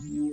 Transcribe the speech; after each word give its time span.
Welcome 0.00 0.25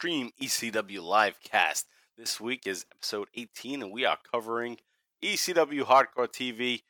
Extreme 0.00 0.30
ECW 0.40 1.00
Livecast. 1.00 1.84
This 2.16 2.40
week 2.40 2.66
is 2.66 2.86
episode 2.90 3.28
18, 3.34 3.82
and 3.82 3.92
we 3.92 4.06
are 4.06 4.16
covering 4.32 4.78
ECW 5.22 5.82
Hardcore 5.82 6.26
TV 6.26 6.84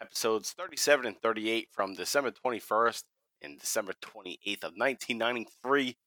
episodes 0.00 0.54
37 0.58 1.06
and 1.06 1.22
38 1.22 1.68
from 1.70 1.94
December 1.94 2.32
21st 2.32 3.04
and 3.42 3.60
December 3.60 3.92
28th 4.02 4.64
of 4.64 4.72
1993. 4.74 5.98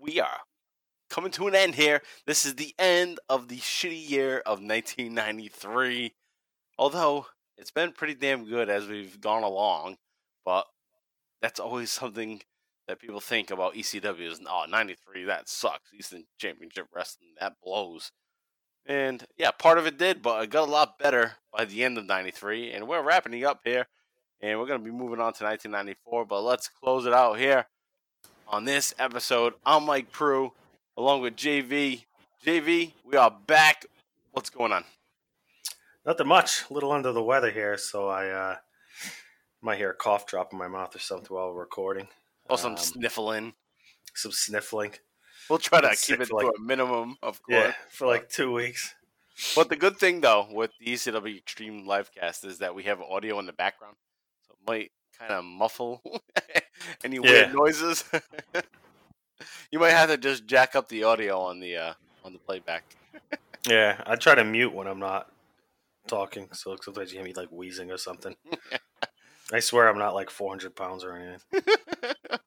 We 0.00 0.18
are 0.18 0.38
coming 1.10 1.32
to 1.32 1.48
an 1.48 1.54
end 1.54 1.74
here. 1.74 2.00
This 2.26 2.46
is 2.46 2.54
the 2.54 2.74
end 2.78 3.20
of 3.28 3.48
the 3.48 3.58
shitty 3.58 4.08
year 4.08 4.38
of 4.46 4.62
1993. 4.62 6.14
Although 6.78 7.26
it's 7.58 7.72
been 7.72 7.92
pretty 7.92 8.14
damn 8.14 8.46
good 8.46 8.70
as 8.70 8.86
we've 8.86 9.20
gone 9.20 9.42
along, 9.42 9.98
but 10.46 10.64
that's 11.42 11.60
always 11.60 11.90
something 11.90 12.40
that 12.88 13.00
people 13.00 13.20
think 13.20 13.50
about 13.50 13.74
ECW 13.74 14.32
is, 14.32 14.40
oh, 14.48 14.64
93, 14.68 15.24
that 15.24 15.48
sucks. 15.48 15.92
Eastern 15.92 16.24
Championship 16.38 16.86
Wrestling, 16.92 17.34
that 17.38 17.54
blows. 17.62 18.10
And 18.86 19.24
yeah, 19.36 19.50
part 19.50 19.76
of 19.76 19.86
it 19.86 19.98
did, 19.98 20.22
but 20.22 20.42
it 20.42 20.50
got 20.50 20.66
a 20.66 20.70
lot 20.70 20.98
better 20.98 21.32
by 21.52 21.66
the 21.66 21.84
end 21.84 21.98
of 21.98 22.06
93. 22.06 22.72
And 22.72 22.88
we're 22.88 23.02
wrapping 23.02 23.44
up 23.44 23.60
here. 23.62 23.86
And 24.40 24.58
we're 24.58 24.66
going 24.66 24.80
to 24.80 24.84
be 24.84 24.90
moving 24.90 25.20
on 25.20 25.34
to 25.34 25.44
1994. 25.44 26.24
But 26.24 26.42
let's 26.42 26.68
close 26.68 27.04
it 27.04 27.12
out 27.12 27.38
here 27.38 27.66
on 28.48 28.64
this 28.64 28.94
episode. 28.98 29.52
I'm 29.66 29.84
Mike 29.84 30.10
Pru, 30.10 30.52
along 30.96 31.20
with 31.20 31.36
JV. 31.36 32.04
JV, 32.44 32.92
we 33.04 33.16
are 33.16 33.36
back. 33.46 33.84
What's 34.32 34.48
going 34.48 34.72
on? 34.72 34.84
Nothing 36.06 36.28
much. 36.28 36.62
A 36.70 36.72
little 36.72 36.92
under 36.92 37.12
the 37.12 37.22
weather 37.22 37.50
here, 37.50 37.76
so 37.76 38.08
I 38.08 38.28
uh, 38.28 38.56
might 39.60 39.76
hear 39.76 39.90
a 39.90 39.94
cough 39.94 40.24
drop 40.24 40.52
in 40.52 40.58
my 40.58 40.68
mouth 40.68 40.96
or 40.96 41.00
something 41.00 41.36
while 41.36 41.52
we're 41.52 41.60
recording. 41.60 42.08
Or 42.48 42.58
some 42.58 42.72
Um, 42.72 42.78
sniffling. 42.78 43.54
Some 44.14 44.32
sniffling. 44.32 44.94
We'll 45.48 45.58
try 45.58 45.80
to 45.80 45.96
keep 45.96 46.20
it 46.20 46.28
for 46.28 46.42
to 46.42 46.48
a 46.48 46.60
minimum, 46.60 47.16
of 47.22 47.42
course. 47.42 47.68
Yeah, 47.68 47.74
for 47.90 48.06
like 48.06 48.28
two 48.28 48.52
weeks. 48.52 48.94
But 49.54 49.68
the 49.68 49.76
good 49.76 49.96
thing 49.98 50.20
though 50.20 50.48
with 50.50 50.72
the 50.78 50.86
ECW 50.92 51.38
Extreme 51.38 51.86
Livecast 51.86 52.44
is 52.44 52.58
that 52.58 52.74
we 52.74 52.82
have 52.84 53.00
audio 53.00 53.38
in 53.38 53.46
the 53.46 53.52
background, 53.52 53.96
so 54.46 54.54
it 54.60 54.66
might 54.68 54.92
kind 55.18 55.32
of 55.32 55.44
muffle 55.44 56.02
any 57.04 57.18
weird 57.18 57.48
Yeah. 57.48 57.52
noises. 57.52 58.04
you 59.70 59.78
might 59.78 59.90
have 59.90 60.08
to 60.10 60.16
just 60.18 60.46
jack 60.46 60.74
up 60.74 60.88
the 60.88 61.04
audio 61.04 61.40
on 61.40 61.60
the 61.60 61.76
uh, 61.76 61.94
on 62.24 62.32
the 62.32 62.38
playback. 62.38 62.84
Yeah, 63.66 64.00
I 64.06 64.14
try 64.16 64.34
to 64.36 64.44
mute 64.44 64.72
when 64.72 64.86
I'm 64.86 65.00
not 65.00 65.30
talking, 66.06 66.48
so 66.52 66.76
sometimes 66.80 67.12
you 67.12 67.18
hear 67.18 67.24
me 67.26 67.34
like 67.34 67.50
wheezing 67.50 67.90
or 67.90 67.98
something. 67.98 68.34
I 69.52 69.60
swear 69.60 69.88
I'm 69.88 69.98
not 69.98 70.14
like 70.14 70.30
400 70.30 70.74
pounds 70.76 71.04
or 71.04 71.14
anything. 71.16 71.40
the 71.52 72.38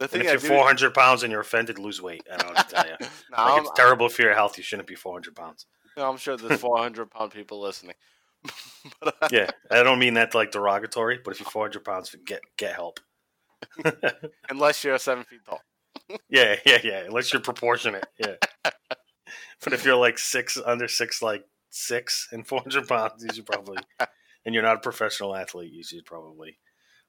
And 0.00 0.10
thing 0.10 0.20
if 0.22 0.26
I 0.28 0.30
you're 0.32 0.40
do, 0.40 0.46
400 0.48 0.94
pounds 0.94 1.22
and 1.22 1.32
you're 1.32 1.40
offended, 1.40 1.78
lose 1.78 2.00
weight. 2.00 2.22
I 2.32 2.36
don't 2.36 2.48
know 2.48 2.54
what 2.54 2.68
to 2.68 2.74
tell 2.74 2.86
you. 2.86 2.96
No, 3.36 3.44
Like 3.44 3.62
it's 3.62 3.70
terrible 3.74 4.08
for 4.08 4.22
your 4.22 4.34
health. 4.34 4.56
You 4.56 4.64
shouldn't 4.64 4.88
be 4.88 4.94
400 4.94 5.34
pounds. 5.34 5.66
I'm 5.96 6.16
sure 6.16 6.36
there's 6.36 6.60
400 6.60 7.10
pound 7.10 7.32
people 7.32 7.60
listening. 7.60 7.94
but, 9.00 9.16
uh, 9.20 9.28
Yeah, 9.32 9.50
I 9.70 9.82
don't 9.82 9.98
mean 9.98 10.14
that 10.14 10.34
like 10.34 10.52
derogatory, 10.52 11.18
but 11.24 11.32
if 11.32 11.40
you're 11.40 11.50
400 11.50 11.84
pounds, 11.84 12.14
get 12.24 12.40
get 12.56 12.74
help. 12.74 13.00
unless 14.48 14.84
you're 14.84 14.98
seven 14.98 15.24
feet 15.24 15.40
tall. 15.44 15.60
Yeah, 16.30 16.56
yeah, 16.64 16.78
yeah. 16.84 16.98
Unless 17.06 17.32
you're 17.32 17.42
proportionate. 17.42 18.06
Yeah. 18.18 18.36
but 19.64 19.72
if 19.72 19.84
you're 19.84 19.96
like 19.96 20.18
six 20.18 20.56
under 20.64 20.88
six, 20.88 21.20
like 21.20 21.44
six 21.70 22.28
and 22.32 22.46
400 22.46 22.86
pounds, 22.88 23.22
you 23.24 23.34
should 23.34 23.46
probably, 23.46 23.78
and 24.48 24.54
you're 24.54 24.64
not 24.64 24.76
a 24.76 24.80
professional 24.80 25.36
athlete, 25.36 25.70
you 25.74 25.82
should 25.84 26.06
probably 26.06 26.58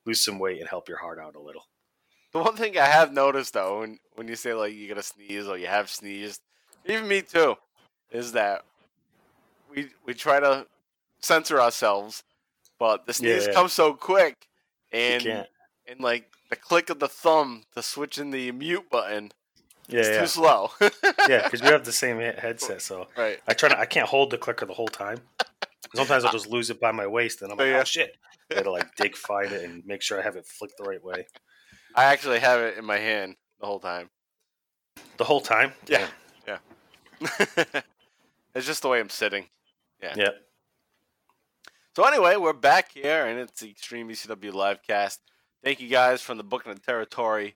lose 0.05 0.25
some 0.25 0.39
weight 0.39 0.59
and 0.59 0.67
help 0.67 0.89
your 0.89 0.97
heart 0.97 1.17
out 1.17 1.37
a 1.37 1.39
little. 1.39 1.63
The 2.33 2.39
one 2.39 2.57
thing 2.57 2.77
I 2.77 2.83
have 2.87 3.13
noticed 3.13 3.53
though, 3.53 3.79
when 3.79 3.97
when 4.15 4.27
you 4.27 4.35
say 4.35 4.53
like 4.53 4.73
you're 4.75 4.89
gonna 4.89 5.01
sneeze 5.01 5.47
or 5.47 5.57
you 5.57 5.67
have 5.67 5.89
sneezed, 5.89 6.41
even 6.83 7.07
me 7.07 7.21
too, 7.21 7.55
is 8.11 8.33
that 8.33 8.63
we 9.73 9.87
we 10.05 10.13
try 10.13 10.41
to 10.41 10.67
censor 11.21 11.61
ourselves, 11.61 12.23
but 12.77 13.05
the 13.07 13.13
sneeze 13.13 13.47
Yeah. 13.47 13.53
comes 13.53 13.71
so 13.71 13.93
quick, 13.93 14.35
and 14.91 15.47
and 15.87 16.01
like 16.01 16.25
the 16.49 16.57
click 16.57 16.89
of 16.89 16.99
the 16.99 17.07
thumb 17.07 17.63
to 17.73 17.81
switch 17.81 18.17
in 18.17 18.31
the 18.31 18.51
mute 18.51 18.89
button 18.91 19.31
Yeah, 19.87 20.01
is 20.01 20.09
yeah, 20.09 20.19
too 20.19 20.27
slow. 20.27 20.71
yeah. 21.29 21.43
Because 21.43 21.61
we 21.61 21.69
have 21.69 21.85
the 21.85 21.91
same 22.03 22.19
headset, 22.19 22.81
so 22.81 23.07
right. 23.15 23.39
I 23.47 23.53
try 23.53 23.69
to. 23.69 23.79
I 23.79 23.85
can't 23.85 24.09
hold 24.09 24.29
the 24.29 24.37
clicker 24.37 24.65
the 24.65 24.73
whole 24.73 24.89
time. 24.89 25.21
Sometimes 25.95 26.23
I'll 26.23 26.31
just 26.31 26.47
lose 26.47 26.69
it 26.69 26.79
by 26.79 26.91
my 26.91 27.07
waist, 27.07 27.41
and 27.41 27.51
I'm 27.51 27.59
oh, 27.59 27.63
like, 27.63 27.71
oh, 27.71 27.75
Yeah. 27.75 27.81
oh 27.81 27.83
shit. 27.83 28.15
I 28.51 28.55
gotta 28.55 28.71
like 28.71 28.95
dig, 28.95 29.15
find 29.15 29.51
it, 29.51 29.63
and 29.63 29.85
make 29.85 30.01
sure 30.01 30.19
I 30.19 30.23
have 30.23 30.35
it 30.35 30.45
flicked 30.45 30.77
the 30.77 30.83
right 30.83 31.03
way 31.03 31.25
I 31.95 32.05
actually 32.05 32.39
have 32.39 32.59
it 32.59 32.77
in 32.77 32.85
my 32.85 32.97
hand 32.97 33.35
the 33.59 33.65
whole 33.65 33.79
time. 33.79 34.09
the 35.17 35.23
whole 35.23 35.41
time. 35.41 35.73
Yeah. 35.87 36.07
Yeah. 36.47 37.63
It's 38.55 38.65
just 38.65 38.81
the 38.81 38.89
way 38.89 38.99
I'm 38.99 39.09
sitting. 39.09 39.45
Damn. 40.01 40.17
Yeah. 40.17 40.29
So 41.95 42.03
anyway, 42.03 42.35
we're 42.35 42.53
back 42.53 42.91
here, 42.93 43.25
and 43.25 43.39
it's 43.39 43.61
the 43.61 43.69
Extreme 43.69 44.09
ECW 44.09 44.51
livecast. 44.51 45.19
Thank 45.63 45.79
you 45.79 45.87
guys 45.87 46.21
from 46.21 46.37
the 46.37 46.43
Booking 46.43 46.71
and 46.71 46.81
Territory 46.81 47.55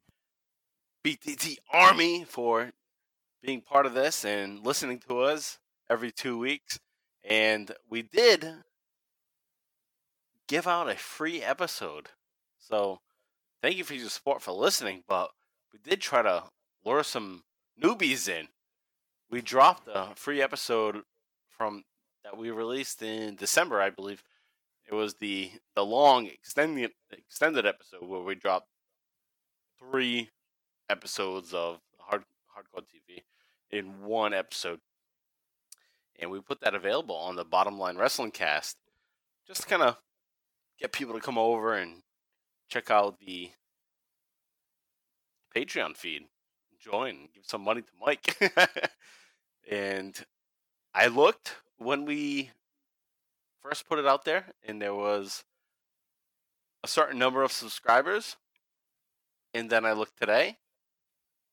BTT 1.04 1.58
Army 1.72 2.26
for 2.26 2.72
being 3.42 3.62
part 3.62 3.86
of 3.86 3.94
this 3.94 4.24
and 4.24 4.64
listening 4.66 5.00
to 5.08 5.20
us 5.20 5.58
every 5.90 6.12
two 6.12 6.38
weeks. 6.38 6.80
And 7.24 7.72
we 7.90 8.02
did 8.02 8.46
give 10.48 10.68
out 10.68 10.90
a 10.90 10.96
free 10.96 11.42
episode. 11.42 12.10
So 12.60 13.00
thank 13.62 13.78
you 13.78 13.84
for 13.84 13.94
your 13.94 14.10
support 14.10 14.42
for 14.42 14.52
listening, 14.52 15.04
but 15.08 15.32
we 15.72 15.80
did 15.82 16.02
try 16.02 16.22
to 16.22 16.44
lure 16.86 17.04
some 17.04 17.44
newbies 17.82 18.28
in. 18.28 18.48
We 19.30 19.42
dropped 19.42 19.88
a 19.88 20.10
free 20.16 20.42
episode 20.42 21.04
from 21.50 21.84
that 22.24 22.38
we 22.38 22.52
released 22.52 23.02
in 23.02 23.36
December, 23.36 23.82
I 23.82 23.90
believe. 23.90 24.24
It 24.86 24.94
was 24.94 25.16
the 25.16 25.52
the 25.76 25.86
long 25.86 26.28
extended 26.28 26.92
extended 27.12 27.66
episode 27.66 28.04
where 28.04 28.22
we 28.22 28.36
dropped 28.36 28.68
three 29.80 30.30
episodes 30.90 31.54
of 31.54 31.80
hard 32.00 32.24
hardcore 32.56 32.84
TV 32.84 33.24
in 33.72 34.04
one 34.04 34.34
episode, 34.34 34.80
and 36.20 36.32
we 36.32 36.40
put 36.40 36.62
that 36.62 36.76
available 36.76 37.16
on 37.16 37.36
the 37.36 37.46
Bottom 37.46 37.78
Line 37.78 37.98
Wrestling 37.98 38.32
Cast, 38.32 38.78
just 39.48 39.62
to 39.62 39.68
kind 39.68 39.82
of 39.82 39.98
get 40.80 40.92
people 40.92 41.14
to 41.14 41.20
come 41.20 41.38
over 41.38 41.74
and 41.74 42.04
check 42.70 42.90
out 42.90 43.20
the 43.20 43.52
Patreon 45.56 45.96
feed, 45.96 46.24
join, 46.80 47.30
give 47.34 47.46
some 47.46 47.62
money 47.62 47.82
to 47.82 47.92
Mike, 48.00 48.38
and 49.72 50.26
I 50.94 51.08
looked 51.08 51.56
when 51.78 52.06
we 52.06 52.52
first 53.62 53.88
put 53.88 54.00
it 54.00 54.06
out 54.08 54.26
there, 54.26 54.54
and 54.68 54.82
there 54.82 54.96
was 54.96 55.44
a 56.84 56.88
certain 56.88 57.18
number 57.18 57.44
of 57.44 57.52
subscribers. 57.52 58.36
And 59.54 59.70
then 59.70 59.86
I 59.86 59.94
looked 59.94 60.20
today, 60.20 60.58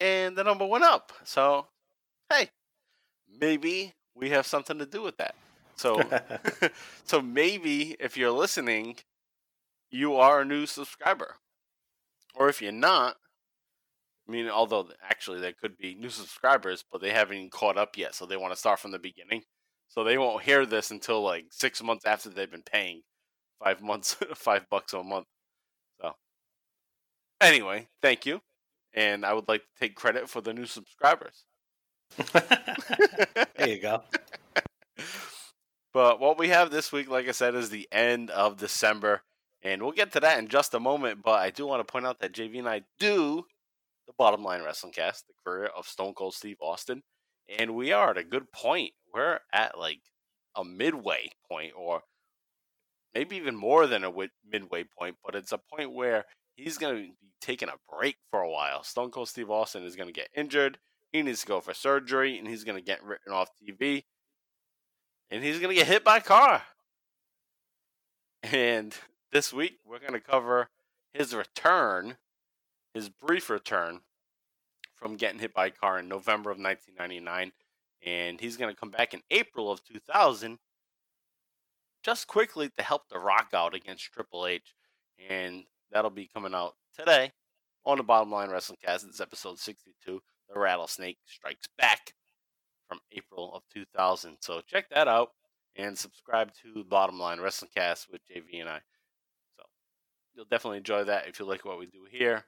and 0.01 0.35
the 0.35 0.43
number 0.43 0.65
went 0.65 0.85
up. 0.85 1.13
So, 1.25 1.67
hey, 2.31 2.49
maybe 3.29 3.93
we 4.21 4.31
have 4.31 4.47
something 4.47 4.79
to 4.79 4.87
do 4.87 5.03
with 5.03 5.17
that. 5.17 5.35
So, 5.77 6.03
so 7.05 7.23
maybe 7.23 7.97
if 7.99 8.17
you're 8.17 8.31
listening, 8.31 8.97
you 9.91 10.17
are 10.17 10.43
a 10.43 10.45
new 10.45 10.67
subscriber, 10.67 11.37
or 12.35 12.49
if 12.49 12.63
you're 12.63 12.71
not, 12.71 13.17
I 14.29 14.33
mean, 14.33 14.49
although 14.49 14.89
actually 15.03 15.41
there 15.41 15.55
could 15.61 15.77
be 15.77 15.95
new 15.95 16.11
subscribers, 16.11 16.85
but 16.93 17.01
they 17.01 17.11
haven't 17.11 17.37
even 17.37 17.51
caught 17.51 17.77
up 17.77 17.97
yet, 17.97 18.15
so 18.15 18.27
they 18.27 18.37
want 18.37 18.53
to 18.53 18.59
start 18.59 18.79
from 18.79 18.93
the 18.93 18.99
beginning. 18.99 19.43
So 19.89 20.05
they 20.05 20.19
won't 20.19 20.45
hear 20.45 20.65
this 20.67 20.93
until 20.93 21.23
like 21.23 21.47
six 21.51 21.83
months 21.83 22.05
after 22.07 22.29
they've 22.29 22.51
been 22.51 22.63
paying 22.63 23.03
five 23.63 23.83
months, 23.83 24.15
five 24.37 24.67
bucks 24.71 24.93
a 24.93 25.03
month. 25.03 25.27
So 26.01 26.13
anyway, 27.41 27.89
thank 28.03 28.25
you, 28.25 28.41
and 28.95 29.25
I 29.25 29.33
would 29.33 29.49
like 29.49 29.63
to 29.63 29.81
take 29.81 29.97
credit 29.97 30.29
for 30.29 30.41
the 30.41 30.53
new 30.53 30.67
subscribers. 30.67 31.45
there 33.57 33.69
you 33.69 33.81
go. 33.81 34.03
But 35.93 36.21
what 36.21 36.39
we 36.39 36.49
have 36.49 36.71
this 36.71 36.93
week, 36.93 37.11
like 37.11 37.29
I 37.29 37.33
said, 37.33 37.55
is 37.55 37.71
the 37.71 37.89
end 37.91 38.31
of 38.31 38.57
December. 38.57 39.23
And 39.63 39.83
we'll 39.83 39.93
get 39.93 40.13
to 40.13 40.21
that 40.21 40.39
in 40.39 40.49
just 40.49 40.75
a 40.75 40.81
moment. 40.81 41.23
But 41.23 41.41
I 41.41 41.51
do 41.51 41.67
want 41.67 41.87
to 41.87 41.91
point 41.91 42.07
out 42.07 42.21
that 42.21 42.33
JV 42.33 42.59
and 42.59 42.69
I 42.69 42.83
do 42.99 43.45
the 44.07 44.13
Bottom 44.17 44.43
Line 44.43 44.63
Wrestling 44.63 44.93
Cast, 44.93 45.27
the 45.27 45.35
career 45.45 45.67
of 45.67 45.87
Stone 45.87 46.15
Cold 46.15 46.35
Steve 46.35 46.57
Austin. 46.61 47.03
And 47.59 47.75
we 47.75 47.93
are 47.93 48.11
at 48.11 48.19
a 48.19 48.25
good 48.25 48.53
point. 48.53 48.93
We're 49.13 49.41
at 49.53 49.77
like 49.79 50.01
a 50.57 50.65
midway 50.65 51.31
point, 51.51 51.73
or 51.77 52.03
maybe 53.15 53.37
even 53.37 53.57
more 53.57 53.87
than 53.87 54.05
a 54.05 54.13
midway 54.49 54.85
point. 54.85 55.17
But 55.25 55.35
it's 55.35 55.53
a 55.53 55.59
point 55.59 55.93
where 55.93 56.25
he's 56.55 56.79
going 56.79 56.95
to 56.95 57.03
be 57.03 57.15
taking 57.41 57.69
a 57.69 57.75
break 57.93 58.17
for 58.31 58.41
a 58.41 58.51
while. 58.51 58.85
Stone 58.85 59.11
Cold 59.11 59.29
Steve 59.29 59.51
Austin 59.51 59.85
is 59.85 59.97
going 59.97 60.09
to 60.09 60.13
get 60.13 60.29
injured. 60.37 60.79
He 61.13 61.23
needs 61.23 61.41
to 61.41 61.47
go 61.47 61.61
for 61.61 61.75
surgery, 61.75 62.39
and 62.39 62.47
he's 62.47 62.65
going 62.65 62.79
to 62.79 62.85
get 62.85 63.03
written 63.03 63.33
off 63.33 63.51
TV 63.61 64.05
and 65.31 65.45
he's 65.45 65.59
going 65.59 65.71
to 65.71 65.75
get 65.75 65.87
hit 65.87 66.05
by 66.05 66.19
a 66.19 66.23
car. 66.23 66.63
And 68.43 68.95
this 69.33 69.53
week, 69.53 69.79
we're 69.87 70.01
going 70.01 70.13
to 70.13 70.21
cover 70.21 70.69
his 71.13 71.35
return, 71.35 72.17
his 72.95 73.09
brief 73.09 73.49
return 73.49 74.01
from 74.95 75.17
getting 75.17 75.41
hit 75.41 75.55
by 75.55 75.67
a 75.67 75.71
car 75.71 75.99
in 75.99 76.09
November 76.09 76.51
of 76.51 76.59
1999. 76.59 77.53
And 78.05 78.41
he's 78.41 78.57
going 78.57 78.75
to 78.75 78.79
come 78.79 78.91
back 78.91 79.15
in 79.15 79.23
April 79.31 79.71
of 79.71 79.85
2000 79.85 80.59
just 82.03 82.27
quickly 82.27 82.71
to 82.77 82.83
help 82.83 83.09
The 83.09 83.19
Rock 83.19 83.51
out 83.53 83.75
against 83.75 84.11
Triple 84.13 84.47
H. 84.47 84.75
And 85.29 85.65
that'll 85.93 86.11
be 86.11 86.31
coming 86.33 86.55
out 86.55 86.75
today 86.99 87.33
on 87.85 87.99
the 87.99 88.03
Bottom 88.03 88.33
Line 88.33 88.51
Wrestling 88.51 88.79
Cast. 88.83 89.07
It's 89.07 89.21
episode 89.21 89.59
62 89.59 90.23
The 90.53 90.59
Rattlesnake 90.59 91.19
Strikes 91.27 91.69
Back 91.79 92.15
from 92.89 93.01
April 93.13 93.53
of 93.55 93.63
2000. 93.73 94.39
So 94.41 94.61
check 94.67 94.91
that 94.91 95.09
out 95.09 95.31
and 95.77 95.97
subscribe 95.97 96.51
to 96.63 96.85
Bottom 96.85 97.19
Line 97.19 97.41
Wrestling 97.41 97.71
Cast 97.75 98.11
with 98.11 98.21
JV 98.29 98.61
and 98.61 98.69
I. 98.69 98.81
So 99.57 99.63
you'll 100.35 100.47
definitely 100.51 100.79
enjoy 100.79 101.05
that 101.05 101.29
if 101.29 101.39
you 101.39 101.47
like 101.47 101.65
what 101.65 101.79
we 101.79 101.87
do 101.87 102.07
here. 102.11 102.45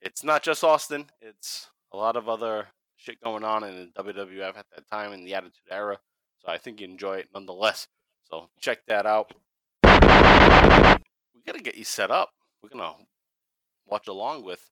It's 0.00 0.22
not 0.22 0.42
just 0.42 0.62
Austin, 0.62 1.06
it's 1.20 1.68
a 1.92 1.96
lot 1.96 2.16
of 2.16 2.28
other 2.28 2.68
shit 2.96 3.20
going 3.22 3.42
on 3.42 3.64
in 3.64 3.90
the 3.94 4.02
WWF 4.02 4.56
at 4.56 4.66
that 4.74 4.88
time 4.90 5.12
in 5.12 5.24
the 5.24 5.34
Attitude 5.34 5.70
Era. 5.70 5.98
So 6.38 6.52
I 6.52 6.58
think 6.58 6.80
you 6.80 6.86
enjoy 6.86 7.16
it 7.16 7.28
nonetheless. 7.34 7.88
So 8.30 8.48
check 8.60 8.80
that 8.86 9.06
out. 9.06 9.32
We 9.82 9.90
got 11.46 11.56
to 11.56 11.62
get 11.62 11.76
you 11.76 11.84
set 11.84 12.10
up. 12.10 12.30
We're 12.62 12.68
to 12.70 12.94
watch 13.86 14.08
along 14.08 14.44
with 14.44 14.70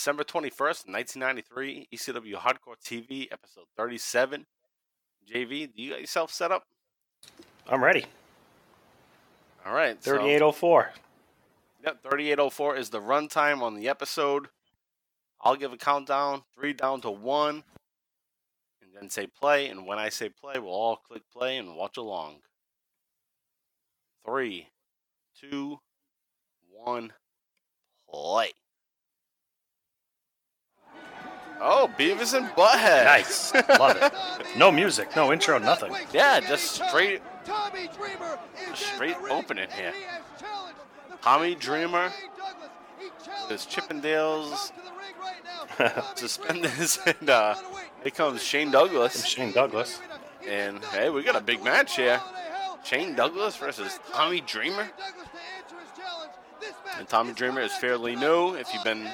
December 0.00 0.24
21st, 0.24 0.88
1993, 0.88 1.88
ECW 1.92 2.36
Hardcore 2.36 2.80
TV, 2.82 3.30
episode 3.30 3.66
37. 3.76 4.46
JV, 5.30 5.70
do 5.76 5.82
you 5.82 5.90
got 5.90 6.00
yourself 6.00 6.32
set 6.32 6.50
up? 6.50 6.64
I'm 7.68 7.84
ready. 7.84 8.06
All 9.66 9.74
right. 9.74 10.00
3804. 10.00 10.92
So, 10.94 10.98
oh 10.98 11.02
yep, 11.84 12.02
3804 12.02 12.76
is 12.76 12.88
the 12.88 13.02
runtime 13.02 13.60
on 13.60 13.74
the 13.74 13.90
episode. 13.90 14.48
I'll 15.42 15.54
give 15.54 15.74
a 15.74 15.76
countdown, 15.76 16.44
three 16.54 16.72
down 16.72 17.02
to 17.02 17.10
one, 17.10 17.64
and 18.80 18.94
then 18.98 19.10
say 19.10 19.26
play. 19.26 19.66
And 19.66 19.86
when 19.86 19.98
I 19.98 20.08
say 20.08 20.30
play, 20.30 20.58
we'll 20.58 20.72
all 20.72 20.96
click 20.96 21.24
play 21.30 21.58
and 21.58 21.76
watch 21.76 21.98
along. 21.98 22.36
Three, 24.24 24.68
two, 25.38 25.80
one, 26.70 27.12
play. 28.10 28.52
Oh, 31.60 31.90
Beavis 31.98 32.34
and 32.34 32.46
Butthead. 32.50 33.04
Nice. 33.04 33.54
Love 33.54 33.96
it. 34.00 34.12
No 34.56 34.72
music, 34.72 35.14
no 35.14 35.32
intro, 35.32 35.58
nothing. 35.58 35.92
Yeah, 36.12 36.40
just 36.40 36.80
straight 36.82 37.22
straight 38.74 39.16
opening 39.28 39.68
here. 39.70 39.92
Tommy 41.22 41.54
Dreamer 41.54 42.10
his 43.48 43.66
Chippendales 43.66 44.72
suspenders 46.14 46.98
and 47.20 47.30
uh 47.30 47.54
here 48.04 48.14
comes 48.14 48.42
Shane 48.42 48.70
Douglas. 48.70 49.26
Shane 49.26 49.52
Douglas. 49.52 50.00
And 50.48 50.82
hey, 50.86 51.10
we 51.10 51.22
got 51.22 51.36
a 51.36 51.40
big 51.40 51.62
match 51.62 51.96
here. 51.96 52.20
Shane 52.82 53.14
Douglas 53.14 53.56
versus 53.56 54.00
Tommy 54.12 54.40
Dreamer. 54.40 54.88
And 56.98 57.06
Tommy 57.08 57.34
Dreamer 57.34 57.60
is 57.60 57.72
fairly 57.74 58.16
new. 58.16 58.54
If 58.54 58.72
you've 58.72 58.84
been 58.84 59.10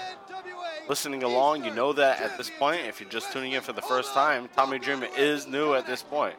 listening 0.88 1.23
along, 1.23 1.65
you 1.65 1.71
know 1.73 1.93
that 1.93 2.21
at 2.21 2.37
this 2.37 2.50
point. 2.59 2.83
If 2.87 3.00
you're 3.00 3.11
just 3.11 3.33
tuning 3.33 3.53
in 3.53 3.62
for 3.62 3.73
the 3.73 3.83
first 3.83 4.12
time, 4.12 4.49
Tommy 4.55 4.79
Dreamer 4.79 5.09
is 5.17 5.47
new 5.47 5.75
at 5.75 5.87
this 5.87 6.03
point. 6.03 6.37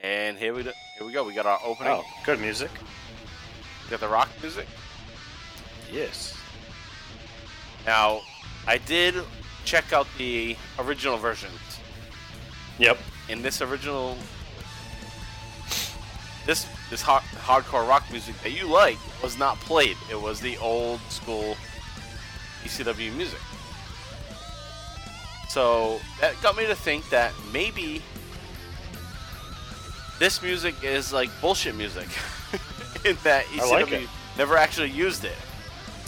And 0.00 0.36
here 0.36 0.54
we 0.54 0.62
do, 0.62 0.72
here 0.96 1.06
we 1.06 1.12
go. 1.12 1.24
We 1.24 1.34
got 1.34 1.46
our 1.46 1.58
opening. 1.64 1.92
Oh, 1.92 2.04
good 2.24 2.40
music. 2.40 2.70
We 3.84 3.90
got 3.90 4.00
the 4.00 4.08
rock 4.08 4.28
music. 4.40 4.66
Yes. 5.92 6.36
Now, 7.86 8.20
I 8.66 8.78
did 8.78 9.14
check 9.64 9.92
out 9.92 10.06
the 10.18 10.56
original 10.78 11.16
versions. 11.16 11.80
Yep. 12.78 12.98
In 13.28 13.42
this 13.42 13.60
original, 13.60 14.16
this 16.46 16.66
this 16.90 17.02
hard, 17.02 17.22
hardcore 17.44 17.86
rock 17.86 18.04
music 18.10 18.40
that 18.42 18.52
you 18.52 18.66
like 18.66 18.98
was 19.22 19.38
not 19.38 19.58
played. 19.60 19.96
It 20.10 20.20
was 20.20 20.40
the 20.40 20.56
old 20.58 21.00
school 21.08 21.56
ECW 22.64 23.14
music. 23.16 23.40
So 25.48 26.00
that 26.20 26.40
got 26.42 26.56
me 26.56 26.66
to 26.66 26.74
think 26.74 27.08
that 27.10 27.32
maybe 27.52 28.02
this 30.18 30.42
music 30.42 30.74
is 30.82 31.12
like 31.12 31.30
bullshit 31.40 31.74
music, 31.74 32.08
in 33.04 33.16
that 33.24 33.44
ECW 33.46 33.90
like 33.90 34.08
never 34.36 34.56
actually 34.56 34.90
used 34.90 35.24
it. 35.24 35.36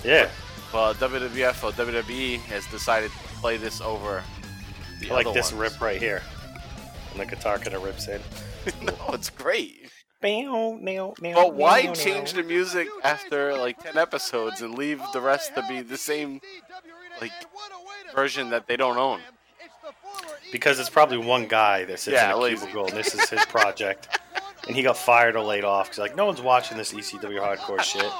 Yeah. 0.04 0.28
But 0.72 0.94
WWF 0.94 1.64
or 1.64 1.72
WWE 1.72 2.38
has 2.42 2.66
decided 2.66 3.10
to 3.10 3.18
play 3.40 3.56
this 3.56 3.80
over 3.80 4.22
the 5.00 5.10
I 5.10 5.14
like 5.14 5.34
this 5.34 5.52
ones. 5.52 5.72
rip 5.72 5.80
right 5.80 6.00
here. 6.00 6.22
And 7.12 7.20
the 7.20 7.26
guitar 7.26 7.58
kind 7.58 7.74
of 7.74 7.82
rips 7.82 8.06
in. 8.08 8.20
no, 8.82 8.94
it's 9.08 9.30
great. 9.30 9.90
But 10.20 11.14
But 11.34 11.54
why 11.54 11.86
change 11.92 12.34
the 12.34 12.42
music 12.42 12.88
after 13.02 13.56
like 13.56 13.82
ten 13.82 13.96
episodes 13.96 14.60
and 14.60 14.74
leave 14.74 15.00
the 15.12 15.20
rest 15.20 15.54
to 15.54 15.64
be 15.68 15.80
the 15.80 15.96
same 15.96 16.40
like 17.20 17.32
version 18.14 18.50
that 18.50 18.66
they 18.66 18.76
don't 18.76 18.98
own? 18.98 19.20
Because 20.52 20.78
it's 20.78 20.90
probably 20.90 21.18
one 21.18 21.46
guy 21.46 21.84
that 21.84 22.00
sits 22.00 22.14
Yeah, 22.14 22.30
in 22.32 22.36
a 22.36 22.38
lazy. 22.38 22.66
cubicle 22.66 22.88
and 22.88 22.96
this 22.96 23.14
is 23.14 23.28
his 23.30 23.44
project. 23.46 24.20
and 24.66 24.76
he 24.76 24.82
got 24.82 24.96
fired 24.96 25.36
or 25.36 25.44
laid 25.44 25.64
off 25.64 25.86
because 25.86 25.98
like 25.98 26.16
no 26.16 26.26
one's 26.26 26.42
watching 26.42 26.76
this 26.76 26.92
ECW 26.92 27.40
hardcore 27.40 27.80
shit. 27.80 28.10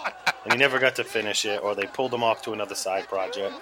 And 0.45 0.52
he 0.52 0.59
never 0.59 0.78
got 0.78 0.95
to 0.97 1.04
finish 1.04 1.45
it 1.45 1.62
or 1.62 1.75
they 1.75 1.85
pulled 1.87 2.14
him 2.14 2.23
off 2.23 2.40
to 2.42 2.52
another 2.52 2.75
side 2.75 3.09
project. 3.09 3.54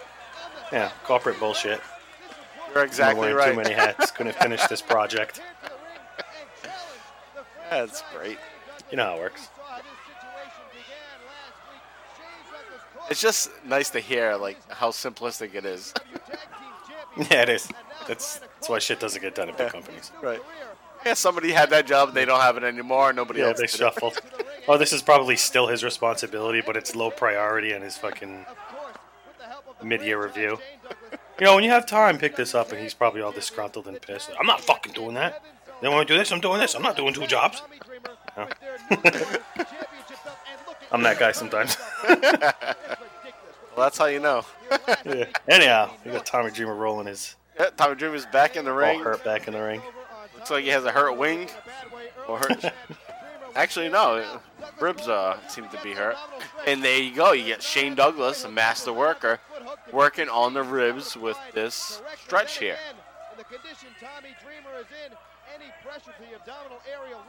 Yeah, 0.70 0.90
corporate 1.04 1.40
bullshit. 1.40 1.80
You're 2.74 2.84
exactly 2.84 3.32
right. 3.32 3.50
too 3.50 3.56
many 3.56 3.74
hats. 3.74 4.10
Couldn't 4.10 4.36
finish 4.36 4.64
this 4.66 4.82
project. 4.82 5.40
That's 7.70 8.02
great. 8.14 8.38
You 8.90 8.96
know 8.96 9.04
how 9.04 9.16
it 9.16 9.20
works. 9.20 9.48
It's 13.10 13.20
just 13.22 13.50
nice 13.64 13.90
to 13.90 14.00
hear 14.00 14.36
like 14.36 14.58
how 14.70 14.90
simplistic 14.90 15.54
it 15.54 15.64
is. 15.64 15.94
Yeah, 17.32 17.42
it 17.42 17.48
is. 17.48 17.68
That's 18.06 18.38
that's 18.38 18.68
why 18.68 18.78
shit 18.78 19.00
doesn't 19.00 19.20
get 19.20 19.34
done 19.34 19.48
at 19.48 19.58
big 19.58 19.72
companies. 19.72 20.12
right. 20.22 20.40
Yeah, 21.04 21.14
somebody 21.14 21.50
had 21.50 21.68
that 21.70 21.84
job, 21.84 22.08
and 22.08 22.16
they 22.16 22.24
don't 22.24 22.40
have 22.40 22.56
it 22.56 22.62
anymore. 22.62 23.12
Nobody 23.12 23.40
Yeah, 23.40 23.46
else. 23.48 23.56
they 23.56 23.62
did 23.66 23.70
shuffled. 23.70 24.20
Oh, 24.68 24.76
this 24.78 24.92
is 24.92 25.02
probably 25.02 25.34
still 25.34 25.66
his 25.66 25.82
responsibility, 25.82 26.62
but 26.64 26.76
it's 26.76 26.94
low 26.94 27.10
priority 27.10 27.72
in 27.72 27.80
his 27.82 27.96
fucking 27.96 28.44
mid-year 29.82 30.22
review. 30.22 30.58
You 31.40 31.46
know, 31.46 31.54
when 31.56 31.64
you 31.64 31.70
have 31.70 31.86
time, 31.86 32.18
pick 32.18 32.36
this 32.36 32.54
up, 32.54 32.70
and 32.70 32.78
he's 32.80 32.94
probably 32.94 33.22
all 33.22 33.32
disgruntled 33.32 33.88
and 33.88 34.00
pissed. 34.00 34.30
I'm 34.38 34.46
not 34.46 34.60
fucking 34.60 34.92
doing 34.92 35.14
that. 35.14 35.42
They 35.80 35.88
want 35.88 36.06
to 36.08 36.14
do 36.14 36.18
this, 36.18 36.32
I'm 36.32 36.40
doing 36.40 36.60
this. 36.60 36.74
I'm 36.74 36.82
not 36.82 36.96
doing 36.96 37.14
two 37.14 37.26
jobs. 37.26 37.62
No. 38.36 38.48
I'm 40.90 41.02
that 41.02 41.18
guy 41.18 41.32
sometimes. 41.32 41.76
Well, 43.78 43.86
that's 43.86 43.98
how 43.98 44.06
you 44.06 44.18
know. 44.18 44.44
yeah. 45.06 45.26
Anyhow, 45.48 45.92
we 46.04 46.10
got 46.10 46.26
Tommy 46.26 46.50
Dreamer 46.50 46.74
rolling 46.74 47.06
his 47.06 47.36
Yeah, 47.60 47.66
Tommy 47.76 47.94
Dreamer's 47.94 48.26
back 48.26 48.56
in 48.56 48.64
the 48.64 48.72
ring. 48.72 48.98
all 48.98 49.04
hurt 49.04 49.22
back 49.22 49.46
in 49.46 49.54
the 49.54 49.62
ring. 49.62 49.80
Looks 50.34 50.50
like 50.50 50.64
he 50.64 50.70
has 50.70 50.84
a 50.84 50.90
hurt 50.90 51.16
wing. 51.16 51.48
Or 52.26 52.38
hurt. 52.38 52.64
Actually, 53.54 53.88
no. 53.88 54.40
Ribs 54.80 55.06
uh, 55.06 55.38
seem 55.46 55.68
to 55.68 55.80
be 55.80 55.92
hurt. 55.92 56.16
And 56.66 56.82
there 56.82 56.98
you 57.00 57.14
go. 57.14 57.30
You 57.30 57.44
get 57.44 57.62
Shane 57.62 57.94
Douglas, 57.94 58.42
a 58.42 58.50
master 58.50 58.92
worker, 58.92 59.38
working 59.92 60.28
on 60.28 60.54
the 60.54 60.64
ribs 60.64 61.16
with 61.16 61.38
this 61.54 62.02
stretch 62.24 62.58
here. 62.58 62.78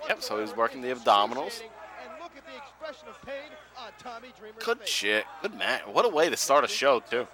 Yep, 0.08 0.22
so 0.22 0.40
he's 0.40 0.56
working 0.56 0.82
the 0.82 0.94
abdominals. 0.94 1.62
Good 4.64 4.88
shit. 4.88 5.26
Good 5.42 5.56
man. 5.56 5.82
What 5.92 6.06
a 6.06 6.10
way 6.10 6.30
to 6.30 6.38
start 6.38 6.64
a 6.64 6.68
show, 6.68 7.00
too. 7.00 7.28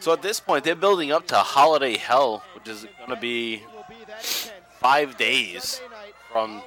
So 0.00 0.12
at 0.12 0.22
this 0.22 0.40
point, 0.40 0.64
they're 0.64 0.74
building 0.74 1.12
up 1.12 1.26
to 1.28 1.36
Holiday 1.36 1.96
Hell, 1.96 2.42
which 2.54 2.68
is 2.68 2.86
going 2.98 3.10
to 3.10 3.20
be 3.20 3.62
five 4.80 5.16
days 5.16 5.80
from 6.32 6.62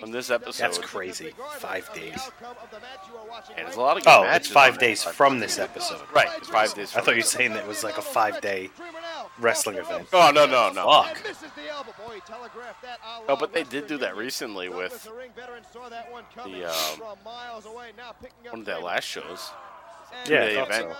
from 0.00 0.10
this 0.12 0.30
episode. 0.30 0.62
That's 0.62 0.78
crazy. 0.78 1.32
Five 1.58 1.92
days. 1.94 2.18
And 3.56 3.66
there's 3.66 3.76
a 3.76 3.80
lot 3.80 3.96
of 3.96 4.04
good 4.04 4.10
Oh, 4.10 4.24
it's 4.30 4.48
five 4.48 4.78
days 4.78 5.04
that. 5.04 5.14
from 5.14 5.38
this 5.38 5.58
episode. 5.58 6.00
Right, 6.14 6.28
it's 6.38 6.48
five 6.48 6.74
days. 6.74 6.94
I 6.96 7.00
thought 7.00 7.12
you 7.12 7.18
were 7.18 7.22
saying 7.22 7.52
that 7.54 7.64
it 7.64 7.68
was 7.68 7.82
like 7.84 7.98
a 7.98 8.02
five 8.02 8.40
day 8.40 8.70
wrestling 9.38 9.76
event. 9.78 10.08
Oh 10.12 10.30
no 10.34 10.46
no 10.46 10.70
no. 10.72 11.02
Fuck. 11.02 11.18
No, 13.28 13.36
but 13.36 13.52
they 13.52 13.64
did 13.64 13.86
do 13.86 13.98
that 13.98 14.16
recently 14.16 14.68
with 14.68 15.04
the, 16.44 16.64
um, 16.68 17.00
one 18.50 18.60
of 18.60 18.66
their 18.66 18.80
last 18.80 19.04
shows. 19.04 19.50
Yeah, 20.28 20.46
the 20.46 20.54
thought 20.54 20.68
event. 20.70 20.92
so. 20.92 20.98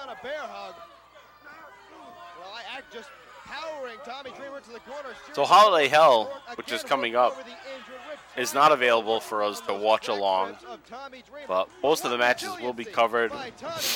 So 5.32 5.44
Holiday 5.44 5.88
Hell, 5.88 6.42
which 6.56 6.72
is 6.72 6.82
coming 6.82 7.16
up, 7.16 7.36
is 8.36 8.54
not 8.54 8.72
available 8.72 9.20
for 9.20 9.42
us 9.42 9.60
to 9.62 9.74
watch 9.74 10.08
along, 10.08 10.56
but 11.48 11.68
most 11.82 12.04
of 12.04 12.10
the 12.10 12.18
matches 12.18 12.50
will 12.60 12.72
be 12.72 12.84
covered 12.84 13.32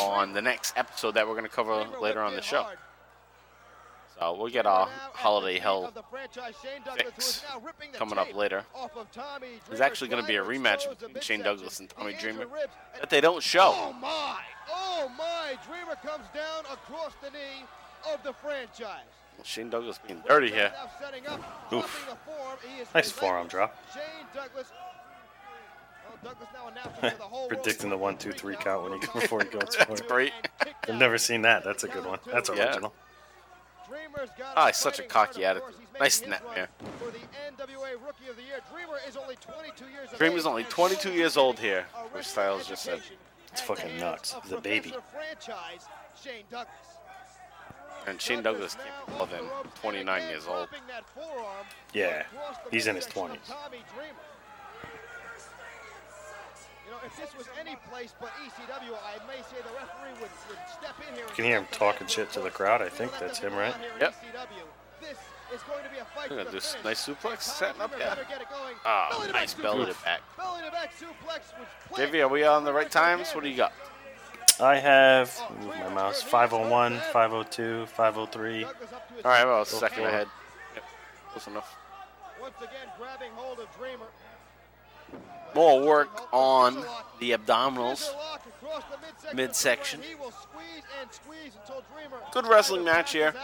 on 0.00 0.32
the 0.32 0.42
next 0.42 0.76
episode 0.76 1.12
that 1.12 1.26
we're 1.26 1.34
going 1.34 1.44
to 1.44 1.50
cover 1.50 1.86
later 2.00 2.20
on 2.20 2.34
the 2.34 2.42
show. 2.42 2.66
So 4.18 4.34
we'll 4.34 4.50
get 4.50 4.66
our 4.66 4.86
Holiday 5.14 5.58
Hell 5.58 5.92
fix 6.96 7.42
coming 7.94 8.18
up 8.18 8.34
later. 8.34 8.64
There's 9.68 9.80
actually 9.80 10.08
going 10.08 10.22
to 10.22 10.28
be 10.28 10.36
a 10.36 10.44
rematch 10.44 10.88
between 10.98 11.20
Shane 11.22 11.42
Douglas 11.42 11.80
and 11.80 11.88
Tommy 11.88 12.14
Dreamer 12.20 12.46
that 12.98 13.08
they 13.08 13.22
don't 13.22 13.42
show. 13.42 13.72
Oh 13.74 13.92
my! 13.94 14.40
Oh 14.68 15.10
my! 15.16 15.56
Dreamer 15.66 15.96
comes 16.02 16.26
down 16.34 16.64
across 16.70 17.12
the 17.22 17.30
knee 17.30 17.64
of 18.12 18.22
the 18.22 18.34
franchise. 18.34 19.19
Shane 19.44 19.70
Douglas 19.70 19.98
being 20.06 20.22
dirty 20.26 20.50
here. 20.50 20.72
Oof. 20.72 21.70
dropping 21.70 21.82
a 21.82 22.16
form. 22.38 22.58
He 22.74 22.82
is 22.82 22.88
Nice 22.94 23.10
forearm 23.10 23.48
drop. 23.48 23.76
Shane 23.92 24.02
Douglas. 24.34 24.72
Now 26.22 26.68
announcing 26.68 27.18
the 27.18 27.24
whole 27.24 27.38
world 27.40 27.48
Predicting 27.48 27.88
the 27.88 27.96
one, 27.96 28.18
two, 28.18 28.32
three 28.32 28.56
count 28.56 28.82
when 28.82 29.00
he 29.00 29.06
before 29.20 29.42
he 29.42 29.48
goes 29.48 29.74
for 29.74 29.94
it. 29.94 30.06
Great. 30.06 30.32
I've 30.86 30.96
never 30.96 31.16
seen 31.16 31.42
that. 31.42 31.64
That's 31.64 31.84
a 31.84 31.88
good 31.88 32.04
one. 32.04 32.18
That's 32.26 32.50
original. 32.50 32.92
Got 34.38 34.56
Ah, 34.56 34.66
he's 34.66 34.76
such 34.76 34.98
a 34.98 35.02
cocky 35.02 35.44
attitude. 35.44 35.74
Nice 35.98 36.16
snap 36.16 36.42
there. 36.54 36.68
For 36.98 37.10
the 37.10 37.18
NWA 37.18 37.92
Rookie 38.04 38.28
of 38.28 38.36
the 38.36 38.42
Year, 38.42 38.60
Dreamer 38.72 38.98
is 39.08 39.16
only 39.16 39.36
22 39.36 39.84
years 39.86 40.08
Dreamer's 40.16 40.46
only 40.46 40.64
22 40.64 41.12
years 41.12 41.36
old 41.36 41.58
here, 41.58 41.86
which 42.12 42.26
Styles 42.26 42.66
just 42.66 42.82
said. 42.82 43.00
It's 43.52 43.60
fucking 43.60 43.98
nuts. 43.98 44.34
a 44.52 44.60
baby. 44.60 44.94
Franchise, 45.12 45.86
Shane 46.22 46.44
Douglas. 46.50 46.74
And 48.06 48.20
Shane 48.20 48.42
Douglas 48.42 48.74
can't 48.76 49.06
be 49.06 49.12
more 49.14 49.26
than 49.26 49.44
29 49.80 50.28
years 50.28 50.46
old. 50.46 50.68
Yeah, 51.92 52.22
he's 52.70 52.86
in 52.86 52.96
his 52.96 53.06
20s. 53.06 53.38
You 56.86 56.90
know, 56.92 56.98
if 57.04 57.16
this 57.16 57.36
was 57.36 57.46
any 57.60 57.76
place 57.90 58.14
but 58.20 58.30
ECW, 58.44 58.94
I 58.94 59.24
may 59.26 59.36
say 59.42 59.56
the 59.62 59.74
referee 59.74 60.12
would, 60.20 60.30
would 60.48 60.58
step 60.68 60.94
in 61.08 61.14
here. 61.14 61.24
You 61.28 61.34
can 61.34 61.44
hear 61.44 61.58
him 61.58 61.66
talking 61.70 62.06
shit 62.06 62.30
to 62.32 62.40
the 62.40 62.50
crowd. 62.50 62.82
I 62.82 62.88
think 62.88 63.12
that's 63.20 63.38
him, 63.38 63.54
right? 63.54 63.74
Yep. 64.00 64.14
This 65.00 65.16
is 65.54 65.62
going 65.62 65.84
to 65.84 65.90
be 65.90 65.98
a 65.98 66.04
fight 66.16 66.30
Look 66.30 66.38
to 66.38 66.40
at 66.40 66.46
the 66.46 66.52
this 66.52 66.72
finish. 66.74 66.84
nice 66.84 67.06
suplex 67.06 67.42
setting 67.42 67.80
up, 67.80 67.90
Dreamer 67.90 68.04
yeah. 68.04 68.14
better 68.14 68.26
get 68.28 68.40
it 68.42 68.48
going. 68.50 68.74
Ah, 68.84 69.08
Belly 69.12 69.26
to 69.28 69.32
nice 69.32 69.54
back 69.54 69.62
belly 69.62 69.84
suplex. 69.86 69.98
to 69.98 70.04
back. 70.04 70.20
Belly 70.36 70.62
to 70.64 70.70
back 70.70 70.90
suplex, 70.94 71.40
which 71.58 72.10
JV, 72.10 72.20
are 72.22 72.28
we 72.28 72.44
on 72.44 72.64
the 72.64 72.72
right 72.72 72.90
times? 72.90 73.30
What 73.32 73.44
do 73.44 73.50
you 73.50 73.56
got? 73.56 73.72
I 74.62 74.76
have 74.76 75.40
move 75.60 75.68
my 75.68 75.88
mouse 75.94 76.22
501, 76.22 76.98
502, 77.12 77.86
503. 77.86 78.60
Douglas 78.60 78.92
up 78.92 79.08
to 79.08 79.14
his 79.14 79.24
All 79.24 79.30
right, 79.30 79.44
well, 79.46 79.58
Go 79.58 79.64
second 79.64 80.02
for 80.02 80.08
ahead. 80.08 80.26
Yep, 80.74 80.84
close 81.32 81.46
enough. 81.46 81.76
Once 82.40 82.54
again 82.58 82.88
grabbing 82.98 83.30
hold 83.34 83.58
of 83.58 83.68
Dreamer. 83.76 84.06
More 85.54 85.80
work 85.80 86.28
on 86.32 86.84
the 87.18 87.32
abdominals. 87.32 88.08
Interlock 88.08 88.46
across 88.46 88.82
the 88.90 88.98
midsection. 89.06 89.36
Midsection. 89.36 90.02
He 90.02 90.14
will 90.14 90.30
squeeze 90.30 90.82
and 91.00 91.12
squeeze 91.12 91.52
until 91.60 91.82
Dreamer 91.94 92.22
Good 92.32 92.46
wrestling 92.46 92.84
match 92.84 93.12
here. 93.12 93.34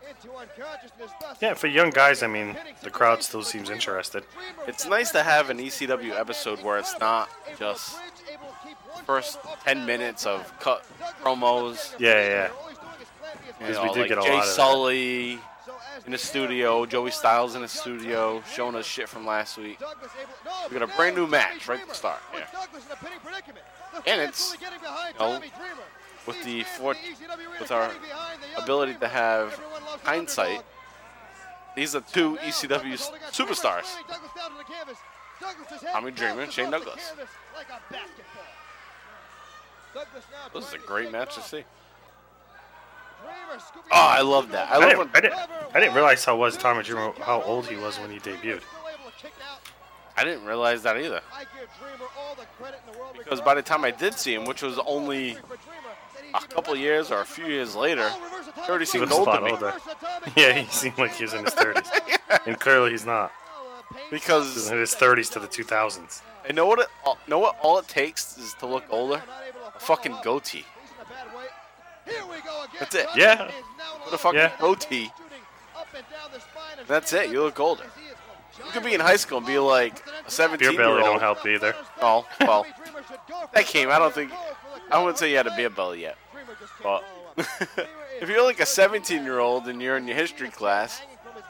Passes 0.00 0.30
out 0.30 0.34
Or 0.34 0.48
slumps 0.48 0.58
into 0.58 0.60
unconsciousness, 0.60 1.10
thus 1.20 1.42
Yeah, 1.42 1.54
for 1.54 1.66
young 1.66 1.90
guys, 1.90 2.22
I 2.22 2.26
mean, 2.26 2.56
the 2.82 2.90
crowd 2.90 3.22
still 3.22 3.42
seems 3.42 3.70
interested. 3.70 4.24
It's 4.66 4.86
nice 4.86 5.10
to 5.12 5.22
have 5.22 5.50
an 5.50 5.58
ECW 5.58 6.18
episode 6.18 6.62
where 6.62 6.78
it's 6.78 6.98
not 6.98 7.28
just 7.58 7.96
first 9.04 9.38
10 9.64 9.86
minutes 9.86 10.26
of 10.26 10.52
cut 10.60 10.84
promos. 11.22 11.94
Yeah, 11.98 12.26
yeah. 12.28 12.50
Because 13.58 13.78
we 13.82 13.92
do 13.92 14.00
like 14.00 14.08
get 14.08 14.18
a 14.18 14.22
Jay 14.22 14.30
lot 14.30 14.40
of 14.40 14.46
that. 14.46 14.54
Sully 14.54 15.38
in 16.06 16.12
the 16.12 16.18
studio, 16.18 16.86
Joey 16.86 17.10
Styles 17.10 17.54
in 17.54 17.62
the 17.62 17.68
studio, 17.68 18.42
showing 18.52 18.74
us 18.74 18.86
shit 18.86 19.08
from 19.08 19.26
last 19.26 19.58
week. 19.58 19.78
We 20.70 20.78
got 20.78 20.88
a 20.88 20.96
brand 20.96 21.16
new 21.16 21.26
match 21.26 21.68
right 21.68 21.80
at 21.80 21.88
the 21.88 21.94
start, 21.94 22.20
yeah. 22.34 22.46
And 24.06 24.20
it's, 24.22 24.56
you 24.60 25.18
know, 25.18 25.40
with 26.26 26.42
the 26.44 26.62
four, 26.62 26.94
with 27.58 27.70
our 27.70 27.90
ability 28.56 28.94
to 28.94 29.08
have 29.08 29.58
hindsight, 30.04 30.62
these 31.76 31.94
are 31.94 32.00
two 32.00 32.36
ECW 32.36 32.98
superstars. 33.30 33.86
Tommy 35.92 36.10
Dreamer 36.10 36.42
and 36.42 36.52
Shane 36.52 36.70
Douglas. 36.70 37.12
This 40.54 40.68
is 40.68 40.74
a 40.74 40.78
great 40.78 41.10
match 41.10 41.34
to 41.34 41.42
see. 41.42 41.64
Oh, 43.92 44.06
I 44.08 44.20
love 44.22 44.50
that. 44.52 44.70
I 44.70 44.76
I 44.76 44.88
didn't, 44.88 45.10
I 45.14 45.20
didn't, 45.20 45.38
I 45.74 45.80
didn't 45.80 45.94
realize 45.94 46.24
how 46.24 46.36
was 46.36 46.56
Tommy 46.56 46.82
Dreamer, 46.82 47.12
how 47.20 47.42
old 47.42 47.66
he 47.66 47.76
was 47.76 47.98
when 47.98 48.10
he 48.10 48.18
debuted. 48.18 48.62
I 50.16 50.24
didn't 50.24 50.44
realize 50.44 50.82
that 50.82 50.96
either. 50.96 51.20
Because 53.16 53.40
by 53.40 53.54
the 53.54 53.62
time 53.62 53.84
I 53.84 53.90
did 53.90 54.14
see 54.14 54.34
him, 54.34 54.44
which 54.44 54.62
was 54.62 54.78
only 54.86 55.36
a 56.34 56.40
couple 56.48 56.74
years 56.76 57.10
or 57.10 57.20
a 57.20 57.24
few 57.24 57.46
years 57.46 57.74
later, 57.74 58.08
he 58.54 58.60
already 58.68 58.84
He 58.84 58.90
seemed 58.90 59.10
a 59.10 59.14
old 59.14 59.24
to 59.26 59.30
lot 59.30 59.42
me. 59.42 59.50
older. 59.52 59.74
Yeah, 60.36 60.52
he 60.52 60.70
seemed 60.70 60.98
like 60.98 61.14
he 61.14 61.24
was 61.24 61.34
in 61.34 61.44
his 61.44 61.54
30s. 61.54 61.88
And 62.46 62.58
clearly 62.58 62.92
he's 62.92 63.04
not. 63.04 63.32
He's 63.92 64.20
Because 64.20 64.70
in 64.70 64.78
his 64.78 64.94
30s 64.94 65.30
to 65.32 65.40
the 65.40 65.48
2000s. 65.48 66.22
And 66.46 66.56
know 66.56 66.66
what 66.66 66.78
it, 66.78 66.86
know 67.28 67.38
what 67.38 67.56
all 67.60 67.78
it 67.78 67.88
takes 67.88 68.38
is 68.38 68.54
to 68.60 68.66
look 68.66 68.84
older. 68.90 69.22
A 69.76 69.80
fucking 69.80 70.16
goatee. 70.22 70.64
That's 72.78 72.94
it. 72.94 73.08
Yeah. 73.16 73.50
Put 74.04 74.14
a 74.14 74.18
fucking 74.18 74.38
Yeah. 74.40 74.52
goatee. 74.60 75.10
That's 76.86 77.12
it. 77.12 77.30
You 77.30 77.42
look 77.42 77.58
older. 77.60 77.84
You 78.64 78.70
could 78.72 78.84
be 78.84 78.94
in 78.94 79.00
high 79.00 79.16
school 79.16 79.38
and 79.38 79.46
be 79.46 79.58
like 79.58 80.02
a 80.26 80.30
17 80.30 80.70
Beer 80.70 80.78
belly 80.78 81.02
don't 81.02 81.20
help 81.20 81.44
either. 81.46 81.74
Oh, 82.00 82.26
well, 82.40 82.66
that 83.54 83.66
came. 83.66 83.90
I 83.90 83.98
don't 83.98 84.14
think. 84.14 84.30
I 84.90 84.98
wouldn't 84.98 85.18
say 85.18 85.30
you 85.30 85.36
had 85.36 85.46
a 85.46 85.56
beer 85.56 85.70
belly 85.70 86.02
yet. 86.02 86.16
But 86.82 87.04
if 88.20 88.28
you're 88.28 88.44
like 88.44 88.60
a 88.60 88.66
17 88.66 89.22
year 89.22 89.38
old 89.38 89.68
and 89.68 89.80
you're 89.80 89.96
in 89.96 90.06
your 90.06 90.16
history 90.16 90.50
class, 90.50 91.00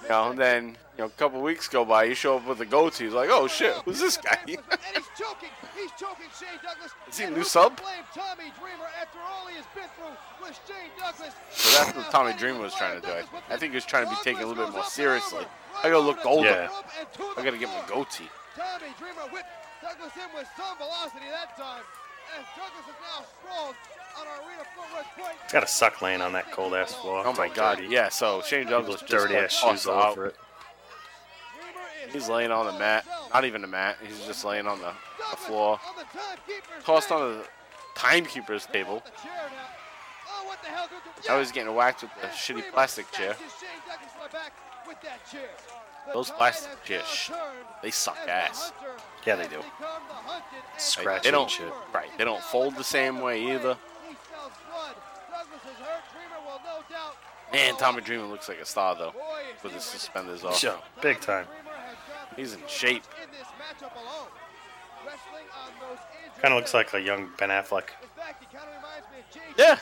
you 0.03 0.09
know, 0.09 0.33
then 0.33 0.77
you 0.97 1.05
know, 1.05 1.07
a 1.07 1.11
couple 1.11 1.41
weeks 1.41 1.69
go 1.69 1.85
by, 1.85 2.05
you 2.05 2.15
show 2.15 2.37
up 2.37 2.47
with 2.47 2.61
a 2.61 2.67
goatee. 2.67 3.07
It's 3.07 3.15
like, 3.15 3.31
oh 3.31 3.47
shit, 3.47 3.75
who's 3.85 4.01
this 4.01 4.17
guy? 4.17 4.39
and 4.47 4.51
he's 4.51 5.09
choking. 5.17 5.49
He's 5.77 5.91
choking 5.93 6.27
Shane 6.39 6.59
Douglas. 6.63 6.93
Is 7.09 7.19
he 7.19 7.25
a 7.25 7.31
new 7.31 7.45
sub? 7.45 7.81
Tommy 8.15 8.53
Dreamer 8.61 8.89
after 9.01 9.19
all 9.19 9.47
he 9.47 9.57
has 9.57 9.65
been 9.75 9.89
through 9.97 10.47
with 10.47 10.61
Shane 10.69 10.91
Douglas. 10.99 11.33
So 11.51 11.79
that's 11.79 11.97
what 11.97 12.11
Tommy 12.11 12.35
Dreamer 12.35 12.61
was 12.61 12.75
trying 12.75 13.01
to 13.01 13.07
do. 13.07 13.13
I, 13.13 13.55
I 13.55 13.57
think 13.57 13.73
he 13.73 13.77
was 13.77 13.87
trying 13.87 14.05
to 14.05 14.11
be 14.11 14.17
taken 14.23 14.43
a 14.43 14.47
little 14.47 14.65
bit 14.65 14.75
more 14.75 14.85
seriously. 14.85 15.45
I 15.83 15.85
gotta 15.85 16.01
look 16.01 16.25
older. 16.27 16.69
Yeah. 16.69 16.69
I 17.39 17.45
gotta 17.45 17.57
get 17.59 17.69
my 17.69 17.83
goatee. 17.89 18.29
Tommy 18.57 18.93
Dreamer 18.99 19.33
whipped 19.33 19.49
Douglas 19.81 20.13
in 20.17 20.37
with 20.37 20.49
some 20.57 20.77
velocity 20.77 21.25
that 21.33 21.57
time. 21.57 21.83
As 22.39 22.45
Douglas 22.57 22.87
is 22.87 22.99
now 23.01 23.25
sprawled 23.41 23.75
on 24.19 24.27
our 24.27 24.49
arena 24.49 24.65
floor 24.75 24.87
red 24.97 25.07
point. 25.17 25.53
Got 25.53 25.65
a 25.65 25.67
suck 25.67 26.03
lane 26.03 26.21
on 26.21 26.33
that 26.33 26.51
cold 26.53 26.75
ass 26.75 26.95
floor. 26.95 27.23
Oh 27.27 27.33
my 27.35 27.49
god, 27.49 27.79
Dirty. 27.79 27.89
yeah. 27.93 28.09
So 28.09 28.43
Shane 28.43 28.67
Douglas 28.67 29.01
just 29.01 29.11
dirty 29.11 29.35
like, 29.35 29.45
ass 29.45 29.61
tossed 29.61 29.83
shoes 29.83 29.87
all 29.87 30.03
out. 30.03 30.13
over 30.13 30.27
it. 30.27 30.37
He's 32.13 32.29
laying 32.29 32.51
on 32.51 32.67
the 32.67 32.79
mat. 32.79 33.05
Not 33.33 33.45
even 33.45 33.61
the 33.61 33.69
mat. 33.69 33.97
He's 34.05 34.27
just 34.27 34.45
laying 34.45 34.67
on 34.67 34.81
the, 34.81 34.93
the 35.31 35.37
floor. 35.37 35.79
on 35.89 35.97
the 35.97 36.19
timekeeper's 36.19 36.85
Tossed 36.85 37.13
on 37.13 37.39
the 37.39 37.45
timekeeper's 37.97 38.67
table. 38.67 39.03
Now. 39.05 39.13
Oh, 40.33 40.47
what 40.47 40.61
the 40.63 40.69
hell? 40.69 40.89
I 41.29 41.39
was 41.39 41.53
getting 41.53 41.73
whacked 41.75 42.03
with 42.03 42.11
the 42.21 42.27
shitty 42.29 42.73
plastic 42.73 43.11
chair. 43.13 43.37
Shane 46.07 46.13
Douglas 46.15 46.29
in 46.31 46.35
the 46.35 46.39
back 46.39 46.55
with 46.55 46.65
that 46.67 46.85
chair. 46.87 46.99
Those 47.01 47.05
plastic 47.11 47.31
chairs, 47.31 47.31
they 47.83 47.91
suck 47.91 48.19
ass. 48.29 48.73
Yeah, 49.27 49.37
they 49.37 49.49
do. 49.49 49.57
Like, 49.59 50.43
Scratching 50.79 51.23
they 51.25 51.31
don't 51.31 51.51
shit. 51.51 51.73
right. 51.93 52.09
They 52.19 52.25
don't 52.25 52.43
fold 52.43 52.77
the 52.77 52.85
same 52.85 53.21
way 53.21 53.55
either. 53.55 53.77
Man, 57.53 57.77
Tommy 57.77 58.01
Dreamer 58.01 58.27
looks 58.27 58.49
like 58.49 58.61
a 58.61 58.65
star 58.65 58.95
though, 58.95 59.13
with 59.63 59.73
his 59.73 59.83
suspenders 59.83 60.45
off. 60.45 60.63
Yo, 60.63 60.77
big 61.03 61.21
time. 61.21 61.47
He's 62.37 62.53
in 62.55 62.61
shape. 62.69 63.03
Kind 66.41 66.55
of 66.55 66.59
looks 66.59 66.73
like 66.73 66.95
a 66.95 67.01
young 67.01 67.31
Ben 67.39 67.51
Affleck. 67.51 67.89
In 68.03 68.09
fact, 68.17 68.43
he 68.43 68.57
kind 68.57 68.69
of 68.69 68.77
reminds 68.77 69.07
me 69.11 69.19
of 69.19 69.31
Jay 69.35 69.41
Yeah. 69.59 69.79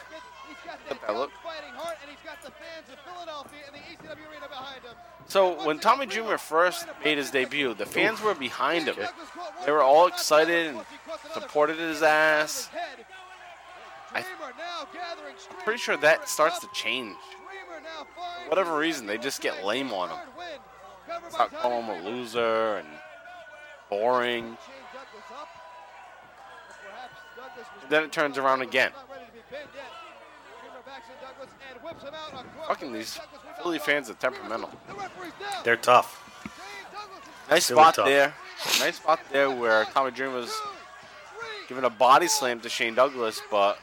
He's 0.69 0.77
got 0.77 0.89
Got 0.89 1.01
that 1.01 1.07
that 1.07 1.17
look. 1.17 1.31
fighting 1.43 1.73
heart, 1.75 1.97
and 2.03 2.11
he's 2.11 2.21
got 2.25 2.43
the 2.43 2.51
fans 2.51 2.87
of 2.93 2.99
Philadelphia 3.01 3.61
and 3.67 3.75
the 3.75 3.81
ECW 3.81 4.31
arena 4.31 4.49
behind 4.49 4.83
him. 4.85 4.95
So 5.27 5.65
when 5.67 5.79
Tommy 5.79 6.05
Dreamer 6.05 6.37
first 6.37 6.87
made 7.03 7.17
his 7.17 7.31
debut, 7.31 7.73
the 7.75 7.87
fans 7.87 8.21
were 8.21 8.35
behind 8.35 8.87
him. 8.89 8.97
They 9.65 9.73
were 9.73 9.83
all 9.83 10.07
excited 10.07 10.69
and 10.75 10.81
supported 11.33 11.79
his 11.79 12.03
ass. 12.03 12.69
I- 14.15 14.25
I'm 14.25 15.57
pretty 15.65 15.79
sure 15.79 15.97
that 15.99 16.29
starts 16.29 16.59
to 16.61 16.69
change. 16.75 17.17
For 18.45 18.49
whatever 18.49 18.77
reason, 18.77 19.07
they 19.07 19.19
just 19.19 19.41
get 19.41 19.65
lame 19.65 19.93
on 19.93 20.11
him. 20.11 20.19
Start 21.31 21.53
calling 21.55 21.85
him 21.85 22.05
a 22.05 22.09
loser 22.09 22.77
and 22.79 22.89
boring. 23.89 24.57
Then 27.89 28.05
it 28.05 28.13
turns 28.13 28.37
around 28.37 28.63
again. 28.63 28.93
Fucking 32.67 32.93
these 32.93 33.19
Philly 33.63 33.79
fans 33.79 34.11
are 34.11 34.15
temperamental. 34.15 34.71
They're 35.65 35.77
tough. 35.77 36.25
Nice 37.51 37.71
Really 37.71 37.81
spot 37.83 37.95
tough. 37.95 38.07
there. 38.07 38.35
Nice 38.81 38.97
spot 38.97 39.21
there 39.33 39.51
where 39.51 39.85
Tommy 39.87 40.11
Dreamer's 40.11 40.55
giving 41.69 41.85
a 41.85 41.91
body 41.91 42.29
slam 42.29 42.61
to 42.61 42.69
Shane 42.69 42.95
Douglas, 42.95 43.41
but 43.51 43.79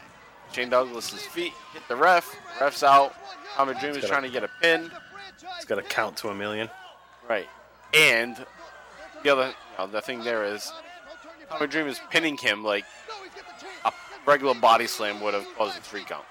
Shane 0.52 0.70
Douglas's 0.70 1.22
feet 1.24 1.54
hit 1.74 1.82
the 1.88 1.96
ref. 1.96 2.36
Ref's 2.62 2.84
out. 2.84 3.16
Tommy 3.56 3.74
Dreamer's 3.76 3.98
gotta- 3.98 4.08
trying 4.08 4.24
to 4.24 4.30
get 4.30 4.44
a 4.44 4.50
pin. 4.62 4.92
It's 5.56 5.66
got 5.66 5.76
to 5.76 5.82
count 5.82 6.18
to 6.18 6.30
a 6.30 6.36
million. 6.36 6.70
Right. 7.28 7.48
And 7.94 8.46
the 9.24 9.30
other, 9.30 9.48
you 9.48 9.54
know, 9.80 9.88
the 9.88 10.02
thing 10.02 10.24
there 10.24 10.44
is 10.44 10.72
Tommy 11.50 11.68
Dream 11.68 11.88
is 11.88 12.00
pinning 12.12 12.38
him 12.38 12.64
like 12.64 12.86
a 13.84 13.92
regular 14.26 14.54
body 14.56 14.88
slam 14.88 15.22
would 15.22 15.34
have 15.34 15.48
caused 15.58 15.78
a 15.78 15.82
three 15.82 16.04
count. 16.04 16.26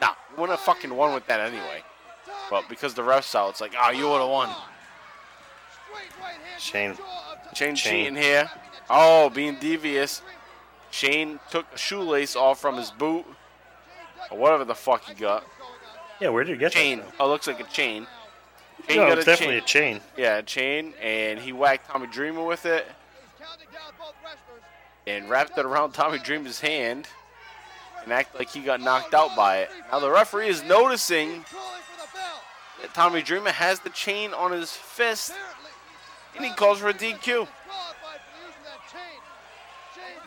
Nah, 0.00 0.08
you 0.30 0.40
wouldn't 0.40 0.58
have 0.58 0.64
fucking 0.64 0.94
won 0.94 1.14
with 1.14 1.26
that 1.26 1.40
anyway. 1.40 1.82
But 2.50 2.68
because 2.68 2.94
the 2.94 3.02
ref's 3.02 3.34
out, 3.34 3.50
it's 3.50 3.60
like, 3.60 3.74
oh, 3.80 3.90
you 3.90 4.08
would 4.08 4.20
have 4.20 4.28
won. 4.30 4.48
Shane. 6.58 6.94
Shane 7.54 7.74
Shane. 7.74 7.76
cheating 7.76 8.16
here. 8.16 8.50
Oh, 8.88 9.30
being 9.30 9.56
devious. 9.60 10.22
Shane 10.90 11.38
took 11.50 11.66
a 11.74 11.78
shoelace 11.78 12.34
off 12.36 12.60
from 12.60 12.76
his 12.76 12.90
boot. 12.90 13.24
Or 14.30 14.38
whatever 14.38 14.64
the 14.64 14.74
fuck 14.74 15.04
he 15.04 15.14
got. 15.14 15.44
Yeah, 16.20 16.28
where 16.28 16.44
did 16.44 16.50
you 16.50 16.56
get 16.56 16.72
Chain. 16.72 16.98
that? 16.98 17.08
Oh, 17.18 17.28
looks 17.28 17.46
like 17.46 17.60
a 17.60 17.64
chain. 17.64 18.06
Chain 18.88 18.96
No, 18.98 19.06
it's 19.12 19.22
a 19.22 19.24
definitely 19.24 19.60
chain. 19.62 19.96
a 19.96 19.98
chain. 19.98 20.00
Yeah, 20.16 20.36
a 20.38 20.42
chain, 20.42 20.94
and 21.00 21.38
he 21.38 21.52
whacked 21.52 21.88
Tommy 21.88 22.06
Dreamer 22.06 22.44
with 22.44 22.66
it 22.66 22.86
and 25.06 25.28
wrapped 25.28 25.56
it 25.58 25.64
around 25.64 25.92
Tommy 25.92 26.18
Dreamer's 26.18 26.60
hand 26.60 27.08
and 28.02 28.12
act 28.12 28.34
like 28.38 28.50
he 28.50 28.60
got 28.60 28.80
knocked 28.80 29.14
out 29.14 29.36
by 29.36 29.58
it. 29.58 29.70
Now 29.90 30.00
the 30.00 30.10
referee 30.10 30.48
is 30.48 30.62
noticing 30.64 31.44
that 32.80 32.94
Tommy 32.94 33.22
Dreamer 33.22 33.50
has 33.50 33.80
the 33.80 33.90
chain 33.90 34.32
on 34.32 34.52
his 34.52 34.72
fist, 34.72 35.32
and 36.36 36.44
he 36.44 36.52
calls 36.54 36.78
for 36.78 36.88
a 36.88 36.94
DQ. 36.94 37.46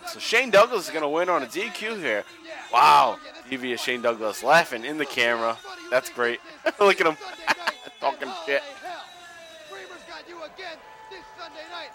So 0.07 0.19
Shane 0.19 0.51
Douglas 0.51 0.85
is 0.85 0.89
going 0.91 1.01
to 1.01 1.09
win 1.09 1.29
on 1.29 1.43
a 1.43 1.47
DQ 1.47 1.97
here. 1.97 2.23
Wow, 2.71 3.17
devious 3.49 3.81
Shane 3.81 4.01
Douglas 4.01 4.43
laughing 4.43 4.85
in 4.85 4.97
the 4.97 5.05
camera. 5.05 5.57
That's 5.89 6.09
great. 6.09 6.39
Look 6.79 7.01
at 7.01 7.07
him 7.07 7.17
talking 7.99 8.29
shit. 8.45 8.61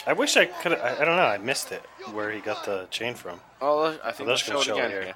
I 0.07 0.13
wish 0.13 0.37
I 0.37 0.47
could. 0.47 0.73
I, 0.73 1.01
I 1.01 1.05
don't 1.05 1.17
know. 1.17 1.23
I 1.23 1.39
missed 1.39 1.73
it. 1.73 1.83
Where 2.13 2.31
he 2.31 2.41
got 2.41 2.65
the 2.65 2.87
chain 2.91 3.15
from. 3.15 3.41
Oh, 3.61 3.99
I 4.03 4.13
think 4.13 4.21
Well, 4.21 4.29
that's 4.29 4.41
show 4.41 4.61
it 4.61 4.69
again 4.69 4.91
here 4.91 5.15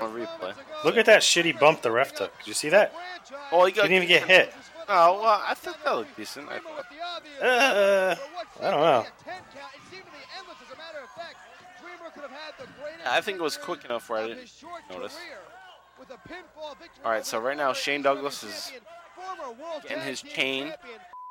on 0.00 0.14
replay. 0.14 0.54
Look 0.84 0.96
at 0.96 1.06
that 1.06 1.22
shitty 1.22 1.58
bump 1.58 1.82
the 1.82 1.90
ref 1.90 2.14
took. 2.14 2.36
Did 2.38 2.46
you 2.46 2.54
see 2.54 2.68
that? 2.70 2.94
Oh, 3.52 3.64
he 3.66 3.72
got 3.72 3.82
didn't 3.82 3.96
even 3.96 4.08
get 4.08 4.26
hit. 4.26 4.54
Oh, 4.88 5.20
well, 5.20 5.42
I 5.46 5.54
thought 5.54 5.76
that 5.84 5.94
looked 5.94 6.16
decent. 6.16 6.48
I. 6.48 7.44
Uh, 7.44 8.16
I 8.60 8.70
don't 8.70 8.80
know. 8.80 9.06
I 13.06 13.20
think 13.20 13.38
it 13.38 13.42
was 13.42 13.56
quick 13.56 13.84
enough 13.84 14.08
where 14.08 14.22
I 14.22 14.28
didn't 14.28 14.50
notice. 14.90 15.16
All 17.04 17.10
right, 17.10 17.24
so 17.24 17.38
right 17.38 17.56
now 17.56 17.72
Shane 17.72 18.02
Douglas 18.02 18.42
is 18.42 18.72
getting 19.86 20.02
his 20.02 20.22
chain. 20.22 20.72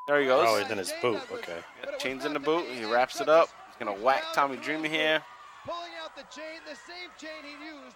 There 0.10 0.22
he 0.22 0.26
goes. 0.26 0.48
Oh, 0.50 0.58
he's 0.60 0.72
in 0.72 0.80
his 0.80 0.92
boot. 1.04 1.22
Okay. 1.32 1.60
Yeah, 1.86 1.96
chain's 2.00 2.26
in 2.26 2.34
the 2.34 2.40
boot. 2.40 2.66
He 2.66 2.84
wraps 2.84 3.22
it 3.22 3.30
up. 3.30 3.48
He's 3.68 3.86
gonna 3.86 3.96
whack 4.04 4.24
Tommy 4.34 4.58
Dreamer 4.58 4.88
here. 4.88 5.22
Pulling 5.64 5.92
out 6.04 6.16
the 6.16 6.24
chain, 6.36 6.58
the 6.68 6.76
same 6.76 7.12
chain 7.20 7.46
he 7.46 7.64
used 7.64 7.96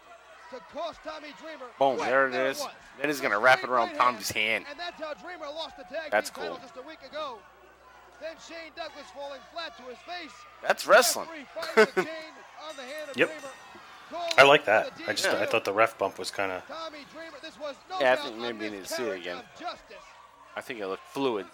to 0.52 0.60
cost 0.72 1.00
Tommy 1.04 1.30
Dreamer. 1.42 1.66
Boom, 1.80 1.98
there 1.98 2.28
it 2.28 2.32
there 2.32 2.50
is. 2.50 2.60
was. 2.60 2.70
Then 3.00 3.10
he's 3.10 3.20
gonna 3.20 3.40
wrap 3.40 3.64
it 3.64 3.70
around 3.72 3.96
Tommy's 3.96 4.30
hand. 4.30 4.66
And 4.70 4.80
that's 4.80 5.02
how 5.02 5.16
Dreamer 5.16 5.46
lost 5.46 5.76
the 5.76 5.86
tag 5.86 6.12
That's 6.12 6.30
cool. 6.30 6.60
just 6.62 6.78
a 6.78 6.88
week 6.88 7.00
ago. 7.04 7.40
Then 8.22 8.36
Shane 8.48 8.72
Douglas 8.76 9.08
falling 9.16 9.42
flat 9.52 9.76
to 9.78 9.84
his 9.90 9.98
face. 10.06 10.38
That's 10.62 10.86
wrestling. 10.86 11.28
Referee 11.30 11.48
fires 11.56 11.94
the 11.96 12.04
chain 12.04 12.34
on 12.70 12.76
the 12.76 12.84
hand 12.84 13.10
of 13.10 13.18
Yep. 13.18 13.32
I 14.38 14.44
like 14.44 14.66
that. 14.66 14.92
I 15.08 15.14
just 15.14 15.28
DQ. 15.28 15.42
I 15.42 15.46
thought 15.48 15.66
the 15.66 15.74
ref 15.74 15.98
bump 15.98 16.20
was 16.20 16.30
kind 16.30 16.52
of. 16.52 16.62
Tommy 16.68 17.00
Dreamer, 17.12 17.38
no 17.90 18.00
Yeah, 18.00 18.14
I 18.14 18.16
think 18.18 18.38
maybe 18.38 18.66
you 18.66 18.72
need 18.72 18.86
to 18.86 18.94
see 18.94 19.02
it 19.02 19.18
again. 19.18 19.40
I 20.56 20.62
think 20.62 20.80
it 20.80 20.86
looked 20.86 21.08
fluid. 21.08 21.48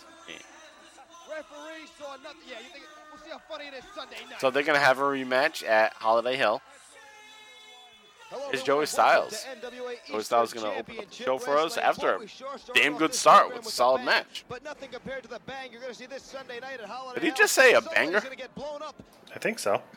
To 1.29 1.35
me. 1.35 1.37
Referee 1.37 1.87
saw 1.99 2.15
nothing. 2.23 2.41
Yeah, 2.47 2.57
you 2.59 2.69
think 2.73 2.85
we'll 3.11 3.21
see 3.23 3.31
how 3.31 3.39
funny 3.49 3.65
it 3.67 3.73
is 3.73 3.83
Sunday 3.95 4.17
night. 4.29 4.39
So 4.41 4.49
they're 4.49 4.63
gonna 4.63 4.79
have 4.79 4.99
a 4.99 5.03
rematch 5.03 5.63
at 5.67 5.93
Holiday 5.93 6.35
Hell. 6.35 6.61
Hello, 8.29 8.49
It's. 8.53 8.61
Joey 8.61 8.85
Styles. 8.85 9.43
Joey 10.07 10.21
Styles 10.21 10.49
Eastern 10.49 10.69
gonna 10.69 10.79
open 10.79 10.99
up 10.99 11.09
the 11.09 11.15
show 11.15 11.39
for 11.39 11.57
us 11.57 11.77
after 11.77 12.13
a 12.13 12.17
Boy, 12.17 12.21
we 12.21 12.27
sure 12.27 12.57
started 12.59 12.79
damn 12.79 12.95
good 12.95 13.15
start 13.15 13.47
with 13.51 13.65
a 13.65 13.67
a 13.67 13.71
solid 13.71 14.03
match. 14.03 14.45
But 14.47 14.63
nothing 14.63 14.91
compared 14.91 15.23
to 15.23 15.29
the 15.29 15.39
bang 15.47 15.71
you're 15.71 15.81
going 15.81 15.93
to 15.93 15.97
see 15.97 16.05
this 16.05 16.21
Sunday 16.21 16.59
night 16.59 16.79
at 16.79 16.87
Holiday 16.87 17.21
Did 17.21 17.25
he 17.25 17.35
just 17.35 17.55
say 17.55 17.73
a 17.73 17.81
banger? 17.81 18.21
get 18.37 18.53
blown 18.53 18.83
up. 18.83 18.95
I 19.35 19.39
think 19.39 19.57
so. 19.59 19.81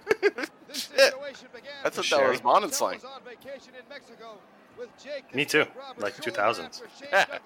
This 0.69 0.85
situation 0.85 1.49
began 1.53 1.73
That's 1.85 1.99
what 1.99 2.11
when 2.11 2.21
that 2.21 2.25
Sherry. 2.25 2.31
was 2.31 2.43
Monin 2.43 2.73
slang. 2.73 2.99
Was 4.79 4.89
on 4.89 4.93
vacation 4.99 5.05
in 5.05 5.05
Mexico 5.05 5.05
with 5.05 5.05
Jake 5.05 5.35
Me 5.35 5.45
too. 5.45 5.65
Like 5.99 6.15
shortly 6.15 6.33
2000s. 6.33 6.83
after 7.13 7.43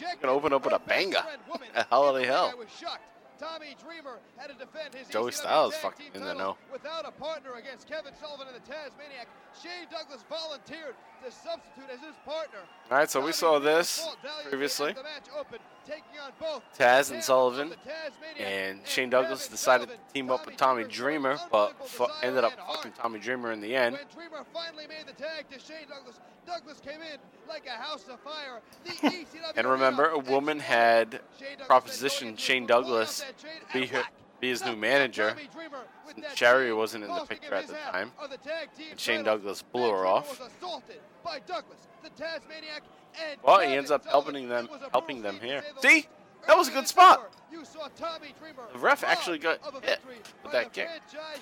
Yeah. 0.00 0.14
Gonna 0.20 0.34
open 0.34 0.52
up 0.52 0.64
with 0.64 0.74
a 0.74 0.78
banger 0.78 1.12
best 1.12 1.24
friend 1.24 1.42
woman 1.48 1.68
at 1.74 1.86
Holiday 1.88 2.24
in 2.24 2.28
the 2.28 2.34
ring. 2.34 2.36
Hell. 2.36 2.50
I 2.52 2.54
was 2.54 2.68
shocked. 2.70 3.02
Tommy 3.38 3.74
Dreamer 3.82 4.18
had 4.36 4.50
to 4.50 4.54
defend 4.54 4.94
his 4.94 5.08
Joey 5.08 5.32
Styles 5.32 5.74
fucking 5.76 6.14
in 6.14 6.22
the 6.22 6.32
know. 6.34 6.56
Without 6.70 7.06
a 7.06 7.10
partner 7.10 7.54
against 7.58 7.88
Kevin 7.88 8.12
Sullivan 8.20 8.46
and 8.46 8.54
the 8.54 8.62
Tasmaniac, 8.70 9.26
Shane 9.60 9.90
Douglas 9.90 10.22
volunteered 10.30 10.94
to 11.24 11.30
substitute 11.30 11.90
as 11.92 12.00
his 12.00 12.14
partner. 12.24 12.58
All 12.90 12.98
right, 12.98 13.10
so 13.10 13.20
we 13.24 13.32
saw 13.32 13.58
this 13.58 14.06
previously. 14.48 14.90
as 14.90 14.96
the 14.96 15.02
match 15.02 15.26
opened, 15.38 15.60
taking 15.86 16.02
on 16.24 16.32
both 16.38 16.62
Taz 16.78 17.10
and 17.10 17.22
Sullivan, 17.22 17.68
of 17.68 17.70
the 17.70 17.76
Tasmaniac 17.76 18.40
and 18.40 18.80
Shane 18.86 19.10
Douglas 19.10 19.48
decided 19.48 19.88
to 19.88 19.96
team 20.12 20.30
up 20.30 20.46
with 20.46 20.56
Tommy 20.56 20.84
Dreamer, 20.84 21.38
but 21.50 21.74
ended 22.22 22.44
up 22.44 22.52
fucking 22.74 22.92
Tommy 22.92 23.18
Dreamer 23.18 23.52
in 23.52 23.60
the 23.60 23.74
end. 23.74 23.98
Dreamer 24.14 24.44
finally 24.52 24.86
made 24.86 25.06
the 25.06 25.12
tag 25.12 25.48
to 25.50 25.58
Shane 25.58 25.88
Douglas, 25.88 26.20
Douglas 26.46 26.80
came 26.80 27.00
in 27.00 27.18
like 27.48 27.66
a 27.66 27.80
house 27.82 28.04
of 28.08 28.20
fire. 28.20 28.60
And 29.56 29.66
remember, 29.66 30.08
a 30.08 30.18
woman 30.18 30.58
had 30.58 31.20
propositioned 31.68 32.38
Shane 32.38 32.64
against 32.64 32.68
me, 32.70 32.74
pull 32.74 32.82
Douglas 32.82 33.22
out 33.22 33.26
that 33.28 33.38
chain 33.38 33.60
to 33.72 33.80
be 33.80 33.86
her- 33.86 34.04
be 34.40 34.48
his 34.48 34.64
new 34.64 34.74
manager. 34.74 35.30
Tommy 35.30 35.48
Dreamer 35.54 35.78
with 36.04 36.16
that 36.16 36.36
Sherry 36.36 36.72
wasn't 36.72 37.04
in 37.04 37.14
the 37.14 37.24
picture 37.24 37.54
at 37.54 37.68
the 37.68 37.74
time. 37.74 38.10
of 38.20 38.28
the 38.28 38.38
tag 38.38 38.70
team 38.76 38.88
And 38.90 38.98
Shane. 39.00 39.22
Douglas 39.22 39.62
blew 39.62 39.88
her 39.90 40.04
off. 40.04 40.40
Was 41.24 41.32
by 41.32 41.38
Douglas, 41.46 41.78
the 42.02 42.10
Tasmaniac, 42.10 42.82
and 43.28 43.38
Well, 43.42 43.60
he 43.60 43.74
ends 43.74 43.90
up 43.90 44.06
helping 44.06 44.48
them- 44.48 44.66
It 44.66 44.70
was 44.70 44.82
a 44.82 44.90
helping 44.90 45.22
them 45.22 45.38
here. 45.40 45.60
to 45.60 45.66
say 45.66 45.72
the 45.74 45.88
See? 46.02 46.08
That 46.46 46.56
was 46.58 46.68
a 46.68 46.72
good 46.72 46.88
spot. 46.88 47.30
you 47.52 47.64
saw 47.64 47.86
Tommy 47.96 48.34
Dreamer 48.40 48.64
The 48.72 48.78
ref 48.78 49.04
actually 49.04 49.38
got 49.38 49.62
of 49.62 49.82
hit 49.84 50.00
with 50.42 50.52
that 50.52 50.72
kick. 50.72 50.88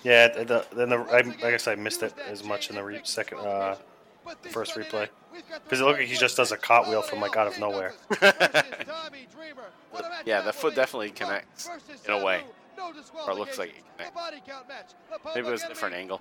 Yeah, 0.02 0.28
champion. 0.28 0.46
the, 0.48 0.66
then 0.74 0.88
the 0.90 0.96
I, 0.98 1.18
I 1.18 1.50
guess 1.52 1.66
I 1.68 1.74
missed 1.74 2.02
it 2.02 2.12
as 2.26 2.44
much 2.44 2.68
in 2.68 2.76
the 2.76 2.82
re- 2.84 3.00
second 3.04 3.38
fix 3.38 3.46
uh, 3.48 3.76
But 4.24 4.42
this 4.42 4.52
first 4.52 4.74
replay. 4.74 5.08
Because 5.08 5.08
we've 5.32 5.48
got 5.48 5.64
the 5.64 5.70
'Cause 5.70 5.80
it 5.80 5.84
looked 5.84 5.98
like 6.00 6.08
he 6.08 6.16
just 6.16 6.36
does 6.36 6.52
a 6.52 6.56
cartwheel 6.58 7.00
from, 7.02 7.20
like, 7.20 7.36
out 7.36 7.46
of 7.46 7.58
nowhere. 7.58 7.94
Douglas 8.10 8.30
versus 8.52 8.86
Tommy 8.86 9.26
Dreamer. 9.34 9.62
What 9.90 10.04
a 10.04 10.08
match 10.10 10.22
Yeah, 10.26 10.42
the 10.42 10.52
foot 10.52 10.74
definitely 10.74 11.10
connects 11.12 11.68
in 12.06 12.12
a 12.12 12.22
way. 12.22 12.42
No 12.76 12.92
Or 13.26 13.32
it 13.32 13.36
looks 13.38 13.58
like 13.58 13.70
it 13.70 13.84
connects. 13.96 14.14
The 14.14 14.20
body 14.20 14.42
count 14.46 14.68
match. 14.68 14.90
The 15.10 15.18
Maybe 15.34 15.46
it 15.48 15.50
was 15.50 15.62
a 15.62 15.64
Public 15.64 15.68
different 15.76 15.94
Enemy 15.94 16.02
angle. 16.12 16.20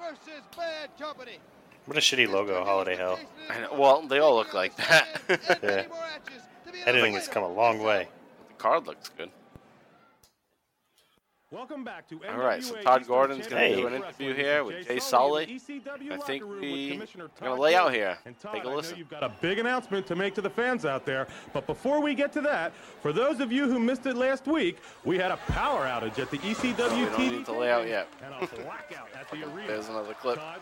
Versus 1.93 2.11
Bad 2.11 2.17
Company. 2.27 2.45
what 2.47 2.47
a 2.47 2.53
shitty 2.53 2.57
logo, 2.57 2.65
Holiday 2.65 2.95
Hell. 2.95 3.19
I 3.49 3.59
know- 3.61 3.73
well, 3.79 4.01
they 4.07 4.19
all 4.19 4.35
look 4.35 4.53
like 4.53 4.75
that. 4.77 5.21
Yeah. 5.63 5.85
Editing 6.85 7.13
has 7.13 7.27
come 7.27 7.43
a 7.43 7.51
long 7.51 7.79
way. 7.83 8.07
The 8.49 8.53
card 8.55 8.87
looks 8.87 9.09
good. 9.09 9.29
Welcome 11.51 11.83
back 11.83 12.07
to 12.09 12.21
All 12.29 12.37
right, 12.37 12.63
so 12.63 12.75
Todd 12.75 13.07
Gordon's 13.07 13.47
gonna 13.47 13.75
do 13.75 13.87
an 13.87 13.95
interview 13.95 14.35
here 14.35 14.63
with 14.63 14.85
Jay 14.87 14.97
Sulli 14.97 15.01
Sully. 15.01 15.43
in 15.45 15.49
the 15.49 15.79
ECW 15.89 16.11
I 16.11 16.17
think 16.17 16.43
we 16.45 16.59
with 16.59 16.91
Commissioner 16.91 17.23
are 17.25 17.29
gonna 17.39 17.49
Todd 17.53 17.59
lay 17.59 17.73
out 17.75 17.91
here. 17.91 18.19
Todd, 18.39 18.53
Take 18.53 18.63
a 18.65 18.67
I 18.67 18.69
know 18.69 18.75
listen. 18.75 18.97
you've 18.99 19.09
got 19.09 19.23
a 19.23 19.29
big 19.41 19.57
announcement 19.57 20.05
to 20.05 20.15
make 20.15 20.35
to 20.35 20.41
the 20.41 20.49
fans 20.51 20.85
out 20.85 21.07
there, 21.07 21.27
but 21.51 21.65
before 21.65 22.01
we 22.03 22.13
get 22.13 22.31
to 22.33 22.41
that, 22.41 22.71
for 23.01 23.11
those 23.11 23.39
of 23.39 23.51
you 23.51 23.67
who 23.67 23.79
missed 23.79 24.05
it 24.05 24.15
last 24.15 24.45
week, 24.45 24.77
we 25.03 25.17
had 25.17 25.31
a 25.31 25.37
power 25.47 25.85
outage 25.87 26.19
at 26.19 26.29
the 26.29 26.37
ECW 26.37 26.75
Oh, 26.77 26.95
we 26.99 27.05
don't 27.05 27.13
TV 27.15 27.31
need 27.31 27.45
to 27.47 27.51
lay 27.53 27.71
out 27.71 27.87
yet. 27.87 28.07
a 28.21 28.45
blackout 28.45 29.07
at 29.19 29.31
the. 29.31 29.37
There's 29.65 29.89
another 29.89 30.13
clip. 30.13 30.37
Todd, 30.37 30.59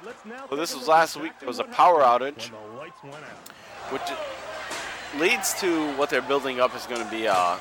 Well, 0.49 0.57
this 0.57 0.73
was 0.73 0.87
last 0.87 1.17
week. 1.17 1.33
There 1.41 1.47
was 1.47 1.59
a 1.59 1.65
power 1.65 1.99
outage. 1.99 2.49
When 2.49 2.61
the 2.71 2.77
lights 2.77 3.03
went 3.03 3.15
out. 3.15 3.91
which 3.91 5.21
leads 5.21 5.53
to 5.59 5.91
what 5.97 6.09
they're 6.09 6.21
building 6.21 6.61
up 6.61 6.73
is 6.77 6.85
going 6.85 7.03
to 7.03 7.11
be 7.11 7.25
a, 7.25 7.57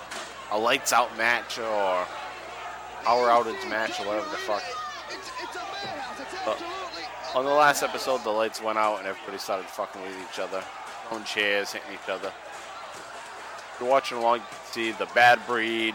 a 0.53 0.57
lights 0.57 0.93
out 0.93 1.17
match 1.19 1.59
or 1.59 2.07
power 3.07 3.29
outage 3.29 3.71
match 3.71 4.01
or 4.01 4.07
whatever 4.07 4.29
the 4.31 4.37
fuck. 4.37 4.65
It's, 5.11 5.31
it's 5.41 5.55
a 5.55 5.61
madhouse. 5.61 6.21
It's 6.21 6.45
But 6.45 6.61
On 7.37 7.45
the 7.45 7.53
last 7.53 7.85
episode, 7.85 8.25
the 8.25 8.31
lights 8.31 8.61
went 8.61 8.79
out 8.79 8.99
and 8.99 9.07
everybody 9.07 9.39
started 9.39 9.67
fucking 9.67 10.03
with 10.03 10.13
each 10.29 10.41
other, 10.41 10.61
On 11.13 11.23
chairs, 11.23 11.73
hitting 11.73 11.93
each 11.95 12.11
other. 12.11 12.33
If 12.33 13.77
you're 13.79 13.89
watching 13.89 14.19
along, 14.19 14.39
you 14.39 14.43
can 14.51 14.73
see 14.73 14.91
the 14.91 15.07
Bad 15.15 15.39
Breed, 15.47 15.95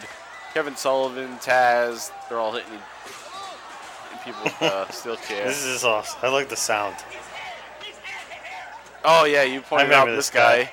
Kevin 0.54 0.78
Sullivan, 0.78 1.36
Taz. 1.40 2.12
They're 2.30 2.40
all 2.40 2.54
hitting, 2.54 2.72
hitting 2.72 4.24
people 4.24 4.44
with 4.44 4.62
uh, 4.62 4.88
steel 4.92 5.18
This 5.28 5.66
is 5.66 5.84
awesome. 5.84 6.18
I 6.24 6.30
like 6.30 6.48
the 6.48 6.56
sound. 6.56 6.96
Oh 9.04 9.26
yeah, 9.26 9.44
you 9.44 9.60
pointed 9.60 9.92
out 9.92 10.06
this 10.06 10.16
this 10.16 10.30
guy. 10.30 10.64
guy. 10.64 10.72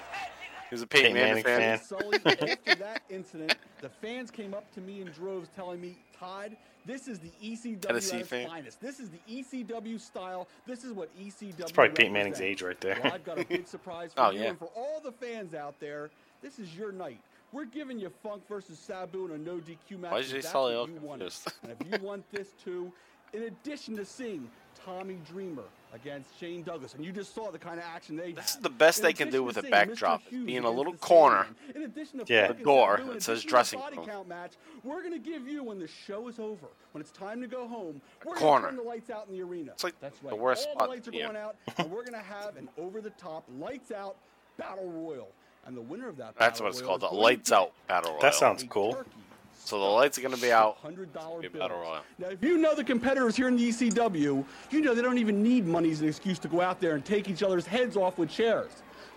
He 0.68 0.74
was 0.74 0.83
a 0.83 0.87
Peyton, 0.87 1.14
Peyton 1.14 1.42
Manning, 1.44 1.44
Manning 1.44 1.79
fan. 1.79 2.20
fan. 2.20 2.38
After 2.59 2.74
that 2.77 3.03
incident, 3.09 3.57
the 3.81 3.88
fans 3.88 4.31
came 4.31 4.53
up 4.53 4.70
to 4.74 4.83
me 4.83 5.01
in 5.01 5.09
droves 5.09 5.48
telling 5.57 5.81
me, 5.81 5.96
Todd, 6.18 6.57
this 6.87 7.07
is 7.09 7.18
the 7.18 7.31
ECW 7.42 7.81
Tennessee 7.81 8.22
fan. 8.22 8.48
finest. 8.48 8.81
This 8.81 8.98
is 9.00 9.11
the 9.11 9.18
ECW 9.42 10.00
style. 10.00 10.48
This 10.66 10.85
is 10.85 10.92
what 10.92 11.11
ECW 11.18 11.61
It's 11.61 11.72
probably 11.72 11.94
Peyton 11.94 12.12
Manning's 12.12 12.40
age 12.40 12.62
right 12.62 12.81
there. 12.81 12.98
Well, 13.02 13.12
I've 13.12 13.24
got 13.24 13.38
a 13.38 13.44
big 13.44 13.66
surprise 13.68 14.12
for 14.14 14.20
Oh, 14.22 14.31
you 14.31 14.40
yeah. 14.40 14.46
and 14.50 14.59
for 14.59 14.70
all 14.76 15.00
the 15.02 15.12
fans 15.12 15.54
out 15.54 15.78
there. 15.81 16.11
This 16.42 16.59
is 16.59 16.74
your 16.76 16.92
night. 16.92 17.20
We're 17.52 17.64
giving 17.64 17.98
you 17.98 18.11
Funk 18.22 18.42
versus 18.48 18.78
Sabu 18.78 19.26
in 19.26 19.33
a 19.33 19.38
no 19.38 19.57
DQ 19.57 19.98
match. 20.00 20.12
Why 20.12 20.18
is 20.18 20.26
because 20.26 20.31
Jay 20.31 20.37
that's 20.40 20.50
Sully 20.52 20.74
what 20.74 20.81
all 20.81 20.88
you 20.88 21.00
wanted. 21.00 21.33
confused? 21.33 21.52
And 21.62 21.72
if 21.81 22.00
you 22.00 22.07
want 22.07 22.31
this 22.31 22.48
too, 22.62 22.92
in 23.33 23.42
addition 23.44 23.96
to 23.96 24.04
seeing 24.04 24.48
Tommy 24.88 25.18
Dreamer 25.31 25.64
against 25.92 26.38
Shane 26.40 26.62
Douglas, 26.62 26.94
and 26.94 27.05
you 27.05 27.12
just 27.12 27.35
saw 27.35 27.51
the 27.51 27.59
kind 27.59 27.79
of 27.79 27.85
action 27.85 28.16
they 28.16 28.33
This 28.33 28.55
is 28.55 28.57
the 28.57 28.70
best 28.70 29.01
In 29.01 29.05
they 29.05 29.12
can 29.12 29.31
do 29.31 29.42
with 29.42 29.59
a 29.59 29.62
backdrop, 29.62 30.22
is 30.27 30.31
Hughes 30.31 30.64
a 30.64 30.70
little 30.70 30.94
corner. 30.94 31.46
In 31.74 31.83
addition 31.83 32.24
to 32.24 32.33
Yeah. 32.33 32.46
Funk 32.46 32.57
and 32.59 32.64
Door 32.64 32.96
Sabu, 32.98 33.09
in 33.11 33.14
that 33.16 33.22
says 33.22 33.38
addition 33.38 33.40
to 33.40 33.46
the 33.46 33.51
dressing 33.51 33.81
room. 33.81 34.07
count 34.07 34.29
match, 34.29 34.53
we're 34.85 35.01
going 35.03 35.12
to 35.12 35.18
give 35.18 35.46
you 35.46 35.62
when 35.62 35.79
the 35.79 35.88
show 35.88 36.29
is 36.29 36.38
over, 36.38 36.66
when 36.92 37.03
it's 37.03 37.11
time 37.11 37.40
to 37.42 37.46
go 37.46 37.68
home. 37.68 38.01
We're 38.24 38.35
corner. 38.35 38.62
going 38.62 38.62
to 38.62 38.77
turn 38.79 38.85
the 38.85 38.90
lights 38.90 39.11
out 39.11 39.27
in 39.29 39.35
the 39.37 39.42
arena. 39.42 39.72
It's 39.72 39.85
like 39.85 39.94
That's 40.01 40.18
the 40.20 40.29
right. 40.29 40.38
worst 40.38 40.66
All 40.68 40.72
spot 40.74 40.85
the 40.88 40.94
lights 40.94 41.09
are 41.09 41.11
to 41.11 41.16
be 41.18 41.22
going 41.22 41.37
out, 41.37 41.57
and 41.79 41.90
we're 41.90 42.05
going 42.05 42.12
to 42.12 42.18
have 42.27 42.57
an 42.57 42.68
over-the-top 42.79 43.44
lights 43.59 43.90
out 43.92 44.16
battle 44.57 44.90
royal. 44.90 45.29
And 45.66 45.77
the 45.77 45.83
winner 45.83 46.09
of 46.09 46.16
that 46.16 46.35
That's 46.38 46.61
what 46.61 46.70
it's 46.70 46.81
called, 46.81 47.03
the 47.03 47.09
lights 47.09 47.53
out 47.53 47.72
battle 47.88 48.12
royal. 48.12 48.22
That 48.22 48.35
sounds 48.35 48.64
cool. 48.70 48.94
turkey 48.94 49.11
So 49.68 49.78
the 49.78 49.85
lights 49.85 50.16
are 50.16 50.22
going 50.22 50.35
to 50.35 50.40
be 50.40 50.50
out. 50.50 50.78
hundred 50.78 51.12
dollar 51.12 51.40
Be 51.42 51.46
a 51.46 51.50
bills. 51.50 51.61
battle 51.62 51.78
royal. 51.83 52.00
Now, 52.18 52.28
if 52.28 52.42
you 52.42 52.57
know 52.57 52.74
the 52.74 52.83
competitors 52.83 53.37
here 53.37 53.48
in 53.48 53.57
the 53.59 53.68
ECW, 53.68 54.42
you 54.70 54.81
know 54.81 54.94
they 54.94 55.02
don't 55.02 55.18
even 55.18 55.42
need 55.42 55.66
money 55.66 55.90
as 55.90 56.00
an 56.00 56.09
excuse 56.09 56.38
to 56.38 56.48
go 56.48 56.62
out 56.62 56.81
there 56.81 56.94
and 56.94 57.04
take 57.04 57.28
each 57.28 57.42
other's 57.42 57.66
heads 57.66 57.94
off 57.94 58.16
with 58.16 58.31
chairs. 58.31 58.70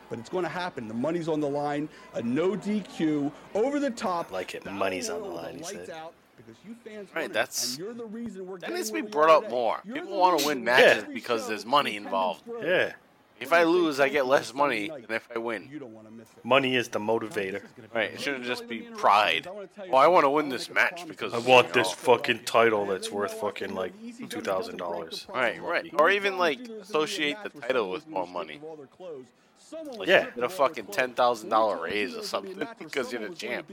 But 0.09 0.19
it's 0.19 0.27
going 0.27 0.43
to 0.43 0.49
happen. 0.49 0.89
The 0.89 0.93
money's 0.93 1.29
on 1.29 1.39
the 1.39 1.47
line. 1.47 1.87
A 2.15 2.21
no 2.21 2.57
DQ, 2.57 3.31
over 3.55 3.79
the 3.79 3.91
top. 3.91 4.27
I 4.31 4.33
like 4.33 4.53
it. 4.53 4.65
The 4.65 4.71
money's 4.71 5.09
on 5.09 5.21
the 5.21 5.29
line, 5.29 5.59
he 5.59 5.63
said. 5.63 5.89
out 5.91 6.11
because 6.35 6.55
you 6.67 6.75
fans 6.83 7.07
Right, 7.15 7.21
want 7.21 7.31
it, 7.31 7.33
that's- 7.33 7.69
and 7.69 7.79
you're 7.79 7.93
the 7.93 8.05
reason 8.07 8.45
we're 8.45 8.59
That 8.59 8.73
needs 8.73 8.89
to 8.89 8.95
be 8.95 9.01
brought 9.03 9.29
up 9.29 9.43
today. 9.43 9.55
more. 9.55 9.79
You're 9.85 9.95
People 9.95 10.17
wanna 10.19 10.45
win 10.45 10.65
matches 10.65 11.03
every 11.03 11.13
because 11.13 11.47
there's 11.47 11.65
money 11.65 11.95
involved. 11.95 12.43
Yeah. 12.61 12.91
Road. 13.41 13.47
If 13.47 13.53
I 13.53 13.63
lose, 13.63 13.99
I 13.99 14.09
get 14.09 14.25
less 14.25 14.53
money 14.53 14.89
than 14.89 15.11
if 15.15 15.27
I 15.35 15.39
win. 15.39 15.67
You 15.71 15.79
don't 15.79 15.93
want 15.93 16.07
to 16.07 16.13
miss 16.13 16.27
it. 16.37 16.45
Money 16.45 16.75
is 16.75 16.89
the 16.89 16.99
motivator. 16.99 17.33
this 17.33 17.63
is 17.63 17.69
gonna 17.75 17.87
be 17.89 17.95
Right, 17.95 18.11
it 18.13 18.21
shouldn't 18.21 18.45
just 18.45 18.67
be 18.67 18.75
Let 18.75 18.81
me 18.81 18.87
interrupt 18.87 18.97
you, 18.97 19.01
pride. 19.01 19.43
'cause 19.43 19.47
I 19.47 19.55
wanna 19.55 19.67
tell 19.67 19.85
you 19.85 19.91
Well, 19.91 20.01
I 20.01 20.07
wanna 20.07 20.29
win 20.29 20.49
this 20.49 20.69
match 20.69 21.07
because 21.07 21.33
I 21.33 21.37
want 21.39 21.73
this 21.73 21.91
fucking 21.91 22.43
title 22.45 22.85
that's 22.85 23.11
worth 23.11 23.33
fucking 23.33 23.73
like 23.73 23.93
the 23.99 24.07
ECW 24.09 24.29
two 24.29 24.41
doesn't 24.41 24.43
thousand 24.45 24.77
break 24.77 24.79
dollars. 24.79 25.25
the 25.25 25.33
Right, 25.33 25.61
right. 25.61 25.93
Or 25.99 26.09
even, 26.09 26.37
like, 26.37 26.59
you 26.59 26.65
there's 26.67 26.67
gonna 26.67 26.77
be 26.77 26.81
a 26.81 26.83
associate 26.83 27.37
the 27.43 27.49
title 27.61 27.89
with 27.91 28.07
more 28.07 28.27
money. 28.27 28.57
stripped 28.57 28.63
of 28.63 28.69
all 28.69 28.75
their 28.77 28.85
clothes, 28.87 29.25
someone 29.57 29.97
was 29.97 30.07
Yeah. 30.07 30.19
Get 30.25 30.27
a 30.27 30.29
of 30.29 30.35
all 30.37 30.41
their 30.41 30.49
fucking 30.49 30.85
$10,000 30.87 31.79
When 31.79 31.83
we 31.83 31.89
told 31.89 31.93
you 31.93 31.95
raise 32.01 32.13
or 32.13 32.17
was 32.19 32.31
gonna 32.31 32.43
be 32.43 32.51
a 32.51 32.55
something 32.57 32.75
because 32.87 33.11
you're 33.11 33.21
the 33.21 33.27
gonna 33.27 33.35
champ. 33.37 33.71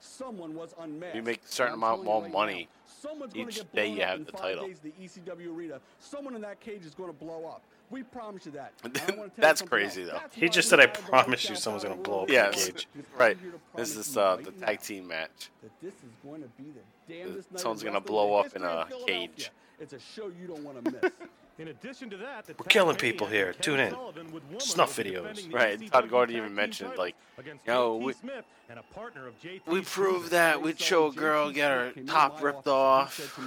Someone 0.00 0.54
was 0.54 0.74
unmasked. 0.78 1.16
You 1.16 1.22
make 1.22 1.42
a 1.44 1.48
certain 1.48 1.74
amount 1.74 2.02
telling 2.02 2.04
more 2.04 2.22
right 2.22 2.32
money 2.32 2.68
now, 2.70 2.92
someone's 3.10 3.32
gonna 3.34 3.48
each 3.48 3.72
day 3.72 3.86
you 3.88 4.02
have 4.02 4.18
in 4.20 4.24
the 4.24 4.32
title. 4.32 4.66
days 4.66 4.78
the 4.78 4.92
ECW 5.02 5.52
arena. 5.54 5.80
Someone 6.00 6.34
in 6.36 6.42
that 6.42 6.60
cage 6.60 6.84
is 6.84 6.94
going 6.94 7.10
to 7.10 7.16
blow 7.18 7.46
up. 7.46 7.62
We 7.90 8.02
promise 8.02 8.46
you 8.46 8.52
that. 8.52 8.72
And 8.82 8.96
I 8.96 9.00
wanna 9.00 9.10
tell 9.16 9.22
you 9.24 9.30
That's 9.38 9.62
crazy, 9.62 10.02
else. 10.02 10.10
though. 10.12 10.18
That's 10.18 10.34
He 10.34 10.48
just 10.48 10.68
said, 10.68 10.80
"I 10.80 10.82
had 10.82 10.94
promise 10.94 11.48
you 11.48 11.54
someone's 11.56 11.84
gonna 11.84 11.96
blow 11.96 12.22
up 12.22 12.28
royal. 12.28 12.44
in 12.46 12.50
the 12.50 12.56
cage." 12.56 12.88
Right. 13.16 13.38
This 13.76 13.96
is 13.96 14.16
uh, 14.16 14.36
the 14.36 14.52
now 14.58 14.66
tag 14.66 14.80
team 14.80 15.06
match. 15.06 15.50
that 15.62 15.70
this 15.82 15.94
is 15.94 16.10
going 16.24 16.42
to 16.42 16.48
be 16.48 16.64
the 16.64 17.12
damnedest 17.12 17.52
night 17.52 17.60
someone's 17.60 17.82
gonna 17.82 18.00
blow 18.00 18.34
up 18.34 18.54
in 18.56 18.62
a 18.62 18.86
cage. 19.06 19.50
It's 19.78 19.92
a 19.92 20.00
show 20.00 20.26
you 20.40 20.46
don't 20.48 20.64
want 20.64 20.84
to 20.84 20.90
miss. 20.90 21.12
In 21.58 21.68
addition 21.68 22.10
to 22.10 22.16
that, 22.18 22.46
We're 22.48 22.66
killing 22.66 22.96
people 22.96 23.26
here. 23.26 23.54
Tune 23.54 23.80
in. 23.80 23.90
Sullivan 23.90 24.30
with 24.30 24.44
Woman 24.44 24.60
Snuff 24.60 24.94
videos. 24.96 25.52
Right, 25.52 25.90
Todd 25.90 26.10
Gordon 26.10 26.36
even 26.36 26.54
mentioned, 26.54 26.92
like, 26.98 27.14
against 27.38 27.66
you 27.66 27.72
know, 27.72 27.96
we- 27.96 28.12
Smith 28.12 28.44
and 28.68 28.78
a 28.78 28.82
partner 28.82 29.28
of 29.28 29.34
We 29.66 29.80
proved 29.82 30.30
that 30.32 30.60
we'd 30.60 30.80
show 30.80 31.06
a 31.06 31.12
girl 31.12 31.50
get 31.50 31.70
her 31.70 31.92
top 32.06 32.42
ripped 32.42 32.66
off. 32.66 33.38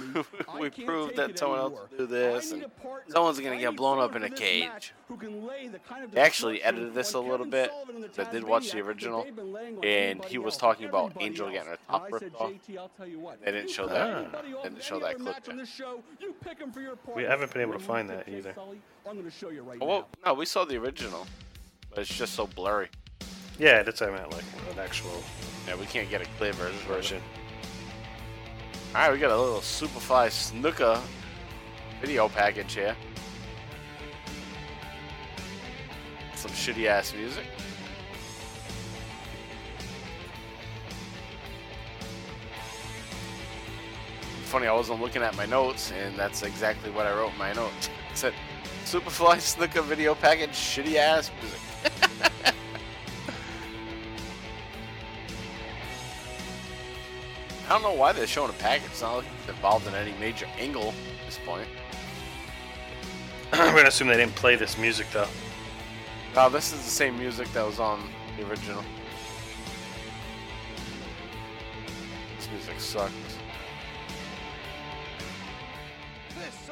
we 0.58 0.70
proved 0.70 1.16
that 1.16 1.38
someone 1.38 1.58
else 1.58 1.80
would 1.90 1.98
do 1.98 2.06
this, 2.06 2.52
and 2.52 2.64
someone's 3.08 3.38
gonna 3.38 3.58
get 3.58 3.76
blown 3.76 3.98
up 3.98 4.16
in 4.16 4.22
a 4.22 4.30
cage. 4.30 4.94
They 6.12 6.20
actually 6.20 6.62
edited 6.62 6.94
this 6.94 7.12
a 7.14 7.20
little 7.20 7.46
bit. 7.46 7.70
I 8.16 8.24
did 8.24 8.44
watch 8.44 8.70
the 8.70 8.80
original, 8.80 9.26
and 9.82 10.24
he 10.24 10.38
was 10.38 10.56
talking 10.56 10.88
about 10.88 11.12
Angel 11.20 11.50
getting 11.50 11.68
her 11.68 11.78
top 11.88 12.10
ripped 12.10 12.34
off. 12.36 12.52
They 12.66 13.52
didn't 13.52 13.70
show 13.70 13.86
that. 13.88 14.30
Ah. 14.32 14.42
They 14.62 14.68
didn't 14.70 14.82
show 14.82 15.00
that 15.00 15.18
clip 15.18 15.36
yet. 15.46 17.14
We 17.14 17.24
haven't 17.24 17.52
been 17.52 17.62
able 17.62 17.74
to 17.74 17.78
find 17.78 17.99
that 18.08 18.28
either. 18.28 18.54
I'm 19.06 19.14
going 19.16 19.24
to 19.24 19.30
show 19.30 19.50
you 19.50 19.62
right 19.62 19.78
Oh, 19.80 19.86
well, 19.86 20.08
no, 20.24 20.34
we 20.34 20.44
saw 20.46 20.64
the 20.64 20.76
original, 20.76 21.26
but 21.90 22.00
it's 22.00 22.14
just 22.14 22.34
so 22.34 22.46
blurry. 22.46 22.88
Yeah, 23.58 23.82
that's 23.82 24.00
what 24.00 24.10
I 24.10 24.12
meant, 24.18 24.32
like 24.32 24.44
an 24.72 24.78
actual 24.78 25.22
Yeah, 25.66 25.76
we 25.76 25.86
can't 25.86 26.08
get 26.08 26.22
a 26.22 26.26
clear 26.38 26.52
version. 26.52 26.78
version. 26.86 27.22
All 28.94 29.02
right, 29.02 29.12
we 29.12 29.18
got 29.18 29.30
a 29.30 29.40
little 29.40 29.60
Superfly 29.60 30.30
Snooker 30.30 31.00
video 32.00 32.28
package 32.28 32.74
here. 32.74 32.96
Some 36.34 36.50
shitty 36.52 36.86
ass 36.86 37.14
music. 37.14 37.44
Funny, 44.50 44.66
I 44.66 44.72
wasn't 44.72 45.00
looking 45.00 45.22
at 45.22 45.36
my 45.36 45.46
notes, 45.46 45.92
and 45.92 46.16
that's 46.16 46.42
exactly 46.42 46.90
what 46.90 47.06
I 47.06 47.12
wrote 47.12 47.30
in 47.30 47.38
my 47.38 47.52
notes. 47.52 47.88
It 48.10 48.16
said, 48.16 48.34
Superfly 48.84 49.40
Snooker 49.40 49.80
video 49.80 50.16
package, 50.16 50.50
shitty 50.50 50.96
ass 50.96 51.30
music. 51.40 51.60
I 57.64 57.68
don't 57.68 57.82
know 57.82 57.92
why 57.92 58.10
they're 58.10 58.26
showing 58.26 58.50
a 58.50 58.54
package. 58.54 58.86
It's 58.90 59.02
not 59.02 59.18
like 59.18 59.26
it's 59.38 59.48
involved 59.48 59.86
in 59.86 59.94
any 59.94 60.18
major 60.18 60.48
angle 60.58 60.88
at 60.88 61.26
this 61.26 61.38
point. 61.46 61.68
I'm 63.52 63.72
gonna 63.72 63.86
assume 63.86 64.08
they 64.08 64.16
didn't 64.16 64.34
play 64.34 64.56
this 64.56 64.76
music 64.76 65.06
though. 65.12 65.28
Now, 66.34 66.48
this 66.48 66.72
is 66.72 66.82
the 66.82 66.90
same 66.90 67.16
music 67.16 67.46
that 67.52 67.64
was 67.64 67.78
on 67.78 68.02
the 68.36 68.50
original. 68.50 68.82
This 72.36 72.50
music 72.50 72.80
sucks. 72.80 73.29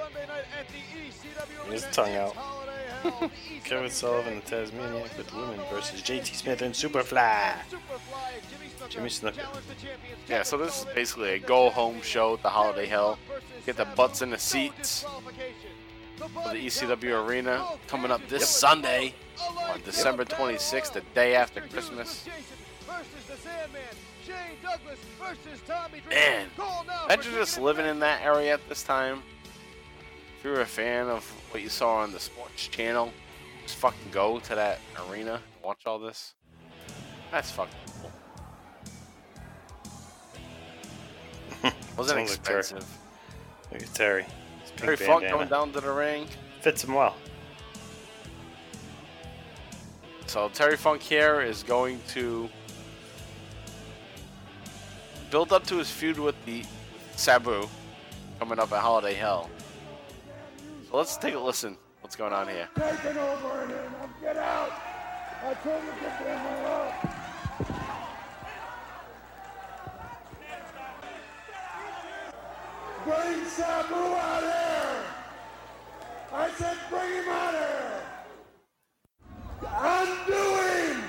Sunday 0.08 0.26
night 0.26 0.44
at 0.58 0.66
the 0.68 1.68
ECW 1.68 1.72
His 1.72 1.86
tongue 1.92 2.14
out. 2.16 2.34
Holiday 2.34 3.30
Kevin 3.64 3.90
Sullivan, 3.90 4.34
and 4.34 4.44
Tag 4.44 4.70
Team 4.70 4.78
Tasmaniac 4.80 5.16
with 5.18 5.34
women 5.34 5.60
versus. 5.70 6.02
JT 6.02 6.34
Smith 6.34 6.62
and 6.62 6.74
Superfly 6.74 7.52
Superfly. 7.70 8.32
Jimmy 8.50 8.68
Snuka 8.68 8.88
Jimmy 8.90 9.08
Snuka. 9.08 9.34
challenge 9.36 9.66
the 9.68 9.74
champions 9.74 10.18
Yeah, 10.28 10.42
so 10.42 10.56
this 10.56 10.80
is 10.80 10.86
basically 10.94 11.30
a 11.30 11.38
go 11.38 11.70
home 11.70 12.00
show 12.02 12.34
at 12.34 12.42
the 12.42 12.48
Holiday 12.48 12.86
Terry 12.86 12.88
Hell. 12.88 13.18
Get 13.66 13.76
the 13.76 13.84
butts 13.84 14.22
in 14.22 14.30
the 14.30 14.38
seats 14.38 15.04
for 16.16 16.48
the 16.52 16.66
ECW 16.66 17.26
arena 17.26 17.66
coming 17.86 18.10
up 18.10 18.20
this 18.28 18.42
matches 18.42 18.48
Sunday 18.48 19.14
on 19.70 19.80
December 19.84 20.24
26th, 20.24 20.92
the 20.92 21.02
day 21.14 21.34
after 21.34 21.60
Christmas. 21.60 22.24
with 22.24 22.34
Jason 22.34 22.56
versus 22.86 23.24
the 23.28 23.36
Sandman. 23.36 23.82
Shane 24.28 24.34
Douglas 24.62 24.98
versus 25.18 25.60
Tommy 25.66 26.02
Man, 26.10 26.48
Call 26.54 26.84
now 26.84 27.06
for 27.06 27.12
imagine 27.14 27.32
just 27.32 27.58
living 27.58 27.86
in 27.86 27.98
that 28.00 28.20
area 28.22 28.52
at 28.52 28.68
this 28.68 28.82
time. 28.82 29.22
If 30.38 30.44
you're 30.44 30.60
a 30.60 30.66
fan 30.66 31.08
of 31.08 31.24
what 31.50 31.64
you 31.64 31.68
saw 31.68 31.96
on 31.96 32.12
the 32.12 32.20
sports 32.20 32.68
channel, 32.68 33.12
just 33.64 33.74
fucking 33.74 34.12
go 34.12 34.38
to 34.38 34.54
that 34.54 34.78
arena 35.10 35.32
and 35.32 35.64
watch 35.64 35.84
all 35.84 35.98
this. 35.98 36.34
That's 37.32 37.50
fucking 37.50 37.74
cool. 41.60 41.72
Wasn't 41.96 42.20
expensive. 42.20 42.86
Look 43.72 43.82
at 43.82 43.92
Terry. 43.94 44.26
Terry 44.76 44.94
Funk 44.94 45.26
coming 45.26 45.48
down 45.48 45.72
to 45.72 45.80
the 45.80 45.90
ring. 45.90 46.28
Fits 46.60 46.84
him 46.84 46.94
well. 46.94 47.16
So 50.26 50.50
Terry 50.50 50.76
Funk 50.76 51.02
here 51.02 51.40
is 51.40 51.64
going 51.64 52.00
to 52.10 52.48
build 55.32 55.52
up 55.52 55.66
to 55.66 55.78
his 55.78 55.90
feud 55.90 56.16
with 56.16 56.36
the 56.44 56.62
Sabu 57.16 57.66
coming 58.38 58.60
up 58.60 58.70
at 58.70 58.80
Holiday 58.80 59.14
Hell. 59.14 59.50
So 60.88 60.96
let's 60.96 61.18
take 61.18 61.34
a 61.34 61.38
listen. 61.38 61.76
What's 62.00 62.16
going 62.16 62.32
on 62.32 62.48
here? 62.48 62.66
Taking 62.74 63.18
over 63.18 63.62
in 63.64 63.68
here. 63.68 63.90
Now 64.00 64.08
get 64.22 64.38
out. 64.38 64.72
I 65.44 65.52
told 65.62 65.84
you 65.84 65.90
to 65.90 65.96
get 66.00 66.18
the 66.18 66.38
hell 66.38 66.66
out. 66.72 66.92
Bring 73.04 73.44
Sabu 73.44 73.94
out 73.94 74.42
here. 74.42 75.04
I 76.32 76.50
said 76.52 76.76
bring 76.88 77.12
him 77.12 77.28
out 77.28 77.52
here. 77.52 78.02
Undo 79.90 80.42
him. 80.94 81.04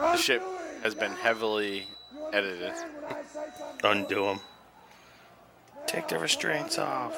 The 0.00 0.16
ship 0.16 0.42
has 0.82 0.94
been 0.96 1.12
heavily 1.12 1.86
edited. 2.32 2.74
Undo 3.84 4.24
him. 4.24 4.40
Take 5.86 6.08
the 6.08 6.18
restraints 6.18 6.78
off. 6.78 7.16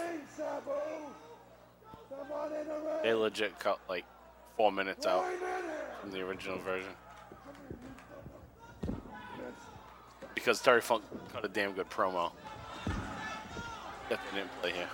They 3.07 3.15
legit 3.15 3.57
cut 3.61 3.79
like 3.89 4.05
four 4.57 4.73
minutes 4.73 5.07
out 5.07 5.25
from 6.01 6.11
the 6.11 6.23
original 6.23 6.59
version. 6.59 6.91
Because 10.35 10.61
Terry 10.61 10.81
Funk 10.81 11.05
cut 11.33 11.45
a 11.45 11.49
damn 11.49 11.71
good 11.71 11.89
promo. 11.89 12.33
That 14.09 14.19
they 14.33 14.39
didn't 14.39 14.51
play 14.61 14.73
here. 14.73 14.89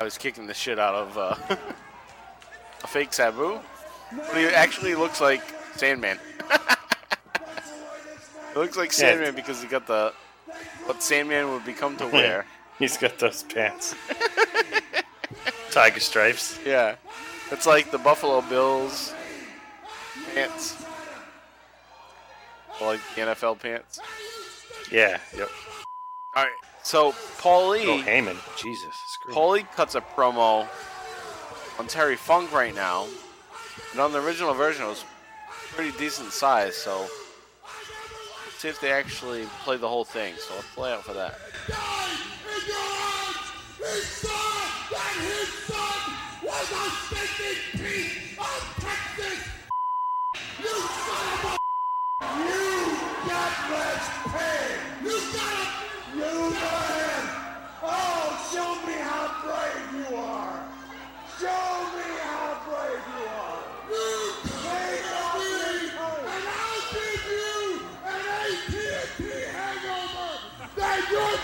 I 0.00 0.02
was 0.02 0.18
kicking 0.18 0.48
the 0.48 0.54
shit 0.54 0.80
out 0.80 0.96
of 0.96 1.16
uh, 1.16 1.36
a 2.82 2.86
fake 2.88 3.12
Sabu. 3.12 3.60
But 4.16 4.36
he 4.36 4.46
actually 4.46 4.96
looks 4.96 5.20
like 5.20 5.42
Sandman. 5.76 6.18
it 6.50 6.60
looks 8.56 8.76
like 8.76 8.90
Yeah. 8.90 9.12
Sandman 9.12 9.36
because 9.36 9.62
he 9.62 9.68
got 9.68 9.86
the 9.86 10.12
what 10.86 11.04
Sandman 11.04 11.52
would 11.52 11.64
become 11.64 11.96
to 11.98 12.06
wear. 12.08 12.46
He's 12.80 12.96
got 12.96 13.16
those 13.20 13.44
pants. 13.44 13.94
Tiger 15.70 16.00
stripes. 16.00 16.58
Yeah. 16.64 16.96
It's 17.50 17.66
like 17.66 17.90
the 17.90 17.98
Buffalo 17.98 18.40
Bills 18.42 19.14
pants. 20.34 20.76
Like 22.80 23.00
the 23.14 23.22
NFL 23.22 23.60
pants. 23.60 24.00
Yeah. 24.90 25.18
Yep. 25.36 25.48
Alright, 26.36 26.52
so 26.82 27.14
Paul 27.38 27.68
Oh, 27.68 27.70
Lee 27.70 28.02
Heyman. 28.02 28.36
Jesus. 28.62 28.94
Screw 29.08 29.34
Paul 29.34 29.50
Lee 29.52 29.62
cuts 29.74 29.94
a 29.94 30.00
promo 30.00 30.68
on 31.78 31.86
Terry 31.86 32.16
Funk 32.16 32.52
right 32.52 32.74
now. 32.74 33.06
And 33.92 34.00
on 34.00 34.12
the 34.12 34.20
original 34.20 34.54
version 34.54 34.84
it 34.84 34.88
was 34.88 35.04
pretty 35.72 35.96
decent 35.98 36.32
size, 36.32 36.76
so 36.76 37.00
let's 37.00 38.58
see 38.58 38.68
if 38.68 38.80
they 38.80 38.90
actually 38.92 39.44
play 39.62 39.76
the 39.76 39.88
whole 39.88 40.04
thing. 40.04 40.34
So 40.36 40.54
let's 40.54 40.74
play 40.74 40.92
out 40.92 41.04
for 41.04 41.14
that. 41.14 41.38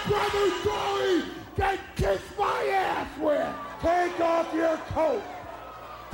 Brother 0.06 0.50
Joey. 0.64 1.22
Can 1.56 1.78
kiss 1.96 2.20
my 2.38 2.66
ass 2.72 3.18
with. 3.18 3.54
Take 3.80 4.20
off 4.20 4.54
your 4.54 4.76
coat. 4.92 5.22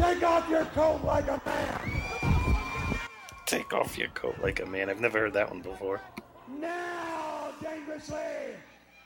Take 0.01 0.23
off 0.23 0.49
your 0.49 0.65
coat 0.67 1.05
like 1.05 1.29
a 1.29 1.41
man. 1.45 2.03
Take 3.45 3.73
off 3.75 3.99
your 3.99 4.09
coat 4.09 4.37
like 4.43 4.61
a 4.61 4.65
man. 4.67 4.89
I've 4.89 5.01
never 5.01 5.19
heard 5.19 5.35
that 5.35 5.51
one 5.51 5.61
before. 5.61 6.01
Now, 6.59 7.49
dangerously, 7.63 8.17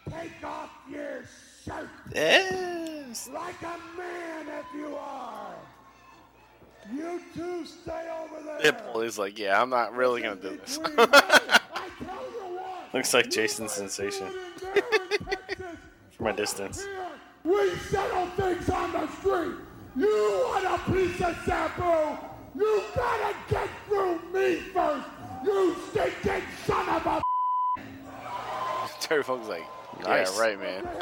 take 0.09 0.45
off 0.45 0.71
your 0.89 1.25
shirt. 1.65 1.89
Yes. 2.15 3.29
Like 3.35 3.61
a 3.63 3.99
man 3.99 4.47
if 4.49 4.67
you 4.77 4.95
are. 4.95 5.55
You 6.95 7.21
two 7.35 7.67
stay 7.67 8.09
over 8.23 8.61
there. 8.63 8.73
Paul 8.75 9.03
E.'s 9.03 9.19
like, 9.19 9.37
yeah, 9.37 9.61
I'm 9.61 9.71
not 9.71 9.95
really 9.95 10.23
gonna 10.23 10.37
do 10.37 10.57
this. 10.59 10.79
Between 10.79 10.99
you, 10.99 11.07
I 11.13 11.89
tell 12.05 12.23
you 12.31 12.57
what, 12.57 12.95
Looks 12.95 13.13
like 13.15 13.31
Jason 13.31 13.69
Sensation 13.69 14.29
from 16.13 16.27
a 16.29 16.33
distance. 16.35 16.87
we 17.43 17.71
settle 17.91 18.27
things 18.37 18.69
on 18.71 18.93
the 18.93 19.09
street. 19.19 19.57
You 19.97 20.43
want 20.49 20.65
a 20.65 20.93
piece 20.93 21.21
of 21.21 21.37
Sabu? 21.45 22.19
You 22.57 22.83
gotta 22.95 23.35
get 23.49 23.69
through 23.89 24.19
me 24.33 24.57
first. 24.73 25.07
You 25.45 25.77
stinking 25.91 26.43
son 26.67 26.89
of 26.89 27.07
a. 27.07 27.23
Terry 29.01 29.23
Funk's 29.23 29.49
like, 29.49 29.65
Nice. 30.03 30.35
yeah, 30.37 30.41
right, 30.41 30.61
man. 30.61 30.89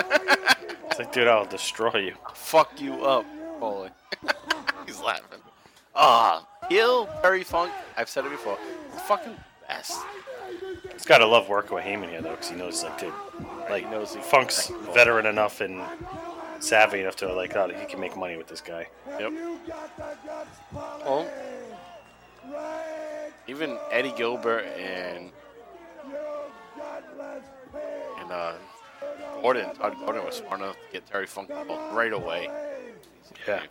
It's 0.91 0.99
like, 0.99 1.11
dude, 1.11 1.27
I'll 1.27 1.47
destroy 1.47 1.97
you. 1.97 2.15
Fuck 2.35 2.79
you 2.79 3.03
up, 3.07 3.25
Paulie. 3.59 3.91
He's 4.87 5.01
laughing. 5.01 5.39
Ah, 5.95 6.47
heel 6.69 7.07
Terry 7.23 7.45
Funk. 7.45 7.73
I've 7.97 8.11
said 8.11 8.27
it 8.27 8.31
before. 8.31 8.59
He's 8.93 9.01
fucking 9.01 9.35
best. 9.67 9.99
He's 10.93 11.07
got 11.07 11.19
to 11.19 11.27
love 11.27 11.49
working 11.49 11.75
with 11.77 11.85
Heyman 11.85 12.11
here, 12.11 12.21
though, 12.21 12.33
because 12.33 12.51
he 12.51 12.57
knows, 12.57 12.85
like, 12.85 12.99
dude, 13.01 13.15
like, 13.71 13.85
He 13.87 13.91
knows 13.91 14.15
he- 14.15 14.21
Funk's 14.21 14.69
veteran 14.93 15.25
enough 15.25 15.63
and 15.63 15.81
savvy 16.63 17.01
enough 17.01 17.17
to, 17.17 17.33
like, 17.33 17.55
oh, 17.57 17.69
he 17.69 17.87
can 17.87 18.01
make 18.01 18.17
money 18.17 18.37
with 18.37 18.47
this 18.47 18.61
guy. 18.61 18.87
Yep. 19.19 19.33
You 19.33 19.59
got 19.67 19.97
the 19.97 20.17
guts, 20.27 20.59
Paulie. 20.75 21.05
Well, 21.05 21.31
even 23.49 23.79
Eddie 23.91 24.13
Gilbert 24.17 24.65
and 24.79 25.31
You 26.07 26.17
gutless 26.77 27.45
pig. 27.73 27.83
and 28.21 28.31
uh, 28.33 28.53
Gordon, 29.41 29.75
Todd 29.75 29.97
Gordon 29.99 30.25
was 30.25 30.37
smart 30.37 30.61
enough 30.61 30.77
to 30.77 30.93
get 30.93 31.07
Terry 31.07 31.27
Funk 31.27 31.51
involved 31.51 31.95
right 31.95 32.13
away. 32.13 32.49
Yeah. 33.47 33.63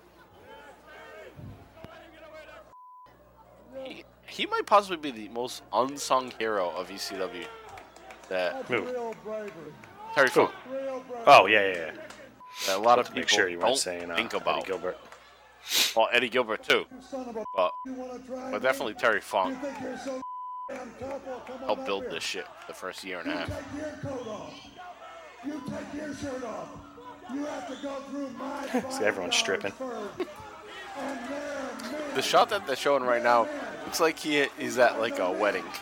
He, 3.83 4.03
he 4.27 4.45
might 4.45 4.65
possibly 4.65 4.97
be 4.97 5.11
the 5.11 5.29
most 5.33 5.63
unsung 5.73 6.31
hero 6.37 6.69
of 6.71 6.89
ECW. 6.89 7.45
That 8.29 8.65
Who? 8.65 8.81
Real 8.81 9.15
bravery. 9.23 9.51
Terry 10.15 10.29
Who? 10.29 10.47
Funk. 10.47 10.51
Oh, 11.27 11.45
yeah, 11.47 11.67
yeah, 11.67 11.75
yeah. 11.77 11.91
That 12.67 12.77
a 12.77 12.79
lot 12.79 12.99
of 12.99 13.07
people 13.07 13.21
make 13.21 13.29
sure 13.29 13.47
you 13.49 13.57
don't 13.57 13.69
weren't 13.69 13.77
saying 13.79 14.11
uh, 14.11 14.15
think 14.15 14.33
Eddie. 14.35 14.63
Gilbert. 14.65 14.97
Well, 15.95 16.07
Eddie 16.11 16.29
Gilbert 16.29 16.63
too, 16.63 16.85
You 16.91 17.01
son 17.01 17.29
of 17.29 17.35
a. 17.37 17.45
but 17.55 17.73
You 17.85 17.93
wanna 17.93 18.19
try 18.19 18.51
but 18.51 18.61
definitely 18.61 18.93
Terry 18.95 19.15
You 19.15 19.21
Funk 19.21 19.61
think 19.61 19.75
you're 19.81 19.97
so 19.97 20.21
damn 20.69 20.91
tough? 20.99 21.21
Well, 21.25 21.43
come 21.45 21.55
on 21.55 21.59
helped 21.65 21.85
build 21.85 22.05
this 22.09 22.23
shit 22.23 22.45
the 22.67 22.73
first 22.73 23.03
year 23.03 23.19
and 23.19 23.31
a 23.31 23.37
half. 23.37 23.47
take 23.47 23.81
your 23.81 23.91
coat 24.11 24.27
off. 24.27 24.53
You 25.45 25.61
take 25.67 26.01
your 26.01 26.13
shirt 26.15 26.43
off. 26.43 26.69
You 27.33 27.45
have 27.45 27.67
to 27.69 27.75
go 27.81 27.93
through 28.09 28.29
my. 28.31 28.89
See, 28.91 29.03
everyone's 29.05 29.35
stripping. 29.35 29.71
first. 29.71 30.19
And 30.97 31.19
then 31.29 31.91
me. 31.91 31.97
The 32.15 32.21
shot 32.21 32.49
that 32.49 32.67
they're 32.67 32.75
showing 32.75 33.03
right 33.03 33.23
now 33.23 33.47
looks 33.85 33.99
like 33.99 34.19
he 34.19 34.37
is 34.59 34.77
at 34.77 34.99
like 34.99 35.19
a 35.19 35.31
wedding. 35.31 35.63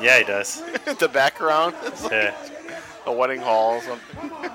Yeah, 0.00 0.18
he 0.18 0.24
does. 0.24 0.60
the 0.98 1.08
background 1.12 1.76
is 1.84 2.02
like 2.02 2.12
Yeah. 2.12 2.34
a 3.06 3.12
wedding 3.12 3.40
hall 3.40 3.74
or 3.74 3.80
something. 3.82 4.16
Come 4.16 4.32
on, 4.32 4.42
man. 4.42 4.52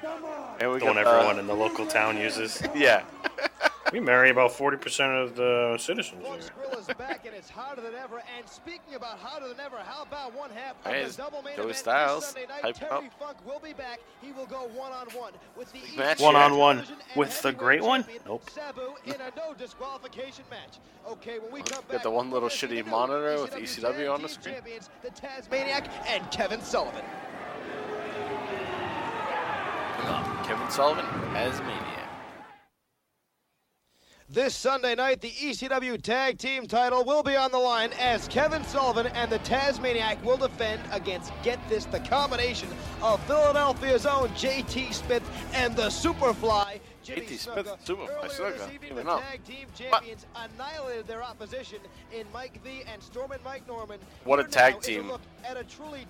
Come 0.00 0.24
on. 0.24 0.49
And 0.60 0.70
we 0.70 0.78
The 0.78 0.84
one 0.84 0.98
everyone 0.98 1.36
uh, 1.36 1.40
in 1.40 1.46
the 1.46 1.54
local 1.54 1.86
town 1.86 2.18
uses. 2.18 2.62
yeah. 2.74 3.04
We 3.94 3.98
marry 3.98 4.30
about 4.30 4.52
40% 4.52 5.24
of 5.24 5.34
the 5.34 5.76
citizens 5.78 6.22
here. 6.24 6.94
Back 6.98 7.24
and 7.24 7.34
it's 7.34 7.48
hotter 7.48 7.80
than 7.80 7.94
ever. 7.94 8.22
And 8.36 8.48
speaking 8.48 8.94
about 8.94 9.18
hotter 9.18 9.48
than 9.48 9.58
ever, 9.58 9.78
how 9.78 10.02
about 10.02 10.34
one 10.34 10.50
half 10.50 10.76
of 10.84 10.92
Hey, 10.92 11.04
the 11.04 11.16
double 11.16 11.42
main 11.42 11.56
Joey 11.56 11.64
event 11.64 11.76
Styles, 11.78 12.26
Sunday 12.26 12.46
night? 12.62 12.74
Terry 12.74 12.90
up. 12.90 13.04
Funk 13.18 13.36
will 13.46 13.60
be 13.60 13.72
back. 13.72 14.00
He 14.20 14.32
will 14.32 14.46
go 14.46 14.68
one 14.74 14.92
on 14.92 15.06
one 15.08 15.32
with 15.56 15.72
the 15.72 15.80
match 15.96 16.20
One 16.20 16.36
on 16.36 16.56
one 16.56 16.76
Television 16.76 16.96
and 17.08 17.16
with 17.16 17.42
the 17.42 17.52
great 17.52 17.82
one? 17.82 18.04
Nope. 18.26 18.48
Sabu 18.50 18.94
in 19.06 19.14
a 19.14 19.32
no 19.36 19.54
disqualification 19.56 20.44
match. 20.50 20.78
Okay, 21.08 21.38
when 21.38 21.52
we 21.52 21.62
come 21.62 21.82
Got 21.82 21.88
back, 21.88 22.02
the 22.02 22.10
one 22.10 22.30
little 22.30 22.48
shitty 22.48 22.84
monitor 22.86 23.40
with 23.40 23.52
ECW 23.52 23.94
ECW 23.94 24.14
on 24.14 24.22
the 24.22 24.28
screen. 24.28 24.56
The 25.02 25.10
Tasmaniac 25.10 25.88
and 26.08 26.28
Kevin 26.30 26.60
Sullivan. 26.60 27.04
Kevin 30.50 30.68
Sullivan, 30.68 31.04
Tasmania. 31.32 32.08
This 34.28 34.52
Sunday 34.52 34.96
night, 34.96 35.20
the 35.20 35.30
ECW 35.30 36.02
Tag 36.02 36.38
Team 36.38 36.66
title 36.66 37.04
will 37.04 37.22
be 37.22 37.36
on 37.36 37.52
the 37.52 37.58
line 37.58 37.90
as 38.00 38.26
Kevin 38.26 38.64
Sullivan 38.64 39.06
and 39.14 39.30
the 39.30 39.38
Tasmaniac 39.38 40.24
will 40.24 40.36
defend 40.36 40.82
against, 40.90 41.32
get 41.44 41.60
this, 41.68 41.84
the 41.84 42.00
combination 42.00 42.68
of 43.00 43.24
Philadelphia's 43.26 44.06
own 44.06 44.28
JT 44.30 44.92
Smith 44.92 45.22
and 45.52 45.76
the 45.76 45.86
Superfly. 45.86 46.80
Jimmy 47.02 47.22
JT 47.22 47.38
Smith, 47.38 47.66
Snuka. 47.66 47.78
Superfly 47.86 48.40
Earlier 48.40 48.56
Snuka, 48.58 48.74
evening, 48.74 48.90
even 48.92 49.06
the. 49.06 49.20
Tag 49.20 49.44
Team 49.44 49.66
Champions 49.74 50.26
annihilated 50.36 51.06
their 51.06 51.22
opposition 51.22 51.78
in 52.12 52.26
Mike 52.32 52.58
Z 52.62 52.82
and 52.92 53.02
Storm 53.02 53.32
and 53.32 53.42
Mike 53.44 53.66
Norman. 53.66 53.98
What 54.24 54.38
a 54.40 54.44
tag 54.44 54.80
team. 54.82 55.08
look 55.08 55.20
at 55.44 55.56
a 55.56 55.64
truly 55.64 56.06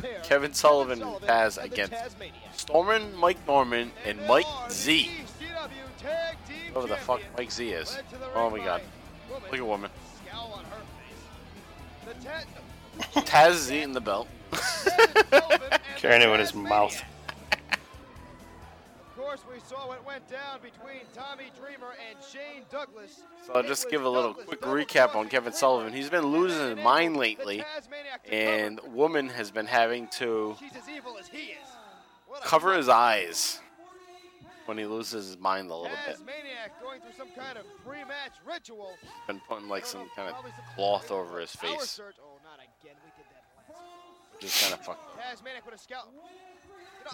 pair, 0.00 0.20
Kevin 0.24 0.52
Sullivan 0.52 1.00
and 1.02 1.20
Taz 1.20 1.62
against 1.62 1.92
Tasmaniacs. 1.92 2.60
Stormin, 2.60 3.14
Mike 3.16 3.38
Norman, 3.46 3.92
and 4.04 4.18
they 4.18 4.26
Mike 4.28 4.46
Z. 4.70 5.08
ECW 5.08 5.68
Tag 5.98 6.36
Team 6.48 6.72
Whoever 6.72 6.88
the 6.88 6.96
fuck 6.96 7.20
Mike 7.38 7.52
Z 7.52 7.68
is. 7.70 7.94
led 7.94 8.10
to 8.10 8.16
the 8.18 8.26
Oh 8.34 8.50
my 8.50 8.58
god. 8.58 8.82
Look 9.30 9.54
at 9.60 9.66
woman. 9.66 9.90
scowl 10.26 10.52
on 10.58 10.64
her 10.64 10.80
face. 12.16 12.18
The 12.20 13.20
Ta- 13.20 13.20
Taz 13.48 13.50
is 13.52 13.72
eating 13.72 13.92
the 13.92 14.00
belt. 14.00 14.26
Kevin 14.50 15.24
Sullivan 15.30 15.60
and 15.72 15.80
Carrying 15.96 16.22
it 16.22 16.30
with 16.30 16.40
his 16.40 16.54
mouth. 16.54 17.00
Course, 19.32 19.44
we 19.50 19.60
saw 19.66 19.88
what 19.88 20.04
went 20.04 20.28
down 20.28 20.58
between 20.62 21.00
Tommy 21.14 21.44
Dreamer 21.58 21.94
and 22.06 22.18
Shane 22.22 22.64
Douglas. 22.70 23.22
So 23.46 23.54
I'll 23.54 23.62
just 23.62 23.88
give 23.88 24.04
a 24.04 24.08
little 24.08 24.34
Douglas 24.34 24.58
quick 24.58 24.60
recap 24.60 25.16
on 25.16 25.30
Kevin 25.30 25.54
Sullivan. 25.54 25.94
He's 25.94 26.10
been 26.10 26.26
losing 26.26 26.76
his 26.76 26.84
mind 26.84 27.16
lately, 27.16 27.64
and. 28.30 28.78
Woman 28.92 29.30
has 29.30 29.50
been 29.50 29.64
having 29.64 30.08
to 30.18 30.54
as 31.18 31.28
as. 31.58 32.42
Cover 32.44 32.76
his 32.76 32.90
eyes 32.90 33.60
when 34.66 34.76
he 34.76 34.84
loses 34.84 35.28
his 35.28 35.38
mind 35.38 35.70
a 35.70 35.76
little 35.76 35.96
bit. 36.06 36.18
Going 36.82 37.00
through 37.00 37.12
some 37.16 37.28
kind 37.34 37.56
of 37.56 37.64
pre-match 37.86 38.32
ritual. 38.44 38.92
Been 39.26 39.40
putting 39.48 39.66
like 39.66 39.86
some 39.86 40.10
kind 40.14 40.28
of 40.28 40.44
cloth 40.74 41.10
over 41.10 41.40
his 41.40 41.56
face. 41.56 41.98
Oh, 41.98 42.38
not 42.44 42.58
again. 42.58 42.96
We 43.02 43.10
did 43.16 43.24
that 43.30 43.44
last. 43.66 43.80
which 44.34 44.44
is 44.44 44.60
kind 44.60 44.74
of 44.74 44.84
fucking. 44.84 45.02
Tazmaniac 45.16 45.64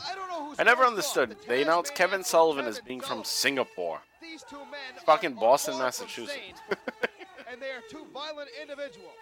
I 0.08 0.14
don't 0.14 0.28
know 0.28 0.44
who's 0.48 0.60
I 0.60 0.64
never 0.64 0.84
understood. 0.84 1.36
They 1.46 1.62
announced 1.62 1.94
Kevin 1.94 2.24
Sullivan 2.24 2.66
as 2.66 2.80
being 2.80 3.00
from 3.00 3.24
Singapore. 3.24 4.00
These 4.20 4.44
two 4.48 4.58
men 4.58 5.02
Fucking 5.06 5.34
Boston, 5.34 5.78
Massachusetts. 5.78 6.60
and 7.50 7.60
they 7.60 7.70
are 7.70 7.82
two 7.90 8.06
violent 8.12 8.48
individuals. 8.60 9.12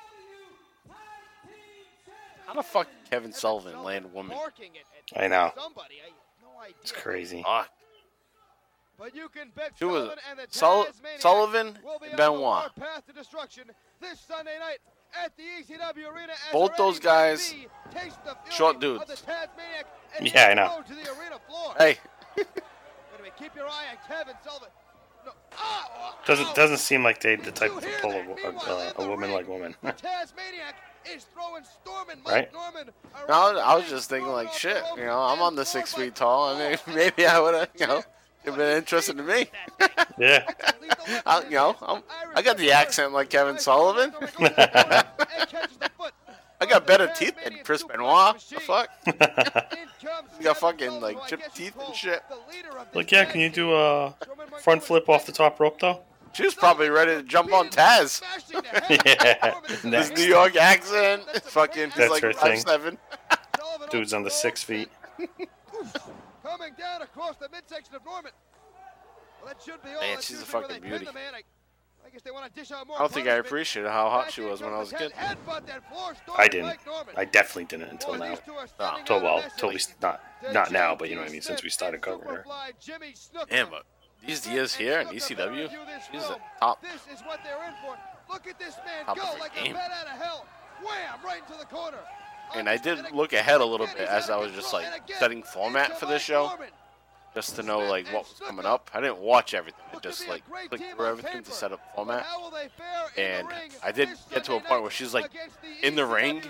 How 2.47 2.55
the 2.55 2.63
fuck 2.63 2.87
did 2.87 3.11
Kevin 3.11 3.33
Sullivan 3.33 3.83
land 3.83 4.13
woman? 4.13 4.37
Barking 4.37 4.71
at, 4.77 5.17
at 5.19 5.25
I 5.25 5.27
know. 5.29 5.53
Somebody, 5.57 5.97
I 6.03 6.07
have 6.07 6.15
no 6.43 6.61
idea. 6.61 6.77
It's 6.81 6.93
crazy. 6.93 7.43
Fuck. 7.43 7.69
But 8.99 9.15
you 9.15 9.29
can 9.29 9.51
bet 9.55 9.73
Who 9.81 9.89
was 9.89 9.95
Sullivan 10.05 10.19
it? 10.19 10.25
and 10.31 10.39
the 10.39 10.47
Sul- 10.51 10.87
Sullivan 11.19 11.79
will 11.85 11.99
be 11.99 12.07
and 12.07 12.21
on 12.21 12.33
the 12.33 12.39
Benoit. 12.39 12.77
path 12.77 13.07
to 13.07 13.13
destruction 13.13 13.65
this 14.01 14.21
Sunday 14.21 14.59
night 14.59 14.79
at 15.25 15.33
the 15.37 15.43
ECW 15.43 16.13
arena. 16.13 16.33
as 16.33 16.53
Both 16.53 16.71
Randy 16.71 16.83
those 16.83 16.99
guys, 17.01 17.53
McBee 17.53 17.95
tastes 18.03 18.19
the 18.25 18.37
short 18.51 18.81
fury 18.81 18.97
of 18.97 19.07
dudes. 19.07 19.21
the 19.21 19.27
Tazmaniac 19.27 19.85
and 20.19 20.33
Yeah, 20.35 20.47
I 20.51 20.55
know. 20.55 20.83
to 20.87 20.95
the 20.95 21.11
arena 21.19 21.39
floor. 21.49 21.75
Hey, 21.79 21.99
Wait 22.37 22.47
a 22.47 23.19
minute, 23.23 23.37
keep 23.39 23.55
your 23.55 23.67
eye 23.69 23.87
on 23.91 23.97
Kevin 24.09 24.35
Sullivan. 24.45 24.69
No. 25.25 25.33
Oh, 25.59 26.15
doesn't 26.27 26.47
oh. 26.51 26.55
doesn't 26.55 26.77
seem 26.79 27.03
like 27.03 27.21
they 27.21 27.37
the 27.37 27.51
type 27.51 27.73
you 27.75 27.81
to 27.81 27.89
pull 28.01 28.13
a, 28.13 28.25
that? 28.43 28.69
Uh, 28.69 28.93
a, 28.99 29.03
a 29.05 29.09
woman 29.09 29.33
like 29.33 29.49
woman. 29.49 29.75
Tazmaniac 29.85 30.75
is 31.15 31.25
throwing 31.35 31.65
Storm 31.65 32.11
and 32.11 32.21
Right. 32.25 32.53
Norman 32.53 32.91
no, 33.29 33.59
I 33.59 33.75
was 33.75 33.89
just 33.89 34.09
thinking 34.09 34.31
like, 34.31 34.53
shit, 34.53 34.83
you 34.97 35.05
know, 35.05 35.19
I'm 35.21 35.41
on 35.41 35.57
the 35.57 35.65
six 35.65 35.95
feet 35.95 36.15
tall. 36.15 36.55
I 36.55 36.71
mean, 36.71 36.79
maybe 36.95 37.27
I 37.27 37.41
would 37.41 37.55
have, 37.55 37.71
you 37.79 37.87
know, 37.87 38.03
it'd 38.47 38.57
been 38.59 38.77
interesting 38.79 39.17
to 39.19 39.23
me. 39.23 39.47
Yeah. 40.19 40.49
I, 41.27 41.43
you 41.45 41.51
know, 41.51 41.77
I'm, 41.83 42.03
I 42.35 42.41
got 42.41 42.57
the 42.57 42.73
accent 42.73 43.13
like 43.13 43.29
Kevin 43.29 43.59
Sullivan. 43.59 44.15
I 44.41 45.05
got 46.67 46.87
better 46.87 47.07
teeth 47.15 47.35
than 47.45 47.59
Chris 47.63 47.83
Benoit. 47.83 48.39
The 48.49 48.61
fuck? 48.61 48.89
You 50.39 50.45
got 50.45 50.57
fucking, 50.59 51.01
like, 51.01 51.27
chipped 51.27 51.55
teeth 51.55 51.75
and 51.85 51.95
shit. 51.95 52.23
Like, 52.95 53.11
yeah, 53.13 53.25
can 53.25 53.41
you 53.41 53.51
do 53.51 53.75
a 53.75 54.15
front 54.63 54.83
flip 54.85 55.09
off 55.09 55.27
the 55.27 55.33
top 55.33 55.59
rope 55.61 55.81
though? 55.81 56.01
She 56.33 56.45
was 56.45 56.55
probably 56.55 56.89
ready 56.89 57.15
to 57.17 57.23
jump 57.23 57.53
on 57.53 57.69
Taz. 57.69 58.23
Yeah. 58.89 59.61
His 59.83 60.13
New 60.13 60.25
York 60.25 60.57
accent, 60.57 61.25
fucking, 61.43 61.87
he's 61.87 61.95
That's 61.97 62.11
like 62.11 62.23
her 62.23 62.33
thing. 62.33 62.61
seven. 62.61 62.99
Dude's 63.91 64.15
under 64.15 64.31
six 64.31 64.63
feet. 64.63 64.89
Coming 66.47 66.75
down 66.79 67.03
across 67.03 67.37
the 67.37 67.49
midsection 67.49 67.95
of 67.97 68.05
Norman. 68.05 68.31
Well, 69.43 69.53
that 69.53 69.63
should 69.63 69.83
be 69.83 69.91
all. 69.91 70.01
Man, 70.01 70.21
she's 70.21 70.41
a 70.41 70.45
fucking 70.45 70.81
beauty. 70.81 71.07
I, 71.09 71.43
I 72.07 72.11
guess 72.11 72.23
they 72.23 72.31
want 72.31 72.47
to 72.47 72.61
dish 72.61 72.71
out 72.71 72.87
more 72.87 72.97
I 72.97 73.01
don't 73.01 73.13
think 73.13 73.27
I 73.27 73.35
appreciated 73.35 73.91
how 73.91 74.09
hot 74.09 74.31
she 74.31 74.41
was 74.43 74.61
when 74.63 74.73
I 74.73 74.79
was 74.79 74.93
a 74.93 74.97
kid. 74.97 75.11
head- 75.13 75.37
headbutt 75.45 75.67
that 75.67 75.89
floor 75.91 76.15
storm 76.15 76.39
I 76.39 76.47
didn't. 76.47 76.79
I 77.17 77.25
definitely 77.25 77.65
didn't 77.65 77.91
until 77.91 78.13
Boy, 78.13 78.19
now. 78.19 78.29
these 78.31 78.41
two 78.47 78.53
are 78.53 78.63
Oh, 78.79 78.95
standing 78.95 79.23
well, 79.25 79.39
immaculately. 79.39 79.79
till 79.79 79.91
not 80.01 80.21
not 80.53 80.71
now, 80.71 80.95
but 80.95 81.09
you 81.09 81.17
know 81.17 81.23
what 81.23 81.31
I 81.31 81.33
mean. 81.33 81.43
Since 81.43 81.65
we 81.65 81.69
started 81.71 82.01
covering 82.01 82.29
her. 82.29 82.45
Superfly 82.47 82.71
Jimmy 82.81 83.13
Snuka. 83.13 83.49
Damn, 83.51 83.71
but 83.71 83.83
these 84.25 84.47
years 84.47 84.73
here 84.75 85.01
in 85.01 85.09
ECW, 85.09 85.69
she's 86.13 86.23
a 86.23 86.39
top. 86.61 86.81
This 86.81 87.03
is 87.13 87.23
what 87.27 87.41
they're 87.43 87.63
in 87.65 87.75
for. 87.85 87.97
Look 88.33 88.47
at 88.47 88.59
this 88.59 88.77
man 88.85 89.05
Top 89.05 89.17
go 89.17 89.23
of 89.23 89.29
her 89.35 89.41
like 89.41 89.55
game. 89.55 89.73
a 89.75 89.79
bat 89.79 89.91
out 90.01 90.07
of 90.07 90.23
hell. 90.23 90.47
Wham! 90.85 91.25
Right 91.25 91.43
into 91.47 91.59
the 91.59 91.67
corner. 91.67 91.99
And 92.55 92.69
I 92.69 92.77
did 92.77 93.13
look 93.13 93.33
ahead 93.33 93.61
a 93.61 93.65
little 93.65 93.87
bit 93.87 94.09
as 94.09 94.31
I 94.31 94.37
was 94.37 94.53
just 94.53 94.73
like 94.73 94.87
setting 95.19 95.43
format 95.43 95.99
for 95.99 96.07
this 96.07 96.23
show, 96.23 96.53
just 97.35 97.57
to 97.57 97.63
know 97.63 97.81
like 97.81 98.07
what 98.09 98.25
was 98.25 98.41
coming 98.47 98.65
up. 98.65 98.91
I 98.95 99.01
didn't 99.01 99.19
watch 99.19 99.53
everything. 99.53 99.81
I 99.95 99.99
just 99.99 100.27
like 100.29 100.43
clicked 100.69 100.85
through 100.95 101.07
everything 101.07 101.43
to 101.43 101.51
set 101.51 101.73
up 101.73 101.81
format. 101.95 102.23
how 102.23 102.41
will 102.41 102.51
they 102.51 102.69
fare 102.77 103.07
in 103.17 103.47
the 103.47 103.53
And 103.53 103.71
I 103.85 103.93
did 103.93 104.09
get 104.31 104.45
to 104.45 104.55
a 104.55 104.61
point 104.61 104.83
where 104.83 104.91
she's 104.91 105.13
like 105.13 105.31
in 105.83 105.97
the 105.97 106.07
ring 106.07 106.43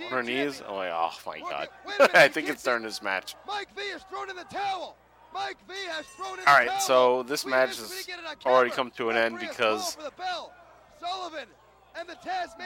on 0.00 0.10
her 0.10 0.22
knees. 0.22 0.62
I'm 0.66 0.74
like, 0.74 0.90
oh 0.92 1.12
my 1.26 1.38
god. 1.40 1.52
at- 1.64 1.72
wait 1.86 1.96
a 1.98 2.02
minute, 2.02 2.16
I 2.16 2.28
think 2.28 2.48
it's 2.50 2.62
during 2.62 2.82
this 2.82 3.02
match. 3.02 3.34
Mike 3.46 3.68
Z 3.76 3.82
has 3.92 4.02
thrown 4.04 4.28
in 4.28 4.36
the 4.36 4.44
towel. 4.44 4.96
Mike 5.32 5.56
Z 5.68 5.74
has 5.90 6.06
thrown 6.16 6.38
in 6.38 6.46
All 6.46 6.54
right, 6.54 6.80
so 6.82 7.22
this 7.22 7.46
match 7.46 7.76
has 7.78 7.90
didn't 7.90 8.06
get 8.06 8.18
it 8.18 8.46
on 8.46 8.52
already 8.52 8.70
come 8.70 8.90
to 8.92 9.10
an 9.10 9.16
end 9.16 9.38
because 9.38 9.96
called 9.96 10.04
for 10.06 10.10
the 10.10 10.22
bell. 10.22 10.52
Sullivan 11.00 11.40
and 11.40 11.48
the 11.48 11.48
Tazmaniac 11.48 11.65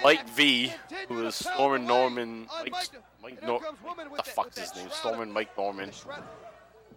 Mike 0.02 0.28
Z, 0.34 0.72
continue 0.88 1.06
who 1.08 1.22
to 1.22 1.28
is 1.28 1.42
pound 1.42 1.54
Stormin 1.54 1.86
Norman, 1.86 2.46
Mike, 2.62 2.72
Mike- 2.72 2.88
Mike 3.22 3.42
Nor, 3.46 3.58
here 3.60 3.66
comes 3.68 3.82
Woman 3.84 4.08
the 4.16 4.22
fuck's 4.22 4.58
his 4.58 4.74
name? 4.74 4.86
shroud 4.88 4.94
Stormin 4.94 5.32
Mike 5.32 5.56
Norman. 5.56 5.86
the 5.90 5.92
shroud- 5.96 6.22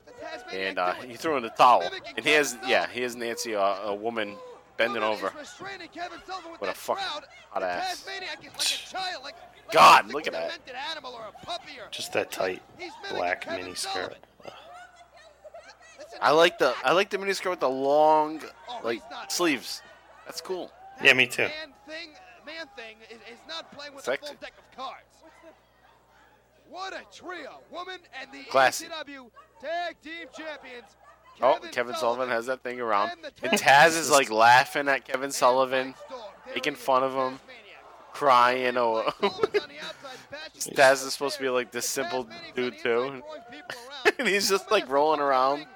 the 0.05 0.11
Tazmaniac 0.13 0.67
And 0.69 0.79
uh, 0.79 0.93
he 0.93 1.13
threw 1.15 1.37
in 1.37 1.43
the 1.43 1.49
towel. 1.49 1.83
And 2.15 2.25
he 2.25 2.31
has, 2.31 2.53
yeah, 2.65 2.81
Sullivan. 2.81 2.89
he 2.95 3.01
has 3.03 3.15
Nancy, 3.15 3.55
uh, 3.55 3.61
a 3.61 3.95
woman 3.95 4.35
bending 4.77 5.03
over. 5.03 5.27
is 5.27 5.33
restraining 5.35 5.89
Kevin 5.89 6.19
Sullivan 6.25 6.51
with 6.53 6.61
With 6.61 6.69
a 6.69 6.73
that 6.73 6.77
fucking 6.77 7.03
hot 7.51 7.63
ass. 7.63 8.03
Tazmaniac 8.03 8.39
is 8.39 8.53
like 8.53 8.55
a 8.55 8.91
child, 8.91 9.23
like, 9.23 9.35
like 9.35 9.71
God, 9.71 10.11
look 10.13 10.27
at 10.27 10.33
that. 10.33 10.51
demented 10.51 10.75
animal 10.91 11.13
or 11.13 11.25
a 11.29 11.45
puppy 11.45 11.73
or 11.79 11.89
Just 11.91 12.13
that 12.13 12.31
tight 12.31 12.61
black 13.09 13.41
Kevin 13.41 13.61
mini 13.63 13.75
skirt. 13.75 14.17
I 16.21 16.31
like 16.31 16.57
the 16.59 16.73
I 16.85 16.93
like 16.93 17.09
the 17.09 17.17
miniskirt 17.17 17.49
with 17.49 17.59
the 17.59 17.69
long 17.69 18.39
Oh, 18.69 18.79
like 18.83 19.01
sleeves. 19.29 19.81
That's 20.25 20.41
cool. 20.41 20.71
Yeah, 21.03 21.13
me 21.13 21.25
too. 21.27 21.47
Man 22.45 22.67
thing, 22.75 22.97
is, 23.09 23.17
is 23.31 23.39
not 23.47 23.71
playing 23.71 23.95
with 23.95 24.03
Sexy. 24.03 24.25
a 24.25 24.27
full 24.29 24.37
deck 24.41 24.53
of 24.57 24.77
cards. 24.77 25.05
What 26.69 26.93
a 26.93 27.01
trio! 27.15 27.59
Woman 27.71 27.99
and 28.19 28.31
the 28.31 28.49
Classy. 28.49 28.85
ECW 28.85 29.29
Tag 29.61 29.95
Team 30.03 30.27
Champions. 30.35 30.95
Oh, 31.41 31.59
Kevin 31.71 31.95
Sullivan 31.95 32.29
has 32.29 32.45
that 32.47 32.61
thing 32.63 32.79
around. 32.79 33.11
and 33.11 33.51
And 33.51 33.59
Taz 33.59 33.97
is 33.97 34.09
like 34.11 34.29
laughing 34.31 34.87
at 34.87 35.05
Kevin 35.05 35.31
Sullivan, 35.31 35.87
Mike 35.87 35.97
Storm. 36.07 36.21
There 36.45 36.55
making 36.55 36.75
fun 36.75 37.03
of 37.03 37.13
him, 37.13 37.39
crying. 38.13 38.77
Or 38.77 39.03
Mike 39.05 39.15
Sullivan's 39.19 39.63
on 39.63 39.69
the 39.69 39.77
outside, 39.79 40.17
bashing 40.31 40.73
Taz 40.73 41.05
is 41.05 41.13
supposed 41.13 41.37
to 41.37 41.41
be 41.41 41.49
like 41.49 41.71
this 41.71 41.87
simple 41.89 42.27
dude 42.55 42.77
too. 42.79 43.01
inside 43.01 43.21
throwing 43.21 43.41
people 43.51 43.75
around. 44.05 44.15
And 44.19 44.27
he's 44.27 44.49
just, 44.49 44.69
like, 44.69 44.87
rolling 44.89 45.19
around, 45.21 45.59
ring 45.59 45.65
to 45.65 45.65
restrain 45.65 45.72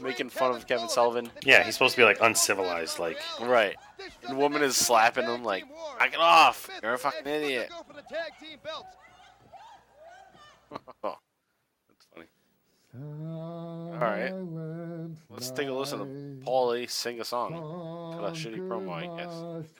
making 0.00 0.30
fun 0.30 0.52
of 0.54 0.66
Kevin 0.66 0.88
Sullivan. 0.88 1.30
Yeah, 1.44 1.62
he's 1.62 1.74
supposed 1.74 1.94
to 1.94 2.00
be, 2.00 2.04
like, 2.04 2.18
uncivilized, 2.20 2.98
like- 2.98 3.18
Right. 3.40 3.76
This 3.98 4.10
And 4.28 4.38
woman 4.38 4.62
is 4.62 4.76
slapping 4.76 5.24
him 5.24 5.44
like, 5.44 5.64
Team 5.64 5.72
War. 5.74 5.96
knock 5.98 6.08
it 6.14 6.20
off. 6.20 6.70
You're 6.82 6.94
a 6.94 6.98
fucking 6.98 7.26
idiot. 7.26 7.68
go 7.70 7.82
for 7.86 7.92
the 7.94 8.02
tag 8.02 8.32
team 8.40 8.58
belts. 8.62 8.96
Oh, 11.02 11.16
that's 11.88 12.06
funny. 12.14 12.26
All 12.94 13.98
right. 14.00 14.32
Let's 15.28 15.50
take 15.50 15.68
a 15.68 15.72
listen 15.72 15.98
to 15.98 16.44
Paulie 16.46 16.88
sing 16.88 17.20
a 17.20 17.24
song. 17.24 17.52
Cut 18.14 18.24
a 18.24 18.30
shitty 18.32 18.58
promo, 18.68 18.92
I 18.92 19.06
guess. 19.16 19.70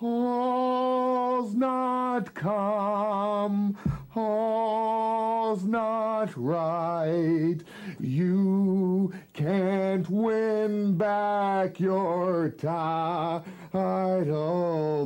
All's 0.00 1.54
not 1.54 2.32
come, 2.34 3.76
all's 4.14 5.64
not 5.64 6.30
right. 6.36 7.56
You 7.98 9.12
can't 9.32 10.08
win 10.08 10.96
back 10.96 11.80
your 11.80 12.50
title 12.50 13.40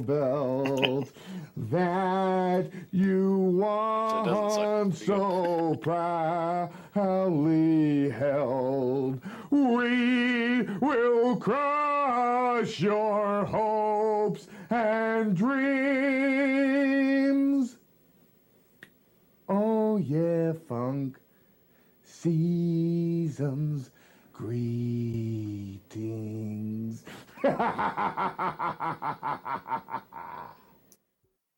belt 0.06 1.10
that 1.56 2.70
you 2.90 3.56
So 4.10 4.20
it 4.20 4.24
doesn't 4.26 4.64
once 4.64 5.06
so 5.06 5.74
proudly 5.80 6.70
held. 8.10 9.22
We 9.50 10.62
will 10.80 11.36
crush 11.36 12.80
your 12.80 13.46
hopes 13.46 14.48
and 14.72 15.36
dreams. 15.36 15.76
Oh, 19.48 19.96
yeah, 19.98 20.52
funk. 20.68 21.18
Seasons 22.04 23.90
greetings. 24.32 25.82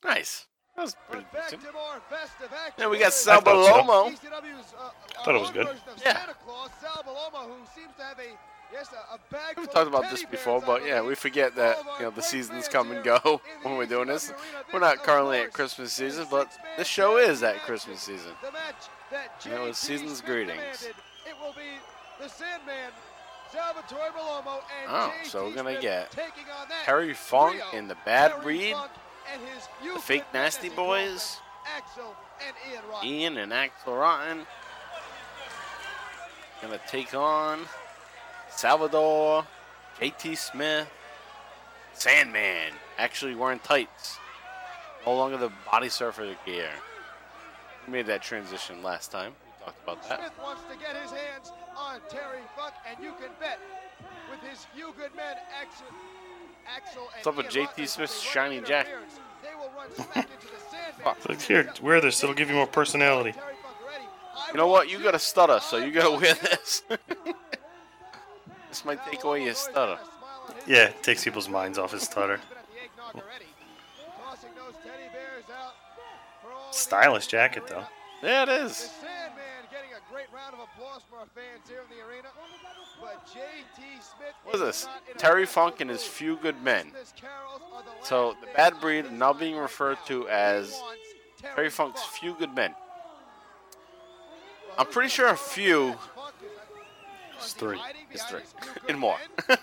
Nice. 0.04 0.46
That 0.76 0.82
was 0.82 0.96
pretty 1.08 1.24
Back 1.32 1.44
decent. 1.50 1.62
to 1.62 1.72
more 1.72 2.00
festive 2.10 2.52
action. 2.52 2.74
Then 2.76 2.90
we 2.90 2.98
got 2.98 3.06
I 3.06 3.10
Sal 3.10 3.40
thought 3.40 3.64
so. 3.66 3.72
Bellomo. 3.82 4.10
ECW's, 4.10 4.74
uh, 4.78 4.90
Thought 5.24 5.34
it 5.36 5.40
was 5.40 5.50
good. 5.50 5.66
Yeah. 6.04 6.18
Santa 6.18 6.34
Claus, 6.44 6.70
Sal 6.80 7.02
Bellomo, 7.06 7.46
who 7.48 7.54
seems 7.74 7.94
to 7.96 8.02
have 8.02 8.18
a 8.18 8.36
yes, 8.72 8.88
a, 8.92 9.18
We've 9.56 9.70
talked 9.70 9.88
about 9.88 10.10
this 10.10 10.24
before, 10.24 10.60
but 10.60 10.84
yeah, 10.86 11.02
we 11.02 11.14
forget 11.14 11.54
that 11.56 11.78
of 11.78 11.86
our 11.86 11.98
you 11.98 12.04
know 12.04 12.10
the 12.10 12.22
seasons 12.22 12.68
come 12.68 12.90
and 12.90 13.04
go 13.04 13.40
when 13.62 13.76
we're 13.76 13.86
doing 13.86 14.08
this. 14.08 14.32
We're 14.72 14.80
not 14.80 15.02
currently 15.02 15.38
at 15.38 15.52
Christmas 15.52 15.92
season, 15.92 16.26
but 16.30 16.50
this 16.76 16.88
show 16.88 17.18
is 17.18 17.42
at. 17.42 17.60
Christmas 17.60 18.00
season. 18.02 18.32
And 19.44 19.54
it 19.54 19.60
was 19.60 19.78
Season's 19.78 20.20
Greetings. 20.20 20.84
It 20.84 21.34
will 21.40 21.52
be 21.52 21.80
the 22.20 22.28
Sandman, 22.28 22.90
Salvatore 23.50 24.10
Bellomo, 24.16 24.60
and 24.82 24.90
Oh, 24.90 25.12
so 25.24 25.44
we're 25.44 25.54
gonna 25.54 25.80
get 25.80 26.10
that 26.12 26.32
Terry 26.84 27.14
Funk 27.14 27.60
and 27.72 27.88
the 27.88 27.96
Bad 28.04 28.42
Breed, 28.42 28.72
Funk 28.72 28.90
and 29.32 29.42
his 29.54 29.68
few 29.80 29.94
the 29.94 30.00
Fake 30.00 30.24
Nasty 30.34 30.66
as 30.66 30.72
he 30.72 30.76
calls 30.76 30.88
Boys, 30.88 31.40
them, 31.64 32.04
Axl 32.04 32.14
and 32.46 33.04
Ian 33.04 33.36
Ian 33.36 33.36
and 33.38 33.52
Axl 33.52 33.98
Rotten. 33.98 34.46
Gonna 36.62 36.80
take 36.88 37.14
on 37.14 37.60
Salvador, 38.56 39.44
JT 40.00 40.36
Smith, 40.36 40.88
Sandman. 41.92 42.72
Actually 42.98 43.34
wearing 43.34 43.58
tights. 43.60 44.18
No 45.04 45.14
longer 45.16 45.36
the 45.36 45.50
body 45.70 45.88
surfer 45.88 46.34
gear. 46.46 46.70
We 47.86 47.92
made 47.92 48.06
that 48.06 48.22
transition 48.22 48.82
last 48.82 49.10
time. 49.10 49.32
We 49.44 49.64
talked 49.64 49.82
about 49.82 50.08
that. 50.08 50.18
Smith 50.20 50.32
wants 50.42 50.62
to 50.70 50.78
get 50.78 50.96
his 51.02 51.10
hands 51.10 51.52
on 51.76 52.00
Terry 52.08 52.40
Funk, 52.56 52.74
and 52.88 53.02
you 53.02 53.10
can 53.20 53.30
bet 53.40 53.58
with 54.30 54.40
his 54.48 54.66
few 54.74 54.94
good 54.96 55.14
men, 55.14 55.36
Axl, 55.60 55.82
Axl 56.66 56.96
and 56.96 57.24
What's 57.24 57.26
up 57.26 57.36
with 57.36 57.46
JT 57.46 57.66
Rotten, 57.66 57.86
Smith's 57.86 58.20
shiny 58.20 58.56
running 58.56 58.64
jacket? 58.64 58.92
interference, 58.92 59.20
They 59.42 59.54
will 59.58 59.70
run 59.76 59.94
smack 59.94 60.28
into 60.32 60.46
the 60.46 60.60
Sandman. 60.70 61.14
Look 61.28 61.42
here, 61.42 61.72
wear 61.82 62.00
this. 62.00 62.22
It'll 62.22 62.34
give 62.34 62.48
you 62.48 62.54
more 62.54 62.66
personality. 62.66 63.32
Terry 63.32 63.54
Funk 63.62 63.76
ready. 63.86 64.04
I 64.36 64.50
You 64.52 64.56
know 64.58 64.68
what? 64.68 64.88
You 64.88 65.02
got 65.02 65.14
a 65.14 65.18
stutter, 65.18 65.58
so 65.60 65.76
you 65.76 65.90
gotta 65.90 66.12
wear 66.12 66.34
this. 66.34 66.82
this 68.74 68.84
might 68.84 69.04
take 69.06 69.22
away 69.22 69.44
your 69.44 69.54
stutter. 69.54 69.96
Yeah, 70.66 70.86
it 70.86 71.00
takes 71.00 71.22
people's 71.22 71.48
minds 71.48 71.78
off 71.78 71.92
his 71.92 72.02
stutter. 72.02 72.40
Stylish 76.72 77.28
jacket 77.28 77.68
though. 77.68 77.84
Yeah, 78.20 78.42
it 78.42 78.48
is. 78.48 78.72
The 78.72 79.06
Sandman 79.06 79.64
getting 79.70 79.90
a 79.92 80.12
great 80.12 80.26
round 80.34 80.54
of 80.54 80.60
applause 80.60 81.02
for 81.08 81.18
our 81.18 81.26
fans 81.36 81.68
here 81.68 81.82
in 81.88 81.96
the 81.96 82.04
arena. 82.04 82.28
But 83.00 83.24
JT 83.28 84.02
Smith. 84.02 84.34
What 84.42 84.56
is 84.56 84.60
this? 84.60 84.86
not 84.86 85.02
in 85.08 85.16
a 85.16 85.18
Terry 85.20 85.46
Funk 85.46 85.80
and 85.80 85.88
his 85.88 86.02
few 86.02 86.36
good 86.38 86.60
men. 86.64 86.90
Christmas 86.90 87.12
carols 87.16 87.62
are 87.72 87.82
the 87.84 88.04
So 88.04 88.34
the 88.40 88.48
Bad 88.56 88.80
Breed 88.80 89.12
now 89.12 89.32
being 89.32 89.56
referred 89.56 89.98
to 90.06 90.28
as 90.28 90.76
Terry 91.40 91.70
Funk's 91.70 92.02
few 92.02 92.34
good 92.34 92.52
men. 92.56 92.74
I'm 94.76 94.86
pretty 94.86 95.10
sure 95.10 95.28
a 95.28 95.36
few. 95.36 95.94
That? 97.34 97.40
Funk 97.40 97.40
is- 97.40 97.44
It's 97.44 97.52
three. 97.54 97.78
It's 98.10 98.24
three. 98.24 98.40
his 98.40 98.54
And 98.88 98.98
more. 98.98 99.18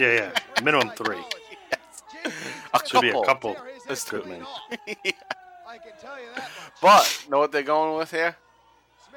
Yeah, 0.00 0.12
yeah. 0.14 0.62
Minimum 0.62 0.90
three. 0.90 1.16
college? 1.16 2.34
A 2.74 2.80
Should 2.86 3.00
be 3.00 3.08
a 3.08 3.12
couple. 3.12 3.24
couple. 3.24 3.54
Tear 3.54 3.66
his 3.74 3.82
That's 3.84 4.04
head 4.10 4.22
good. 4.22 4.22
clean 4.24 4.42
off. 4.42 4.60
I 4.70 5.78
can 5.78 5.92
tell 6.00 6.18
you 6.20 6.26
that. 6.36 6.50
But 6.80 7.26
know 7.28 7.38
what 7.38 7.50
they're 7.52 7.62
going 7.62 7.96
with 7.98 8.10
here? 8.10 8.36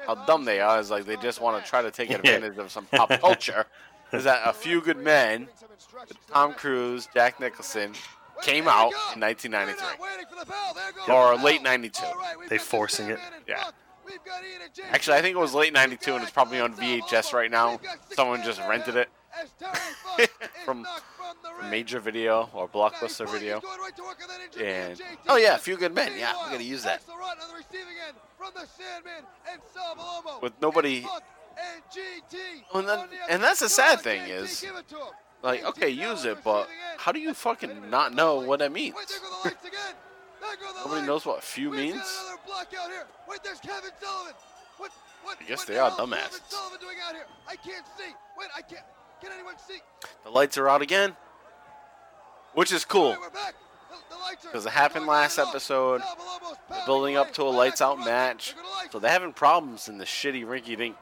How 0.06 0.14
dumb 0.26 0.44
they 0.44 0.60
are 0.60 0.80
is 0.80 0.90
like 0.90 1.04
they 1.06 1.16
just 1.16 1.40
want 1.40 1.62
to 1.62 1.68
try 1.70 1.82
to 1.82 1.90
take 1.92 2.10
advantage 2.10 2.58
of 2.58 2.70
some 2.72 2.86
pop 2.86 3.08
culture. 3.20 3.66
Is 4.12 4.24
that 4.24 4.42
a 4.44 4.52
few 4.52 4.80
good 4.82 4.98
men, 4.98 5.48
Tom 6.30 6.52
Cruise, 6.52 7.08
Jack 7.14 7.40
Nicholson, 7.40 7.94
came 8.42 8.68
out 8.68 8.92
in 9.14 9.20
1993. 9.20 11.14
Or 11.14 11.36
late 11.36 11.62
92. 11.62 12.02
They 12.48 12.58
forcing 12.58 13.08
it. 13.08 13.18
Yeah. 13.48 13.64
Actually, 14.90 15.16
I 15.18 15.22
think 15.22 15.36
it 15.36 15.40
was 15.40 15.54
late 15.54 15.72
92 15.72 16.14
and 16.14 16.22
it's 16.22 16.32
probably 16.32 16.60
on 16.60 16.74
VHS 16.74 17.32
right 17.32 17.50
now. 17.50 17.80
Someone 18.14 18.42
just 18.42 18.60
rented 18.68 18.96
it. 18.96 19.08
from, 20.64 20.84
from 21.16 21.70
Major 21.70 21.98
Video 22.00 22.50
or 22.52 22.68
Blockbuster 22.68 23.28
Video. 23.30 23.60
And 24.62 25.00
oh 25.28 25.36
yeah, 25.36 25.54
a 25.54 25.58
few 25.58 25.76
good 25.76 25.94
men. 25.94 26.12
Yeah, 26.18 26.34
we're 26.44 26.50
gonna 26.52 26.62
use 26.64 26.82
that. 26.84 27.02
With 30.42 30.52
nobody- 30.60 31.00
And 32.74 32.88
then- 32.88 32.98
and 33.30 33.42
that's 33.42 33.60
the 33.60 33.68
sad 33.68 34.00
thing 34.00 34.22
is, 34.28 34.62
Like, 35.42 35.64
okay, 35.64 35.88
use 35.88 36.24
it, 36.24 36.44
but 36.44 36.68
how 36.98 37.10
do 37.12 37.18
you 37.18 37.34
fucking 37.34 37.90
not 37.90 38.14
know 38.14 38.36
what 38.40 38.58
that 38.60 38.70
means? 38.72 38.94
Nobody 40.84 41.06
knows 41.06 41.24
what 41.24 41.42
few 41.42 41.70
We've 41.70 41.80
means. 41.80 41.94
another 41.94 42.40
block 42.46 42.66
out 42.80 42.90
here. 42.90 43.06
Wait, 43.28 43.40
there's 43.44 43.60
Kevin 43.60 43.90
Sullivan. 44.00 44.34
What? 44.78 44.90
What? 45.22 45.38
I 45.40 45.44
guess 45.44 45.64
they 45.64 45.74
the 45.74 45.80
are 45.80 45.90
dumbasses. 45.92 46.12
Kevin 46.30 46.40
Sullivan 46.48 46.80
doing 46.80 46.96
out 47.06 47.14
here? 47.14 47.26
I 47.48 47.56
can't 47.56 47.86
see. 47.96 48.12
Wait, 48.38 48.48
I 48.56 48.62
can't. 48.62 48.82
Can 49.20 49.30
anyone 49.32 49.54
see? 49.66 49.78
The 50.24 50.30
lights 50.30 50.58
are 50.58 50.68
out 50.68 50.82
again, 50.82 51.16
which 52.54 52.72
is 52.72 52.84
cool. 52.84 53.10
Wait, 53.10 53.20
we're 53.20 53.30
back. 53.30 53.54
The, 53.90 54.16
the 54.16 54.20
lights 54.20 54.44
are. 54.46 54.50
'Cause 54.50 54.66
it 54.66 54.72
happened 54.72 55.06
last 55.06 55.38
episode. 55.38 56.00
Pounding 56.00 56.86
building 56.86 57.16
up 57.16 57.32
to 57.34 57.42
a 57.42 57.44
lights 57.50 57.80
out 57.80 57.98
match. 58.00 58.54
They're. 58.54 58.90
So 58.90 58.98
they're 58.98 59.10
having 59.12 59.32
problems 59.32 59.88
in 59.88 59.98
the 59.98 60.04
shitty 60.04 60.44
rinky 60.44 60.76
dink 60.76 60.96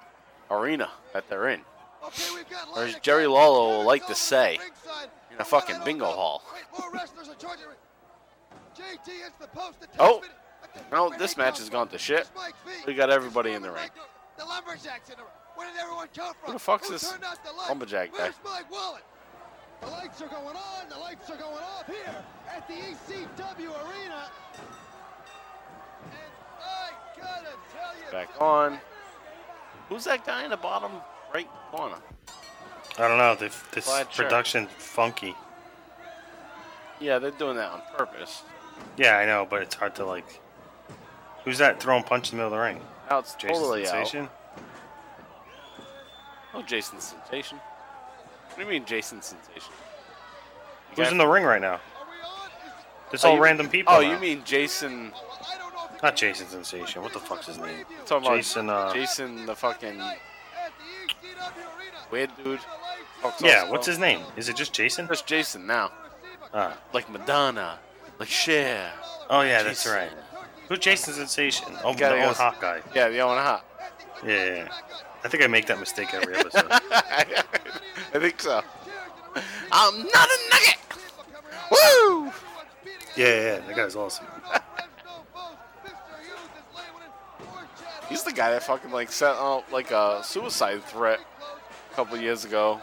arena 0.51 0.91
that 1.15 1.29
they're 1.31 1.49
in. 1.49 1.63
Okay, 2.05 2.23
we've 2.35 2.49
got 2.49 2.69
Or 2.77 2.85
as 2.85 2.95
Jerry 2.97 3.27
Lawler 3.27 3.79
will 3.79 3.85
like 3.85 4.07
to 4.07 4.15
say, 4.15 4.59
in 5.31 5.39
a 5.39 5.45
fucking 5.45 5.77
bingo 5.85 6.07
hall. 6.07 6.43
Oh. 9.99 10.21
top 10.21 10.23
the- 10.23 10.81
No, 10.97 11.09
where'd 11.09 11.19
this 11.21 11.37
match 11.37 11.59
has 11.59 11.69
gone 11.69 11.89
to 11.89 11.99
shit. 11.99 12.21
It's 12.21 12.31
Mike 12.37 12.55
Z. 12.67 12.85
We 12.87 12.95
got 12.95 13.11
everybody 13.11 13.53
in 13.53 13.63
the 13.63 13.71
ring. 13.71 13.91
The 14.39 14.45
lumberjacks 14.45 15.09
in 15.11 15.17
the 15.17 15.23
ring. 15.23 15.33
Where 15.57 15.69
did 15.71 15.79
everyone 15.81 16.09
come 16.15 16.35
from? 16.35 16.47
Who 16.47 16.53
the 16.55 16.59
fuck's 16.59 16.87
Who 16.87 16.93
this 16.95 17.11
turned 17.11 17.25
out 17.25 17.43
the 17.45 17.53
lights? 17.53 17.69
lumberjack 17.69 18.13
guy? 18.13 18.19
Where's 18.19 18.35
Mike 18.45 18.71
Wallet? 18.71 19.03
The 19.83 19.87
lights 19.89 20.21
are 20.23 20.29
going 20.29 20.57
on. 20.57 20.89
The 20.89 20.99
lights 20.99 21.29
are 21.31 21.37
going 21.37 21.55
off 21.63 21.87
here 21.87 22.25
at 22.49 22.67
the 22.69 22.75
ECW 22.75 23.69
arena. 23.89 24.31
And 26.05 26.33
I 26.63 26.91
gotta 27.19 27.47
tell 27.73 27.95
you, 27.97 28.13
Back 28.13 28.29
on. 28.41 28.79
Who's 29.89 30.05
that 30.05 30.25
guy 30.25 30.45
in 30.45 30.51
the 30.51 30.57
bottom 30.57 30.93
right 31.35 31.49
corner? 31.73 31.97
I 32.99 33.09
don't 33.09 33.19
know. 33.19 33.35
They've, 33.35 33.69
this 33.73 33.87
Plaid 33.87 34.13
shirt. 34.13 34.27
production 34.27 34.67
funky. 34.79 35.35
Yeah, 37.01 37.19
they're 37.19 37.31
doing 37.33 37.57
that 37.57 37.71
on 37.73 37.83
purpose. 37.97 38.43
Yeah, 38.97 39.17
I 39.17 39.25
know, 39.27 39.47
but 39.49 39.63
it's 39.63 39.75
hard 39.75 39.95
to 39.97 40.05
like. 40.05 40.41
Who's 41.45 41.59
that 41.59 41.81
throwing 41.81 42.03
punch 42.05 42.33
in 42.33 42.39
the 42.39 42.45
middle 42.45 42.55
of 42.55 42.59
the 42.59 42.65
ring? 42.65 42.81
Now 43.09 43.19
it's 43.21 43.35
Jason 43.35 43.55
totally 43.57 43.85
Sensation. 43.87 44.25
out. 44.25 44.31
Oh, 46.55 46.63
Jason 46.63 47.01
Sensation. 47.01 47.59
What 47.59 48.57
do 48.57 48.63
you 48.63 48.69
mean, 48.69 48.85
Jason 48.85 49.23
Sensation? 49.23 49.73
You 50.97 51.03
Who's 51.05 51.13
in 51.13 51.19
the 51.19 51.27
ring 51.27 51.45
right 51.45 51.61
now? 51.61 51.75
are 51.75 51.81
we 52.07 52.27
on? 52.27 52.49
Is, 53.09 53.15
It's 53.15 53.25
Oh, 53.25 53.31
all 53.31 53.39
random 53.39 53.69
people. 53.69 53.93
Oh, 53.95 54.01
now. 54.01 54.11
you 54.13 54.19
mean 54.19 54.43
Jason? 54.45 55.13
well, 55.13 55.23
I 55.49 55.59
don't 55.59 55.73
know 55.75 55.85
if 55.87 55.95
it 55.97 56.03
Not 56.03 56.17
Jason 56.17 56.49
Sensation. 56.49 57.03
What 57.03 57.13
the 57.13 57.21
fuck's 57.21 57.47
his 57.47 57.59
name? 57.59 57.85
Jason, 58.25 58.69
uh, 58.69 58.93
Jason, 58.93 59.47
the 59.47 59.55
fucking 59.55 60.01
At 60.01 60.19
the 60.79 61.29
ECW 61.29 61.79
arena. 61.79 61.97
weird 62.11 62.31
dude. 62.43 62.61
Talks 63.23 63.41
Yeah, 63.43 63.71
what's 63.71 63.87
his 63.87 63.99
name? 63.99 64.21
Is 64.37 64.49
it 64.49 64.57
just 64.57 64.73
Jason? 64.73 65.07
That's 65.07 65.23
Jason 65.23 65.67
now. 65.67 65.93
Ah. 66.53 66.77
Like 66.93 67.09
Madonna, 67.09 67.79
like 68.21 68.29
Cher. 68.29 68.93
Oh 69.29 69.41
yeah, 69.41 69.63
that's 69.63 69.83
Jason. 69.83 69.93
right. 69.99 70.11
Who's 70.69 70.79
Jason 70.79 71.15
Sensation? 71.15 71.67
Oh, 71.83 71.93
the 71.93 71.99
goes- 71.99 72.37
hot 72.37 72.61
guy. 72.61 72.81
Yeah, 72.95 73.09
the 73.09 73.19
Owen 73.21 73.39
Hart. 73.39 73.65
Yeah, 74.25 74.33
yeah, 74.45 74.55
yeah. 74.55 74.69
I 75.25 75.29
think 75.29 75.43
I 75.43 75.47
make 75.49 75.67
that 75.67 75.81
mistake 75.81 76.15
every 76.15 76.37
episode. 76.37 76.67
I 76.71 78.19
think 78.19 78.41
so. 78.41 78.63
I'm 79.73 79.99
not 80.03 80.29
a 80.29 80.39
nugget. 80.51 80.77
Woo! 81.71 82.27
Yeah, 83.17 83.27
yeah, 83.27 83.27
yeah, 83.27 83.61
that 83.67 83.77
guy's 83.77 83.97
awesome. 83.97 84.27
He's 88.09 88.25
the 88.25 88.33
guy 88.33 88.51
that 88.51 88.63
fucking 88.65 88.91
like 88.91 89.13
sent 89.13 89.37
out 89.39 89.65
like 89.73 89.91
a 89.93 90.21
suicide 90.25 90.83
threat 90.85 91.21
a 91.91 91.95
couple 91.95 92.17
years 92.19 92.45
ago. 92.45 92.81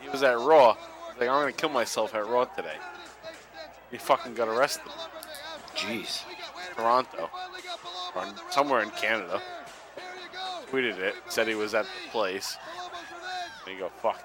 He 0.00 0.08
was 0.08 0.22
at 0.22 0.38
Raw. 0.38 0.74
He's 1.12 1.20
like, 1.20 1.28
I'm 1.30 1.40
gonna 1.42 1.52
kill 1.52 1.70
myself 1.70 2.14
at 2.14 2.26
Raw 2.26 2.44
today. 2.44 2.76
He 3.90 3.98
fucking 3.98 4.34
got 4.34 4.48
arrested. 4.48 4.90
Jeez. 5.74 6.22
Toronto. 6.76 7.30
Or 8.14 8.24
somewhere 8.50 8.82
in 8.82 8.90
Canada. 8.90 9.42
Tweeted 10.70 10.98
it. 10.98 11.14
Said 11.28 11.48
he 11.48 11.54
was 11.54 11.74
at 11.74 11.84
the 11.84 12.10
place. 12.10 12.56
There 13.64 13.74
you 13.74 13.80
go. 13.80 13.90
Fuck. 14.02 14.22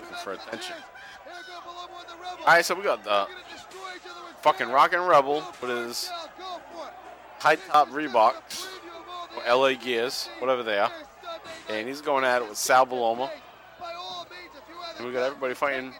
Looking 0.00 0.16
for 0.22 0.32
attention. 0.32 0.76
All 2.40 2.46
right, 2.46 2.64
so 2.64 2.74
we 2.74 2.82
got 2.82 3.04
the 3.04 3.26
fucking 4.42 4.68
Rockin' 4.68 5.00
Rebel 5.00 5.42
with 5.62 5.70
his 5.70 6.10
high 7.38 7.56
top 7.56 7.88
Reeboks, 7.88 8.66
or 9.36 9.54
LA 9.54 9.72
Gears, 9.74 10.28
whatever 10.38 10.62
they 10.62 10.78
are, 10.78 10.92
and 11.70 11.88
he's 11.88 12.02
going 12.02 12.24
at 12.24 12.42
it 12.42 12.48
with 12.48 12.58
Sal 12.58 12.86
Bellomo. 12.86 13.30
And 14.98 15.06
we 15.06 15.12
got 15.12 15.22
everybody 15.22 15.54
fighting 15.54 15.94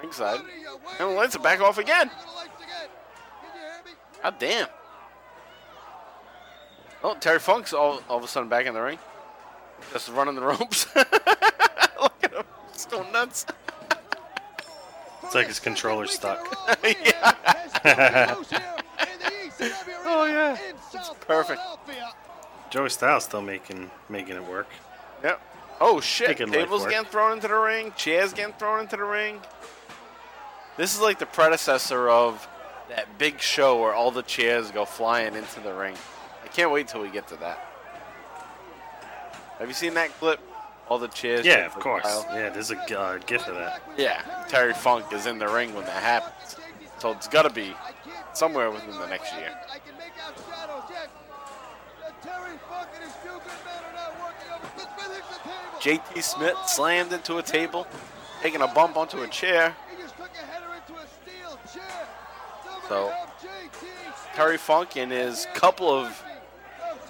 ringside. 0.00 0.40
And 0.98 1.10
the 1.10 1.14
lights 1.14 1.36
are 1.36 1.40
back 1.40 1.60
off 1.60 1.78
again. 1.78 2.10
God 4.22 4.34
damn. 4.38 4.66
Oh, 7.04 7.16
Terry 7.20 7.38
Funk's 7.38 7.72
all, 7.72 8.00
all 8.08 8.18
of 8.18 8.24
a 8.24 8.28
sudden 8.28 8.48
back 8.48 8.66
in 8.66 8.74
the 8.74 8.80
ring. 8.80 8.98
Just 9.92 10.08
running 10.10 10.34
the 10.34 10.40
ropes. 10.42 10.86
Look 10.96 12.14
at 12.22 12.32
him. 12.32 12.44
He's 12.72 12.86
going 12.86 13.12
nuts. 13.12 13.46
It's 15.22 15.34
like 15.34 15.46
his 15.46 15.60
controller's 15.60 16.12
stuck. 16.12 16.38
Oh, 20.10 20.24
yeah. 20.24 20.56
It's 20.92 21.10
perfect. 21.26 21.60
Joey 22.70 22.88
Styles 22.90 23.24
still 23.24 23.42
making 23.42 23.90
making 24.08 24.36
it 24.36 24.44
work. 24.46 24.68
Yep. 25.22 25.40
Oh 25.80 26.00
shit! 26.00 26.28
Making 26.28 26.48
life 26.48 26.56
Tables 26.56 26.86
getting 26.86 27.08
thrown 27.08 27.32
into 27.32 27.48
the 27.48 27.54
ring. 27.54 27.92
Chairs 27.96 28.32
getting 28.32 28.54
thrown 28.54 28.80
into 28.80 28.96
the 28.96 29.04
ring. 29.04 29.40
This 30.78 30.94
is 30.94 31.00
like 31.00 31.18
the 31.18 31.26
predecessor 31.26 32.08
of 32.08 32.48
that 32.88 33.18
big 33.18 33.40
show 33.40 33.82
where 33.82 33.92
all 33.92 34.12
the 34.12 34.22
chairs 34.22 34.70
go 34.70 34.84
flying 34.84 35.34
into 35.34 35.58
the 35.58 35.74
ring. 35.74 35.96
I 36.44 36.46
can't 36.46 36.70
wait 36.70 36.86
till 36.86 37.02
we 37.02 37.10
get 37.10 37.26
to 37.28 37.36
that. 37.36 37.58
Have 39.58 39.66
you 39.66 39.74
seen 39.74 39.94
that 39.94 40.10
clip? 40.20 40.38
All 40.88 41.00
the 41.00 41.08
chairs. 41.08 41.44
Yeah, 41.44 41.66
of 41.66 41.74
course. 41.74 42.04
pile? 42.04 42.24
Yeah, 42.32 42.50
there's 42.50 42.70
a 42.70 42.78
uh, 42.78 43.18
gif 43.26 43.48
of 43.48 43.56
that. 43.56 43.82
Yeah. 43.96 44.22
Terry 44.48 44.72
Funk 44.72 45.12
is 45.12 45.26
in 45.26 45.38
the 45.38 45.48
ring 45.48 45.74
when 45.74 45.84
that 45.84 46.00
happens, 46.00 46.56
so 46.98 47.10
it's 47.10 47.26
got 47.26 47.42
to 47.42 47.50
be 47.50 47.74
somewhere 48.32 48.70
within 48.70 48.92
the 48.92 49.06
next 49.08 49.34
year. 49.34 49.52
JT 55.80 56.22
Smith 56.22 56.56
slammed 56.66 57.12
into 57.12 57.38
a 57.38 57.42
table, 57.42 57.86
taking 58.42 58.62
a 58.62 58.68
bump 58.68 58.96
onto 58.96 59.22
a 59.22 59.28
chair. 59.28 59.74
So, 62.88 63.12
Terry 64.34 64.56
Funk 64.56 64.96
and 64.96 65.12
his 65.12 65.46
couple 65.54 65.90
of 65.90 66.22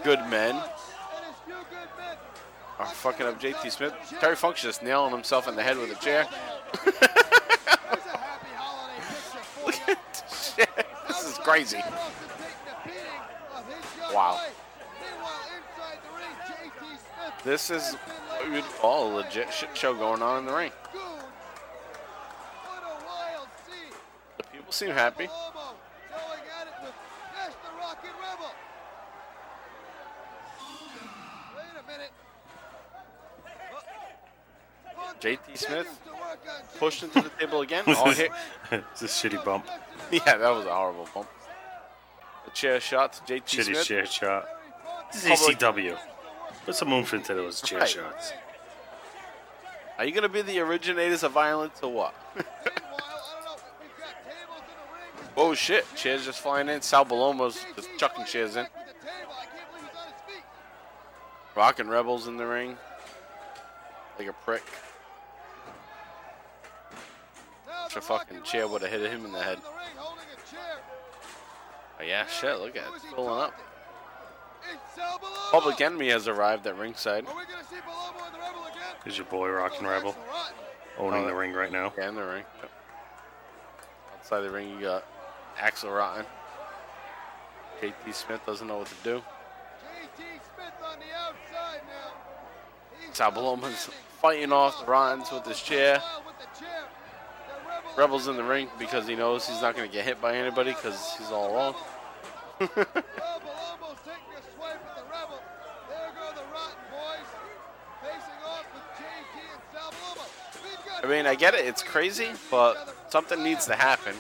good 0.03 0.21
men 0.29 0.61
are 2.79 2.87
fucking 2.87 3.27
up 3.27 3.41
JT 3.41 3.71
Smith. 3.71 3.95
Terry 4.21 4.37
Funk's 4.37 4.63
just 4.63 4.83
nailing 4.83 5.13
himself 5.13 5.49
in 5.49 5.57
the 5.57 5.63
head 5.63 5.77
with 5.77 5.91
a 5.91 6.05
chair. 6.05 6.27
This. 9.87 10.55
This 11.09 11.25
is 11.33 11.39
crazy. 11.39 11.81
Wow. 14.13 14.41
This 17.45 17.71
is 17.71 17.95
what 17.95 18.53
you'd 18.53 18.65
call 18.65 19.13
a 19.13 19.17
legit 19.17 19.53
shit 19.53 19.77
show 19.77 19.95
going 19.95 20.23
on 20.23 20.41
in 20.41 20.47
the 20.47 20.53
ring. 20.53 20.73
The 24.37 24.45
people 24.53 24.73
seem 24.73 24.91
happy. 24.91 25.29
JT 35.21 35.39
Smith 35.57 36.01
pushed 36.79 37.03
into 37.03 37.21
the 37.23 37.31
table 37.31 37.61
again. 37.63 37.85
All 37.89 38.11
hit. 38.11 38.31
it's 38.73 39.03
a 39.03 39.07
shitty 39.07 39.45
bump. 39.45 39.67
Yeah, 40.11 40.39
that 40.39 40.49
was 40.51 40.65
a 40.65 40.73
horrible 40.75 41.07
bump. 41.15 41.29
A 42.47 42.51
chair 42.51 42.81
shot 42.81 43.13
to 43.15 43.21
JT 43.35 43.45
Shitty 43.45 43.65
Smith. 43.65 43.85
chair 43.85 44.07
shot. 44.07 44.49
This 45.13 45.25
is 45.27 45.31
Public- 45.41 45.59
ECW. 45.59 45.99
Put 46.65 46.75
some 46.77 46.93
oomph 46.93 47.13
into 47.13 47.35
those 47.35 47.61
chair 47.61 47.81
Right. 47.81 47.89
shots. 47.89 48.33
Are 49.99 50.05
you 50.07 50.13
gonna 50.13 50.29
be 50.31 50.41
the 50.43 50.61
originators 50.61 51.23
of 51.25 51.33
violence 51.33 51.81
or 51.83 51.93
what? 51.93 52.15
oh 55.37 55.53
shit! 55.55 55.85
Chairs 55.95 56.25
just 56.25 56.39
flying 56.41 56.69
in. 56.71 56.81
Sal 56.81 57.05
Bellomo's 57.05 57.65
just 57.77 57.89
chucking 57.99 58.25
chairs 58.25 58.57
in. 58.57 58.67
Rockin' 61.55 61.89
Rebels 61.89 62.29
in 62.29 62.37
the 62.37 62.47
ring. 62.47 62.77
Like 64.19 64.29
a 64.29 64.33
prick. 64.33 64.63
If 67.89 67.97
a 67.97 68.01
fucking 68.03 68.43
chair 68.43 68.69
would 68.69 68.83
have 68.83 68.91
hit 68.91 69.11
him 69.11 69.25
in 69.25 69.33
the 69.33 69.43
head. 69.43 69.59
Oh 71.99 72.03
yeah, 72.05 72.27
shit, 72.27 72.59
look 72.59 72.77
at 72.77 72.83
it. 72.87 72.91
It's 72.97 73.05
filling 73.07 73.41
up. 73.41 73.55
Public 75.51 75.81
Enemy 75.81 76.11
has 76.11 76.29
arrived 76.29 76.67
at 76.67 76.77
ringside. 76.77 77.25
Is 79.07 79.17
your 79.17 79.27
boy 79.27 79.49
Rockin' 79.49 79.87
Rebel 79.87 80.15
owning 80.99 81.25
Oh, 81.25 81.27
the 81.27 81.35
ring 81.35 81.55
right 81.55 81.73
now? 81.73 81.91
Yeah, 81.97 82.11
in 82.11 82.15
the 82.15 82.25
ring. 82.25 82.45
Yep. 82.61 82.71
Outside 84.19 84.41
the 84.43 84.51
ring, 84.51 84.69
you 84.69 84.81
got 84.83 85.05
Axl 85.57 85.97
Rotten. 85.97 86.27
JT 87.81 88.13
Smith 88.13 88.45
doesn't 88.45 88.69
know 88.69 88.79
what 88.79 88.89
to 88.89 88.95
do. 89.03 89.23
Sal 93.15 93.31
Bellomo's 93.33 93.89
fighting 94.21 94.53
off 94.53 94.81
the 94.81 94.87
Rottens 94.87 95.33
with 95.33 95.47
his 95.47 95.63
chair. 95.63 96.03
Rebel's 97.99 98.29
in 98.29 98.37
the 98.37 98.45
ring 98.45 98.69
because 98.79 99.09
he 99.09 99.17
knows 99.17 99.49
he's 99.49 99.61
not 99.61 99.75
going 99.75 99.89
to 99.89 99.93
get 99.93 100.05
hit 100.05 100.21
by 100.21 100.37
anybody 100.37 100.71
because 100.71 101.17
he's 101.19 101.33
all 101.33 101.51
alone. 101.51 101.75
I 111.01 111.07
mean, 111.07 111.27
I 111.27 111.35
get 111.35 111.55
it. 111.55 111.65
It's 111.67 111.83
crazy, 111.83 112.29
but 112.53 112.95
something 113.09 113.43
needs 113.43 113.67
to 113.67 113.75
happen 113.75 114.15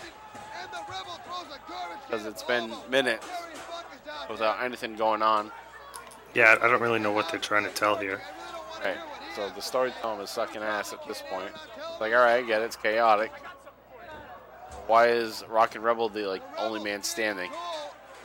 because 2.06 2.26
it's 2.26 2.42
been 2.42 2.72
minutes 2.90 3.28
without 4.28 4.60
anything 4.60 4.96
going 4.96 5.22
on. 5.22 5.52
Yeah, 6.34 6.56
I 6.60 6.66
don't 6.66 6.80
really 6.80 6.98
know 6.98 7.12
what 7.12 7.30
they're 7.30 7.38
trying 7.38 7.64
to 7.64 7.70
tell 7.70 7.96
here. 7.96 8.20
Right. 8.84 8.96
So 9.36 9.48
the 9.50 9.62
storytelling 9.62 10.20
is 10.20 10.30
sucking 10.30 10.62
ass 10.62 10.92
at 10.92 11.06
this 11.06 11.22
point. 11.30 11.52
It's 11.52 12.00
like, 12.00 12.12
all 12.12 12.20
right, 12.20 12.38
I 12.38 12.42
get 12.42 12.62
it. 12.62 12.64
It's 12.64 12.76
chaotic. 12.76 13.30
Why 14.88 15.08
is 15.08 15.44
Rockin' 15.50 15.82
Rebel 15.82 16.08
the 16.08 16.26
like 16.26 16.42
only 16.56 16.82
man 16.82 17.02
standing? 17.02 17.50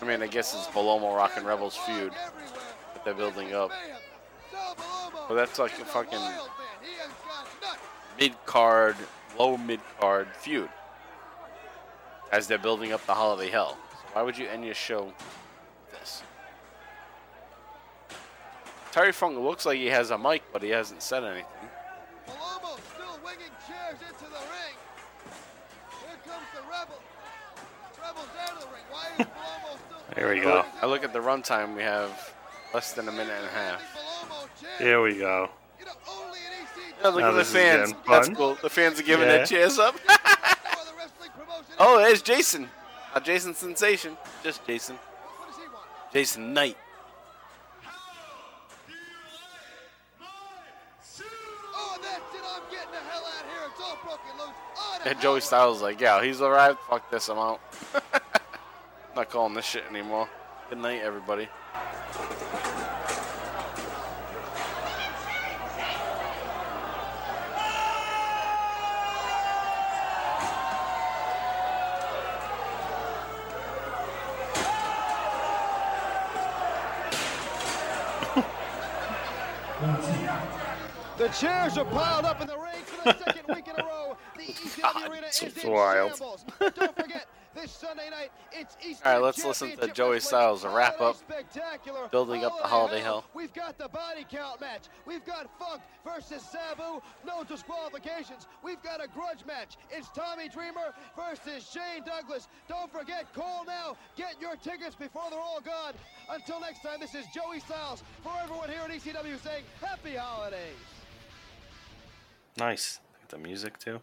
I 0.00 0.04
mean, 0.06 0.22
I 0.22 0.28
guess 0.28 0.54
it's 0.54 0.68
Bellomo 0.68 1.16
Rock 1.16 1.32
and 1.36 1.44
Rebels 1.44 1.76
feud 1.76 2.12
that 2.12 3.04
they're 3.04 3.12
building 3.12 3.52
up. 3.54 3.72
But 5.28 5.34
that's 5.34 5.58
like 5.58 5.72
a 5.80 5.84
fucking 5.84 6.20
mid 8.20 8.34
card, 8.46 8.94
low 9.36 9.56
mid 9.56 9.80
card 10.00 10.28
feud 10.32 10.68
as 12.30 12.46
they're 12.46 12.56
building 12.56 12.92
up 12.92 13.04
the 13.06 13.14
Holiday 13.14 13.50
Hell. 13.50 13.76
So 13.90 13.98
why 14.12 14.22
would 14.22 14.38
you 14.38 14.46
end 14.46 14.64
your 14.64 14.74
show 14.74 15.06
with 15.06 15.98
this? 15.98 16.22
Terry 18.92 19.10
Funk 19.10 19.36
looks 19.38 19.66
like 19.66 19.78
he 19.78 19.86
has 19.86 20.12
a 20.12 20.18
mic, 20.18 20.44
but 20.52 20.62
he 20.62 20.70
hasn't 20.70 21.02
said 21.02 21.24
anything. 21.24 21.57
There 30.14 30.28
we 30.34 30.40
go. 30.40 30.64
I 30.82 30.86
look 30.86 31.04
at 31.04 31.12
the 31.12 31.18
runtime, 31.20 31.76
we 31.76 31.82
have 31.82 32.34
less 32.74 32.92
than 32.92 33.08
a 33.08 33.12
minute 33.12 33.32
and 33.36 33.46
a 33.46 33.50
half. 33.50 33.82
Bellomo? 33.94 34.78
Here 34.78 35.00
we 35.02 35.16
go. 35.18 35.48
You 35.78 35.84
know, 35.86 35.92
only 36.08 36.38
an 36.38 36.52
EC 36.62 36.94
Yeah, 37.02 37.08
look 37.10 37.20
Now 37.20 37.30
at 37.30 37.32
the 37.36 37.44
fans. 37.44 37.94
That's 38.08 38.28
cool. 38.30 38.56
The 38.60 38.70
fans 38.70 38.98
are 38.98 39.04
giving 39.04 39.26
Yeah. 39.26 39.36
their 39.38 39.46
chairs 39.46 39.78
up. 39.78 39.94
for 39.98 40.06
the 40.06 40.92
wrestling 40.96 41.30
promotion. 41.38 41.74
oh, 41.78 41.98
there's 41.98 42.22
Jason. 42.22 42.68
Uh, 43.14 43.20
Jason 43.20 43.54
Sensation. 43.54 44.16
Just 44.42 44.66
Jason. 44.66 44.96
What 44.96 45.48
does 45.48 45.56
he 45.56 45.68
want? 45.68 45.86
Jason 46.12 46.52
Knight. 46.52 46.76
Oh, 51.74 51.98
that's 52.02 52.34
it. 52.34 52.40
I'm 52.44 52.62
getting 52.70 52.90
the 52.92 52.98
hell 52.98 53.22
out 53.24 53.44
of 53.44 53.50
here. 53.50 53.70
It's 53.70 53.80
all 53.80 53.98
broken 54.02 54.38
loose. 54.38 54.56
Oh, 54.76 54.98
the 55.04 55.10
And 55.10 55.20
Joey 55.20 55.40
Styles 55.40 55.76
is 55.76 55.82
like, 55.82 56.00
yeah, 56.00 56.22
he's 56.22 56.40
arrived. 56.40 56.78
Fuck 56.88 57.10
this, 57.10 57.28
I'm 57.28 57.38
out. 57.38 57.60
Not 59.18 59.30
calling 59.30 59.54
this 59.54 59.64
shit 59.64 59.82
anymore. 59.90 60.28
Good 60.70 60.78
night, 60.78 61.00
everybody. 61.02 61.48
The 81.16 81.28
chairs 81.30 81.76
are 81.76 81.84
piled 81.86 82.24
up 82.24 82.40
in 82.40 82.46
the 82.46 82.56
ring 82.56 82.84
for 82.84 83.02
the 83.02 83.18
second 83.18 83.52
week 83.52 83.66
in 83.66 83.80
a 83.80 83.84
row. 83.84 84.16
The 84.36 84.44
ECW 84.44 84.80
God, 84.94 85.10
arena 85.10 85.26
it's 85.26 85.42
is 85.42 85.64
in 85.64 85.72
wild. 85.72 86.10
shambles. 86.10 86.44
Don't 86.60 86.94
forget, 86.94 87.26
this 87.60 87.72
Sunday 87.72 88.08
night, 88.10 88.30
it's 88.52 88.76
Eastern 88.86 89.06
All 89.06 89.12
right, 89.14 89.22
let's 89.24 89.44
listen 89.44 89.76
to 89.76 89.88
Joey 89.88 90.20
Styles, 90.20 90.64
wrap 90.64 91.00
up, 91.00 91.16
Spectacular. 91.16 92.08
building 92.08 92.44
up 92.44 92.56
the 92.60 92.68
Holiday 92.68 93.00
Hell. 93.00 93.24
We've 93.34 93.52
got 93.52 93.78
the 93.78 93.88
body 93.88 94.24
count 94.30 94.60
match. 94.60 94.84
We've 95.06 95.24
got 95.24 95.48
Funk 95.58 95.82
versus 96.04 96.42
Sabu. 96.42 97.02
No 97.26 97.42
disqualifications. 97.44 98.46
We've 98.62 98.82
got 98.82 99.02
a 99.02 99.08
grudge 99.08 99.44
match. 99.46 99.76
It's 99.90 100.08
Tommy 100.10 100.48
Dreamer 100.48 100.94
versus 101.16 101.68
Shane 101.68 102.04
Douglas. 102.06 102.48
Don't 102.68 102.90
forget, 102.92 103.32
call 103.34 103.64
now. 103.66 103.96
Get 104.16 104.40
your 104.40 104.56
tickets 104.56 104.94
before 104.94 105.24
they're 105.30 105.40
all 105.40 105.60
gone. 105.60 105.94
Until 106.30 106.60
next 106.60 106.82
time, 106.82 107.00
this 107.00 107.14
is 107.14 107.24
Joey 107.34 107.60
Styles 107.60 108.02
for 108.22 108.32
everyone 108.42 108.68
here 108.68 108.82
at 108.84 108.90
ECW 108.90 109.42
saying 109.42 109.64
Happy 109.80 110.14
Holidays. 110.14 110.60
Nice. 112.56 113.00
The 113.28 113.38
music 113.38 113.78
too. 113.78 114.00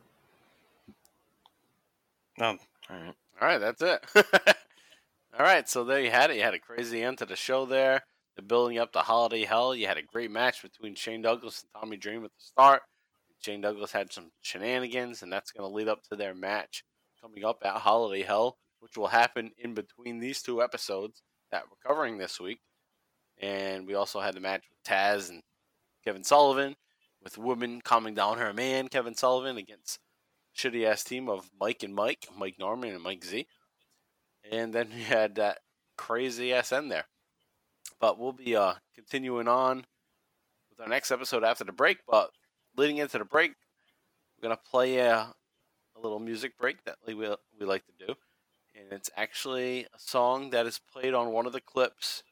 No, 2.37 2.47
all 2.47 2.57
right. 2.89 3.15
All 3.41 3.47
right, 3.47 3.57
that's 3.57 3.81
it. 3.81 4.05
All 5.37 5.45
right, 5.45 5.67
so 5.67 5.83
there 5.83 6.01
you 6.01 6.11
had 6.11 6.31
it. 6.31 6.37
You 6.37 6.43
had 6.43 6.53
a 6.53 6.59
crazy 6.59 7.03
end 7.03 7.17
to 7.17 7.25
the 7.25 7.35
show 7.35 7.65
there. 7.65 8.01
The 8.37 8.41
building 8.41 8.77
up 8.77 8.93
to 8.93 8.99
Holiday 8.99 9.43
Hell. 9.43 9.75
You 9.75 9.87
had 9.87 9.97
a 9.97 10.01
great 10.01 10.31
match 10.31 10.61
between 10.61 10.95
Shane 10.95 11.21
Douglas 11.21 11.63
and 11.63 11.81
Tommy 11.81 11.97
Dream 11.97 12.23
at 12.23 12.31
the 12.31 12.43
start. 12.43 12.81
Shane 13.41 13.61
Douglas 13.61 13.91
had 13.91 14.13
some 14.13 14.31
shenanigans, 14.41 15.21
and 15.21 15.31
that's 15.31 15.51
going 15.51 15.69
to 15.69 15.75
lead 15.75 15.89
up 15.89 16.03
to 16.03 16.15
their 16.15 16.33
match 16.33 16.83
coming 17.21 17.43
up 17.43 17.59
at 17.65 17.73
Holiday 17.73 18.23
Hell, 18.23 18.57
which 18.79 18.97
will 18.97 19.07
happen 19.07 19.51
in 19.57 19.73
between 19.73 20.19
these 20.19 20.41
two 20.41 20.61
episodes 20.63 21.21
that 21.51 21.63
we're 21.69 21.89
covering 21.89 22.17
this 22.17 22.39
week. 22.39 22.59
And 23.41 23.85
we 23.85 23.95
also 23.95 24.21
had 24.21 24.33
the 24.35 24.39
match 24.39 24.63
with 24.69 24.83
Taz 24.83 25.29
and 25.29 25.41
Kevin 26.05 26.23
Sullivan, 26.23 26.75
with 27.21 27.37
woman 27.37 27.81
calming 27.81 28.13
down 28.13 28.37
her 28.37 28.53
man, 28.53 28.87
Kevin 28.87 29.15
Sullivan, 29.15 29.57
against 29.57 29.99
shitty 30.55 30.85
ass 30.85 31.03
team 31.03 31.29
of 31.29 31.49
Mike 31.59 31.83
and 31.83 31.93
Mike, 31.93 32.27
Mike 32.37 32.55
Norman 32.59 32.93
and 32.93 33.03
Mike 33.03 33.23
Z. 33.23 33.47
And 34.51 34.73
then 34.73 34.89
we 34.95 35.03
had 35.03 35.35
that 35.35 35.59
crazy 35.97 36.53
ass 36.53 36.71
end 36.71 36.91
there. 36.91 37.05
But 37.99 38.19
we'll 38.19 38.33
be 38.33 38.55
uh, 38.55 38.75
continuing 38.93 39.47
on 39.47 39.85
with 40.69 40.79
our 40.79 40.87
next 40.87 41.11
episode 41.11 41.43
after 41.43 41.63
the 41.63 41.71
break. 41.71 41.99
But 42.07 42.31
leading 42.77 42.97
into 42.97 43.17
the 43.17 43.25
break, 43.25 43.53
we're 44.37 44.49
gonna 44.49 44.59
play 44.69 44.97
a, 44.97 45.33
a 45.95 45.99
little 46.01 46.19
music 46.19 46.57
break 46.57 46.83
that 46.85 46.97
we 47.05 47.13
we 47.13 47.65
like 47.65 47.85
to 47.85 48.05
do, 48.05 48.15
and 48.75 48.91
it's 48.91 49.09
actually 49.15 49.85
a 49.93 49.99
song 49.99 50.49
that 50.49 50.65
is 50.65 50.79
played 50.91 51.13
on 51.13 51.31
one 51.31 51.45
of 51.45 51.53
the 51.53 51.61
clips 51.61 52.23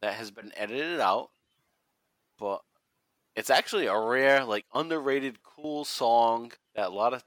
that 0.00 0.14
has 0.14 0.30
been 0.30 0.52
edited 0.56 1.00
out, 1.00 1.30
but 2.38 2.60
it's 3.34 3.50
actually 3.50 3.86
a 3.86 3.98
rare, 3.98 4.44
like 4.44 4.66
underrated, 4.74 5.42
cool 5.42 5.84
song 5.84 6.52
that 6.74 6.88
a 6.88 6.94
lot 6.94 7.14
of 7.14 7.24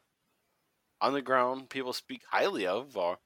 underground 1.02 1.70
people 1.70 1.94
speak 1.94 2.22
highly 2.30 2.66
of. 2.68 2.96
Or, 2.96 3.18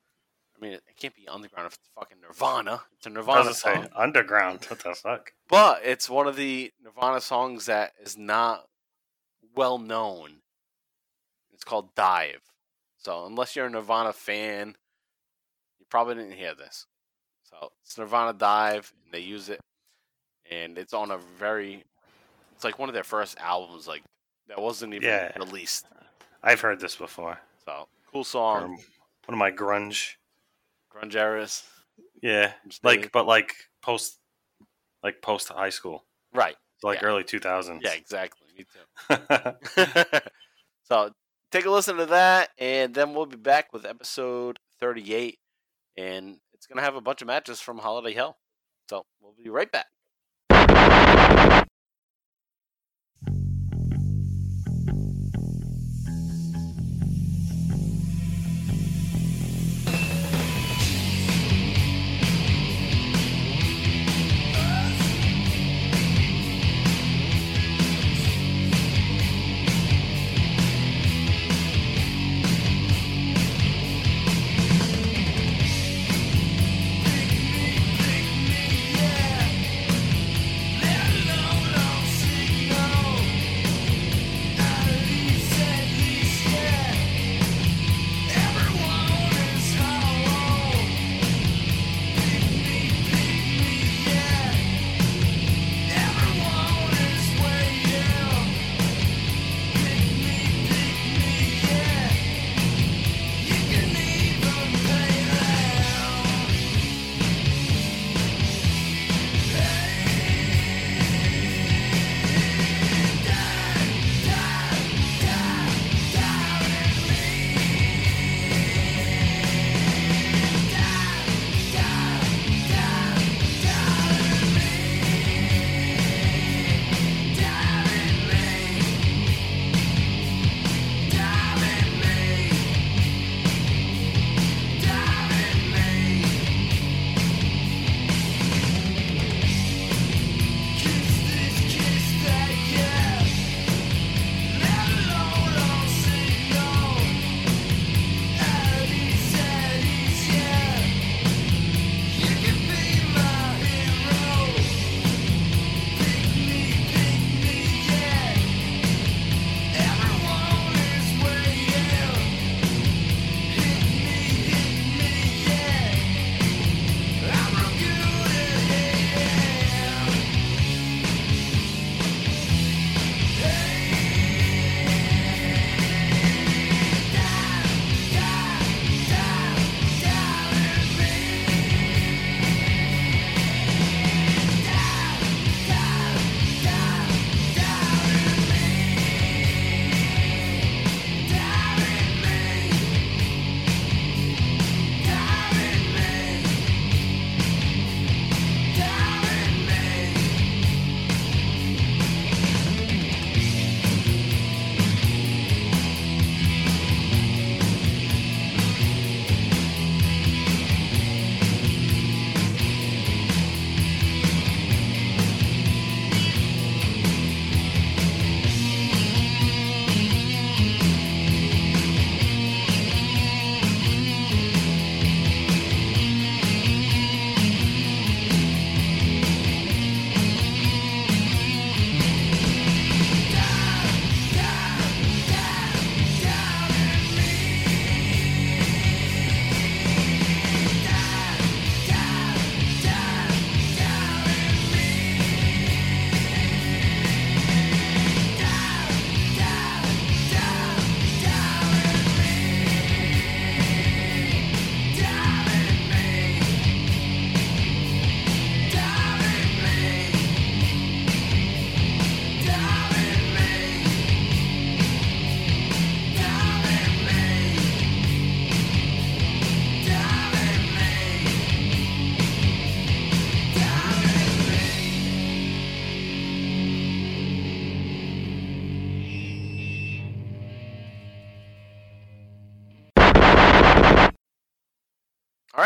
I 0.56 0.64
mean, 0.64 0.74
it 0.74 0.84
can't 0.98 1.16
be 1.16 1.28
underground 1.28 1.68
if 1.68 1.74
it's 1.74 1.90
fucking 1.98 2.18
Nirvana. 2.22 2.82
It's 2.98 3.06
a 3.06 3.10
Nirvana 3.10 3.54
song. 3.54 3.84
say 3.84 3.90
underground. 3.96 4.66
What 4.68 4.80
the 4.80 4.94
fuck? 4.96 5.34
But 5.50 5.82
it's 5.84 6.10
one 6.10 6.28
of 6.28 6.36
the 6.36 6.72
Nirvana 6.84 7.22
songs 7.22 7.66
that 7.68 7.94
is 8.02 8.18
not 8.18 8.66
well 9.56 9.78
known. 9.78 10.38
It's 11.54 11.64
called 11.64 11.94
Dive. 11.96 12.42
So 12.98 13.26
unless 13.26 13.56
you're 13.56 13.68
a 13.68 13.70
Nirvana 13.70 14.14
fan, 14.14 14.76
you 15.80 15.86
probably 15.90 16.16
didn't 16.16 16.34
hear 16.38 16.56
this. 16.56 16.88
So 17.44 17.72
it's 17.84 17.98
Nirvana 17.98 18.34
Dive, 18.34 18.92
and 19.04 19.14
they 19.14 19.20
use 19.20 19.50
it, 19.50 19.60
and 20.50 20.78
it's 20.78 20.94
on 20.94 21.12
a 21.12 21.18
very, 21.18 21.84
it's 22.56 22.64
like 22.64 22.80
one 22.80 22.90
of 22.90 22.96
their 22.96 23.04
first 23.04 23.38
albums, 23.40 23.88
like 23.88 24.02
that 24.48 24.60
wasn't 24.60 24.94
even 24.96 25.08
Yeah. 25.08 25.32
released. 25.38 25.86
I've 26.44 26.60
heard 26.62 26.80
this 26.80 26.96
before. 26.96 27.40
So 27.66 27.88
cool 28.12 28.24
song, 28.24 28.78
one 29.26 29.34
of 29.34 29.38
my 29.38 29.52
grunge. 29.52 30.14
grunge 30.94 31.16
eras. 31.16 31.64
Yeah, 32.22 32.54
like 32.84 33.12
but 33.12 33.26
like 33.26 33.56
post, 33.82 34.20
like 35.04 35.22
post 35.22 35.50
high 35.50 35.70
school, 35.70 36.06
right. 36.34 36.56
so 36.78 36.88
like 36.88 37.02
Yeah. 37.02 37.08
early 37.08 37.24
two 37.24 37.40
thousands. 37.40 37.82
Yeah, 37.84 37.94
exactly. 37.94 38.48
Me 38.58 38.66
too. 38.66 40.20
so 40.84 41.12
take 41.52 41.66
a 41.66 41.70
listen 41.72 41.98
to 41.98 42.06
that, 42.08 42.50
and 42.58 42.94
then 42.94 43.14
we'll 43.14 43.26
be 43.26 43.36
back 43.38 43.74
with 43.74 43.86
episode 43.86 44.60
38. 44.80 45.40
And 45.98 46.38
it's 46.54 46.68
going 46.68 46.78
to 46.78 46.84
have 46.84 46.96
a 46.96 47.02
bunch 47.02 47.22
of 47.22 47.28
matches 47.28 47.62
from 47.62 47.78
Holiday 47.78 48.14
Hell. 48.14 48.38
So 48.90 49.06
we'll 49.22 49.34
be 49.42 49.50
right 49.50 49.72
back. 49.72 49.88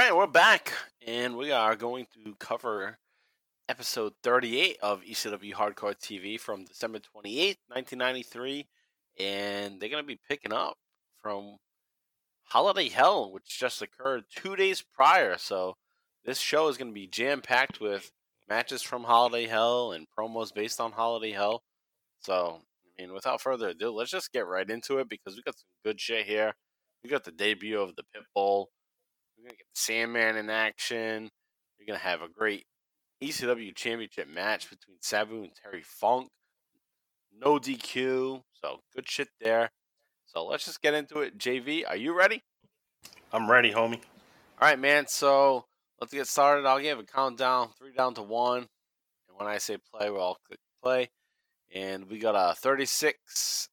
Right, 0.10 0.18
we're 0.18 0.26
back, 0.26 0.74
and 1.06 1.38
we 1.38 1.52
are 1.52 1.76
going 1.76 2.08
to 2.16 2.34
cover 2.40 2.98
episode 3.68 4.12
38 4.24 4.78
of 4.82 5.04
ECW 5.04 5.54
Hardcore 5.54 5.96
TV 5.96 6.40
from 6.40 6.66
December 6.66 6.98
28, 6.98 7.60
1993. 7.68 8.68
And 9.20 9.80
they're 9.80 9.90
going 9.90 10.02
to 10.02 10.08
be 10.08 10.20
picking 10.28 10.52
up 10.52 10.78
from 11.22 11.58
Holiday 12.46 12.90
Hell, 12.90 13.32
which 13.32 13.60
just 13.60 13.84
occurred 13.84 14.24
two 14.36 14.56
days 14.56 14.82
prior. 14.82 15.38
So 15.38 15.76
this 16.26 16.40
show 16.40 16.70
is 16.70 16.78
going 16.78 16.90
to 16.90 17.00
be 17.00 17.06
jam 17.06 17.42
packed 17.42 17.80
with 17.80 18.12
matches 18.50 18.82
from 18.82 19.04
Holiday 19.04 19.46
Hell 19.46 19.92
and 19.92 20.08
promos 20.18 20.52
based 20.52 20.82
on 20.82 20.92
Holiday 20.92 21.34
Hell. 21.34 21.62
So, 22.22 22.62
I 22.98 23.04
mean, 23.04 23.14
without 23.14 23.42
further 23.42 23.70
ado, 23.70 23.92
let's 23.92 24.10
just 24.10 24.34
get 24.34 24.48
right 24.48 24.68
into 24.68 24.98
it 24.98 25.08
because 25.08 25.36
we 25.36 25.44
got 25.44 25.60
some 25.60 25.70
good 25.86 26.02
shit 26.02 26.26
here. 26.26 26.54
We 27.04 27.12
got 27.12 27.26
the 27.26 27.32
debut 27.32 27.80
of 27.80 27.96
the 27.96 28.04
Pitbull. 28.04 28.66
We're 29.40 29.48
going 29.48 29.56
to 29.56 29.58
get 29.58 29.68
the 29.74 29.80
Sandman 29.80 30.36
in 30.36 30.50
action. 30.50 31.30
You're 31.78 31.88
going 31.88 32.00
to 32.00 32.06
have 32.06 32.22
a 32.22 32.28
great 32.28 32.66
ECW 33.24 33.74
championship 33.74 34.28
match 34.28 34.70
between 34.70 34.98
Sabu 35.00 35.44
and 35.44 35.52
Terry 35.64 35.82
Funk. 35.82 36.28
No 37.32 37.58
DQ. 37.58 38.42
So, 38.62 38.80
good 38.94 39.10
shit 39.10 39.30
there. 39.40 39.70
So, 40.26 40.46
let's 40.46 40.66
just 40.66 40.82
get 40.82 40.94
into 40.94 41.20
it. 41.20 41.38
JV, 41.38 41.84
are 41.88 41.96
you 41.96 42.18
ready? 42.18 42.42
I'm 43.32 43.50
ready, 43.50 43.72
homie. 43.72 44.02
All 44.62 44.68
right, 44.68 44.78
man. 44.78 45.08
So, 45.08 45.64
let's 46.02 46.14
get 46.14 46.28
started. 46.28 46.66
I'll 46.66 46.82
give 46.82 47.00
a 47.00 47.04
countdown, 47.04 47.70
three 47.78 47.94
down 47.94 48.16
to 48.16 48.22
one. 48.22 48.68
And 49.30 49.38
when 49.38 49.48
I 49.48 49.58
say 49.60 49.78
play, 49.94 50.10
we'll 50.10 50.20
all 50.20 50.38
click 50.46 50.60
play. 50.84 51.12
And 51.74 52.10
we 52.10 52.20
got 52.20 52.36
a 52.36 52.56
36 52.56 53.70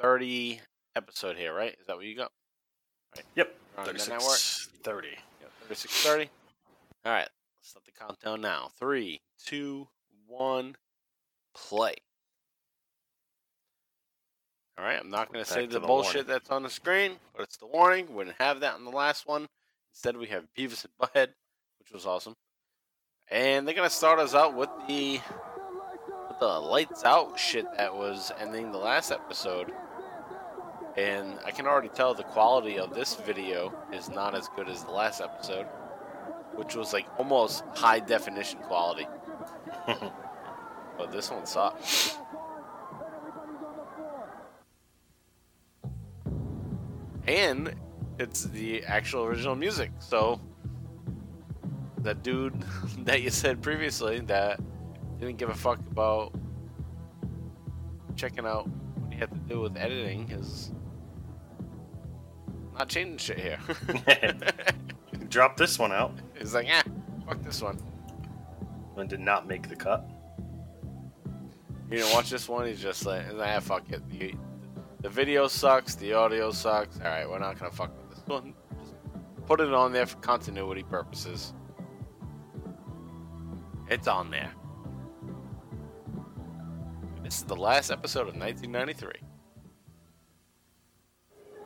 30 0.00 0.60
episode 0.96 1.36
here, 1.36 1.52
right? 1.52 1.76
Is 1.78 1.86
that 1.88 1.96
what 1.96 2.06
you 2.06 2.16
got? 2.16 2.30
Yep. 3.34 3.54
You're 3.76 3.80
on 3.80 3.84
the 3.84 3.98
36, 3.98 4.08
network? 4.08 4.38
30. 4.82 5.08
Yep, 5.40 5.50
36 5.62 6.02
30. 6.04 6.30
All 7.04 7.12
right, 7.12 7.28
let's 7.58 7.68
start 7.68 7.84
the 7.84 7.92
countdown 7.92 8.40
now. 8.40 8.70
Three, 8.78 9.20
two, 9.44 9.88
one, 10.26 10.76
play. 11.54 11.94
All 14.78 14.84
right, 14.84 15.00
I'm 15.00 15.10
not 15.10 15.32
going 15.32 15.44
to 15.44 15.50
say 15.50 15.66
the 15.66 15.80
the 15.80 15.86
bullshit 15.86 16.14
warning. 16.14 16.28
that's 16.28 16.50
on 16.50 16.62
the 16.62 16.70
screen, 16.70 17.12
but 17.34 17.42
it's 17.42 17.56
the 17.56 17.66
warning. 17.66 18.14
We 18.14 18.24
didn't 18.24 18.36
have 18.38 18.60
that 18.60 18.78
in 18.78 18.84
the 18.84 18.90
last 18.90 19.26
one. 19.26 19.48
Instead, 19.92 20.16
we 20.16 20.28
have 20.28 20.44
Beavis 20.56 20.84
and 20.84 20.92
Butthead, 21.00 21.28
which 21.80 21.90
was 21.92 22.06
awesome. 22.06 22.34
And 23.30 23.66
they're 23.66 23.74
going 23.74 23.88
to 23.88 23.94
start 23.94 24.20
us 24.20 24.34
out 24.34 24.54
with 24.54 24.70
the 24.86 25.20
with 26.28 26.38
the 26.38 26.46
lights 26.46 27.04
out 27.04 27.38
shit 27.38 27.66
that 27.76 27.94
was 27.94 28.30
ending 28.38 28.70
the 28.70 28.78
last 28.78 29.10
episode. 29.10 29.72
And 30.98 31.38
I 31.46 31.52
can 31.52 31.68
already 31.68 31.90
tell 31.90 32.12
the 32.12 32.24
quality 32.24 32.76
of 32.76 32.92
this 32.92 33.14
video 33.14 33.72
is 33.92 34.08
not 34.08 34.34
as 34.34 34.48
good 34.56 34.68
as 34.68 34.82
the 34.82 34.90
last 34.90 35.20
episode, 35.20 35.66
which 36.56 36.74
was 36.74 36.92
like 36.92 37.06
almost 37.18 37.62
high 37.76 38.00
definition 38.00 38.58
quality. 38.58 39.06
but 39.86 41.12
this 41.12 41.30
one 41.30 41.46
sucks. 41.46 42.18
And 47.28 47.76
it's 48.18 48.46
the 48.46 48.82
actual 48.82 49.22
original 49.22 49.54
music. 49.54 49.92
So 50.00 50.40
that 51.98 52.24
dude 52.24 52.60
that 53.04 53.22
you 53.22 53.30
said 53.30 53.62
previously 53.62 54.18
that 54.18 54.58
didn't 55.20 55.36
give 55.36 55.50
a 55.50 55.54
fuck 55.54 55.78
about 55.92 56.34
checking 58.16 58.46
out 58.46 58.66
what 58.66 59.12
he 59.12 59.20
had 59.20 59.30
to 59.30 59.38
do 59.48 59.60
with 59.60 59.76
editing 59.76 60.28
is 60.32 60.72
not 62.78 62.88
changing 62.88 63.18
shit 63.18 63.38
here. 63.38 63.58
Drop 65.28 65.56
this 65.56 65.78
one 65.78 65.92
out 65.92 66.12
He's 66.38 66.54
like, 66.54 66.66
yeah, 66.66 66.82
fuck 67.26 67.42
this 67.42 67.60
one. 67.60 67.78
and 68.96 69.08
did 69.08 69.20
not 69.20 69.46
make 69.46 69.68
the 69.68 69.76
cut. 69.76 70.08
You 71.90 71.98
know, 72.00 72.12
watch 72.12 72.30
this 72.30 72.48
one. 72.48 72.66
He's 72.66 72.80
just 72.80 73.06
like, 73.06 73.24
ah, 73.38 73.60
fuck 73.60 73.90
it. 73.90 74.08
The, 74.10 74.34
the 75.00 75.08
video 75.08 75.48
sucks. 75.48 75.94
The 75.94 76.12
audio 76.12 76.50
sucks. 76.50 76.98
All 76.98 77.06
right, 77.06 77.28
we're 77.28 77.38
not 77.38 77.58
gonna 77.58 77.70
fuck 77.70 77.90
with 77.98 78.16
this 78.16 78.26
one. 78.26 78.54
Just 78.78 78.94
put 79.46 79.60
it 79.60 79.72
on 79.72 79.92
there 79.92 80.06
for 80.06 80.16
continuity 80.18 80.82
purposes. 80.82 81.54
It's 83.88 84.06
on 84.06 84.30
there. 84.30 84.52
This 87.22 87.38
is 87.38 87.44
the 87.44 87.56
last 87.56 87.90
episode 87.90 88.28
of 88.28 88.36
1993. 88.36 89.27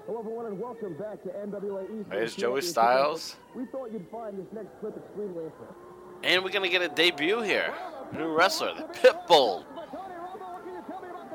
Hello, 0.07 0.19
everyone, 0.19 0.47
and 0.47 0.59
welcome 0.59 0.95
back 0.95 1.23
to 1.23 1.29
NWA 1.29 1.85
East. 2.01 2.11
There's 2.11 2.35
Joey 2.35 2.63
Styles. 2.63 3.37
We 3.55 3.67
thought 3.67 3.93
you'd 3.93 4.09
find 4.11 4.37
this 4.37 4.53
next 4.53 4.71
clip 4.81 4.97
extremely 4.97 5.45
interesting. 5.45 5.77
And 6.25 6.43
we're 6.43 6.51
gonna 6.51 6.69
get 6.69 6.83
a 6.83 6.89
debut 6.89 7.41
here. 7.41 7.73
New 8.13 8.35
wrestler, 8.37 8.75
the 8.75 8.83
Pitbull. 8.83 9.65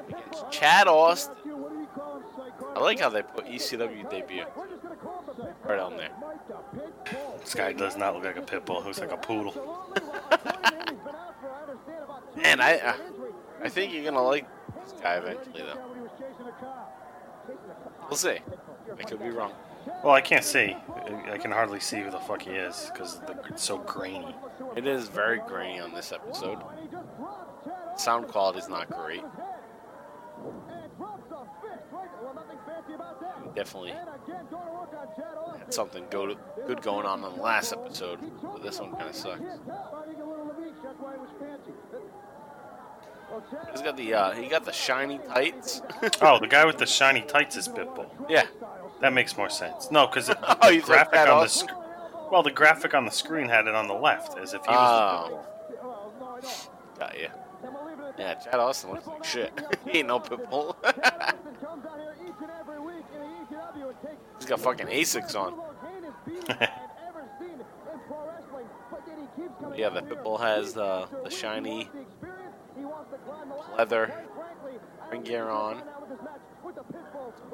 Against 0.09 0.51
Chad 0.51 0.89
Austin. 0.89 1.35
I 2.75 2.79
like 2.81 2.99
how 2.99 3.07
they 3.07 3.21
put 3.21 3.45
ECW 3.45 4.09
debut 4.09 4.43
right 5.63 5.79
on 5.79 5.95
there. 5.95 6.11
This 7.39 7.55
guy 7.55 7.71
does 7.71 7.95
not 7.95 8.15
look 8.15 8.25
like 8.25 8.35
a 8.35 8.41
pit 8.41 8.65
bull. 8.65 8.83
Looks 8.83 8.99
like 8.99 9.13
a 9.13 9.17
poodle. 9.17 9.53
Man, 12.35 12.59
I 12.59 12.79
uh, 12.79 12.95
I 13.63 13.69
think 13.69 13.93
you're 13.93 14.03
gonna 14.03 14.21
like 14.21 14.45
this 14.83 14.93
guy 15.01 15.15
eventually, 15.15 15.61
though. 15.61 15.96
We'll 18.09 18.17
see. 18.17 18.37
I 18.97 19.03
could 19.03 19.19
be 19.19 19.29
wrong. 19.29 19.51
Well, 20.03 20.13
I 20.13 20.21
can't 20.21 20.43
see. 20.43 20.75
I- 21.29 21.37
can 21.37 21.51
hardly 21.51 21.79
see 21.79 21.99
who 22.01 22.09
the 22.09 22.19
fuck 22.19 22.41
he 22.41 22.51
is 22.51 22.89
because 22.91 23.19
it's 23.49 23.63
so 23.63 23.77
grainy. 23.77 24.35
It 24.75 24.87
is 24.87 25.07
very 25.07 25.39
grainy 25.47 25.79
on 25.79 25.93
this 25.93 26.11
episode. 26.11 26.59
Sound 27.95 28.27
quality 28.27 28.59
is 28.59 28.69
not 28.69 28.89
great. 28.89 29.23
Definitely 33.55 33.91
had 33.91 35.73
something 35.73 36.05
go 36.09 36.35
good 36.65 36.81
going 36.81 37.05
on 37.05 37.23
in 37.23 37.35
the 37.35 37.41
last 37.41 37.73
episode, 37.73 38.19
but 38.41 38.61
this 38.61 38.79
one 38.79 38.91
kind 38.91 39.09
of 39.09 39.15
sucks. 39.15 39.41
He's 43.71 43.81
got 43.81 43.97
the 43.97 44.13
uh, 44.13 44.31
he 44.31 44.47
got 44.47 44.65
the 44.65 44.71
shiny 44.71 45.19
tights. 45.19 45.81
Oh, 46.21 46.39
the 46.39 46.47
guy 46.47 46.65
with 46.65 46.77
the 46.77 46.85
shiny 46.85 47.21
tights 47.21 47.55
is 47.57 47.67
Pitbull. 47.67 48.07
yeah. 48.29 48.45
That 49.01 49.13
makes 49.13 49.37
more 49.37 49.49
sense. 49.49 49.91
No, 49.91 50.07
because 50.07 50.27
the 50.27 50.37
Oh, 50.65 50.79
graphic 50.81 51.13
that 51.13 51.29
on 51.29 51.43
the 51.43 51.49
sc- 51.49 51.69
well, 52.31 52.41
the 52.43 52.51
graphic 52.51 52.93
on 52.93 53.05
the 53.05 53.11
screen 53.11 53.47
had 53.47 53.67
it 53.67 53.75
on 53.75 53.87
the 53.87 53.93
left 53.93 54.37
as 54.37 54.53
if 54.53 54.61
he 54.65 54.71
was. 54.71 55.31
Oh, 55.31 56.69
got 56.99 57.17
you. 57.19 57.27
Yeah, 58.17 58.33
Chad 58.35 58.55
Austin 58.55 58.91
looks 58.91 59.05
like 59.07 59.23
shit. 59.23 59.51
he 59.87 59.99
ain't 59.99 60.07
no 60.07 60.19
pitbull. 60.19 60.75
He's 64.39 64.45
got 64.47 64.59
fucking 64.59 64.87
Asics 64.87 65.35
on. 65.35 65.53
Yeah, 69.75 69.89
the 69.89 70.01
pitbull 70.01 70.39
has 70.39 70.75
uh, 70.77 71.05
the 71.23 71.29
shiny 71.29 71.89
leather 73.77 74.13
ring 75.11 75.21
gear 75.23 75.49
on. 75.49 75.81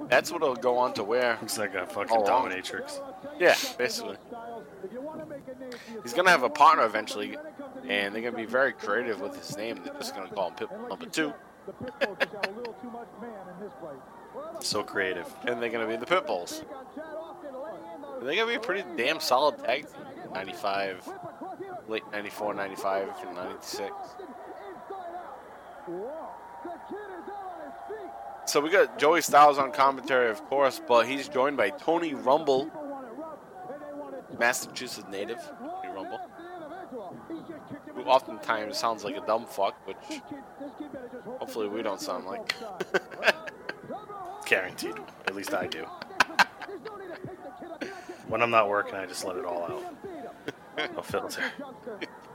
That's 0.09 0.31
what 0.31 0.41
he'll 0.41 0.55
go 0.55 0.77
on 0.77 0.93
to 0.93 1.03
wear. 1.03 1.37
Looks 1.41 1.57
like 1.57 1.75
a 1.75 1.85
fucking 1.85 2.17
Oh, 2.17 2.23
dominatrix. 2.23 2.99
Yeah, 3.39 3.55
basically. 3.77 4.17
He's 6.03 6.13
gonna 6.13 6.29
have 6.31 6.43
a 6.43 6.49
partner 6.49 6.83
eventually, 6.85 7.37
and 7.87 8.13
they're 8.13 8.21
gonna 8.21 8.35
be 8.35 8.45
very 8.45 8.73
creative 8.73 9.21
with 9.21 9.35
his 9.37 9.55
name. 9.55 9.79
They're 9.83 9.93
just 9.95 10.15
gonna 10.15 10.29
call 10.29 10.49
him 10.49 10.55
Pitbull 10.55 10.89
Number 10.89 11.05
Two, 11.05 11.33
So 14.59 14.83
creative. 14.83 15.31
and 15.45 15.61
they're 15.61 15.69
gonna 15.69 15.87
be 15.87 15.95
the 15.95 16.05
Pitbulls. 16.05 16.63
They're 18.21 18.35
gonna 18.35 18.47
be 18.47 18.55
a 18.55 18.59
pretty 18.59 18.83
damn 18.97 19.19
solid 19.19 19.63
tag 19.63 19.83
team. 19.91 19.99
95, 20.33 21.07
late 21.87 22.03
94, 22.11 22.55
95, 22.55 23.07
and 23.27 23.35
96. 23.35 23.91
So 28.45 28.59
we 28.59 28.69
got 28.69 28.99
Joey 28.99 29.21
Styles 29.21 29.57
on 29.57 29.71
commentary, 29.71 30.29
of 30.29 30.43
course, 30.45 30.81
but 30.85 31.07
he's 31.07 31.27
joined 31.27 31.57
by 31.57 31.69
Tony 31.69 32.13
Rumble, 32.13 32.69
Massachusetts 34.37 35.07
native, 35.09 35.39
Tony 35.59 35.93
Rumble, 35.93 36.19
who 37.95 38.03
oftentimes 38.03 38.77
sounds 38.77 39.03
like 39.03 39.15
a 39.17 39.25
dumb 39.25 39.45
fuck, 39.45 39.75
which 39.87 40.21
hopefully 41.39 41.67
we 41.67 41.81
don't 41.81 42.01
sound 42.01 42.25
like. 42.25 42.53
Guaranteed. 44.45 44.95
At 45.25 45.35
least 45.35 45.53
I 45.53 45.67
do. 45.67 45.85
When 48.27 48.41
I'm 48.41 48.51
not 48.51 48.69
working, 48.69 48.95
I 48.95 49.05
just 49.05 49.25
let 49.25 49.37
it 49.37 49.45
all 49.45 49.63
out. 49.63 50.95
No 50.95 51.01
filter. 51.01 51.43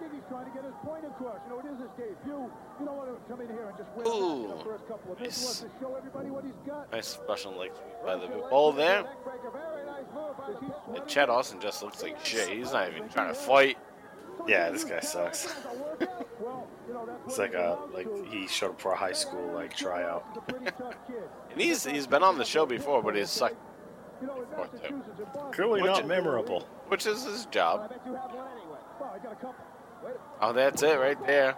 think 0.00 0.12
he's 0.12 0.22
trying 0.28 0.44
to 0.46 0.50
get 0.52 0.64
his 0.64 0.74
point 0.84 1.04
across. 1.04 1.38
You 1.46 1.50
know, 1.54 1.60
it 1.60 1.66
is 1.72 1.78
his 1.80 1.90
debut. 1.96 2.50
You 2.80 2.84
don't 2.86 2.96
want 2.96 3.08
to 3.10 3.16
come 3.30 3.40
in 3.40 3.48
here 3.48 3.66
and 3.68 3.76
just 3.78 3.90
win 3.96 4.06
him 4.06 4.12
out, 4.12 4.16
you 4.16 4.48
know, 4.48 4.60
Ooh. 4.60 4.64
first 4.64 4.88
couple 4.88 5.12
of 5.12 5.18
minutes. 5.18 5.38
He 5.40 5.44
wants 5.46 5.60
to 5.60 5.68
show 5.80 5.94
everybody 5.96 6.30
what 6.30 6.44
he's 6.44 6.60
got. 6.66 6.92
Nice 6.92 7.18
Russian 7.28 7.56
leg 7.56 7.70
sweep 7.74 8.04
by 8.04 8.16
the 8.16 8.26
ball 8.50 8.72
there. 8.72 9.04
Neckbreaker, 9.04 9.52
very 9.52 9.86
nice 9.86 10.04
move 10.14 10.36
by 10.38 10.52
the 10.92 11.00
And 11.00 11.08
Chad 11.08 11.30
Austin 11.30 11.60
just 11.60 11.82
looks 11.82 12.02
like 12.02 12.24
shit. 12.24 12.48
He's 12.48 12.72
not 12.72 12.88
even 12.90 13.08
trying 13.08 13.28
to 13.28 13.34
fight. 13.34 13.78
Yeah, 14.48 14.70
this 14.70 14.84
guy 14.84 15.00
sucks. 15.00 15.54
Well, 16.40 16.66
you 16.88 16.94
know, 16.94 17.04
that's 17.04 17.18
It's 17.26 17.38
like 17.38 17.52
a 17.52 17.78
like 17.92 18.08
he 18.28 18.46
showed 18.48 18.70
up 18.70 18.80
for 18.80 18.92
a 18.92 18.96
high 18.96 19.12
school 19.12 19.52
like 19.52 19.76
tryout. 19.76 20.24
he's 20.32 20.38
a 20.38 20.40
pretty 20.52 20.64
tough 20.78 20.94
kid. 21.06 21.16
And 21.52 21.60
he's 21.60 21.84
he's 21.84 22.06
been 22.06 22.22
on 22.22 22.38
the 22.38 22.46
show 22.46 22.64
before, 22.64 23.02
but 23.02 23.14
he's 23.14 23.28
sucked, 23.28 23.56
You 24.22 24.28
know, 24.28 24.40
in 24.40 24.46
Fourth 24.56 24.70
too. 24.72 24.94
Massachusetts, 24.94 25.18
in 25.18 25.24
Boston, 25.26 25.52
Clearly 25.52 25.82
Which- 25.82 25.90
not 25.90 26.06
memorable. 26.08 26.66
which 26.88 27.04
is 27.06 27.24
his 27.24 27.46
I 27.46 27.50
job. 27.50 27.92
Oh, 30.40 30.52
that's 30.52 30.82
it 30.82 30.98
right 30.98 31.26
there. 31.26 31.56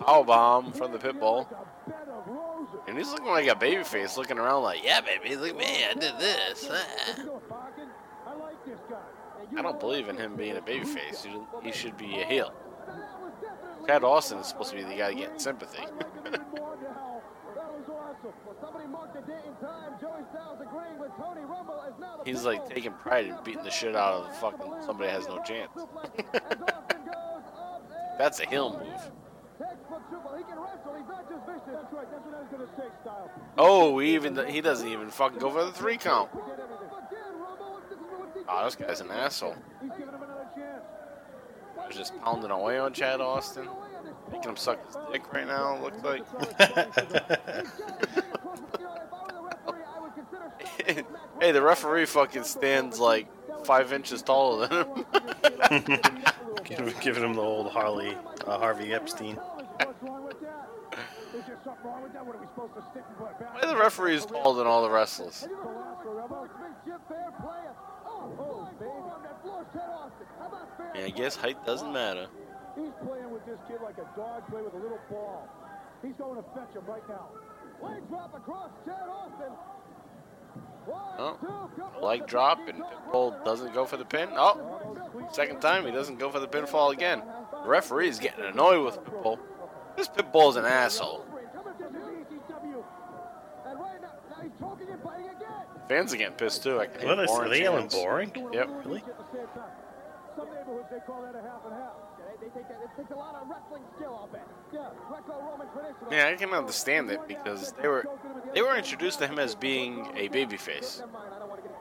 Power 0.00 0.24
bomb 0.24 0.72
from 0.72 0.92
the 0.92 0.98
pit 0.98 1.18
bull. 1.18 1.48
like 1.48 1.50
a 1.50 1.90
bed 1.90 2.08
of 2.08 2.26
roses. 2.26 2.80
And 2.88 2.98
he's 2.98 3.10
looking 3.10 3.26
like 3.26 3.46
a 3.46 3.54
baby 3.54 3.84
face, 3.84 4.16
looking 4.16 4.38
around 4.38 4.62
like, 4.62 4.84
yeah, 4.84 5.00
baby, 5.00 5.36
look 5.36 5.50
at 5.50 5.56
me, 5.56 5.84
I 5.84 5.94
did 5.94 6.18
this. 6.18 6.68
What 6.68 6.86
ah." 6.86 7.14
you 7.16 7.24
doing, 7.24 7.40
Parkin? 7.48 7.88
I 9.56 9.62
don't 9.62 9.78
believe 9.78 10.08
in 10.08 10.16
him 10.16 10.36
being 10.36 10.56
a 10.56 10.62
baby 10.62 10.84
face. 10.84 11.26
He, 11.62 11.72
should 11.72 11.96
be 11.96 12.20
a 12.20 12.24
heel. 12.24 12.52
Chad 13.86 14.02
Austin 14.02 14.38
is 14.38 14.46
supposed 14.46 14.70
to 14.70 14.76
be 14.76 14.82
the 14.82 14.96
guy 14.96 15.12
getting 15.12 15.38
sympathy. 15.38 15.84
He's 22.24 22.44
like 22.44 22.68
taking 22.68 22.92
pride 22.92 23.26
in 23.26 23.36
beating 23.44 23.62
the 23.62 23.70
shit 23.70 23.94
out 23.94 24.14
of 24.14 24.36
fucking 24.36 24.72
somebody 24.84 25.10
has 25.10 25.28
no 25.28 25.42
chance. 25.42 25.70
As 25.76 26.56
Austin 26.62 27.04
goes 27.04 27.44
up 27.56 27.92
and 27.92 28.03
That's 28.18 28.40
a 28.40 28.46
heel 28.46 28.78
move. 28.78 29.10
Oh, 33.56 33.98
he 33.98 34.14
even 34.14 34.46
he 34.48 34.60
doesn't 34.60 34.88
even 34.88 35.10
fucking 35.10 35.38
go 35.38 35.50
for 35.50 35.64
the 35.64 35.72
three 35.72 35.96
count. 35.96 36.30
Oh, 38.48 38.64
this 38.64 38.74
guy's 38.76 39.00
an 39.00 39.10
asshole. 39.10 39.56
He's 41.88 41.96
just 41.96 42.18
pounding 42.20 42.50
away 42.50 42.78
on 42.78 42.92
Chad 42.92 43.20
Austin, 43.20 43.68
making 44.30 44.50
him 44.50 44.56
suck 44.56 44.84
his 44.86 44.96
dick 45.12 45.32
right 45.32 45.46
now. 45.46 45.76
It 45.76 45.82
looks 45.82 46.02
like. 46.02 46.24
hey, 51.40 51.52
the 51.52 51.62
referee 51.62 52.06
fucking 52.06 52.44
stands 52.44 52.98
like 52.98 53.28
five 53.64 53.92
inches 53.92 54.22
taller 54.22 54.66
than 54.66 54.86
him. 54.86 55.04
Giving, 56.64 56.94
giving 57.00 57.24
him 57.24 57.34
the 57.34 57.42
old 57.42 57.70
Harley 57.70 58.16
uh, 58.46 58.58
Harvey 58.58 58.92
Epstein. 58.92 59.36
What's 59.36 60.02
wrong 60.02 60.24
with 60.24 60.40
that? 60.40 60.68
Is 61.36 61.44
there 61.46 61.58
something 61.64 61.84
wrong 61.84 62.02
with 62.02 62.12
that? 62.12 62.24
What 62.24 62.36
are 62.36 62.40
we 62.40 62.46
supposed 62.46 62.74
to 62.74 62.82
stick 62.90 63.02
and 63.08 63.18
put 63.18 63.38
back? 63.38 63.54
Why 63.54 63.66
the 63.66 63.76
referee 63.76 64.14
is 64.14 64.24
taller 64.24 64.58
than 64.58 64.66
all 64.66 64.82
the 64.82 64.90
wrestlers? 64.90 65.48
Yeah, 70.94 71.04
I 71.04 71.10
guess 71.10 71.36
height 71.36 71.64
doesn't 71.66 71.92
matter. 71.92 72.28
He's 72.76 72.94
playing 73.06 73.30
with 73.30 73.44
this 73.46 73.58
kid 73.68 73.78
like 73.82 73.98
a 73.98 74.06
dog 74.16 74.46
play 74.48 74.62
with 74.62 74.74
a 74.74 74.78
little 74.78 75.00
ball. 75.10 75.48
He's 76.02 76.14
going 76.18 76.36
to 76.36 76.44
fetch 76.54 76.74
him 76.74 76.86
right 76.86 77.06
now. 77.08 77.28
Leg 77.82 78.08
drop 78.08 78.34
across 78.34 78.70
Chad 78.84 79.08
Austin. 79.08 79.52
Oh, 80.88 81.70
Leg 82.02 82.26
drop 82.26 82.58
and 82.68 82.82
Pitbull 82.82 83.44
doesn't 83.44 83.72
go 83.72 83.84
for 83.84 83.96
the 83.96 84.04
pin. 84.04 84.28
Oh, 84.32 84.96
second 85.32 85.60
time 85.60 85.84
he 85.84 85.92
doesn't 85.92 86.18
go 86.18 86.30
for 86.30 86.40
the 86.40 86.48
pinfall 86.48 86.92
again. 86.92 87.22
The 87.62 87.68
referee 87.68 88.08
is 88.08 88.18
getting 88.18 88.44
annoyed 88.44 88.84
with 88.84 89.02
Pitbull. 89.04 89.38
This 89.96 90.08
Pitbull 90.08 90.50
is 90.50 90.56
an 90.56 90.64
asshole. 90.64 91.24
Coming 91.54 91.72
to 91.78 91.84
the 91.84 91.98
ECW. 91.98 92.84
And 93.66 93.78
right 93.78 94.02
now, 94.02 94.08
now 94.30 94.42
he's 94.42 94.52
choking 94.60 94.88
and 94.90 95.02
biting 95.02 95.28
again. 95.28 95.48
Fans 95.88 96.12
are 96.12 96.16
getting 96.16 96.34
pissed 96.34 96.62
too. 96.62 96.80
I 96.80 96.86
can 96.86 97.00
hear 97.00 97.08
What 97.10 97.24
is 97.24 97.30
Warren 97.30 97.46
are 97.46 97.50
they 97.50 97.62
yelling 97.62 97.88
boring? 97.88 98.32
Yep. 98.52 98.70
Really? 98.84 99.02
At 100.34 100.42
the 100.42 100.42
same 100.42 100.54
time. 100.54 100.54
Some 100.54 100.54
neighborhoods 100.54 100.88
they 100.90 101.02
call 101.06 101.22
that 101.22 101.34
a 101.34 101.42
half 101.42 101.62
and 101.64 101.74
half. 101.74 101.94
They, 102.18 102.46
they 102.46 102.50
take 102.54 102.68
that. 102.68 102.78
It 102.82 102.90
takes 102.96 103.10
a 103.10 103.14
lot 103.14 103.34
of 103.34 103.48
wrestling 103.48 103.82
skill, 103.96 104.18
I'll 104.20 104.28
bet. 104.28 104.46
Yeah, 104.72 104.90
Greco-Roman 105.08 105.68
tradition. 105.72 106.06
Yeah, 106.10 106.28
I 106.28 106.34
can 106.34 106.50
understand 106.50 107.10
it 107.10 107.20
because 107.28 107.72
they 107.80 107.88
were 107.88 108.04
they 108.54 108.62
were 108.62 108.76
introduced 108.76 109.18
to 109.20 109.26
him 109.26 109.38
as 109.38 109.54
being 109.54 110.06
a 110.16 110.28
babyface, 110.28 111.00
Never 111.00 111.12
mind, 111.12 111.32
I 111.34 111.38
don't 111.38 111.48
want 111.48 111.62
to 111.62 111.68
get 111.68 111.78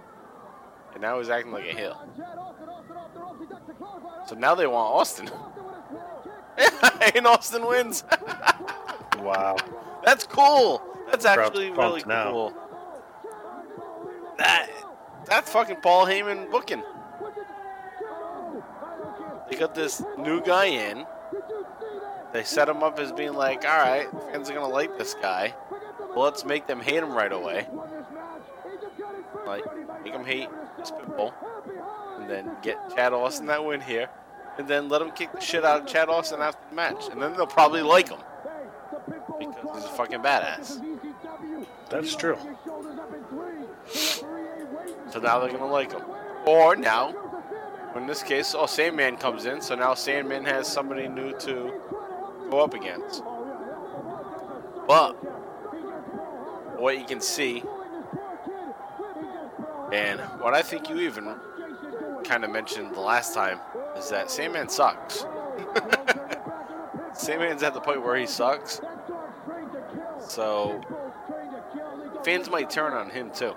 and 0.94 1.02
now 1.02 1.18
he's 1.18 1.30
acting 1.30 1.52
like 1.52 1.66
a 1.66 1.76
heel. 1.76 2.00
Chad 2.16 2.38
Austin, 2.38 2.70
Austin 2.70 2.98
off 2.98 3.14
the 3.14 3.20
ropes. 3.20 3.40
He 3.40 3.46
ducks 3.48 3.64
the 3.68 3.74
clothesline. 3.74 4.28
So 4.28 4.36
now 4.36 4.54
they 4.54 4.68
want 4.68 4.94
Austin, 4.94 5.28
Austin 5.28 5.64
with 5.66 5.74
his 5.76 6.82
wall 6.82 7.00
kick. 7.00 7.16
and 7.16 7.28
Austin 7.28 7.66
wins. 7.68 8.04
Wow. 9.20 9.56
That's 10.04 10.26
cool. 10.26 10.82
That's 11.10 11.24
actually 11.24 11.72
really 11.72 11.76
pumped 11.76 12.08
now. 12.08 12.32
cool. 12.32 12.54
That 14.38 14.70
that's 15.26 15.50
fucking 15.50 15.78
Paul 15.78 16.06
Heyman 16.08 16.52
booking. 16.52 16.84
They 19.54 19.60
got 19.60 19.76
this 19.76 20.02
new 20.18 20.42
guy 20.42 20.66
in. 20.66 21.06
They 22.34 22.44
set 22.44 22.68
him 22.68 22.82
up 22.82 22.98
as 22.98 23.12
being 23.12 23.36
like, 23.36 23.64
all 23.66 23.78
right, 23.78 24.10
fans 24.32 24.50
are 24.50 24.54
gonna 24.56 24.68
like 24.68 24.98
this 24.98 25.14
guy. 25.14 25.54
Well, 26.16 26.24
let's 26.24 26.44
make 26.44 26.66
them 26.66 26.80
hate 26.80 27.04
him 27.04 27.14
right 27.14 27.32
away. 27.32 27.68
Like, 29.46 29.64
make 30.04 30.12
them 30.12 30.26
hate 30.26 30.50
this 30.80 30.90
Pitbull, 30.90 31.34
and 32.18 32.28
then 32.28 32.50
get 32.64 32.78
Chad 32.96 33.14
Austin 33.14 33.46
that 33.46 33.64
win 33.64 33.80
here, 33.80 34.10
and 34.58 34.68
then 34.68 34.90
let 34.90 35.04
him 35.04 35.12
kick 35.12 35.32
the 35.34 35.40
shit 35.40 35.64
out 35.64 35.82
of 35.82 35.88
Chad 35.88 36.10
Austin 36.10 36.42
after 36.42 36.68
the 36.72 36.76
match, 36.76 37.10
and 37.12 37.22
then 37.22 37.34
they'll 37.34 37.46
probably 37.46 37.84
like 37.84 38.10
him 38.10 38.22
because 39.38 39.76
he's 39.76 39.86
a 39.86 39.90
fucking 39.90 40.22
badass. 40.22 40.84
That's 41.92 42.16
true. 42.16 42.40
So 45.12 45.20
now 45.20 45.40
they're 45.40 45.52
gonna 45.52 45.68
like 45.68 45.92
him. 45.92 46.02
Or 46.48 46.76
now, 46.76 47.14
in 47.96 48.08
this 48.08 48.24
case, 48.24 48.56
oh 48.56 48.66
Sandman 48.66 49.18
comes 49.18 49.46
in, 49.46 49.62
so 49.62 49.76
now 49.76 49.94
Sandman 49.94 50.46
has 50.46 50.68
somebody 50.68 51.08
new 51.08 51.38
to 51.40 51.74
go 52.50 52.60
up 52.62 52.74
against. 52.74 53.24
But 54.88 55.14
what 56.80 56.98
you 56.98 57.06
can 57.06 57.22
see, 57.22 57.64
and 59.92 60.20
what 60.40 60.54
I 60.54 60.62
think 60.62 60.90
you 60.90 61.00
even 61.00 61.36
kind 62.24 62.44
of 62.44 62.50
mentioned 62.50 62.94
the 62.96 63.00
last 63.00 63.34
time, 63.34 63.60
is 63.98 64.10
that 64.10 64.30
Sandman 64.32 64.70
sucks. 64.70 65.26
Sandman's 67.14 67.64
at 67.64 67.74
the 67.74 67.80
point 67.80 68.04
where 68.04 68.16
he 68.16 68.26
sucks, 68.26 68.82
so 70.28 70.82
fans 72.26 72.50
might 72.50 72.70
turn 72.70 72.94
on 72.94 73.10
him 73.10 73.32
too. 73.32 73.54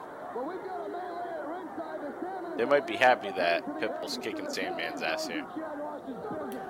They 2.56 2.64
might 2.64 2.86
be 2.86 2.96
happy 2.96 3.30
that 3.32 3.64
Pitbull's 3.78 4.18
kicking 4.18 4.48
Sandman's 4.48 5.02
ass 5.02 5.28
here. 5.28 5.44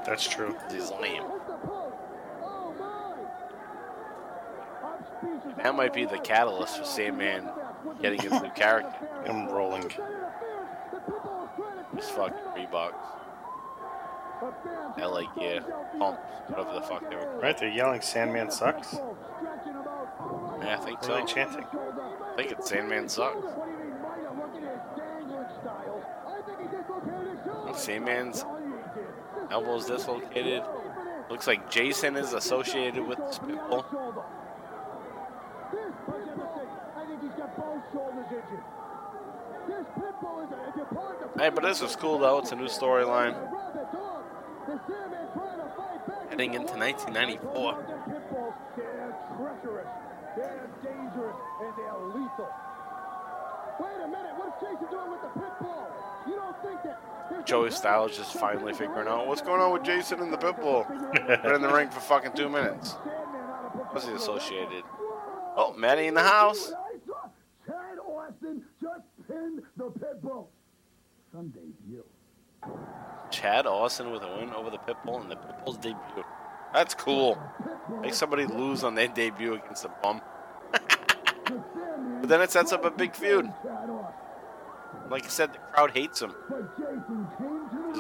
That's 0.05 0.27
true. 0.27 0.57
He's 0.71 0.91
lame. 0.91 1.23
That 5.59 5.75
might 5.75 5.95
be 5.95 6.05
the 6.05 6.19
catalyst 6.19 6.79
for 6.79 6.85
Sandman 6.85 7.49
getting 8.01 8.21
his 8.21 8.33
new 8.33 8.51
character. 8.51 9.09
I'm 9.27 9.49
rolling. 9.49 9.91
His 11.95 12.09
fucking 12.11 12.37
Reeboks. 12.57 12.95
LA 14.99 15.23
Gear. 15.39 15.65
Pumps. 15.99 16.21
Whatever 16.49 16.75
the 16.75 16.83
fuck 16.83 17.09
they 17.09 17.17
were. 17.17 17.39
Right, 17.41 17.57
they're 17.57 17.71
yelling 17.71 18.01
Sandman 18.01 18.51
sucks. 18.51 18.95
Yeah, 18.95 20.77
I 20.79 20.85
think 20.85 21.03
so. 21.03 21.15
they 21.15 21.25
chanting? 21.25 21.65
I 21.65 22.37
think 22.37 22.53
it's 22.53 22.69
Sandman 22.69 23.09
sucks. 23.09 23.47
Sandman's 27.77 28.45
elbow's 29.51 29.87
dislocated. 29.87 30.63
Looks 31.31 31.47
like 31.47 31.71
Jason 31.71 32.17
is 32.17 32.33
associated 32.33 33.07
with 33.07 33.19
this 33.19 33.39
Pitbull. 33.39 33.85
Hey, 41.39 41.51
but 41.51 41.63
this 41.63 41.83
is 41.83 41.97
cool 41.97 42.19
though. 42.19 42.39
It's 42.39 42.53
a 42.53 42.57
new 42.57 42.65
storyline. 42.65 43.35
Heading 46.31 46.55
into 46.55 46.75
1994. 46.75 47.85
They're 50.37 50.69
dangerous 50.83 51.37
and 51.61 51.73
they're 51.77 51.99
lethal. 52.13 52.49
Wait 53.81 54.01
a 54.01 54.09
minute, 54.09 54.33
what's 54.37 54.57
Jason 54.61 54.89
doing 54.91 55.11
with 55.13 55.21
the 55.21 55.29
pit 55.37 55.53
bull? 55.61 55.89
You 56.27 56.37
don't 56.37 56.57
think 56.65 56.83
that 56.85 57.01
there's 57.29 57.36
Joey 57.47 57.71
Styles 57.71 58.17
just 58.17 58.33
finally 58.35 58.73
figuring 58.75 59.07
out 59.07 59.29
what's 59.29 59.41
going 59.41 59.61
on 59.61 59.73
with 59.73 59.85
Jason 59.85 60.21
and 60.21 60.33
the 60.33 60.37
Pitbull. 60.37 60.87
Been 61.43 61.55
in 61.55 61.63
the 61.63 61.73
ring 61.73 61.89
for 61.89 62.01
fucking 62.01 62.33
two 62.33 62.49
minutes. 62.49 62.93
What's 63.91 64.07
he 64.07 64.13
associated? 64.13 64.83
Oh, 65.57 65.73
Maddie 65.79 66.09
in 66.09 66.15
the 66.15 66.23
house. 66.23 66.73
Chad 67.65 67.99
Austin 68.05 68.63
just 68.83 69.03
pinned 69.29 69.63
the 69.77 69.91
pit 69.91 70.21
bull. 70.23 70.51
Sunday's 71.33 71.63
you. 71.89 72.05
Chad 73.31 73.67
Austin 73.67 74.11
with 74.11 74.23
a 74.23 74.37
win 74.39 74.51
over 74.51 74.69
the 74.69 74.79
Pitbull 74.79 75.23
in 75.23 75.29
the 75.29 75.37
Pitbull's 75.37 75.79
debut. 75.79 76.25
That's 76.75 76.95
cool. 76.95 77.39
Make 78.03 78.15
somebody 78.15 78.45
lose 78.45 78.83
on 78.83 78.97
their 78.97 79.09
debut 79.09 79.55
against 79.55 79.85
a 79.85 79.91
bum. 80.03 80.21
but 80.73 82.29
then 82.29 82.41
it 82.43 82.51
sets 82.51 82.73
up 82.73 82.85
a 82.85 82.91
big 82.91 83.15
feud. 83.15 83.51
Like 85.11 85.25
I 85.25 85.29
said, 85.29 85.53
the 85.53 85.59
crowd 85.59 85.93
hates 85.93 86.21
him. 86.21 86.35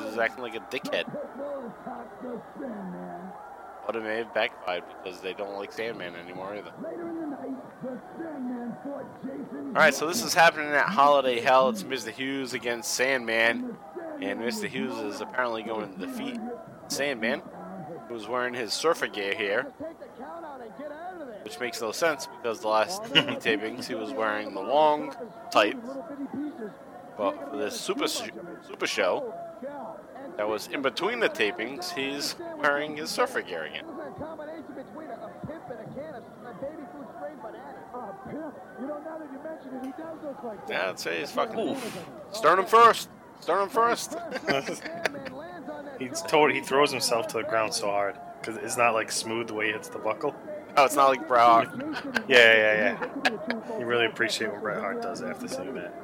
He's 0.04 0.18
acting 0.18 0.42
like 0.42 0.54
a 0.54 0.60
dickhead. 0.60 1.04
But 3.86 3.94
it 3.94 4.02
may 4.02 4.16
have 4.18 4.34
backfired 4.34 4.82
because 4.88 5.20
they 5.20 5.32
don't 5.32 5.54
like 5.54 5.72
Sandman 5.72 6.16
anymore 6.16 6.56
either. 6.56 6.72
Alright, 9.68 9.94
so 9.94 10.08
this 10.08 10.24
is 10.24 10.34
happening 10.34 10.70
at 10.70 10.86
Holiday 10.86 11.40
Hell. 11.40 11.68
It's 11.68 11.84
Mr. 11.84 12.10
Hughes 12.10 12.52
against 12.52 12.92
Sandman. 12.94 13.76
And 14.20 14.40
Mr. 14.40 14.68
Hughes 14.68 14.98
is 14.98 15.20
apparently 15.20 15.62
going 15.62 15.92
to 15.92 16.06
defeat 16.06 16.40
Sandman, 16.88 17.42
who's 18.08 18.26
wearing 18.26 18.54
his 18.54 18.72
surfer 18.72 19.06
gear 19.06 19.34
here. 19.34 19.72
Which 21.42 21.60
makes 21.60 21.80
no 21.80 21.92
sense 21.92 22.26
because 22.26 22.60
the 22.60 22.68
last 22.68 23.02
tapings 23.04 23.86
he 23.86 23.94
was 23.94 24.12
wearing 24.12 24.52
the 24.52 24.62
long 24.62 25.14
tights. 25.52 25.78
But 27.16 27.50
for 27.50 27.56
this 27.56 27.78
super, 27.80 28.08
super 28.08 28.86
show 28.86 29.32
that 30.36 30.48
was 30.48 30.66
in 30.68 30.82
between 30.82 31.20
the 31.20 31.28
tapings, 31.28 31.92
he's 31.94 32.36
wearing 32.58 32.96
his 32.96 33.10
surfer 33.10 33.42
gear 33.42 33.64
again. 33.64 33.84
Yeah, 40.68 40.90
I'd 40.90 40.98
say 40.98 41.20
he's 41.20 41.30
fucking. 41.30 41.76
Sternum 42.32 42.66
first. 42.66 43.08
Sternum 43.40 43.68
first. 43.68 44.16
He's 45.98 46.22
told 46.28 46.52
he 46.52 46.60
throws 46.60 46.90
himself 46.90 47.28
to 47.28 47.38
the 47.38 47.44
ground 47.44 47.72
so 47.72 47.86
hard 47.86 48.16
because 48.40 48.56
it's 48.62 48.76
not 48.76 48.94
like 48.94 49.10
smooth 49.10 49.48
the 49.48 49.54
way 49.54 49.66
he 49.66 49.72
hits 49.72 49.88
the 49.88 49.98
buckle. 49.98 50.34
Oh, 50.76 50.84
it's 50.84 50.94
not 50.96 51.08
like 51.08 51.26
Bret 51.26 51.40
Hart. 51.42 51.68
Yeah, 52.28 52.54
yeah, 52.54 52.98
yeah. 53.24 53.78
You 53.78 53.86
really 53.86 54.06
appreciate 54.06 54.52
when 54.52 54.60
Bret 54.60 54.78
Hart 54.78 55.00
does 55.00 55.22
after 55.22 55.48
seeing 55.48 55.74
that. 55.74 55.94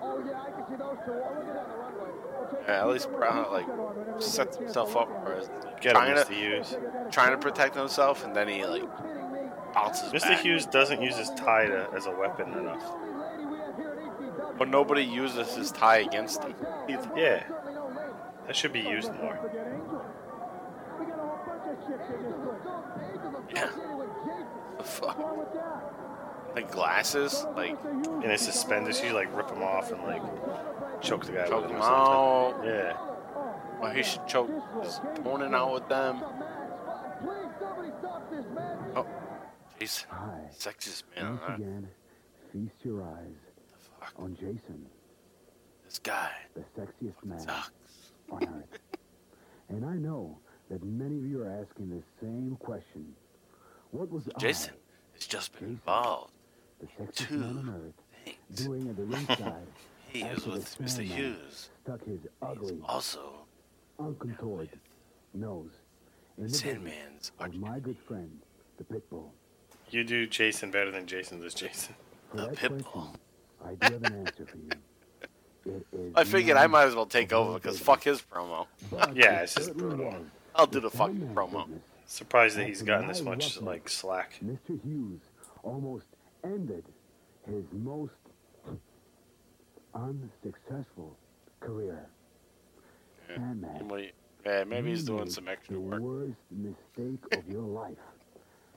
Yeah, 0.00 1.75
at 2.66 2.88
least 2.88 3.08
Hart 3.10 3.52
like 3.52 3.66
sets 4.20 4.56
himself 4.56 4.96
up 4.96 5.08
for 5.08 5.42
Get 5.80 5.92
trying 5.92 6.16
to. 6.16 6.32
Hughes. 6.32 6.76
trying 7.10 7.30
to 7.32 7.38
protect 7.38 7.76
himself, 7.76 8.24
and 8.24 8.34
then 8.34 8.48
he 8.48 8.64
like 8.64 8.84
bounces 9.74 10.12
Mr. 10.12 10.28
back. 10.28 10.40
Hughes 10.40 10.66
doesn't 10.66 11.02
use 11.02 11.16
his 11.16 11.30
tie 11.30 11.66
to, 11.66 11.88
as 11.94 12.06
a 12.06 12.10
weapon 12.10 12.52
enough. 12.52 12.82
But 14.58 14.68
nobody 14.68 15.02
uses 15.02 15.54
his 15.54 15.70
tie 15.70 15.98
against 15.98 16.42
him. 16.42 16.54
Yeah, 16.88 17.42
that 18.46 18.56
should 18.56 18.72
be 18.72 18.80
used 18.80 19.12
more. 19.14 19.38
Yeah. 23.54 23.70
The 24.78 24.84
fuck? 24.84 25.18
Like 26.54 26.70
glasses, 26.70 27.44
like 27.54 27.76
And 27.84 28.24
his 28.24 28.40
suspenders, 28.40 29.02
you 29.02 29.12
like 29.12 29.34
rip 29.36 29.48
them 29.48 29.62
off 29.62 29.92
and 29.92 30.02
like 30.02 30.22
choke 31.00 31.24
the 31.26 31.32
guy 31.32 31.46
choke 31.48 31.68
him 31.70 31.76
out. 31.82 32.60
Yeah. 32.64 32.96
Or 33.80 33.90
he 33.90 34.02
should 34.02 34.26
choke 34.26 34.50
his 34.82 34.98
opponent 35.16 35.54
out 35.54 35.72
with 35.74 35.88
them. 35.88 36.22
Oh, 38.94 39.06
Jason, 39.78 40.08
sexiest 40.58 41.02
man 41.14 41.24
on 41.26 41.30
Once 41.32 41.42
earth. 41.48 41.58
again, 41.58 41.88
feast 42.52 42.74
your 42.84 43.02
eyes 43.02 43.34
Fuck, 44.00 44.12
on 44.18 44.34
Jason, 44.34 44.86
this 45.84 45.98
guy 45.98 46.30
the 46.54 46.62
sexiest 46.80 47.22
man 47.24 47.40
sucks. 47.40 47.70
on 48.30 48.42
earth. 48.44 48.78
And 49.68 49.84
I 49.84 49.94
know 49.94 50.38
that 50.70 50.80
many 50.84 51.16
of 51.18 51.24
you 51.26 51.42
are 51.42 51.50
asking 51.50 51.90
the 51.90 52.00
same 52.20 52.56
question. 52.60 53.04
What 53.90 54.12
was 54.12 54.28
Jason 54.38 54.74
has 55.14 55.26
just 55.26 55.58
been 55.58 55.70
involved. 55.70 56.32
The 56.80 56.86
sexiest 56.86 57.14
two 57.28 57.36
man 57.38 57.48
on 57.58 57.68
earth, 57.74 57.94
Things. 58.24 58.64
doing 58.64 58.88
at 58.88 58.96
the 58.96 59.02
ringside 59.02 59.66
He 60.16 60.22
is 60.22 60.46
with 60.46 60.78
Mr. 60.78 61.02
Hughes. 61.02 61.68
stuck 61.84 62.02
his 62.06 62.20
ugly, 62.40 62.78
Also, 62.86 63.34
uncontoured 63.98 64.70
nose 65.34 65.72
in 66.38 66.44
the 66.44 66.48
business 66.48 66.62
Sandman's 66.62 67.32
of 67.38 67.54
my 67.56 67.78
good 67.80 67.98
friend, 67.98 68.30
the 68.78 68.84
Pitbull. 68.84 69.28
You 69.90 70.04
do 70.04 70.26
Jason 70.26 70.70
better 70.70 70.90
than 70.90 71.06
Jason 71.06 71.40
does 71.40 71.52
Jason. 71.52 71.94
For 72.30 72.38
The 72.38 72.48
Pitbull. 72.48 73.14
I 73.62 73.74
do 73.74 73.92
have 73.92 74.04
an 74.04 74.26
answer 74.26 74.46
for 74.46 74.56
you. 74.56 74.70
It 75.66 75.84
is 75.92 76.12
I 76.14 76.22
figured 76.22 76.56
I 76.56 76.68
might 76.68 76.84
as 76.84 76.94
well 76.94 77.06
take 77.06 77.32
over 77.32 77.54
because 77.54 77.80
fuck 77.80 78.04
his 78.04 78.22
promo. 78.22 78.68
Yeah, 79.12 79.40
it's 79.42 79.56
just 79.56 79.76
brutal. 79.76 80.14
I'll 80.54 80.68
do 80.68 80.78
the 80.78 80.88
the 80.88 80.96
fucking 80.96 81.32
promo. 81.34 81.66
Surprised 82.06 82.56
that 82.56 82.68
he's 82.68 82.82
gotten 82.82 83.08
this 83.08 83.20
much 83.20 83.60
like 83.60 83.88
slack. 83.88 84.38
Mr. 84.44 84.80
Hughes 84.84 85.18
almost 85.64 86.06
ended 86.44 86.84
his 87.48 87.64
most 87.72 88.12
unsuccessful 89.96 91.16
career. 91.60 92.06
Sandman, 93.34 93.88
Wait, 93.88 94.12
Yeah, 94.44 94.64
maybe 94.64 94.90
he's 94.90 95.04
doing 95.04 95.28
some 95.30 95.48
extra 95.48 95.74
the 95.74 95.80
work. 95.80 96.00
worst 96.00 96.36
mistake 96.50 97.20
of 97.32 97.48
your 97.48 97.62
life 97.62 97.96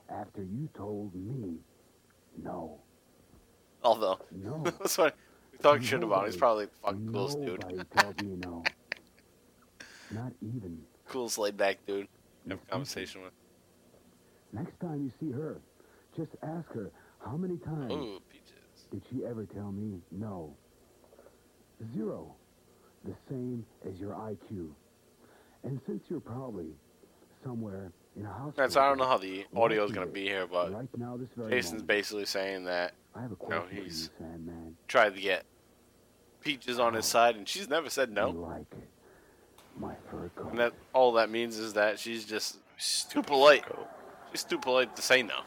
after 0.08 0.42
you 0.42 0.68
told 0.74 1.14
me 1.14 1.56
no. 2.42 2.78
Although, 3.84 4.18
No. 4.32 4.62
that's 4.64 4.98
what 4.98 5.14
we 5.52 5.58
talk 5.58 5.82
shit 5.82 6.02
about. 6.02 6.26
He's 6.26 6.36
probably 6.36 6.66
the 6.66 6.70
fucking 6.82 7.12
coolest 7.12 7.40
dude. 7.40 7.64
Told 7.96 8.22
me 8.22 8.36
no. 8.44 8.64
Not 10.10 10.32
even. 10.42 10.82
Coolest 11.08 11.38
laid 11.38 11.56
back 11.56 11.78
dude. 11.86 12.08
Have 12.48 12.58
a 12.66 12.70
conversation 12.70 13.22
with. 13.22 13.32
Next 14.52 14.78
time 14.80 15.02
you 15.04 15.12
see 15.20 15.32
her, 15.32 15.60
just 16.16 16.32
ask 16.42 16.68
her 16.72 16.90
how 17.24 17.36
many 17.36 17.56
times 17.58 17.92
Ooh, 17.92 18.18
did 18.90 19.02
she 19.10 19.24
ever 19.24 19.44
tell 19.46 19.70
me 19.70 20.00
no? 20.10 20.52
Zero. 21.94 22.34
The 23.04 23.14
same 23.28 23.64
as 23.88 23.98
your 23.98 24.12
IQ. 24.12 24.68
And 25.64 25.80
since 25.86 26.02
you're 26.08 26.20
probably 26.20 26.66
somewhere 27.42 27.92
in 28.16 28.26
a 28.26 28.28
house. 28.28 28.52
That's 28.56 28.76
I 28.76 28.88
don't 28.88 28.98
know 28.98 29.06
how 29.06 29.18
the 29.18 29.46
audio 29.54 29.84
is 29.84 29.92
gonna 29.92 30.06
be 30.06 30.24
here, 30.24 30.46
but 30.46 30.72
right 30.72 30.88
now, 30.98 31.16
this 31.16 31.28
very 31.36 31.50
Jason's 31.50 31.72
moment, 31.72 31.88
basically 31.88 32.26
saying 32.26 32.64
that 32.64 32.92
I 33.14 33.22
have 33.22 33.30
a 33.30 33.34
no, 33.34 33.36
question 33.36 33.68
for 33.68 33.74
you, 33.74 33.82
he's- 33.82 34.10
Sandman. 34.18 34.76
tried 34.88 35.14
to 35.14 35.20
get 35.20 35.44
Peaches 36.40 36.78
on 36.78 36.94
his 36.94 37.04
oh. 37.04 37.08
side, 37.08 37.36
and 37.36 37.46
she's 37.46 37.68
never 37.68 37.90
said 37.90 38.10
no. 38.10 38.30
like 38.30 38.64
my 39.78 39.94
fur 40.10 40.30
coat? 40.34 40.50
And 40.50 40.58
that 40.58 40.72
all 40.94 41.12
that 41.12 41.30
means 41.30 41.58
is 41.58 41.74
that 41.74 41.98
she's 41.98 42.24
just 42.24 42.58
too 43.10 43.22
polite. 43.22 43.64
She's 44.30 44.44
too 44.44 44.58
polite 44.58 44.96
to 44.96 45.02
say 45.02 45.22
no. 45.22 45.40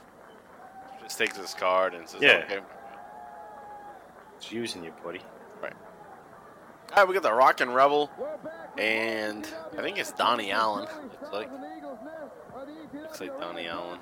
She 0.97 1.03
just 1.05 1.17
takes 1.17 1.35
his 1.35 1.55
card 1.55 1.95
and 1.95 2.07
says, 2.07 2.21
Yeah. 2.21 2.43
"Okay." 2.45 2.59
It's 4.37 4.51
using 4.51 4.83
you, 4.83 4.93
buddy. 5.03 5.21
All 6.91 6.97
right, 6.97 7.07
we 7.07 7.13
got 7.13 7.23
the 7.23 7.33
Rockin' 7.33 7.71
Rebel, 7.71 8.11
and 8.77 9.47
I 9.77 9.81
think 9.81 9.97
it's 9.97 10.11
Donnie 10.11 10.51
Allen. 10.51 10.87
Looks 11.21 11.33
like 11.33 11.49
looks 12.93 13.19
like 13.21 13.39
Donnie 13.39 13.67
Allen. 13.67 13.99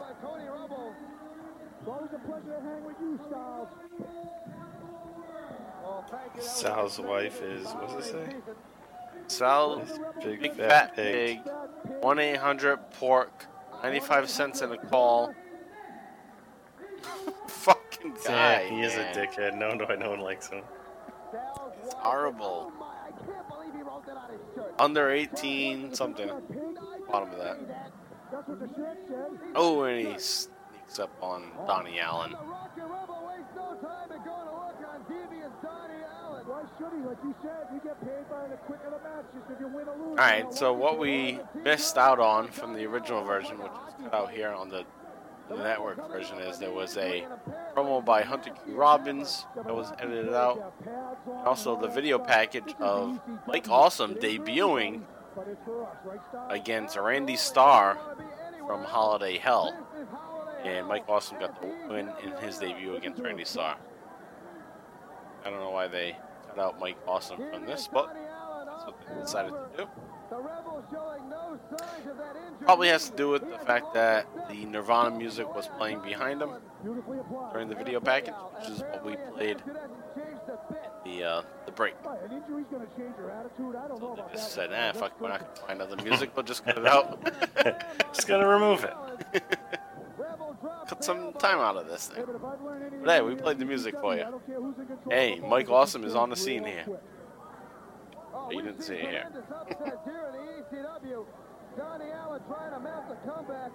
Always 1.87 2.11
a 2.13 2.19
pleasure 2.19 2.45
to 2.47 2.61
hang 2.61 2.83
with 2.85 2.95
you, 2.99 3.19
Sal's 6.39 6.99
wife 6.99 7.41
is 7.41 7.67
what's 7.67 8.07
it 8.07 8.11
say? 8.11 8.35
Sal, 9.27 9.81
Big, 10.23 10.41
big 10.41 10.53
fat, 10.55 10.95
pig. 10.95 11.39
one 12.01 12.19
eight 12.19 12.37
hundred 12.37 12.77
pork, 12.91 13.45
ninety 13.81 13.99
five 14.01 14.29
cents 14.29 14.61
in 14.61 14.71
a 14.71 14.77
call. 14.77 15.33
Fucking 17.47 18.15
guy, 18.25 18.63
Yeah, 18.63 18.69
he 18.69 18.81
is 18.81 18.95
a 18.95 19.05
dickhead. 19.13 19.57
No, 19.57 19.73
no, 19.73 19.85
no 19.95 20.09
one 20.09 20.19
likes 20.19 20.49
him. 20.49 20.63
Horrible. 21.99 22.71
Under 24.79 25.11
eighteen, 25.11 25.93
something. 25.93 26.29
Bottom 27.09 27.31
of 27.31 27.37
that. 27.37 27.59
Oh, 29.55 29.83
and 29.83 30.07
he 30.07 30.19
sneaks 30.19 30.99
up 30.99 31.11
on 31.21 31.51
Donnie 31.67 31.99
Allen. 31.99 32.31
Why 36.43 36.63
should 36.77 36.91
he? 36.91 37.05
Like 37.05 37.17
you 37.23 37.35
said, 37.41 37.67
you 37.73 37.79
get 37.83 37.99
paid 38.01 38.29
by 38.29 38.47
the 38.47 38.57
quick 38.57 38.79
of 38.85 38.91
the 38.91 38.99
match. 38.99 39.25
Just 39.33 39.51
if 39.51 39.59
you 39.59 39.67
win 39.67 39.87
or 39.87 39.95
lose. 39.95 40.09
All 40.09 40.15
right, 40.15 40.53
so 40.53 40.73
what 40.73 40.97
we 40.97 41.39
missed 41.63 41.97
out 41.97 42.19
on 42.19 42.47
from 42.47 42.73
the 42.73 42.85
original 42.85 43.23
version, 43.23 43.57
which 43.59 43.71
is 43.71 44.03
cut 44.03 44.13
out 44.13 44.31
here 44.31 44.49
on 44.49 44.69
the, 44.69 44.85
the 45.57 45.63
network 45.63 46.07
version, 46.09 46.39
is 46.39 46.57
there 46.57 46.71
was 46.71 46.97
a 46.97 47.25
promo 47.75 48.03
by 48.03 48.21
Hunter 48.21 48.51
Q. 48.51 48.75
Robbins 48.75 49.45
that 49.55 49.73
was 49.73 49.91
edited 49.99 50.33
out. 50.33 50.73
Also, 51.45 51.79
the 51.79 51.87
video 51.87 52.17
package 52.19 52.73
of 52.79 53.19
Mike 53.47 53.69
Awesome 53.69 54.15
debuting 54.15 55.03
against 56.49 56.97
Randy 56.97 57.35
Starr 57.35 57.97
from 58.67 58.83
Holiday 58.83 59.37
Hell. 59.37 59.73
And 60.63 60.87
Mike 60.87 61.05
Awesome 61.07 61.39
got 61.39 61.59
the 61.61 61.67
win 61.89 62.09
in 62.23 62.31
his 62.43 62.57
debut 62.57 62.95
against 62.95 63.21
Randy 63.21 63.45
Starr. 63.45 63.77
I 65.43 65.49
don't 65.49 65.59
know 65.59 65.71
why 65.71 65.87
they 65.87 66.15
cut 66.47 66.59
out 66.59 66.79
Mike 66.79 66.97
Awesome 67.07 67.39
from 67.51 67.65
this, 67.65 67.89
but 67.91 68.15
That's 68.65 68.85
what 68.85 68.95
they 69.07 69.21
decided 69.21 69.51
to 69.51 69.67
do. 69.77 69.89
The 70.31 70.37
Rebels 70.37 70.85
showing 70.89 71.29
no 71.29 71.59
signs 71.77 72.07
of 72.09 72.17
that 72.17 72.35
injury. 72.37 72.61
Probably 72.65 72.87
has 72.87 73.09
to 73.09 73.15
do 73.17 73.29
with 73.29 73.41
the 73.49 73.57
fact 73.65 73.93
that 73.93 74.25
the 74.49 74.63
Nirvana 74.65 75.13
music 75.17 75.53
was 75.53 75.67
playing 75.77 75.99
behind 75.99 76.39
them 76.39 76.51
during 77.51 77.67
the 77.67 77.75
video 77.75 77.99
package, 77.99 78.33
which 78.57 78.69
is 78.69 78.79
what 78.79 79.05
we 79.05 79.17
played 79.35 79.57
It 79.57 79.61
hasn't 79.65 79.91
changed 80.15 80.41
a 80.47 80.73
bit. 80.73 80.81
the 81.03 81.23
uh, 81.23 81.41
the 81.65 81.71
break. 81.73 81.95
Right, 82.05 82.17
An 82.23 82.37
injury's 82.37 82.65
going 82.71 82.87
to 82.87 82.95
change 82.97 83.13
your 83.17 83.29
attitude. 83.29 83.75
I 83.75 83.87
don't 83.89 83.99
know 84.01 84.15
So 84.15 84.23
they 84.25 84.33
just 84.33 84.55
that. 84.55 84.71
said, 84.71 84.73
"Eh, 84.73 84.91
fuck, 84.93 85.19
we're 85.19 85.27
not 85.27 85.39
gonna 85.41 85.67
find 85.67 85.81
other 85.81 86.01
music. 86.03 86.31
We'll 86.33 86.45
just 86.45 86.63
cut 86.63 86.77
it 86.77 86.87
out. 86.87 87.19
Just 88.13 88.27
gonna 88.27 88.47
remove 88.47 88.85
it. 88.85 88.93
Cut 90.87 91.03
some 91.03 91.33
time 91.33 91.59
out 91.59 91.75
of 91.77 91.87
this 91.87 92.07
thing." 92.07 92.23
But 92.25 92.35
if 92.35 92.43
I've 92.43 92.61
learned 92.61 92.81
anything 92.83 93.03
But 93.03 93.15
hey, 93.15 93.21
we 93.21 93.35
played 93.35 93.59
the 93.59 93.65
music 93.65 93.95
for 93.99 94.15
you. 94.15 94.21
I 94.23 94.31
don't 94.31 94.45
care 94.45 94.61
who's 94.61 94.77
in 94.77 94.85
control 94.87 95.09
Hey, 95.15 95.39
Mike 95.45 95.69
Awesome 95.69 96.03
is 96.05 96.15
on 96.15 96.29
the 96.29 96.35
scene 96.35 96.63
here. 96.63 96.85
Quick. 98.31 98.41
Oh, 98.43 98.49
You 98.51 98.57
we've 98.57 98.65
didn't 98.65 98.81
see 98.83 98.95
it 98.95 99.09
here. 99.09 99.21
tremendous 99.21 99.51
upsets 99.51 100.05
here 100.05 100.31
in 100.33 100.45
the 100.45 100.77
ECW. 100.77 101.25
Donnie 101.77 102.11
Allen 102.11 102.41
trying 102.47 102.71
to 102.71 102.79
mount 102.79 103.09
the 103.09 103.15
comeback. 103.29 103.71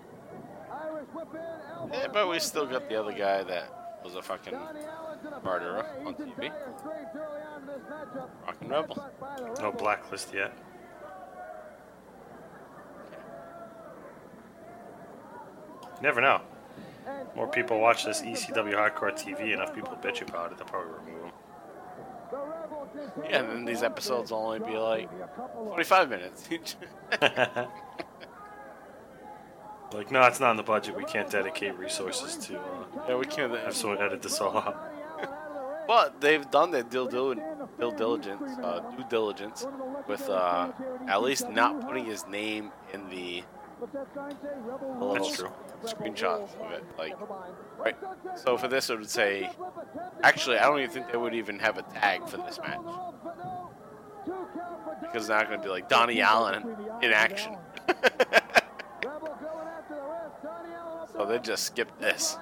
Irish 0.71 1.07
whip 1.15 1.29
in, 1.35 1.41
elbow 1.75 1.95
Yeah, 1.95 2.09
but 2.13 2.29
we 2.29 2.39
still 2.41 2.67
got 2.67 2.89
the 2.89 2.97
other 3.01 3.13
guy 3.13 3.43
that 3.45 4.01
was 4.05 4.15
a 4.17 4.23
fucking 4.23 4.53
Donnie 4.53 4.81
Allen 4.85 5.19
to 5.21 5.31
the 5.31 5.41
murderer 5.41 5.87
on 6.05 6.15
TV. 6.15 6.37
dire 6.49 6.75
straits 6.79 7.15
early 7.15 7.43
on 7.55 7.61
in 7.63 7.67
this 7.69 7.83
matchup. 7.91 8.29
Rockin' 8.47 8.69
Rebel. 8.69 8.95
Headbutt 8.97 9.21
by 9.21 9.37
the 9.55 9.63
No 9.63 9.73
blacklist 9.73 10.35
yet. 10.35 10.53
You 15.97 16.03
never 16.03 16.21
know. 16.21 16.41
More 17.35 17.49
people 17.49 17.79
watch 17.81 18.05
this 18.05 18.21
ECW 18.23 18.75
Hardcore 18.75 19.13
TV, 19.13 19.53
enough 19.55 19.75
people 19.75 19.97
bitch 20.03 20.27
about 20.29 20.53
it, 20.53 20.59
they'll 20.59 20.67
probably 20.67 20.93
remove 21.07 21.23
them. 21.23 21.26
The 22.69 22.75
Rebel 22.75 22.89
continues 22.93 23.31
yeah. 23.31 23.39
And 23.41 23.49
then 23.51 23.64
these 23.64 23.83
episodes 23.83 24.31
will 24.31 24.39
only 24.39 24.59
be 24.61 24.77
like 24.77 25.09
a 25.23 25.29
couple 25.29 25.62
of 25.62 25.75
25 25.75 26.09
minutes 26.11 26.49
like, 29.93 30.11
no, 30.11 30.23
it's 30.23 30.41
not 30.41 30.51
in 30.51 30.57
the 30.57 30.62
budget. 30.62 30.97
We 30.97 31.05
can't 31.05 31.31
dedicate 31.31 31.77
resources 31.79 32.37
to 32.47 32.59
uh, 32.59 32.62
yeah, 33.09 33.17
we 33.17 33.25
can't. 33.27 33.53
have 33.53 33.75
someone 33.75 34.01
edit 34.03 34.23
this 34.23 34.41
all 34.41 34.57
out. 34.57 34.64
Donnie 34.64 35.03
Allen 35.03 35.23
out 35.23 35.47
of 35.47 35.55
the 35.55 35.61
ring. 35.61 35.87
But 35.87 36.21
they've 36.21 36.51
done 36.51 36.71
their 36.73 36.83
due, 36.83 37.09
dil- 37.09 37.35
due 37.35 37.93
diligence, 37.97 38.59
uh, 38.62 38.81
due 38.97 39.05
diligence, 39.09 39.67
with 40.09 40.29
uh, 40.29 40.73
at 41.07 41.23
least 41.23 41.49
not 41.49 41.81
putting 41.87 42.05
his 42.05 42.27
name 42.27 42.73
in 42.93 43.09
the 43.09 43.45
What's 43.79 43.93
that 43.93 44.07
sign 44.14 44.31
say? 44.43 44.49
Rebel 44.64 45.12
the 45.12 45.19
That's 45.19 45.37
true. 45.37 45.51
Screenshots 45.87 46.59
of 46.61 46.72
it. 46.72 46.84
Like, 46.99 47.14
right. 47.78 47.97
So 48.37 48.57
for 48.57 48.68
this, 48.68 48.91
it 48.91 48.99
would 48.99 49.11
say. 49.11 49.51
Actually, 50.22 50.59
I 50.59 50.64
don't 50.64 50.78
even 50.78 50.91
think 50.91 51.11
they 51.11 51.18
would 51.18 51.34
even 51.34 51.59
have 51.59 51.78
a 51.78 51.82
tag 51.82 52.26
for 52.28 52.39
this 52.39 52.59
match 52.59 52.80
because 55.01 55.26
they're 55.26 55.39
not 55.39 55.49
going 55.49 55.61
to 55.61 55.64
be 55.64 55.70
like 55.70 55.89
Donnie 55.89 56.20
Allen 56.20 56.76
in 57.03 57.12
action. 57.12 57.57
so 61.12 61.24
they 61.26 61.39
just 61.39 61.64
skip 61.64 61.99
this. 62.01 62.37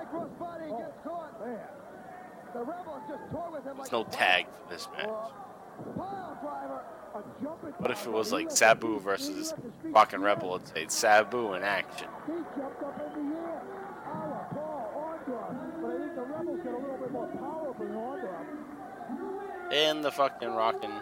There's 2.54 3.92
no 3.92 4.04
tag 4.04 4.46
for 4.46 4.72
this 4.72 4.88
match. 4.96 5.08
What 7.78 7.90
if 7.90 8.06
it 8.06 8.12
was 8.12 8.32
like 8.32 8.50
Sabu 8.50 8.98
versus 8.98 9.54
Rockin' 9.84 10.20
Rebel? 10.20 10.56
It'd 10.56 10.68
say 10.68 10.86
Sabu 10.88 11.54
in 11.54 11.62
action. 11.62 12.08
And 19.74 20.04
the 20.04 20.12
fucking 20.12 20.54
Rockin' 20.54 20.92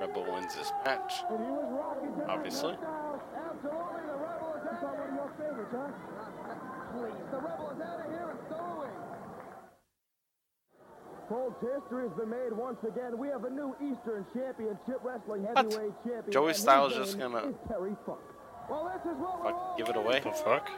Rebel 0.00 0.24
wins 0.32 0.54
this 0.54 0.70
match. 0.84 1.12
And 1.28 1.40
he 1.44 1.50
was 1.50 1.66
rocking 1.74 2.14
to 2.14 2.20
the 2.20 2.30
Obviously. 2.30 2.72
touchdown. 2.74 3.20
Absolutely, 3.34 4.02
the 4.06 4.16
Rebel 4.22 4.54
is 4.54 4.66
out. 4.70 4.82
one 4.94 5.08
of 5.08 5.14
your 5.16 5.30
favorites, 5.36 5.74
huh? 5.74 5.90
Please. 6.94 7.30
The 7.32 7.36
Rebel 7.38 7.70
is 7.74 7.80
out 7.82 7.98
of 7.98 8.06
here 8.06 8.28
and 8.30 8.38
stowing. 8.46 8.90
Folks, 11.28 11.58
history 11.60 12.08
has 12.08 12.16
been 12.16 12.30
made 12.30 12.52
once 12.52 12.78
again. 12.86 13.18
We 13.18 13.26
have 13.28 13.42
a 13.44 13.50
new 13.50 13.74
Eastern 13.82 14.24
Championship 14.32 15.00
Wrestling 15.02 15.44
Heavyweight 15.56 15.94
Champion. 16.04 16.30
Joey 16.30 16.54
Styles 16.54 16.94
just 16.94 17.18
gonna- 17.18 17.52
Terry 17.66 17.96
Funk. 18.06 18.20
Well, 18.70 18.84
this 18.94 19.02
is 19.12 19.18
what 19.18 19.42
we're 19.44 19.50
Fuck, 19.50 19.76
give 19.78 19.88
it 19.88 19.96
away. 19.96 20.20
The 20.20 20.30
fuck? 20.32 20.70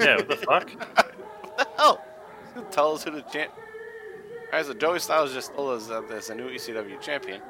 Yeah, 0.00 0.16
what 0.16 0.28
the 0.28 0.36
fuck? 0.36 0.70
What 1.52 1.58
the 1.58 1.82
hell? 1.82 2.00
He's 2.44 2.52
gonna 2.54 2.66
tell 2.70 2.94
us 2.94 3.04
who 3.04 3.10
the 3.10 3.20
champ. 3.22 3.52
Alright, 4.52 4.66
so 4.66 4.74
Joey 4.74 4.98
Styles 4.98 5.32
just 5.32 5.54
told 5.54 5.78
us 5.78 5.86
that 5.86 6.10
there's 6.10 6.28
a 6.28 6.34
new 6.34 6.50
ECW 6.50 7.00
champion. 7.00 7.40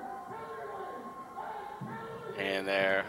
And 2.39 2.65
they're 2.65 3.05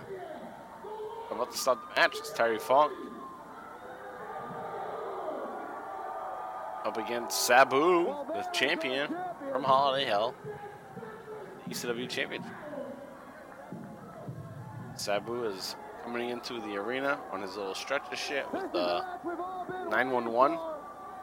about 1.29 1.51
to 1.51 1.57
start 1.59 1.77
the 1.77 2.01
match. 2.01 2.15
It's 2.17 2.33
Terry 2.33 2.57
Funk. 2.57 2.91
Up 6.83 6.97
against 6.97 7.45
Sabu, 7.45 8.05
the 8.33 8.43
champion 8.51 9.15
from 9.51 9.61
Holiday 9.63 10.05
Hell. 10.05 10.33
The 11.67 11.75
ECW 11.75 12.09
champion. 12.09 12.43
Sabu 14.95 15.43
is 15.45 15.75
coming 16.03 16.29
into 16.29 16.59
the 16.61 16.77
arena 16.77 17.19
on 17.31 17.43
his 17.43 17.55
little 17.55 17.75
stretcher 17.75 18.15
shit 18.15 18.51
with 18.51 18.73
uh, 18.73 19.03
911, 19.91 20.57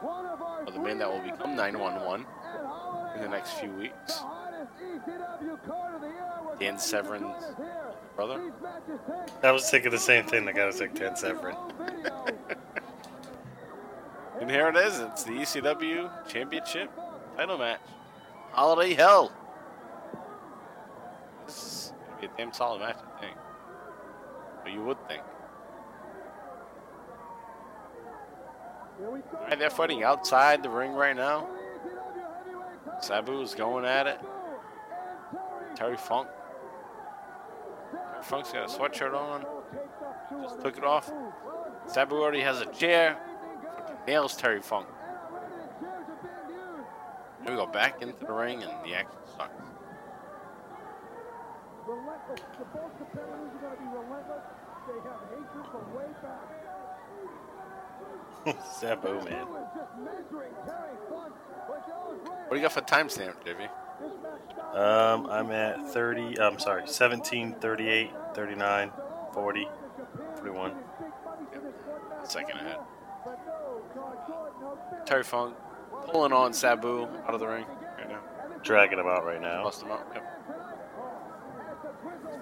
or 0.01 0.71
the 0.71 0.79
man 0.79 0.99
that 0.99 1.11
will 1.11 1.19
become 1.19 1.57
911 1.57 2.25
in 3.21 3.29
the 3.29 3.37
next 3.37 3.51
few 3.51 3.71
weeks. 3.71 4.21
Dan 6.59 6.77
Severn's 6.77 7.45
brother. 8.15 8.51
I 9.43 9.51
was 9.51 9.69
thinking 9.69 9.91
the 9.91 9.97
same 9.97 10.25
thing. 10.25 10.45
The 10.45 10.53
guy 10.53 10.65
was 10.65 10.79
like 10.79 10.95
Dan 10.95 11.15
Severin. 11.15 11.55
And 14.41 14.49
here 14.49 14.69
it 14.69 14.75
is. 14.75 14.97
It's 14.97 15.23
the 15.23 15.33
ECW 15.33 16.27
Championship 16.27 16.89
title 17.37 17.59
match. 17.59 17.79
Holiday 18.53 18.95
Hell. 18.95 19.31
This 21.45 21.55
is 21.55 21.93
going 22.07 22.21
to 22.21 22.27
be 22.27 22.33
a 22.33 22.37
damn 22.37 22.51
solid 22.51 22.79
match, 22.79 22.97
I 22.97 23.21
think. 23.21 23.37
Or 24.65 24.69
you 24.69 24.83
would 24.83 24.97
think. 25.07 25.21
Alright, 28.99 29.59
they're 29.59 29.69
fighting 29.69 30.03
outside 30.03 30.63
the 30.63 30.71
ring 30.71 30.93
right 30.93 31.15
now. 31.15 31.47
Sabu 33.01 33.41
is 33.41 33.55
going 33.55 33.83
at 33.83 34.05
it. 34.07 34.19
Terry 35.75 35.97
Funk. 35.97 36.27
Terry 37.91 38.23
Funk's 38.23 38.51
got 38.51 38.69
a 38.69 38.71
sweatshirt 38.71 39.15
on. 39.15 39.43
Just 40.43 40.61
took 40.61 40.77
it 40.77 40.83
off. 40.83 41.11
Sabu 41.87 42.15
already 42.15 42.41
has 42.41 42.61
a 42.61 42.67
chair. 42.67 43.17
Nails 44.07 44.35
Terry 44.35 44.61
Funk. 44.61 44.87
Here 47.43 47.51
we 47.51 47.55
go 47.55 47.65
back 47.65 48.03
into 48.03 48.23
the 48.23 48.31
ring 48.31 48.61
and 48.61 48.71
the 48.85 48.93
action 48.93 49.17
starts. 49.33 49.53
Relentless. 51.87 52.39
The 52.59 52.65
both 52.65 52.95
competitors 52.97 53.51
are 53.55 53.61
going 53.61 53.75
to 53.75 53.81
be 53.81 53.87
relentless. 53.87 54.45
They 54.87 55.09
have 55.09 55.19
hatred 55.29 55.65
from 55.71 55.95
way 55.95 56.05
back. 56.21 56.50
goes 58.81 59.25
right 59.25 59.47
What 62.47 62.49
do 62.49 62.55
you 62.55 62.61
got 62.61 62.71
for 62.71 62.81
timestamp, 62.81 63.43
Divvy? 63.45 63.67
This 64.01 64.11
match 64.23 64.41
starts 64.51 64.75
Um, 64.75 65.27
I'm 65.29 65.51
at 65.51 65.87
30, 65.87 66.39
I'm 66.39 66.59
sorry, 66.59 66.87
17, 66.87 67.55
38, 67.55 68.11
39, 68.33 68.91
40, 69.33 69.67
41. 70.37 70.71
A 72.23 72.29
second 72.29 72.57
ahead. 72.57 72.77
Terry 75.05 75.23
Funk 75.23 75.55
pulling 76.07 76.33
on 76.33 76.53
Sabu 76.53 77.07
out 77.27 77.33
of 77.33 77.39
the 77.39 77.47
ring 77.47 77.65
right 77.97 78.09
now. 78.09 78.19
Dragging 78.63 78.99
him 78.99 79.07
out 79.07 79.25
right 79.25 79.41
now. 79.41 79.63
Bust 79.63 79.83
him 79.83 79.91
up. 79.91 80.11
Yep. 80.13 80.23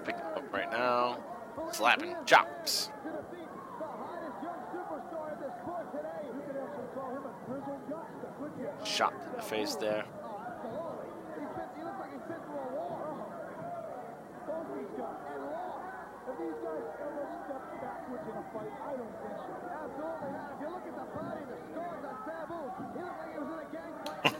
Pick 0.04 0.16
him 0.16 0.22
up 0.34 0.52
right 0.52 0.70
now. 0.70 1.18
Slapping 1.72 2.16
chops. 2.24 2.90
Shot 8.84 9.12
to 9.22 9.36
the 9.36 9.42
face 9.42 9.74
there. 9.76 10.04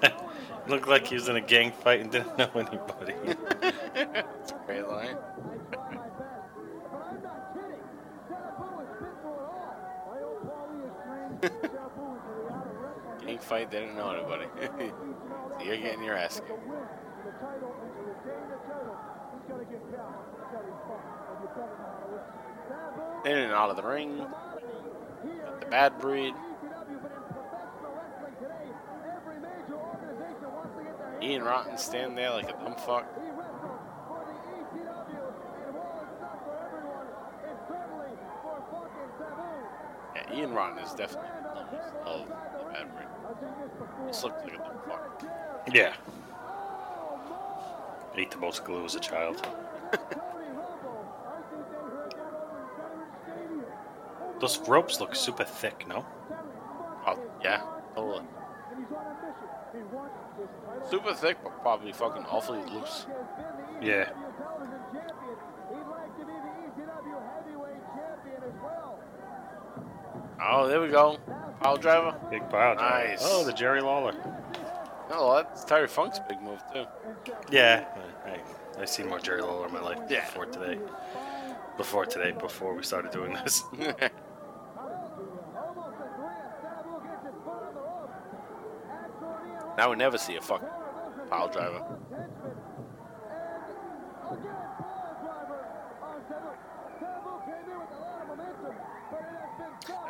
Looked 0.66 0.88
like 0.88 1.06
he 1.06 1.14
was 1.14 1.28
in 1.28 1.36
a 1.36 1.40
gang 1.40 1.72
fight 1.72 2.00
and 2.00 2.10
didn't 2.10 2.36
know 2.38 2.50
anybody. 2.54 3.14
Gang 13.40 13.48
fight, 13.48 13.70
they 13.70 13.80
didn't 13.80 13.96
know 13.96 14.10
anybody. 14.10 14.46
you're 15.64 15.76
getting 15.76 16.02
your 16.02 16.16
ass 16.16 16.40
kicked. 16.40 16.60
In 23.24 23.38
and 23.38 23.52
out 23.52 23.70
of 23.70 23.76
the 23.76 23.82
ring. 23.82 24.26
The 25.60 25.66
bad 25.66 25.98
breed. 25.98 26.34
Ian 31.22 31.42
Rotten 31.42 31.76
stand 31.76 32.16
there 32.16 32.30
like 32.30 32.48
a 32.48 32.52
dumb 32.52 32.74
fuck. 32.76 33.06
Ian 40.32 40.52
Rotten 40.52 40.78
is 40.78 40.94
definitely 40.94 41.28
the 41.42 41.54
dumbest 41.54 41.94
of. 42.04 42.39
This 44.06 44.22
looks 44.24 44.42
like 44.44 44.54
a 44.54 44.56
dumb 44.56 44.78
fuck. 44.86 45.24
Yeah. 45.72 45.94
I 48.14 48.20
ate 48.20 48.30
the 48.30 48.38
most 48.38 48.64
glue 48.64 48.84
as 48.84 48.94
a 48.94 49.00
child. 49.00 49.46
Those 54.40 54.58
ropes 54.66 55.00
look 55.00 55.14
super 55.14 55.44
thick, 55.44 55.86
no? 55.86 56.04
Oh, 57.06 57.18
yeah, 57.42 57.62
totally. 57.94 58.24
Super 60.88 61.14
thick, 61.14 61.36
but 61.42 61.60
probably 61.60 61.92
fucking 61.92 62.24
awfully 62.24 62.62
loose. 62.72 63.06
Yeah. 63.82 64.10
Oh, 70.42 70.66
there 70.66 70.80
we 70.80 70.88
go. 70.88 71.18
Oh, 71.28 71.39
Pile 71.60 71.76
driver. 71.76 72.16
Big 72.30 72.48
pile 72.48 72.74
driver. 72.74 73.08
Nice. 73.08 73.18
Oh, 73.22 73.44
the 73.44 73.52
Jerry 73.52 73.80
Lawler. 73.80 74.14
Oh, 75.12 75.34
that's 75.36 75.64
Terry 75.64 75.88
Funk's 75.88 76.18
big 76.20 76.40
move 76.40 76.62
too. 76.72 76.84
Yeah. 77.50 77.84
I, 78.24 78.80
I've 78.80 78.88
seen 78.88 79.08
more 79.08 79.18
Jerry 79.18 79.42
Lawler 79.42 79.66
in 79.66 79.72
my 79.72 79.80
life 79.80 79.98
Yeah. 80.08 80.24
before 80.24 80.46
today. 80.46 80.78
Before 81.76 82.06
today, 82.06 82.30
before 82.32 82.74
we 82.74 82.82
started 82.82 83.10
doing 83.10 83.32
this. 83.34 83.62
now 89.76 89.90
we 89.90 89.96
never 89.96 90.18
see 90.18 90.36
a 90.36 90.40
fucking 90.40 90.68
pile 91.28 91.48
driver. 91.48 91.84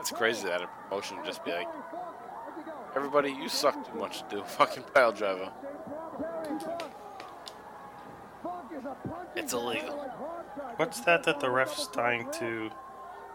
That's 0.01 0.13
crazy 0.13 0.49
that 0.49 0.63
a 0.63 0.67
promotion 0.89 1.19
would 1.19 1.27
just 1.27 1.45
be 1.45 1.53
like, 1.53 1.69
everybody, 2.97 3.33
you 3.33 3.51
suck 3.51 3.87
too 3.87 3.99
much 3.99 4.23
to 4.23 4.37
do 4.37 4.41
a 4.41 4.45
fucking 4.47 4.83
pile 4.95 5.13
driver. 5.13 5.53
It's 9.37 9.53
illegal. 9.53 9.99
What's 10.77 11.01
that 11.01 11.25
that 11.25 11.41
the 11.41 11.51
ref's 11.51 11.87
tying 11.89 12.31
to? 12.39 12.71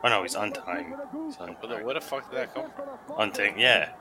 Oh 0.03 0.09
no, 0.09 0.23
he's 0.23 0.33
untying. 0.33 0.95
He's 1.27 1.37
un- 1.39 1.55
Where 1.83 1.93
the, 1.93 2.01
fuck 2.01 2.31
did 2.31 2.39
that 2.39 2.55
come 2.55 2.71
from? 2.75 3.19
untying. 3.19 3.59
Yeah. 3.59 3.91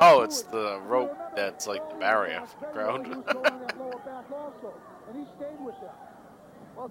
Oh, 0.00 0.22
it's 0.22 0.42
the 0.42 0.80
rope 0.88 1.16
that's 1.36 1.68
like 1.68 1.88
the 1.88 1.94
barrier 1.94 2.42
for 2.46 2.66
the 2.66 2.72
crowd. 2.72 3.06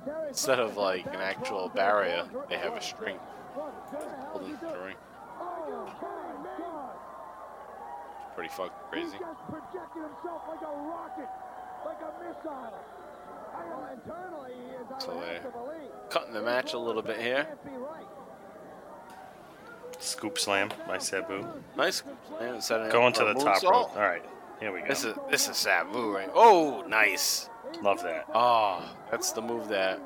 Instead 0.29 0.61
of 0.61 0.77
like 0.77 1.05
an 1.07 1.19
actual 1.19 1.67
barrier, 1.67 2.23
they 2.47 2.55
have 2.55 2.75
a 2.77 2.81
string 2.81 3.17
holding 3.55 4.57
the 4.57 4.79
ring. 4.79 4.95
It's 8.21 8.35
pretty 8.35 8.49
fucking 8.49 8.71
crazy. 8.91 9.17
projected 9.49 10.03
himself 10.03 10.41
like 10.47 10.61
a 10.61 10.73
rocket, 10.87 11.29
like 11.85 11.97
a 12.01 12.11
missile. 12.23 12.73
I 13.55 13.63
know 13.69 13.87
internally 13.93 14.53
he 14.53 14.75
is 14.75 15.03
So 15.03 15.15
would 15.15 15.23
they 15.23 15.33
have 15.33 15.43
to 15.43 15.49
believe. 15.49 15.91
cutting 16.09 16.33
the 16.33 16.41
match 16.41 16.73
a 16.73 16.77
little 16.79 17.01
bit 17.01 17.19
here. 17.19 17.45
Can't 17.45 17.65
be 17.65 17.71
right. 17.71 18.05
Scoop 19.99 20.39
slam 20.39 20.69
by 20.87 20.97
Sabu. 20.97 21.45
Nice 21.75 22.03
man, 22.39 22.61
Going 22.89 23.13
to 23.13 23.25
the 23.25 23.33
top 23.33 23.61
rope. 23.63 23.95
All 23.95 24.01
right. 24.01 24.23
Here 24.59 24.71
we 24.71 24.81
go. 24.81 24.87
This 24.87 25.03
is 25.03 25.15
this 25.29 25.49
is 25.49 25.57
Sabu, 25.57 26.11
right? 26.13 26.29
Oh, 26.33 26.83
nice. 26.87 27.49
Love 27.81 28.01
that. 28.03 28.25
Oh, 28.33 28.83
that's 29.11 29.31
the 29.31 29.41
move 29.41 29.67
that 29.69 29.99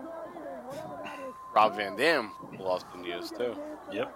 Rob 1.56 1.76
Van 1.76 1.96
Dam 1.96 2.32
will 2.58 2.70
often 2.70 3.04
use 3.04 3.30
too. 3.32 3.56
Yep. 3.92 4.16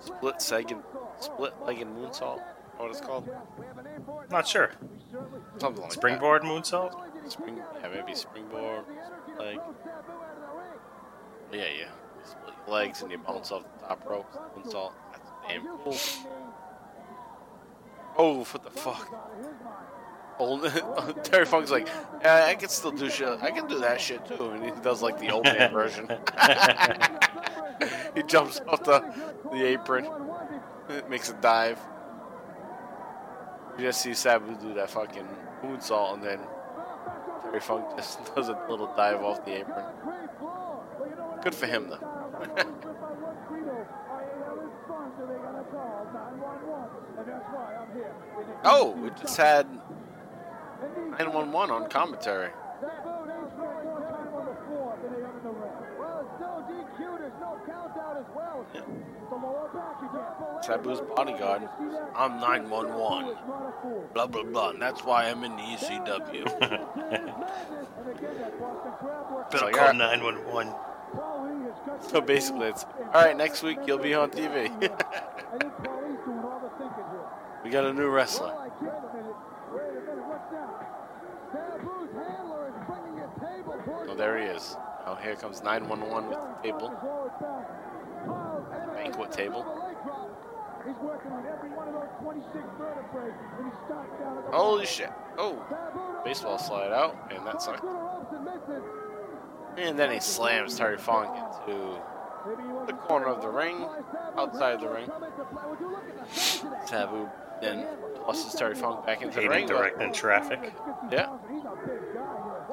Split 0.00 0.40
second, 0.40 0.82
split 1.18 1.52
legged 1.64 1.88
moonsault. 1.88 2.40
What 2.78 2.90
it's 2.90 3.00
called? 3.00 3.28
Not 4.30 4.48
sure. 4.48 4.72
Something 5.58 5.82
like 5.82 5.92
Springboard 5.92 6.42
moonsault? 6.42 6.92
that. 6.92 7.30
Spring, 7.30 7.60
yeah, 7.82 7.88
maybe 7.88 8.14
springboard, 8.14 8.84
split 9.24 9.38
leg. 9.38 9.58
Yeah, 11.52 11.58
yeah. 11.58 11.66
You 11.68 12.24
split 12.24 12.54
your 12.66 12.74
legs 12.74 13.02
and 13.02 13.12
you 13.12 13.18
bounce 13.18 13.52
off 13.52 13.64
the 13.64 13.86
top 13.86 14.08
rope. 14.08 14.32
Moonsault. 14.56 14.92
That's 15.12 15.30
damn 15.46 15.66
cool. 15.84 15.96
Oh, 18.16 18.44
what 18.44 18.62
the 18.64 18.70
fuck? 18.70 19.08
Old 20.40 20.62
Terry 21.24 21.44
Funk's 21.44 21.70
like, 21.70 21.86
I 22.24 22.54
can 22.54 22.70
still 22.70 22.92
do 22.92 23.10
shit. 23.10 23.28
I 23.42 23.50
can 23.50 23.68
do 23.68 23.78
that 23.80 24.00
shit 24.00 24.24
too, 24.24 24.50
and 24.50 24.64
he 24.64 24.70
does 24.82 25.02
like 25.02 25.20
the 25.20 25.30
old 25.30 25.44
man 25.44 25.70
version. 25.80 26.08
he 28.14 28.22
jumps 28.22 28.60
off 28.66 28.82
the 28.82 29.04
the 29.52 29.64
apron, 29.64 30.08
makes 31.10 31.28
a 31.28 31.34
dive. 31.34 31.78
You 33.76 33.84
just 33.84 34.00
see 34.00 34.14
Sabu 34.14 34.56
do 34.56 34.72
that 34.74 34.88
fucking 34.88 35.28
moonsault, 35.62 36.14
and 36.14 36.22
then 36.22 36.40
Terry 37.42 37.60
Funk 37.60 37.96
just 37.96 38.34
does 38.34 38.48
a 38.48 38.58
little 38.68 38.90
dive 38.96 39.22
off 39.22 39.44
the 39.44 39.60
apron. 39.60 39.84
Good 41.42 41.54
for 41.54 41.66
him 41.66 41.90
though. 41.90 41.98
oh, 48.64 48.92
we 49.02 49.10
just 49.10 49.36
had 49.36 49.66
911 51.10 51.70
on 51.70 51.88
commentary. 51.90 52.50
Sabu's 60.62 61.00
bodyguard. 61.16 61.68
I'm 62.14 62.40
911. 62.40 63.36
Blah 64.14 64.26
blah 64.26 64.42
blah. 64.44 64.70
And 64.70 64.82
that's 64.82 65.04
why 65.04 65.28
I'm 65.28 65.42
in 65.44 65.56
the 65.56 65.62
ECW. 65.62 66.44
Better 69.50 69.58
So, 69.58 69.70
call 69.70 69.86
yeah. 69.86 69.92
911. 69.92 70.74
so 72.08 72.20
basically, 72.20 72.68
it's 72.68 72.84
all 72.84 73.22
right. 73.22 73.36
Next 73.36 73.62
week 73.62 73.78
you'll 73.86 73.98
be 73.98 74.14
on 74.14 74.30
TV. 74.30 74.68
we 77.64 77.70
got 77.70 77.84
a 77.84 77.92
new 77.92 78.08
wrestler. 78.08 78.69
There 84.20 84.38
he 84.38 84.44
is. 84.44 84.76
Oh, 85.06 85.14
here 85.14 85.34
comes 85.34 85.62
911 85.62 86.28
with 86.28 86.38
the 86.38 86.62
table. 86.62 86.90
The 88.26 88.92
Banquet 88.92 89.32
table. 89.32 89.64
He's 90.86 90.94
working 91.02 91.32
on 91.32 91.46
every 91.46 91.70
one 91.70 91.88
of 91.88 91.94
those 91.94 92.08
26 92.22 92.52
vertebrae, 92.78 93.32
and 93.58 93.66
he 93.66 93.76
starts 93.86 94.12
down 94.20 94.38
at 94.38 94.50
the 94.50 94.56
Holy 94.56 94.84
shit. 94.84 95.10
Oh, 95.38 95.64
baseball 96.22 96.58
slide 96.58 96.92
out, 96.92 97.16
and 97.34 97.46
that 97.46 97.62
sucked. 97.62 97.82
And 99.78 99.98
then 99.98 100.12
he 100.12 100.20
slams 100.20 100.76
Terry 100.76 100.98
Funk 100.98 101.30
into 101.36 101.98
the 102.86 102.92
corner 102.92 103.26
of 103.26 103.40
the 103.40 103.48
ring, 103.48 103.86
outside 104.36 104.80
the 104.80 104.88
ring. 104.88 105.10
Sabu 106.86 107.28
then 107.62 107.86
tosses 108.16 108.54
Terry 108.54 108.74
Funk 108.74 109.06
back 109.06 109.22
into 109.22 109.36
the 109.36 109.42
Hating 109.42 109.50
ring. 109.50 109.66
directing 109.66 110.12
traffic. 110.12 110.72
Yeah. 111.10 111.36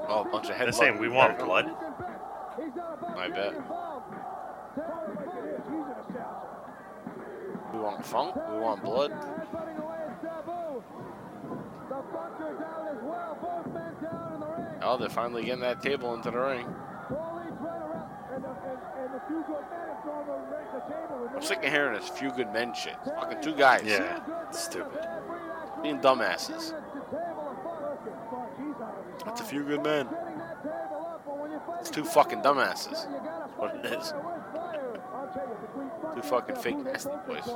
Oh, 0.09 0.21
a 0.21 0.29
bunch 0.29 0.49
of 0.49 0.55
headbutts. 0.55 0.63
They're 0.63 0.71
saying 0.71 0.99
we 0.99 1.09
want 1.09 1.37
blood. 1.39 1.69
I 3.15 3.27
bet. 3.29 3.53
We 7.73 7.79
want 7.79 8.05
funk. 8.05 8.35
We 8.35 8.59
want 8.59 8.83
blood. 8.83 9.11
Oh, 14.81 14.97
they're 14.97 15.09
finally 15.09 15.43
getting 15.43 15.61
that 15.61 15.81
table 15.81 16.13
into 16.13 16.31
the 16.31 16.37
ring. 16.39 16.67
I'm 21.35 21.41
sick 21.41 21.63
of 21.63 21.71
hearing 21.71 21.99
this 21.99 22.09
few 22.09 22.31
good 22.31 22.53
men 22.53 22.73
shit. 22.73 22.95
Fucking 23.03 23.41
two 23.41 23.55
guys. 23.55 23.83
Yeah. 23.85 24.19
Stupid. 24.51 25.07
Being 25.81 25.99
dumbasses. 25.99 26.73
That's 29.25 29.41
a 29.41 29.43
few 29.43 29.63
good 29.63 29.83
men. 29.83 30.07
It's 31.79 31.89
two 31.89 32.03
fucking 32.03 32.41
dumbasses. 32.41 33.07
That's 33.07 33.57
what 33.57 33.75
it 33.75 33.85
is. 33.85 34.13
Two 36.15 36.21
fucking 36.21 36.55
fake 36.55 36.77
nasty 36.83 37.09
boys. 37.27 37.47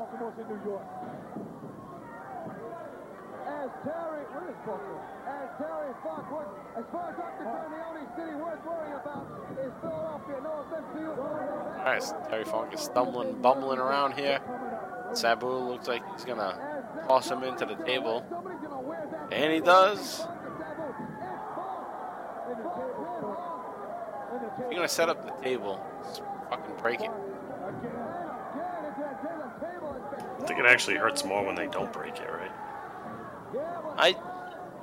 All 11.77 11.85
right, 11.85 12.03
Terry 12.29 12.45
Funk 12.45 12.73
is 12.73 12.81
stumbling, 12.81 13.41
bumbling 13.41 13.79
around 13.79 14.13
here. 14.13 14.39
Sabu 15.13 15.47
looks 15.47 15.87
like 15.87 16.03
he's 16.13 16.25
gonna 16.25 16.57
toss 17.07 17.29
him 17.29 17.43
into 17.43 17.65
the 17.65 17.75
table, 17.75 18.23
and 19.31 19.51
he 19.53 19.59
does. 19.59 20.25
You're 24.71 24.77
gonna 24.77 24.87
set 24.87 25.09
up 25.09 25.25
the 25.25 25.43
table, 25.43 25.85
just 26.03 26.21
fucking 26.49 26.75
break 26.81 27.01
it. 27.01 27.11
I 30.39 30.45
think 30.45 30.59
it 30.59 30.65
actually 30.65 30.95
hurts 30.95 31.23
more 31.25 31.45
when 31.45 31.55
they 31.55 31.67
don't 31.67 31.91
break 31.93 32.17
it, 32.17 32.29
right? 32.31 32.51
I, 33.97 34.15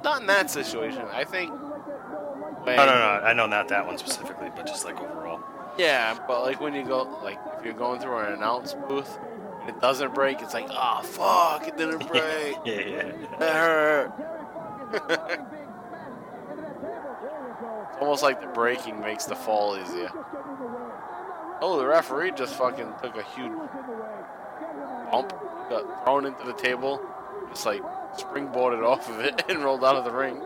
not 0.04 0.20
in 0.20 0.26
that 0.26 0.50
situation. 0.50 1.02
I 1.12 1.24
think. 1.24 1.50
When, 1.50 2.76
No, 2.76 2.86
no, 2.86 2.94
no. 2.94 3.24
I 3.24 3.32
know 3.32 3.46
not 3.46 3.68
that 3.68 3.86
one 3.86 3.96
specifically, 3.98 4.50
but 4.54 4.66
just 4.66 4.84
like 4.84 5.00
overall. 5.00 5.40
Yeah, 5.78 6.18
but 6.28 6.42
like 6.42 6.60
when 6.60 6.74
you 6.74 6.84
go, 6.84 7.04
like 7.22 7.38
if 7.58 7.64
you're 7.64 7.72
going 7.74 8.00
through 8.00 8.18
an 8.18 8.34
announce 8.34 8.74
booth 8.88 9.18
and 9.60 9.70
it 9.70 9.80
doesn't 9.80 10.14
break, 10.14 10.42
it's 10.42 10.52
like, 10.54 10.66
oh 10.70 11.00
fuck, 11.02 11.66
it 11.66 11.76
didn't 11.78 12.06
break. 12.08 12.56
Yeah, 12.64 12.80
yeah. 12.80 13.12
That 13.38 13.54
hurt. 13.54 15.40
almost 18.00 18.22
like 18.22 18.40
the 18.40 18.46
breaking 18.48 19.00
makes 19.00 19.24
the 19.24 19.34
fall 19.34 19.76
easier. 19.78 20.10
Oh, 21.60 21.78
the 21.78 21.86
referee 21.86 22.32
just 22.32 22.54
fucking 22.54 22.92
took 23.02 23.16
a 23.16 23.22
huge 23.22 23.52
bump, 25.10 25.30
got 25.68 26.04
thrown 26.04 26.26
into 26.26 26.44
the 26.44 26.52
table, 26.52 27.00
just 27.50 27.66
like 27.66 27.82
springboarded 28.16 28.84
off 28.86 29.08
of 29.08 29.20
it 29.20 29.42
and 29.48 29.64
rolled 29.64 29.84
out 29.84 29.96
of 29.96 30.04
the 30.04 30.12
ring. 30.12 30.36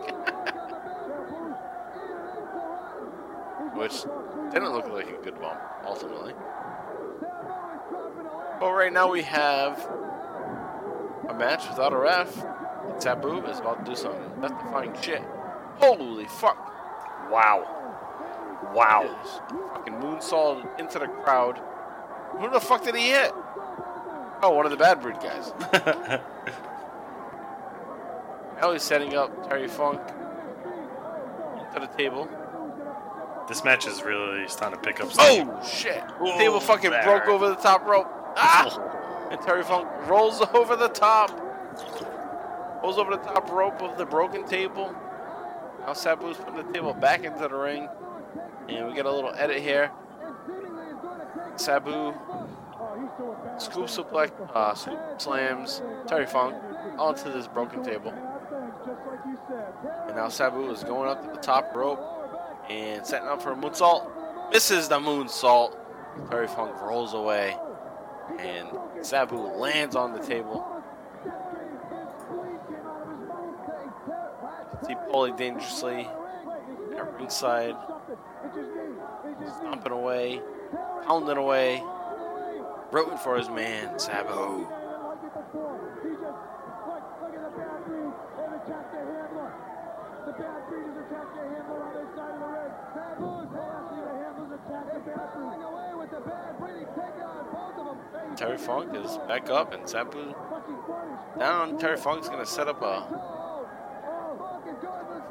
Which 3.75 4.03
didn't 4.51 4.71
look 4.71 4.87
like 4.89 5.09
a 5.09 5.23
good 5.23 5.39
bump, 5.39 5.59
ultimately. 5.85 6.33
But 8.59 8.71
right 8.71 8.93
now 8.93 9.11
we 9.11 9.23
have 9.23 9.79
a 11.27 11.33
match 11.33 11.67
without 11.69 11.93
a 11.93 11.97
ref. 11.97 12.33
Sabu 12.99 13.43
is 13.45 13.59
about 13.59 13.85
to 13.85 13.91
do 13.91 13.95
some 13.95 14.13
death-defying 14.41 14.95
shit. 15.01 15.23
Holy 15.77 16.25
fuck! 16.25 16.72
Wow. 17.29 18.71
Wow. 18.73 19.15
Fucking 19.75 19.95
moonsault 19.95 20.79
into 20.79 20.99
the 20.99 21.07
crowd. 21.07 21.59
Who 22.39 22.49
the 22.49 22.59
fuck 22.59 22.83
did 22.83 22.95
he 22.95 23.09
hit? 23.09 23.31
Oh, 24.41 24.53
one 24.55 24.65
of 24.65 24.71
the 24.71 24.77
Bad 24.77 25.01
Breed 25.01 25.17
guys. 25.21 25.53
he's 28.71 28.81
setting 28.81 29.15
up 29.15 29.47
Terry 29.47 29.67
Funk 29.67 29.99
to 31.73 31.79
the 31.79 31.87
table. 31.97 32.29
This 33.47 33.63
match 33.63 33.87
is 33.87 34.03
really 34.03 34.47
starting 34.47 34.79
to 34.79 34.85
pick 34.85 35.01
up 35.01 35.11
steam. 35.11 35.49
Oh 35.49 35.67
shit! 35.67 36.01
Table 36.37 36.59
fucking 36.59 36.91
that 36.91 37.03
broke 37.03 37.27
over 37.27 37.49
the 37.49 37.55
top 37.55 37.85
rope. 37.85 38.07
Ah! 38.35 38.89
And 39.31 39.41
Terry 39.41 39.63
Funk 39.63 39.87
rolls 40.07 40.43
over 40.53 40.75
the 40.75 40.89
top. 40.89 41.31
Rolls 42.83 42.99
over 42.99 43.11
the 43.11 43.23
top 43.23 43.49
rope 43.49 43.81
of 43.81 43.97
the 43.97 44.05
broken 44.05 44.45
table. 44.45 44.93
Now 45.85 45.91
Sabu's 45.93 46.37
putting 46.37 46.65
the 46.65 46.71
table 46.71 46.93
back 46.93 47.23
into 47.23 47.39
the 47.39 47.55
ring. 47.55 47.89
And 48.69 48.87
we 48.87 48.93
get 48.93 49.05
a 49.05 49.11
little 49.11 49.33
edit 49.35 49.61
here. 49.61 49.91
Sabu 51.57 52.13
scoop 53.57 53.87
suplex, 53.87 54.31
uh, 54.55 54.73
scoop 54.73 54.99
slams 55.17 55.81
Terry 56.07 56.25
Funk 56.25 56.55
onto 56.97 57.31
this 57.31 57.47
broken 57.47 57.83
table. 57.83 58.13
And 60.07 60.15
now 60.15 60.29
Sabu 60.29 60.69
is 60.71 60.83
going 60.83 61.09
up 61.09 61.21
to 61.23 61.29
the 61.29 61.41
top 61.41 61.75
rope 61.75 61.99
and 62.69 63.05
setting 63.05 63.27
up 63.27 63.41
for 63.41 63.51
a 63.51 63.55
moonsault. 63.55 64.09
Misses 64.51 64.87
the 64.87 64.99
moonsault. 64.99 65.75
Terry 66.29 66.47
Funk 66.47 66.79
rolls 66.81 67.13
away. 67.13 67.57
And 68.39 68.69
Sabu 69.01 69.37
lands 69.37 69.95
on 69.95 70.13
the 70.13 70.19
table. 70.19 70.72
See 74.85 74.95
Paulie 74.95 75.35
dangerously 75.37 76.07
at 76.97 77.13
ringside. 77.17 77.75
Stomping 79.57 79.91
away. 79.91 80.41
Pounding 81.05 81.37
away. 81.37 81.83
Rooting 82.91 83.17
for 83.17 83.37
his 83.37 83.49
man, 83.49 83.97
Sabu. 83.97 84.29
Oh. 84.31 84.79
Terry 98.35 98.57
Funk 98.57 98.95
is 98.95 99.17
back 99.27 99.49
up 99.49 99.73
and 99.73 99.87
Sabu 99.87 100.33
down. 101.37 101.77
Terry 101.77 101.97
Funk's 101.97 102.29
gonna 102.29 102.45
set 102.45 102.67
up 102.67 102.81
a 102.81 103.07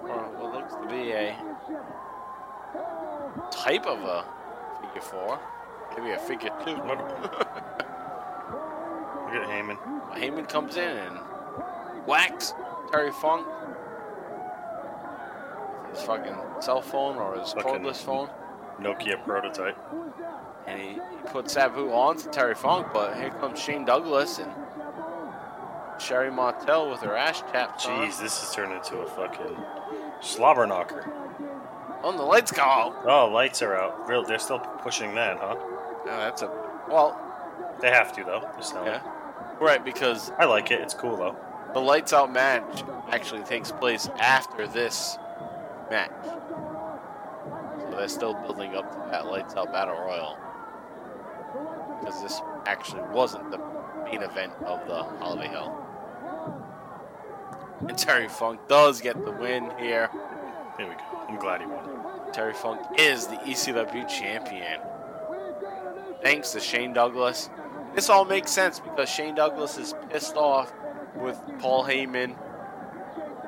or 0.02 0.22
what 0.38 0.52
looks 0.54 0.74
to 0.74 0.81
be 0.92 1.12
a 1.12 1.36
type 3.50 3.86
of 3.86 4.00
a 4.02 4.24
figure 4.82 5.00
four, 5.00 5.40
maybe 5.96 6.10
a 6.12 6.18
figure 6.18 6.50
two. 6.64 6.72
Look 6.72 6.80
at 9.40 9.48
Heyman. 9.48 9.78
Heyman 10.12 10.48
comes 10.48 10.76
in 10.76 10.96
and 10.96 11.16
whacks 12.06 12.52
Terry 12.90 13.12
Funk 13.12 13.46
his 15.90 16.02
fucking 16.02 16.36
cell 16.60 16.80
phone 16.82 17.16
or 17.16 17.38
his 17.38 17.52
Fucking- 17.52 17.70
cordless 17.70 17.96
phone. 17.96 18.28
Nokia 18.80 19.22
prototype. 19.24 19.76
And 20.66 20.80
he, 20.80 20.88
he 20.94 20.98
puts 21.26 21.52
Sabu 21.54 21.92
on 21.92 22.16
to 22.18 22.28
Terry 22.30 22.54
Funk, 22.54 22.86
but 22.92 23.14
here 23.16 23.30
comes 23.30 23.58
Shane 23.60 23.84
Douglas 23.84 24.38
and 24.38 24.50
Sherri 26.00 26.30
Martel 26.30 26.88
with 26.90 27.00
her 27.00 27.14
ass 27.16 27.42
on. 27.52 27.90
Jeez, 27.90 28.18
this 28.20 28.42
is 28.42 28.54
turned 28.54 28.72
into 28.72 28.96
a 28.98 29.06
fucking 29.06 29.56
slobber 30.22 30.66
knocker. 30.66 31.10
On 32.02 32.16
the 32.16 32.22
lights 32.22 32.50
go 32.50 32.62
out. 32.62 32.96
Oh, 33.06 33.28
lights 33.32 33.62
are 33.62 33.76
out. 33.76 34.08
Real, 34.08 34.24
they're 34.24 34.38
still 34.38 34.58
pushing 34.58 35.14
that, 35.14 35.38
huh? 35.38 35.56
Yeah, 36.06 36.16
that's 36.16 36.42
a 36.42 36.50
well, 36.88 37.16
They 37.80 37.90
have 37.90 38.12
to 38.16 38.24
though. 38.24 38.42
Yeah, 38.84 39.02
right 39.60 39.84
because 39.84 40.32
I 40.38 40.46
like 40.46 40.70
it. 40.70 40.80
It's 40.80 40.94
cool 40.94 41.16
though. 41.16 41.36
the 41.74 41.80
lights 41.80 42.12
out 42.12 42.32
match 42.32 42.82
actually 43.10 43.42
takes 43.44 43.70
place 43.70 44.08
after 44.18 44.66
this 44.66 45.16
match. 45.90 46.10
So 46.24 47.96
they're 47.96 48.08
still 48.08 48.34
building 48.34 48.74
up 48.74 48.90
to 48.90 48.98
that 49.10 49.26
lights 49.26 49.54
out 49.54 49.72
battle 49.72 49.94
royal 49.94 50.36
because 52.00 52.20
this 52.22 52.40
actually 52.66 53.02
wasn't 53.12 53.50
the 53.50 53.58
main 54.04 54.22
event 54.22 54.52
of 54.64 54.86
the 54.88 55.02
Holiday 55.04 55.48
Hell. 55.48 55.81
And 57.88 57.98
Terry 57.98 58.28
Funk 58.28 58.60
does 58.68 59.00
get 59.00 59.22
the 59.24 59.32
win 59.32 59.70
here. 59.78 60.08
There 60.78 60.88
we 60.88 60.94
go. 60.94 61.00
I'm 61.28 61.38
glad 61.38 61.60
he 61.60 61.66
won. 61.66 62.32
Terry 62.32 62.54
Funk 62.54 62.80
is 62.98 63.26
the 63.26 63.36
ECW 63.36 64.08
champion. 64.08 64.80
Thanks 66.22 66.52
to 66.52 66.60
Shane 66.60 66.92
Douglas. 66.92 67.50
This 67.94 68.08
all 68.08 68.24
makes 68.24 68.50
sense 68.50 68.80
because 68.80 69.08
Shane 69.08 69.34
Douglas 69.34 69.76
is 69.76 69.94
pissed 70.08 70.36
off 70.36 70.72
with 71.16 71.38
Paul 71.58 71.84
Heyman, 71.84 72.36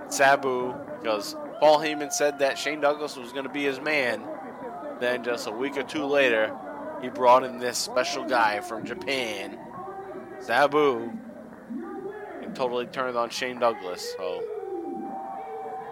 Sabu, 0.09 0.75
because 1.01 1.35
Paul 1.61 1.79
Heyman 1.79 2.13
said 2.13 2.41
that 2.41 2.59
Shane 2.59 2.81
Douglas 2.81 3.17
was 3.17 3.33
going 3.33 3.45
to 3.45 3.53
be 3.53 3.65
his 3.65 3.81
man. 3.81 4.23
Then 5.01 5.25
just 5.25 5.47
a 5.47 5.51
week 5.51 5.77
or 5.77 5.83
two 5.83 6.05
later, 6.05 6.55
he 7.01 7.09
brought 7.09 7.45
in 7.45 7.59
this 7.59 7.79
special 7.79 8.25
guy 8.25 8.61
from 8.61 8.85
Japan, 8.85 9.59
Sabu, 10.41 11.13
totally 12.55 12.87
turned 12.87 13.17
on 13.17 13.31
Shane 13.31 13.59
Douglas. 13.59 14.15
So 14.17 14.43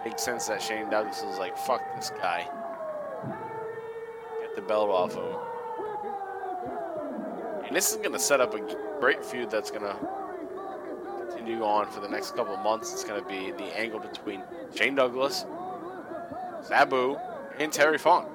makes 0.05 0.23
sense 0.23 0.47
that 0.47 0.61
Shane 0.61 0.89
Douglas 0.89 1.23
is 1.23 1.37
like, 1.37 1.57
fuck 1.57 1.81
this 1.95 2.11
guy. 2.11 2.47
Get 4.41 4.55
the 4.55 4.61
belt 4.61 4.89
off 4.89 5.13
him. 5.15 5.23
And 7.65 7.75
this 7.75 7.91
is 7.91 7.97
going 7.97 8.11
to 8.11 8.19
set 8.19 8.41
up 8.41 8.53
a 8.53 8.59
great 8.99 9.23
feud 9.23 9.49
that's 9.49 9.71
going 9.71 9.83
to 9.83 9.95
continue 11.29 11.63
on 11.63 11.87
for 11.89 11.99
the 12.01 12.09
next 12.09 12.35
couple 12.35 12.55
months. 12.57 12.91
It's 12.93 13.03
going 13.03 13.21
to 13.21 13.27
be 13.27 13.51
the 13.51 13.77
angle 13.79 13.99
between 13.99 14.43
Shane 14.75 14.95
Douglas, 14.95 15.45
Sabu, 16.61 17.17
and 17.59 17.71
Terry 17.71 17.97
Funk. 17.97 18.27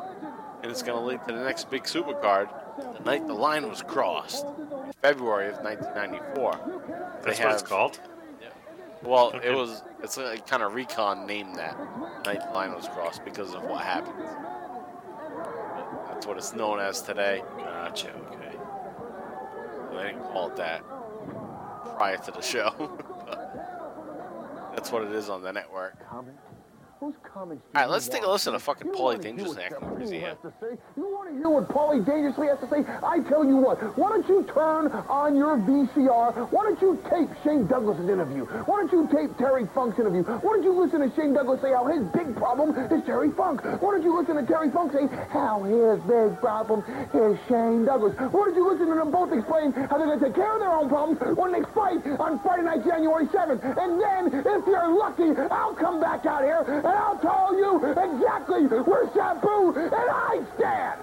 And 0.62 0.70
it's 0.72 0.82
going 0.82 0.98
to 0.98 1.05
lead 1.05 1.20
to 1.28 1.34
the 1.34 1.44
next 1.44 1.70
big 1.70 1.84
supercard, 1.84 2.48
the 2.96 3.05
night 3.05 3.26
the 3.26 3.34
line 3.34 3.68
was 3.68 3.82
crossed, 3.82 4.44
in 4.44 4.92
February 5.02 5.48
of 5.48 5.59
1994. 5.59 7.20
They 7.22 7.30
That's 7.30 7.40
what 7.40 7.52
it's 7.52 7.62
called. 7.62 8.00
Well, 9.02 9.32
Okay. 9.34 9.48
it 9.48 9.54
was. 9.54 9.82
It's 10.02 10.16
like 10.16 10.46
kind 10.46 10.62
of 10.62 10.74
recon 10.74 11.26
named 11.26 11.56
that 11.56 11.76
night 12.24 12.40
the 12.46 12.52
line 12.52 12.74
was 12.74 12.86
crossed 12.88 13.24
because 13.24 13.54
of 13.54 13.62
what 13.64 13.82
happened. 13.82 14.14
That's 16.08 16.26
what 16.26 16.36
it's 16.36 16.52
known 16.54 16.80
as 16.80 17.00
today. 17.02 17.42
Gotcha. 17.58 18.10
Okay. 18.32 18.56
They 19.96 20.02
didn't 20.12 20.22
call 20.24 20.48
it 20.50 20.56
that 20.56 20.82
prior 21.96 22.16
to 22.18 22.30
the 22.30 22.42
show. 22.42 22.72
but 23.26 24.72
That's 24.74 24.90
what 24.92 25.02
it 25.04 25.12
is 25.12 25.28
on 25.28 25.42
the 25.42 25.52
network. 25.52 25.96
Whose 27.00 27.14
comments 27.22 27.62
All 27.76 27.82
right, 27.82 27.88
let's 27.90 28.08
take 28.08 28.24
a 28.24 28.28
listen 28.28 28.54
to 28.54 28.58
fucking 28.58 28.90
Paulie 28.90 29.20
Dangerously 29.20 29.62
acting 29.62 29.86
crazy 29.94 30.18
here. 30.18 30.34
has 30.34 30.38
to 30.42 30.52
say? 30.60 30.74
You 30.96 31.06
want 31.14 31.30
to 31.30 31.34
hear 31.38 31.48
what 31.48 31.68
Paulie 31.68 32.04
Dangerously 32.04 32.48
has 32.48 32.58
to 32.58 32.66
say? 32.66 32.82
I 33.06 33.20
tell 33.30 33.44
you 33.44 33.54
what, 33.56 33.78
why 33.96 34.10
don't 34.10 34.26
you 34.26 34.42
turn 34.52 34.90
on 35.06 35.36
your 35.36 35.58
VCR? 35.58 36.50
Why 36.50 36.62
don't 36.64 36.80
you 36.82 36.98
tape 37.06 37.30
Shane 37.44 37.68
Douglas's 37.68 38.10
interview? 38.10 38.46
Why 38.66 38.82
don't 38.82 38.90
you 38.90 39.06
tape 39.14 39.30
Terry 39.38 39.70
Funk's 39.74 39.98
interview? 40.00 40.24
Why 40.24 40.58
don't 40.58 40.64
you 40.64 40.74
listen 40.74 40.98
to 40.98 41.14
Shane 41.14 41.34
Douglas 41.34 41.62
say 41.62 41.70
how 41.70 41.86
his 41.86 42.02
big 42.10 42.34
problem 42.34 42.74
is 42.74 43.04
Terry 43.06 43.30
Funk? 43.30 43.62
Why 43.62 43.94
don't 43.94 44.02
you 44.02 44.18
listen 44.18 44.34
to 44.34 44.42
Terry 44.42 44.70
Funk 44.74 44.90
say 44.90 45.06
how 45.30 45.62
his 45.62 46.02
big 46.02 46.34
problem 46.42 46.82
is 47.14 47.38
Shane 47.46 47.86
Douglas? 47.86 48.18
Why 48.18 48.50
don't 48.50 48.56
you 48.58 48.66
listen 48.66 48.90
to 48.90 48.98
them 48.98 49.14
both 49.14 49.30
explain 49.30 49.70
how 49.86 50.02
they're 50.02 50.10
going 50.10 50.18
to 50.18 50.24
take 50.26 50.34
care 50.34 50.50
of 50.50 50.58
their 50.58 50.74
own 50.74 50.90
problems 50.90 51.22
when 51.38 51.54
they 51.54 51.62
fight 51.70 52.02
on 52.18 52.42
Friday 52.42 52.66
night, 52.66 52.82
January 52.82 53.30
7th? 53.30 53.62
And 53.62 54.02
then, 54.02 54.34
if 54.34 54.66
you're 54.66 54.90
lucky, 54.90 55.30
I'll 55.46 55.78
come 55.78 56.02
back 56.02 56.26
out 56.26 56.42
here 56.42 56.66
and 56.89 56.97
I'll 56.97 57.19
tell 57.19 57.55
you 57.55 57.77
exactly 57.85 58.62
where 58.65 59.12
Shampoo 59.12 59.74
and 59.77 59.94
I 59.94 60.40
stand. 60.56 61.01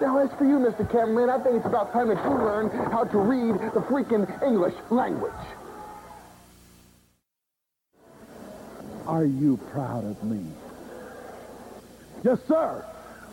Now, 0.00 0.18
as 0.18 0.30
for 0.38 0.44
you, 0.44 0.58
Mr. 0.58 0.90
Cameraman, 0.90 1.30
I 1.30 1.42
think 1.42 1.56
it's 1.56 1.66
about 1.66 1.92
time 1.92 2.08
that 2.08 2.22
you 2.24 2.30
learn 2.30 2.70
how 2.90 3.04
to 3.04 3.18
read 3.18 3.54
the 3.72 3.80
freaking 3.80 4.26
English 4.42 4.74
language. 4.90 5.32
Are 9.06 9.24
you 9.24 9.58
proud 9.70 10.04
of 10.04 10.22
me? 10.24 10.44
Yes, 12.24 12.38
sir. 12.48 12.84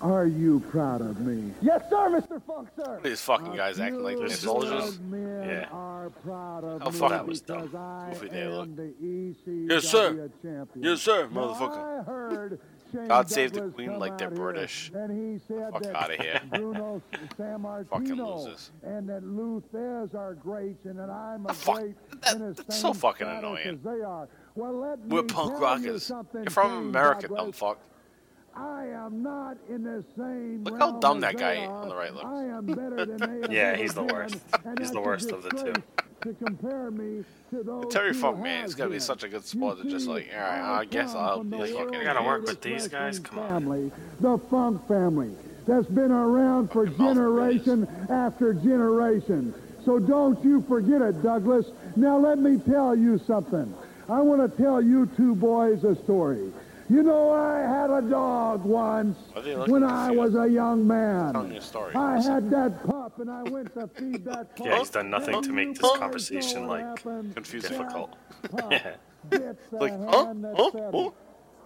Are 0.03 0.27
you 0.27 0.59
proud 0.69 0.99
of 0.99 1.21
me? 1.21 1.53
Yes, 1.61 1.81
sir, 1.89 2.09
Mr. 2.09 2.41
Funk, 2.45 2.67
sir. 2.75 2.99
These 3.01 3.21
fucking 3.21 3.55
guys 3.55 3.79
acting 3.79 4.03
like 4.03 4.17
they're 4.17 4.27
soldiers. 4.29 4.99
Men 4.99 5.47
Yeah. 5.47 5.69
are 5.71 6.09
proud 6.25 6.65
of 6.65 6.81
How 6.81 6.89
me 6.89 6.97
fucking 6.99 7.27
was 7.27 7.41
because 7.41 7.71
dumb. 7.71 7.81
I 7.81 8.09
Goofy 8.11 8.27
they 8.27 8.47
look. 8.47 8.67
am 8.67 9.67
Yes, 9.69 9.83
sir. 9.85 10.29
champion. 10.41 10.83
Yes, 10.83 11.01
sir, 11.01 11.27
motherfucker. 11.27 12.01
I 12.01 12.03
heard 12.03 12.59
God 13.07 13.29
save 13.29 13.53
the 13.53 13.69
Queen 13.69 13.97
like 13.97 14.17
they're 14.17 14.29
British. 14.29 14.91
And 14.93 15.09
he 15.09 15.39
said 15.47 15.71
Fuck 15.71 15.83
that 15.83 15.95
outta 15.95 16.21
here. 16.21 16.41
Bruno 16.49 17.01
San 17.37 17.61
Fucking 17.63 17.89
Martino 17.89 18.35
losers. 18.39 18.71
and 18.83 19.07
that 19.07 19.23
Lou 19.25 19.63
Thesz 19.73 20.13
are 20.15 20.33
great 20.33 20.75
and 20.83 20.99
that 20.99 21.09
I'm 21.09 21.45
a 21.45 21.53
fuck- 21.53 21.77
great 21.79 21.95
that- 22.23 22.35
in 22.35 22.53
that's 22.53 22.77
so 22.77 22.93
fucking 22.93 23.25
annoying. 23.25 23.79
They 23.81 24.01
are. 24.01 24.27
Well, 24.55 24.73
let 24.73 24.99
We're 25.07 25.23
punk 25.23 25.61
rockers. 25.61 26.03
something, 26.05 26.43
You're 26.43 26.51
from 26.51 26.73
America, 26.89 27.21
Douglas. 27.29 27.39
dumb 27.41 27.51
fuck. 27.53 27.79
I 28.55 28.85
am 28.87 29.23
not 29.23 29.57
in 29.69 29.83
the 29.83 30.03
same. 30.17 30.63
Look 30.63 30.79
how 30.79 30.99
dumb 30.99 31.19
that 31.21 31.37
guy 31.37 31.55
they 31.55 31.65
on 31.65 31.89
the 31.89 31.95
right 31.95 32.13
looks. 32.13 32.25
I 32.25 32.43
am 32.43 32.65
better 32.65 33.05
than 33.05 33.41
they 33.41 33.47
Yeah, 33.55 33.75
he's 33.75 33.93
the 33.93 34.03
worst. 34.03 34.37
He's 34.77 34.91
the 34.91 35.01
worst 35.01 35.31
of 35.31 35.43
the 35.43 35.49
two. 35.49 35.73
To 36.21 36.33
compare 36.45 36.89
me 36.89 37.25
to 37.49 37.63
those 37.63 37.91
Terry 37.91 38.13
Funk, 38.13 38.39
man, 38.39 38.61
have 38.61 38.65
he's 38.65 38.75
gonna 38.75 38.91
be 38.91 38.99
such 38.99 39.23
a 39.23 39.27
good 39.27 39.43
You 39.43 39.47
sport 39.49 39.81
to 39.81 39.89
just 39.89 40.07
like, 40.07 40.29
all 40.33 40.39
right, 40.39 40.79
I 40.79 40.85
guess 40.85 41.13
I'll 41.13 41.39
from 41.39 41.49
be 41.49 41.57
the 41.57 41.67
fucking. 41.67 41.93
You 41.95 42.03
gotta 42.03 42.23
work 42.23 42.45
with 42.45 42.61
these 42.61 42.87
guys? 42.87 43.19
wrestling 43.19 43.23
Come 43.23 43.39
on. 43.39 43.49
Family, 43.49 43.91
the 44.21 44.37
Funk 44.49 44.87
family, 44.87 45.31
that's 45.67 45.87
been 45.87 46.11
around 46.11 46.71
for 46.71 46.85
Fucking 46.85 46.97
generation 46.97 47.87
after 48.09 48.53
generation. 48.53 49.53
So 49.83 49.99
don't 49.99 50.41
you 50.45 50.61
forget 50.61 51.01
it, 51.01 51.21
Douglas. 51.21 51.71
Now 51.97 52.17
let 52.17 52.39
me 52.39 52.57
tell 52.57 52.95
you 52.95 53.17
something. 53.17 53.73
I 54.09 54.21
want 54.21 54.49
to 54.49 54.61
tell 54.63 54.81
you 54.81 55.07
two 55.17 55.35
boys 55.35 55.83
a 55.83 55.95
story. 56.03 56.53
You 56.89 57.01
know, 57.01 57.31
I 57.31 57.59
had 57.61 57.89
a 57.89 58.01
dog 58.01 58.63
once 58.65 59.17
Why 59.31 59.39
are 59.39 59.43
they 59.43 59.55
looking 59.55 59.71
when 59.73 59.83
I 59.83 60.11
was 60.11 60.35
a 60.35 60.47
young 60.47 60.85
man. 60.85 61.33
Telling 61.33 61.53
a 61.55 61.61
story. 61.61 61.95
I 61.95 62.21
had 62.21 62.49
that 62.51 62.85
pup 62.85 63.19
and 63.19 63.29
I 63.29 63.43
went 63.43 63.73
to 63.75 63.87
feed 63.87 64.25
that 64.25 64.55
pup. 64.55 64.65
Yeah, 64.67 64.79
he's 64.79 64.89
done 64.89 65.09
nothing 65.09 65.41
to 65.41 65.51
make 65.51 65.75
this 65.79 65.97
conversation, 65.97 66.67
like, 66.67 67.01
Confusing. 67.33 67.69
difficult. 67.71 68.15
Yeah. 69.31 69.53
Like, 69.71 69.93
huh? 70.09 70.33
Huh? 70.57 70.71
Huh? 70.91 71.09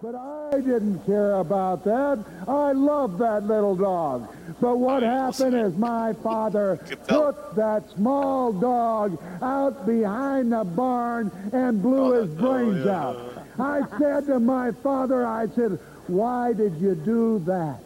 But 0.00 0.14
I 0.14 0.60
didn't 0.60 1.04
care 1.06 1.32
about 1.34 1.82
that. 1.82 2.24
I 2.46 2.70
loved 2.70 3.18
that 3.18 3.42
little 3.48 3.74
dog. 3.74 4.28
But 4.60 4.78
what 4.78 5.02
happened 5.02 5.56
is 5.56 5.74
my 5.76 6.12
father 6.22 6.76
put 7.08 7.56
that 7.56 7.90
small 7.96 8.52
dog 8.52 9.20
out 9.42 9.84
behind 9.86 10.52
the 10.52 10.62
barn 10.62 11.32
and 11.52 11.82
blew 11.82 12.14
Oh, 12.14 12.22
his 12.22 12.32
oh, 12.32 12.40
brains 12.40 12.84
yeah. 12.86 13.06
out. 13.08 13.37
I 13.60 13.82
said 13.98 14.26
to 14.26 14.38
my 14.40 14.72
father, 14.72 15.26
I 15.26 15.48
said, 15.48 15.78
why 16.06 16.52
did 16.52 16.76
you 16.76 16.94
do 16.94 17.38
that? 17.46 17.80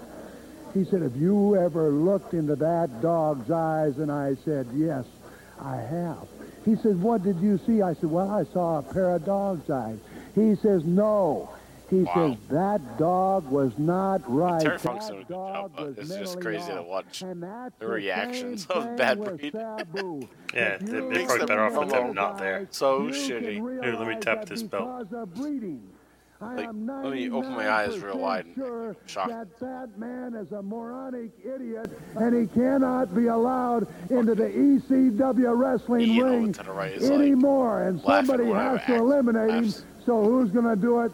He 0.75 0.85
said, 0.85 1.03
have 1.03 1.17
you 1.17 1.57
ever 1.57 1.91
looked 1.91 2.35
into 2.35 2.57
that 2.57 3.03
dog's 3.03 3.51
eyes? 3.51 3.99
And 3.99 4.11
I 4.11 4.37
said, 4.45 4.67
yes, 4.75 5.05
I 5.61 5.77
have. 5.77 6.29
He 6.65 6.77
said, 6.77 7.01
what 7.01 7.23
did 7.23 7.39
you 7.41 7.59
see? 7.67 7.83
I 7.83 7.95
said, 7.95 8.11
well, 8.11 8.31
I 8.31 8.45
saw 8.45 8.79
a 8.79 8.83
pair 8.83 9.11
of 9.11 9.25
dog's 9.25 9.69
eyes. 9.69 9.99
He 10.35 10.55
says, 10.55 10.85
no. 10.85 11.51
He 11.93 12.05
Wow. 12.05 12.15
says, 12.31 12.37
that 12.49 12.97
dog 12.99 13.51
was 13.51 13.79
not 13.79 14.23
right. 14.27 14.63
Terry 14.63 14.79
Funk's 14.79 15.09
That 15.09 15.13
doing 15.13 15.25
a 15.25 15.29
good 15.29 15.35
dog 15.35 15.55
job, 15.55 15.73
but 15.77 15.87
was 15.89 15.99
it's 15.99 16.09
just 16.09 16.37
mentally 16.37 16.43
crazy 16.57 16.73
to 16.73 16.83
watch 16.83 17.21
And 17.23 17.43
that's 17.43 17.79
the 17.79 17.85
the 17.87 17.93
reactions 17.93 18.67
same 18.67 18.77
of 18.79 18.85
thing 18.85 18.97
Bad 18.97 19.19
Breed. 19.23 19.55
Yeah, 20.55 20.79
they're- 20.81 21.11
they're 21.11 21.27
probably 21.27 21.47
better 21.47 21.65
off 21.65 21.77
with 21.79 21.91
them 21.91 22.15
not 22.15 22.39
there. 22.39 22.67
So 22.71 23.03
shitty. 23.09 23.57
Here, 23.83 23.95
let 23.99 24.09
me 24.09 24.17
tap 24.17 24.47
this 24.47 24.63
belt. 24.63 25.07
because 25.11 25.23
of 25.23 25.35
breeding. 25.35 25.83
I 26.41 26.55
Like, 26.57 26.67
let 26.67 27.13
me 27.13 27.31
open 27.31 27.53
my 27.53 27.71
eyes 27.71 28.01
real 28.01 28.19
wide 28.19 28.47
and 28.47 28.55
Sure 28.57 28.97
shock. 29.07 29.29
that 29.29 29.61
that 29.61 29.97
man 29.99 30.35
is 30.35 30.51
a 30.53 30.63
moronic 30.63 31.31
idiot, 31.45 31.91
and 32.17 32.35
he 32.35 32.47
cannot 32.53 33.15
be 33.15 33.27
allowed 33.27 33.87
into 34.11 34.35
the 34.35 34.49
ECW 34.49 35.55
wrestling 35.57 36.01
Ian 36.11 36.25
ring 36.25 36.53
the 36.53 36.73
right 36.73 36.93
is 36.93 37.03
like 37.09 37.21
anymore. 37.21 37.83
and 37.83 38.01
somebody 38.01 38.47
has 38.47 38.81
to 38.87 38.93
Axe 38.95 39.01
eliminate 39.01 39.51
him. 39.51 39.71
So 40.05 40.25
who's 40.25 40.51
going 40.51 40.65
to 40.65 40.75
do 40.75 41.01
it? 41.03 41.13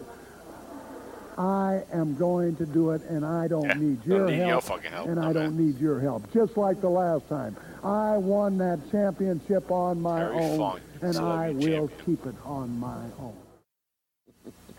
I 1.39 1.85
am 1.93 2.17
going 2.17 2.57
to 2.57 2.67
do 2.67 2.91
it, 2.91 3.03
and 3.09 3.25
I 3.25 3.47
don't 3.47 3.63
Yeah, 3.65 3.75
need 3.75 4.03
don't 4.09 4.17
your 4.19 4.27
need 4.29 4.39
help, 4.41 4.65
fucking 4.65 4.91
help, 4.91 5.07
and 5.07 5.17
no, 5.17 5.23
I 5.23 5.33
don't 5.33 5.57
man. 5.57 5.67
need 5.69 5.79
your 5.81 6.01
help. 6.01 6.33
Just 6.33 6.57
like 6.57 6.81
the 6.81 6.89
last 6.91 7.29
time, 7.29 7.57
I 7.85 8.17
won 8.17 8.59
that 8.59 8.81
championship 8.91 9.71
on 9.71 10.01
my 10.01 10.19
Terry 10.21 10.37
own, 10.37 10.59
Funk, 10.59 10.83
and 11.01 11.17
I 11.17 11.51
will 11.51 11.89
champion. 11.89 11.91
keep 12.05 12.27
it 12.27 12.35
on 12.45 12.79
my 12.81 13.05
own. 13.21 13.37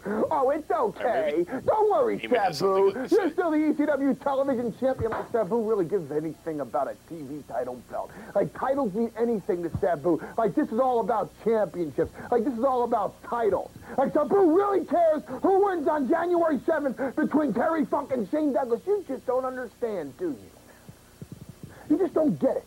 Oh, 0.05 0.49
it's 0.51 0.69
okay. 0.71 1.45
Don't 1.65 1.91
worry, 1.91 2.15
Maybe 2.17 2.35
Sabu. 2.35 2.53
something 2.53 2.93
good 2.93 3.09
to 3.09 3.15
You're 3.15 3.27
say. 3.27 3.33
still 3.33 3.51
the 3.51 3.57
ECW 3.57 4.19
television 4.23 4.73
champion. 4.79 5.11
Like 5.11 5.29
Sabu 5.31 5.61
really 5.69 5.85
gives 5.85 6.09
anything 6.11 6.61
about 6.61 6.87
a 6.87 6.95
TV 7.13 7.45
title 7.47 7.75
belt. 7.91 8.09
Like 8.33 8.57
titles 8.57 8.93
mean 8.93 9.11
anything 9.17 9.61
to 9.63 9.77
Sabu. 9.79 10.21
Like 10.37 10.55
this 10.55 10.69
is 10.71 10.79
all 10.79 11.01
about 11.01 11.31
championships. 11.43 12.11
Like 12.31 12.45
this 12.45 12.53
is 12.53 12.63
all 12.63 12.83
about 12.85 13.21
titles. 13.23 13.71
Like 13.97 14.13
Sabu 14.13 14.35
really 14.55 14.85
cares 14.85 15.21
who 15.41 15.65
wins 15.65 15.87
on 15.87 16.07
January 16.07 16.59
7th 16.59 17.15
between 17.15 17.53
Terry 17.53 17.83
Funk 17.85 18.11
and 18.13 18.29
Shane 18.29 18.53
Douglas. 18.53 18.81
You 18.87 19.03
just 19.07 19.25
don't 19.25 19.45
understand, 19.45 20.17
do 20.17 20.29
you? 20.29 20.37
You 21.89 21.97
just 21.97 22.13
don't 22.13 22.39
get 22.39 22.55
it. 22.57 22.65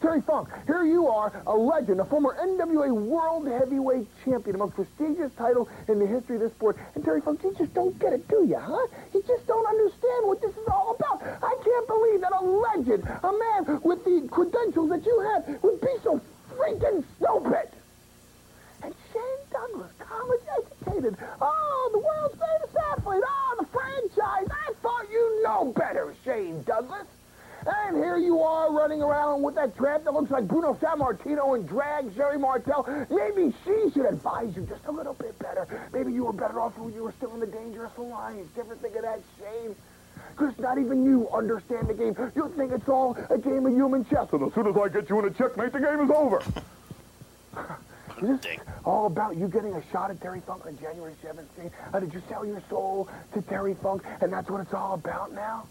Terry 0.00 0.20
Funk, 0.22 0.48
here 0.66 0.84
you 0.84 1.08
are, 1.08 1.32
a 1.46 1.54
legend, 1.54 2.00
a 2.00 2.04
former 2.04 2.36
NWA 2.40 2.92
World 2.92 3.48
Heavyweight 3.48 4.06
Champion, 4.24 4.52
the 4.52 4.58
most 4.58 4.74
prestigious 4.76 5.32
title 5.36 5.68
in 5.88 5.98
the 5.98 6.06
history 6.06 6.36
of 6.36 6.42
this 6.42 6.52
sport. 6.52 6.76
And 6.94 7.04
Terry 7.04 7.20
Funk, 7.20 7.42
you 7.42 7.52
just 7.58 7.74
don't 7.74 7.98
get 7.98 8.12
it, 8.12 8.28
do 8.28 8.46
you, 8.46 8.58
huh? 8.58 8.86
You 9.12 9.22
just 9.26 9.46
don't 9.48 9.66
understand 9.66 10.26
what 10.28 10.40
this 10.40 10.52
is 10.52 10.68
all 10.68 10.94
about. 10.94 11.22
I 11.42 11.56
can't 11.64 11.86
believe 11.88 12.20
that 12.20 12.32
a 12.32 12.44
legend, 12.44 13.02
a 13.24 13.32
man 13.32 13.80
with 13.82 14.04
the 14.04 14.28
credentials 14.30 14.88
that 14.90 15.04
you 15.04 15.18
have, 15.34 15.62
would 15.64 15.80
be 15.80 15.94
so 16.04 16.20
freaking 16.54 17.02
stupid. 17.16 17.68
And 18.82 18.94
Shane 19.12 19.42
Douglas, 19.50 19.90
college 19.98 20.40
educated. 20.58 21.16
Oh, 21.40 21.90
the 21.92 21.98
world's 21.98 22.36
greatest 22.36 22.76
athlete. 22.92 23.24
Oh, 23.26 23.56
the 23.58 23.66
franchise. 23.66 24.46
I 24.48 24.72
thought 24.80 25.10
you 25.10 25.42
know 25.42 25.72
better, 25.76 26.14
Shane 26.24 26.62
Douglas. 26.62 27.06
And 27.68 27.96
here 27.96 28.16
you 28.16 28.40
are 28.40 28.72
running 28.72 29.02
around 29.02 29.42
with 29.42 29.54
that 29.56 29.76
tramp 29.76 30.04
that 30.04 30.14
looks 30.14 30.30
like 30.30 30.48
Bruno 30.48 30.72
Sammartino 30.74 31.54
and 31.54 31.68
drag 31.68 32.14
Sherri 32.14 32.38
Martel. 32.38 32.86
Maybe 33.10 33.52
she 33.64 33.90
should 33.92 34.06
advise 34.06 34.56
you 34.56 34.62
just 34.62 34.86
a 34.86 34.90
little 34.90 35.12
bit 35.12 35.38
better. 35.38 35.66
Maybe 35.92 36.12
you 36.12 36.24
were 36.24 36.32
better 36.32 36.60
off 36.60 36.78
when 36.78 36.94
you 36.94 37.02
were 37.02 37.12
still 37.18 37.34
in 37.34 37.40
the 37.40 37.46
Dangerous 37.46 37.92
Alliance. 37.98 38.48
Ever 38.58 38.74
think 38.76 38.96
of 38.96 39.02
that, 39.02 39.20
Shane? 39.38 39.76
Because 40.30 40.58
not 40.58 40.78
even 40.78 41.04
you 41.04 41.28
understand 41.30 41.88
the 41.88 41.94
game. 41.94 42.16
You 42.34 42.52
think 42.56 42.72
it's 42.72 42.88
all 42.88 43.18
a 43.28 43.36
game 43.36 43.66
of 43.66 43.72
human 43.72 44.04
chess. 44.06 44.28
And 44.32 44.42
as 44.44 44.54
soon 44.54 44.66
as 44.66 44.76
I 44.76 44.88
get 44.88 45.10
you 45.10 45.18
in 45.18 45.26
a 45.26 45.30
checkmate, 45.30 45.72
the 45.72 45.80
game 45.80 46.00
is 46.00 46.10
over. 46.10 46.42
Is 48.22 48.40
this 48.40 48.58
all 48.84 49.06
about 49.06 49.36
you 49.36 49.46
getting 49.46 49.74
a 49.74 49.82
shot 49.92 50.10
at 50.10 50.20
Terry 50.20 50.40
Funk 50.44 50.66
on 50.66 50.76
January 50.78 51.14
17th? 51.22 51.70
Uh, 51.92 52.00
did 52.00 52.12
you 52.12 52.20
sell 52.28 52.44
your 52.44 52.60
soul 52.68 53.08
to 53.32 53.42
Terry 53.42 53.74
Funk, 53.74 54.02
and 54.20 54.32
that's 54.32 54.50
what 54.50 54.60
it's 54.60 54.74
all 54.74 54.94
about 54.94 55.32
now? 55.32 55.68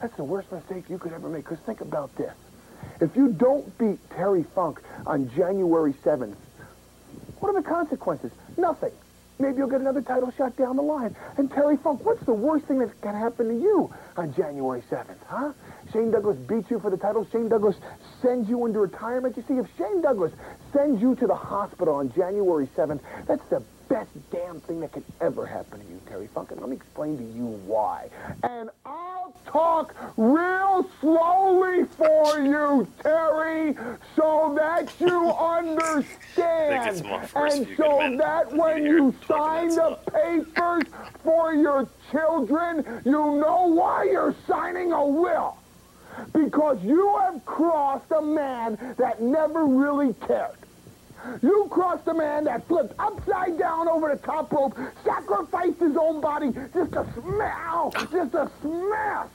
That's 0.00 0.16
the 0.16 0.24
worst 0.24 0.50
mistake 0.52 0.84
you 0.88 0.98
could 0.98 1.12
ever 1.12 1.28
make. 1.28 1.44
Because 1.44 1.58
think 1.60 1.80
about 1.80 2.14
this. 2.16 2.32
If 3.00 3.16
you 3.16 3.28
don't 3.28 3.76
beat 3.78 3.98
Terry 4.10 4.44
Funk 4.54 4.80
on 5.06 5.30
January 5.30 5.94
7th, 6.04 6.36
what 7.40 7.54
are 7.54 7.60
the 7.60 7.68
consequences? 7.68 8.32
Nothing. 8.56 8.92
Maybe 9.40 9.58
you'll 9.58 9.68
get 9.68 9.80
another 9.80 10.02
title 10.02 10.32
shot 10.36 10.56
down 10.56 10.74
the 10.76 10.82
line. 10.82 11.14
And 11.36 11.50
Terry 11.50 11.76
Funk, 11.76 12.04
what's 12.04 12.24
the 12.24 12.32
worst 12.32 12.66
thing 12.66 12.78
that 12.80 13.00
can 13.00 13.14
happen 13.14 13.48
to 13.48 13.54
you 13.54 13.92
on 14.16 14.34
January 14.34 14.82
7th, 14.90 15.16
huh? 15.26 15.52
Shane 15.92 16.10
Douglas 16.10 16.36
beats 16.38 16.70
you 16.70 16.80
for 16.80 16.90
the 16.90 16.96
title. 16.96 17.24
Shane 17.30 17.48
Douglas 17.48 17.76
sends 18.20 18.48
you 18.48 18.66
into 18.66 18.80
retirement. 18.80 19.36
You 19.36 19.44
see, 19.46 19.54
if 19.54 19.66
Shane 19.76 20.02
Douglas 20.02 20.32
sends 20.72 21.00
you 21.00 21.14
to 21.16 21.26
the 21.26 21.36
hospital 21.36 21.94
on 21.94 22.12
January 22.14 22.68
7th, 22.76 23.00
that's 23.26 23.44
the 23.48 23.62
best 23.88 24.10
damn 24.32 24.60
thing 24.60 24.80
that 24.80 24.92
could 24.92 25.04
ever 25.20 25.46
happen 25.46 25.80
to 25.80 25.86
you, 25.86 26.00
Terry 26.08 26.26
Funk. 26.34 26.50
And 26.50 26.60
let 26.60 26.68
me 26.68 26.76
explain 26.76 27.16
to 27.16 27.24
you 27.24 27.46
why. 27.64 28.10
And 28.42 28.70
I'll 28.84 29.17
talk 29.46 29.94
real 30.16 30.88
slowly 31.00 31.84
for 31.96 32.40
you, 32.40 32.86
Terry, 33.02 33.74
so 34.16 34.54
that 34.56 34.92
you 35.00 35.30
understand. 35.32 36.90
it's 36.90 37.02
more 37.02 37.22
first 37.22 37.56
and 37.56 37.76
so 37.76 38.16
that 38.18 38.52
when 38.54 38.84
you 38.84 39.14
sign 39.26 39.68
the 39.68 39.98
papers 40.12 40.84
for 41.22 41.54
your 41.54 41.88
children, 42.10 43.02
you 43.04 43.12
know 43.12 43.66
why 43.66 44.04
you're 44.04 44.34
signing 44.46 44.92
a 44.92 45.06
will. 45.06 45.56
Because 46.32 46.82
you 46.82 47.16
have 47.18 47.44
crossed 47.44 48.10
a 48.10 48.20
man 48.20 48.76
that 48.98 49.22
never 49.22 49.64
really 49.64 50.14
cared. 50.26 50.56
You 51.42 51.66
crossed 51.70 52.06
a 52.08 52.14
man 52.14 52.44
that 52.44 52.66
flipped 52.66 52.94
upside 52.98 53.58
down 53.58 53.88
over 53.88 54.14
the 54.14 54.20
top 54.20 54.52
rope, 54.52 54.76
sacrificed 55.04 55.80
his 55.80 55.96
own 55.96 56.20
body 56.20 56.52
just 56.72 56.92
to 56.92 57.06
smash, 57.14 57.92
just 58.10 58.32
to 58.32 58.50
smash 58.60 59.28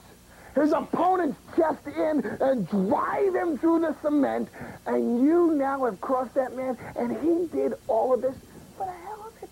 his 0.55 0.71
opponent's 0.71 1.37
chest 1.55 1.85
in 1.87 2.19
and 2.41 2.67
drive 2.69 3.35
him 3.35 3.57
through 3.57 3.79
the 3.81 3.95
cement. 4.01 4.49
And 4.85 5.23
you 5.23 5.53
now 5.53 5.85
have 5.85 5.99
crossed 6.01 6.35
that 6.35 6.55
man, 6.55 6.77
and 6.95 7.11
he 7.17 7.47
did 7.55 7.73
all 7.87 8.13
of 8.13 8.21
this 8.21 8.35
for 8.77 8.85
the 8.85 8.91
hell 8.91 9.27
of 9.27 9.43
it. 9.43 9.49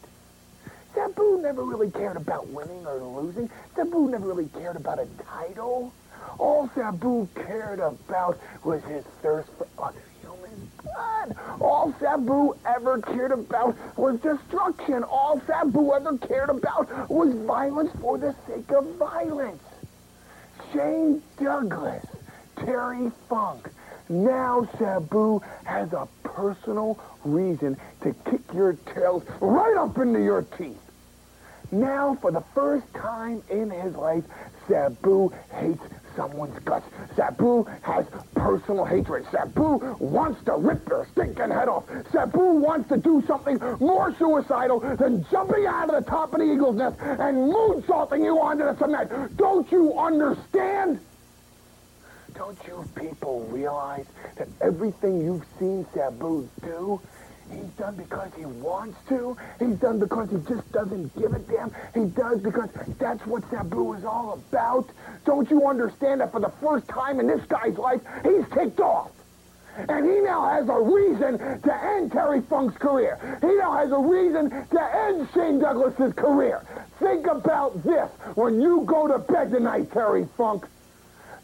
Sabu 0.94 1.42
never 1.42 1.64
really 1.64 1.92
cared 1.92 2.18
about 2.18 2.48
winning 2.48 2.86
or 2.86 3.00
losing. 3.00 3.50
Sabu 3.76 4.10
never 4.10 4.28
really 4.28 4.48
cared 4.50 4.76
about 4.76 5.00
a 5.00 5.08
title. 5.26 5.94
All 6.38 6.70
Sabu 6.76 7.28
cared 7.36 7.80
about 7.80 8.40
was 8.64 8.84
his 8.84 9.04
thirst 9.22 9.50
for 9.58 9.68
other 9.80 10.02
All 11.60 11.94
Sabu 12.00 12.56
ever 12.66 13.00
cared 13.00 13.32
about 13.32 13.76
was 13.98 14.20
destruction. 14.20 15.04
All 15.04 15.42
Sabu 15.46 15.94
ever 15.94 16.18
cared 16.18 16.50
about 16.50 17.10
was 17.10 17.34
violence 17.46 17.92
for 18.02 18.18
the 18.18 18.36
sake 18.48 18.72
of 18.72 18.86
violence. 18.96 19.62
Shane 20.74 21.22
Douglas, 21.40 22.06
Terry 22.58 23.12
Funk. 23.30 23.70
Now 24.10 24.68
Sabu 24.78 25.42
has 25.64 25.94
a 25.94 26.08
personal 26.24 27.00
reason 27.24 27.78
to 28.02 28.14
kick 28.30 28.42
your 28.54 28.74
tails 28.74 29.24
right 29.40 29.78
up 29.78 29.98
into 29.98 30.22
your 30.22 30.42
teeth. 30.58 30.78
Now, 31.72 32.16
for 32.16 32.32
the 32.32 32.44
first 32.54 32.94
time 32.94 33.42
in 33.50 33.70
his 33.70 33.96
life, 33.96 34.26
Sabu 34.68 35.32
hates 35.54 35.84
someone's 36.16 36.58
guts. 36.60 36.86
Sabu 37.16 37.64
has 37.82 38.06
personal 38.36 38.86
hatred. 38.86 39.26
Sabu 39.32 39.96
wants 40.00 40.44
to 40.46 40.54
rip 40.54 40.86
their 40.86 41.08
stinking 41.12 41.50
head 41.52 41.68
off. 41.68 41.86
Sabu 42.12 42.40
wants 42.40 42.90
to 42.90 42.98
do 42.98 43.24
something 43.28 43.60
more 43.80 44.14
suicidal 44.18 44.80
than 44.80 45.26
jumping 45.32 45.66
out 45.66 45.94
of 45.94 46.04
the 46.04 46.10
top 46.10 46.34
of 46.34 46.40
the 46.40 46.52
eagle's 46.52 46.76
nest 46.76 46.98
and 47.00 47.52
moonsaulting 47.52 48.24
you 48.24 48.40
onto 48.40 48.64
the 48.64 48.78
cement. 48.78 49.38
Don't 49.38 49.72
you 49.72 49.98
understand? 49.98 51.00
Don't 52.34 52.58
you 52.66 52.84
people 52.96 53.42
realize 53.50 54.06
that 54.38 54.48
everything 54.62 55.22
you've 55.22 55.46
seen 55.60 55.86
Sabu 55.94 56.50
do, 56.62 57.02
he's 57.52 57.72
done 57.78 57.96
because 57.96 58.32
he 58.38 58.46
wants 58.46 58.98
to? 59.10 59.38
He's 59.60 59.76
done 59.78 60.00
because 60.00 60.30
he 60.30 60.38
just 60.48 60.72
doesn't 60.72 61.16
give 61.18 61.34
a 61.34 61.40
damn? 61.40 61.72
He 61.94 62.06
does 62.06 62.40
because 62.42 62.70
that's 63.00 63.26
what 63.26 63.44
Sabu 63.50 63.94
is 63.94 64.06
all 64.06 64.34
about? 64.34 64.90
Don't 65.26 65.50
you 65.50 65.68
understand 65.68 66.22
that 66.22 66.32
for 66.32 66.40
the 66.40 66.52
first 66.62 66.88
time 66.88 67.20
in 67.20 67.28
this 67.28 67.46
guy's 67.46 67.78
life, 67.78 68.02
he's 68.24 68.46
kicked 68.54 68.80
off? 68.80 69.12
And 69.78 70.06
he 70.06 70.20
now 70.20 70.46
has 70.50 70.68
a 70.68 70.80
reason 70.80 71.38
to 71.62 71.84
end 71.84 72.12
Terry 72.12 72.42
Funk's 72.42 72.78
career. 72.78 73.18
He 73.42 73.56
now 73.56 73.72
has 73.74 73.92
a 73.92 74.00
reason 74.00 74.50
to 74.50 74.96
end 74.96 75.30
Shane 75.34 75.60
Douglas's 75.60 76.14
career. 76.14 76.62
Think 77.00 77.28
about 77.28 77.82
this 77.84 78.10
when 78.36 78.62
you 78.62 78.84
go 78.86 79.08
to 79.08 79.20
bed 79.20 79.52
tonight, 79.52 79.92
Terry 79.92 80.28
Funk. 80.38 80.68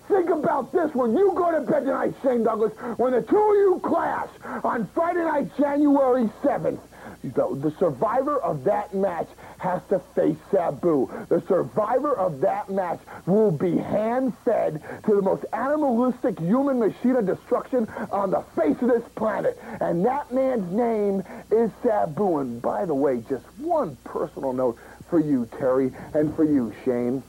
Think 0.08 0.30
about 0.30 0.72
this 0.72 0.94
when 0.96 1.18
you 1.18 1.34
go 1.36 1.52
to 1.52 1.62
bed 1.70 1.82
tonight, 1.82 2.14
Shane 2.24 2.44
Douglas, 2.44 2.74
when 2.98 3.12
the 3.12 3.22
two 3.22 3.38
of 3.38 3.56
you 3.56 3.82
clash 3.84 4.30
on 4.64 4.88
Friday 4.94 5.24
night, 5.24 5.56
January 5.58 6.30
7th. 6.42 6.80
The, 7.24 7.56
the 7.56 7.74
survivor 7.78 8.38
of 8.38 8.64
that 8.66 8.94
match 8.94 9.28
has 9.58 9.82
to 9.90 10.00
face 10.16 10.38
Sabu. 10.52 11.10
The 11.30 11.42
survivor 11.48 12.16
of 12.16 12.40
that 12.42 12.70
match 12.70 13.00
will 13.26 13.52
be 13.52 13.76
hand-fed 13.76 14.82
to 15.06 15.16
the 15.16 15.22
most 15.22 15.46
animalistic 15.52 16.40
human 16.40 16.80
machine 16.80 17.16
of 17.16 17.26
destruction 17.26 17.88
on 18.12 18.32
the 18.32 18.42
face 18.56 18.82
of 18.82 18.90
this 18.90 19.04
planet. 19.16 19.60
And 19.82 20.06
that 20.06 20.32
man's 20.32 20.72
name 20.72 21.24
is 21.52 21.72
Sabu. 21.84 22.38
And 22.38 22.62
by 22.62 22.86
the 22.86 22.94
way, 22.94 23.24
just 23.28 23.46
one 23.58 23.98
personal 24.04 24.54
note 24.54 24.78
for 25.10 25.20
you, 25.20 25.48
Terry, 25.58 25.92
and 26.14 26.34
for 26.36 26.44
you, 26.44 26.74
Shane. 26.86 27.24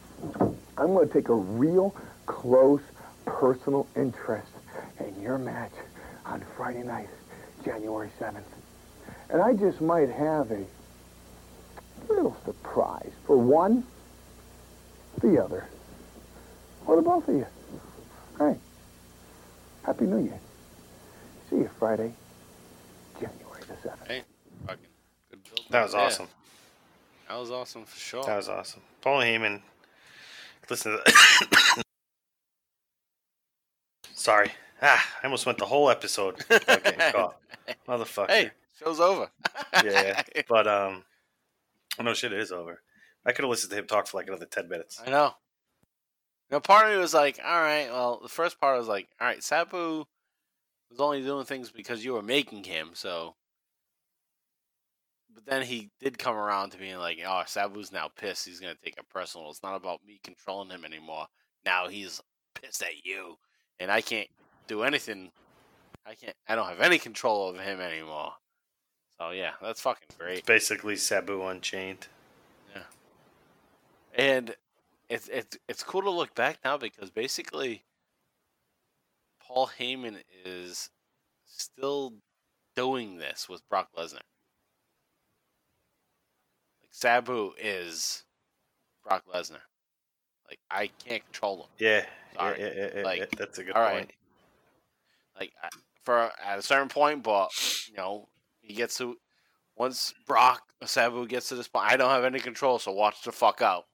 I'm 0.79 0.95
going 0.95 1.09
to 1.09 1.15
take 1.15 1.29
a 1.29 1.35
real 1.35 1.95
close 2.29 2.83
personal 3.25 3.87
interest 3.97 4.53
in 5.01 5.21
your 5.21 5.39
match 5.39 5.73
on 6.25 6.45
Friday 6.57 6.83
night, 6.83 7.09
January 7.65 8.11
7th. 8.21 8.45
And 9.31 9.43
I 9.43 9.55
just 9.55 9.81
might 9.81 10.11
have 10.11 10.51
a 10.51 10.65
little 12.09 12.37
surprise 12.45 13.11
for 13.27 13.37
one, 13.37 13.83
the 15.21 15.43
other, 15.43 15.69
or 16.87 16.97
the 16.97 17.03
both 17.03 17.27
of 17.29 17.35
you. 17.35 17.47
All 18.39 18.47
right. 18.47 18.61
Happy 19.85 20.05
New 20.05 20.23
Year. 20.23 20.39
See 21.51 21.57
you 21.57 21.71
Friday, 21.79 22.13
January 23.15 23.63
the 23.67 23.89
7th. 23.89 24.07
Hey, 24.07 24.23
fucking 24.67 24.85
good 25.31 25.45
build. 25.45 25.67
That 25.71 25.83
was 25.83 25.95
Yeah, 25.95 26.01
awesome. 26.01 26.29
That 27.29 27.39
was 27.39 27.51
awesome 27.51 27.85
for 27.85 27.99
sure. 27.99 28.25
That 28.25 28.37
was 28.37 28.49
awesome. 28.49 28.83
Paul 29.01 29.21
Heyman. 29.21 29.63
Listen 30.69 30.93
to 30.93 31.03
that. 31.05 31.83
Sorry. 34.29 34.51
Ah, 34.83 35.03
I 35.23 35.27
almost 35.27 35.47
went 35.47 35.57
the 35.57 35.65
whole 35.65 35.89
episode. 35.89 36.47
caught. 36.51 37.39
Motherfucker. 37.89 38.29
Hey, 38.29 38.51
show's 38.79 39.01
over. 39.01 39.31
yeah. 39.83 40.23
But 40.47 40.67
um, 40.67 41.05
oh, 41.99 42.03
no 42.03 42.13
shit, 42.13 42.35
it 42.35 42.39
is 42.39 42.53
over. 42.53 42.83
I 43.25 43.33
could 43.33 43.45
have 43.45 43.51
listened 43.51 43.71
to 43.71 43.79
him 43.79 43.87
talk 43.87 44.07
for 44.07 44.19
like 44.19 44.27
another 44.27 44.45
ten 44.45 44.69
minutes. 44.69 45.01
I 45.03 45.09
know. 45.09 45.33
You 46.51 46.57
know, 46.57 46.61
part 46.61 46.85
of 46.85 46.93
me 46.93 46.99
was 46.99 47.15
like, 47.15 47.41
all 47.43 47.59
right, 47.59 47.89
well, 47.91 48.21
the 48.23 48.29
first 48.29 48.61
part 48.61 48.77
was 48.77 48.87
like, 48.87 49.09
all 49.19 49.27
right, 49.27 49.43
Sabu 49.43 50.05
was 50.91 51.01
only 51.01 51.23
doing 51.23 51.47
things 51.47 51.71
because 51.71 52.05
you 52.05 52.13
were 52.13 52.23
making 52.23 52.65
him, 52.65 52.91
so. 52.93 53.35
But 55.35 55.47
then 55.47 55.63
he 55.63 55.89
did 56.03 56.19
come 56.19 56.37
around 56.37 56.73
to 56.73 56.79
being 56.79 56.99
like, 56.99 57.17
oh, 57.27 57.45
Sabu's 57.47 57.93
now 57.93 58.11
pissed. 58.15 58.45
He's 58.45 58.61
going 58.61 58.75
to 58.77 58.83
take 58.85 58.99
it 58.99 59.09
personal. 59.09 59.49
It's 59.49 59.63
not 59.63 59.77
about 59.77 60.05
me 60.07 60.21
controlling 60.23 60.69
him 60.69 60.85
anymore. 60.85 61.29
Now 61.65 61.89
he's 61.89 62.21
pissed 62.55 62.83
at 62.83 63.07
you. 63.07 63.39
And 63.81 63.91
I 63.91 64.01
can't 64.01 64.29
do 64.67 64.83
anything. 64.83 65.31
I 66.07 66.15
can't, 66.15 66.35
I 66.49 66.55
don't 66.55 66.69
have 66.69 66.81
any 66.81 66.99
control 66.99 67.49
over 67.49 67.61
him 67.61 67.81
anymore. 67.81 68.33
So, 69.21 69.31
yeah, 69.31 69.53
that's 69.61 69.81
fucking 69.81 70.09
great. 70.19 70.47
Basically, 70.47 70.97
Sabu 70.97 71.43
Unchained. 71.43 72.07
Yeah, 72.75 72.83
and 74.15 74.55
it's 75.09 75.29
it's 75.29 75.57
it's 75.69 75.83
cool 75.83 76.03
to 76.03 76.11
look 76.11 76.35
back 76.35 76.59
now 76.65 76.77
because 76.77 77.11
basically 77.11 77.85
Paul 79.41 79.71
Heyman 79.79 80.19
is 80.45 80.91
still 81.47 82.15
doing 82.77 83.17
this 83.17 83.49
with 83.49 83.69
Brock 83.69 83.89
Lesnar. 83.97 84.21
Like 86.81 86.91
Sabu 86.91 87.53
is 87.59 88.25
Brock 89.03 89.25
Lesnar. 89.35 89.68
Like 90.49 90.61
I 90.71 90.91
can't 91.05 91.25
control 91.25 91.59
them. 91.59 91.67
Yeah, 91.79 92.05
yeah, 92.35 92.55
yeah, 92.59 92.73
yeah, 92.75 92.89
yeah, 92.97 93.03
Like, 93.03 93.19
yeah, 93.19 93.27
that's 93.37 93.59
a 93.59 93.65
good 93.65 93.77
all 93.77 93.85
point. 93.85 93.97
right. 93.97 94.15
Like 95.39 95.53
for 96.05 96.31
at 96.45 96.59
a 96.59 96.63
certain 96.63 96.89
point, 96.89 97.23
but 97.23 97.51
you 97.89 97.97
know 97.97 98.29
he 98.61 98.75
gets 98.75 98.97
to 98.99 99.17
once 99.77 100.13
Brock 100.27 100.63
Sabu 100.85 101.27
gets 101.27 101.49
to 101.51 101.55
this 101.55 101.69
point, 101.69 101.87
I 101.87 101.97
don't 101.97 102.11
have 102.11 102.25
any 102.25 102.41
control, 102.41 102.79
so 102.79 102.93
watch 102.93 103.23
the 103.23 103.33
fuck 103.33 103.63
out. 103.63 103.85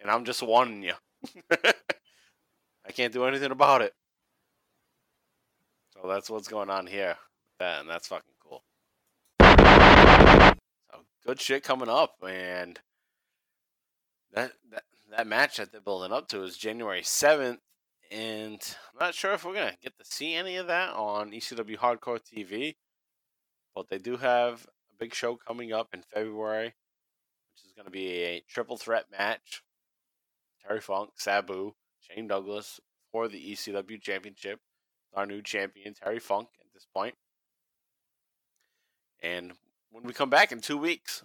And 0.00 0.10
I'm 0.10 0.24
just 0.24 0.42
warning 0.42 0.82
you. 0.82 0.94
I 1.50 2.92
can't 2.92 3.12
do 3.12 3.24
anything 3.24 3.50
about 3.50 3.82
it. 3.82 3.94
So 5.94 6.08
that's 6.08 6.30
what's 6.30 6.48
going 6.48 6.70
on 6.70 6.86
here. 6.86 7.16
And 7.60 7.88
that's 7.88 8.08
fucking 8.08 8.34
cool. 8.42 8.62
So 10.90 11.00
good 11.26 11.40
shit 11.40 11.62
coming 11.62 11.88
up, 11.88 12.14
and 12.26 12.78
that 14.32 14.52
that 14.70 14.84
that 15.10 15.26
match 15.26 15.56
that 15.56 15.72
they're 15.72 15.80
building 15.80 16.12
up 16.12 16.28
to 16.28 16.42
is 16.42 16.56
January 16.56 17.02
seventh, 17.02 17.60
and 18.10 18.60
I'm 18.92 19.06
not 19.06 19.14
sure 19.14 19.32
if 19.32 19.44
we're 19.44 19.54
gonna 19.54 19.76
get 19.82 19.98
to 19.98 20.04
see 20.04 20.34
any 20.34 20.56
of 20.56 20.66
that 20.68 20.94
on 20.94 21.32
ECW 21.32 21.78
Hardcore 21.78 22.20
TV, 22.20 22.76
but 23.74 23.88
they 23.88 23.98
do 23.98 24.16
have 24.16 24.66
a 24.90 24.96
big 24.98 25.14
show 25.14 25.36
coming 25.36 25.72
up 25.72 25.88
in 25.92 26.02
February, 26.02 26.66
which 26.66 27.64
is 27.64 27.72
gonna 27.76 27.90
be 27.90 28.22
a 28.22 28.40
triple 28.48 28.76
threat 28.76 29.10
match: 29.10 29.62
Terry 30.64 30.80
Funk, 30.80 31.12
Sabu, 31.16 31.74
Shane 32.00 32.28
Douglas, 32.28 32.80
for 33.10 33.28
the 33.28 33.52
ECW 33.52 34.00
Championship. 34.00 34.60
Our 35.12 35.26
new 35.26 35.42
champion, 35.42 35.94
Terry 35.94 36.20
Funk, 36.20 36.50
at 36.60 36.72
this 36.72 36.86
point. 36.94 37.16
And 39.20 39.52
when 39.90 40.04
we 40.04 40.12
come 40.12 40.30
back 40.30 40.52
in 40.52 40.60
two 40.60 40.78
weeks, 40.78 41.24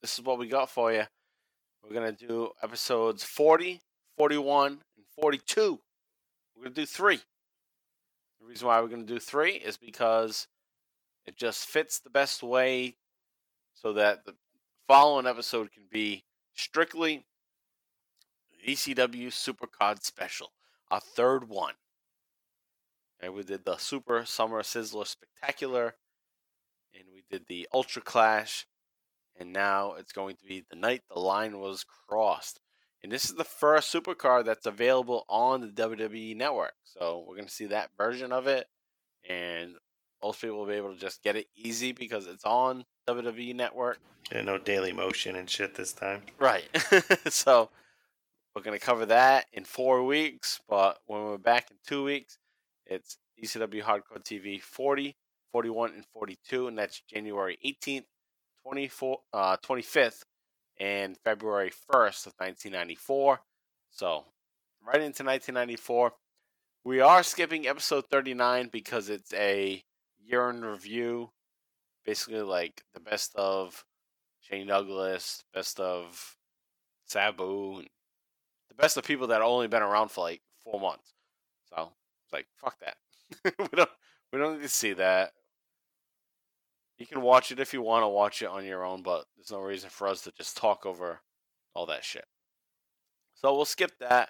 this 0.00 0.18
is 0.18 0.24
what 0.24 0.38
we 0.38 0.48
got 0.48 0.68
for 0.68 0.92
you. 0.92 1.04
We're 1.82 1.94
going 1.94 2.14
to 2.14 2.26
do 2.26 2.50
episodes 2.62 3.24
40, 3.24 3.80
41, 4.16 4.72
and 4.72 5.06
42. 5.20 5.80
We're 6.54 6.62
going 6.62 6.74
to 6.74 6.80
do 6.82 6.86
three. 6.86 7.20
The 8.40 8.46
reason 8.46 8.68
why 8.68 8.80
we're 8.80 8.88
going 8.88 9.06
to 9.06 9.12
do 9.12 9.18
three 9.18 9.52
is 9.52 9.76
because 9.76 10.46
it 11.26 11.36
just 11.36 11.66
fits 11.66 11.98
the 11.98 12.10
best 12.10 12.42
way 12.42 12.96
so 13.74 13.92
that 13.94 14.24
the 14.24 14.34
following 14.86 15.26
episode 15.26 15.72
can 15.72 15.84
be 15.90 16.24
strictly 16.54 17.24
ECW 18.66 19.28
Supercard 19.28 20.02
Special, 20.02 20.52
our 20.90 21.00
third 21.00 21.48
one. 21.48 21.74
And 23.20 23.34
we 23.34 23.42
did 23.42 23.64
the 23.64 23.76
Super 23.76 24.24
Summer 24.24 24.62
Sizzler 24.62 25.06
Spectacular, 25.06 25.94
and 26.94 27.04
we 27.12 27.22
did 27.30 27.46
the 27.46 27.68
Ultra 27.72 28.02
Clash, 28.02 28.66
and 29.38 29.52
now 29.52 29.94
it's 29.94 30.12
going 30.12 30.36
to 30.36 30.44
be 30.46 30.64
the 30.70 30.76
night 30.76 31.02
the 31.12 31.20
line 31.20 31.58
was 31.58 31.84
crossed. 32.08 32.60
And 33.02 33.10
this 33.10 33.24
is 33.24 33.34
the 33.34 33.44
first 33.44 33.92
supercard 33.92 34.44
that's 34.44 34.66
available 34.66 35.24
on 35.28 35.60
the 35.62 35.68
WWE 35.68 36.36
network. 36.36 36.74
So 36.84 37.24
we're 37.26 37.36
going 37.36 37.48
to 37.48 37.52
see 37.52 37.66
that 37.66 37.90
version 37.96 38.30
of 38.30 38.46
it. 38.46 38.66
And 39.28 39.74
most 40.22 40.40
people 40.40 40.58
will 40.58 40.66
be 40.66 40.74
able 40.74 40.92
to 40.92 41.00
just 41.00 41.22
get 41.22 41.36
it 41.36 41.46
easy 41.56 41.92
because 41.92 42.26
it's 42.26 42.44
on 42.44 42.84
WWE 43.08 43.54
network. 43.54 43.98
And 44.30 44.46
no 44.46 44.58
Daily 44.58 44.92
Motion 44.92 45.36
and 45.36 45.48
shit 45.48 45.74
this 45.74 45.92
time. 45.92 46.22
Right. 46.38 46.68
so 47.28 47.70
we're 48.54 48.62
going 48.62 48.78
to 48.78 48.84
cover 48.84 49.06
that 49.06 49.46
in 49.52 49.64
four 49.64 50.04
weeks. 50.04 50.60
But 50.68 50.98
when 51.06 51.22
we're 51.24 51.38
back 51.38 51.70
in 51.70 51.78
two 51.86 52.04
weeks, 52.04 52.38
it's 52.84 53.16
ECW 53.42 53.82
Hardcore 53.82 54.22
TV 54.22 54.60
40, 54.60 55.16
41, 55.52 55.94
and 55.94 56.04
42. 56.12 56.68
And 56.68 56.78
that's 56.78 57.00
January 57.00 57.58
18th, 57.64 58.04
24, 58.64 59.18
uh, 59.32 59.56
25th, 59.58 60.24
and 60.78 61.16
February 61.18 61.70
1st 61.70 62.26
of 62.26 62.34
1994. 62.38 63.40
So 63.90 64.24
right 64.86 65.00
into 65.00 65.24
1994. 65.24 66.12
We 66.84 67.00
are 67.00 67.22
skipping 67.22 67.66
episode 67.66 68.06
39 68.10 68.70
because 68.72 69.10
it's 69.10 69.34
a 69.34 69.82
year 70.18 70.48
in 70.50 70.64
review. 70.64 71.30
Basically, 72.04 72.40
like 72.40 72.82
the 72.94 73.00
best 73.00 73.34
of 73.36 73.84
Shane 74.40 74.68
Douglas, 74.68 75.44
best 75.52 75.78
of 75.78 76.36
Sabu, 77.04 77.82
the 78.68 78.74
best 78.74 78.96
of 78.96 79.04
people 79.04 79.26
that 79.26 79.42
only 79.42 79.68
been 79.68 79.82
around 79.82 80.10
for 80.10 80.24
like 80.24 80.40
four 80.64 80.80
months. 80.80 81.12
So 81.68 81.90
it's 82.24 82.32
like 82.32 82.46
fuck 82.56 82.78
that. 82.80 82.96
we 83.58 83.76
don't 83.76 83.90
we 84.32 84.38
don't 84.38 84.54
need 84.56 84.62
to 84.62 84.68
see 84.68 84.94
that. 84.94 85.32
You 87.00 87.06
can 87.06 87.22
watch 87.22 87.50
it 87.50 87.58
if 87.58 87.72
you 87.72 87.80
want 87.80 88.04
to 88.04 88.08
watch 88.08 88.42
it 88.42 88.50
on 88.50 88.66
your 88.66 88.84
own, 88.84 89.02
but 89.02 89.24
there's 89.34 89.50
no 89.50 89.60
reason 89.60 89.88
for 89.88 90.06
us 90.06 90.20
to 90.20 90.32
just 90.32 90.58
talk 90.58 90.84
over 90.84 91.22
all 91.74 91.86
that 91.86 92.04
shit. 92.04 92.26
So 93.36 93.54
we'll 93.54 93.64
skip 93.64 93.92
that. 94.00 94.28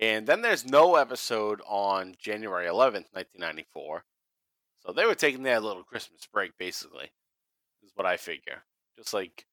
And 0.00 0.26
then 0.26 0.42
there's 0.42 0.66
no 0.66 0.96
episode 0.96 1.62
on 1.64 2.16
January 2.18 2.66
11th, 2.66 3.06
1994. 3.12 4.02
So 4.80 4.92
they 4.92 5.06
were 5.06 5.14
taking 5.14 5.44
their 5.44 5.60
little 5.60 5.84
Christmas 5.84 6.26
break, 6.32 6.58
basically, 6.58 7.12
is 7.84 7.92
what 7.94 8.06
I 8.06 8.16
figure. 8.16 8.64
Just 8.98 9.14
like, 9.14 9.46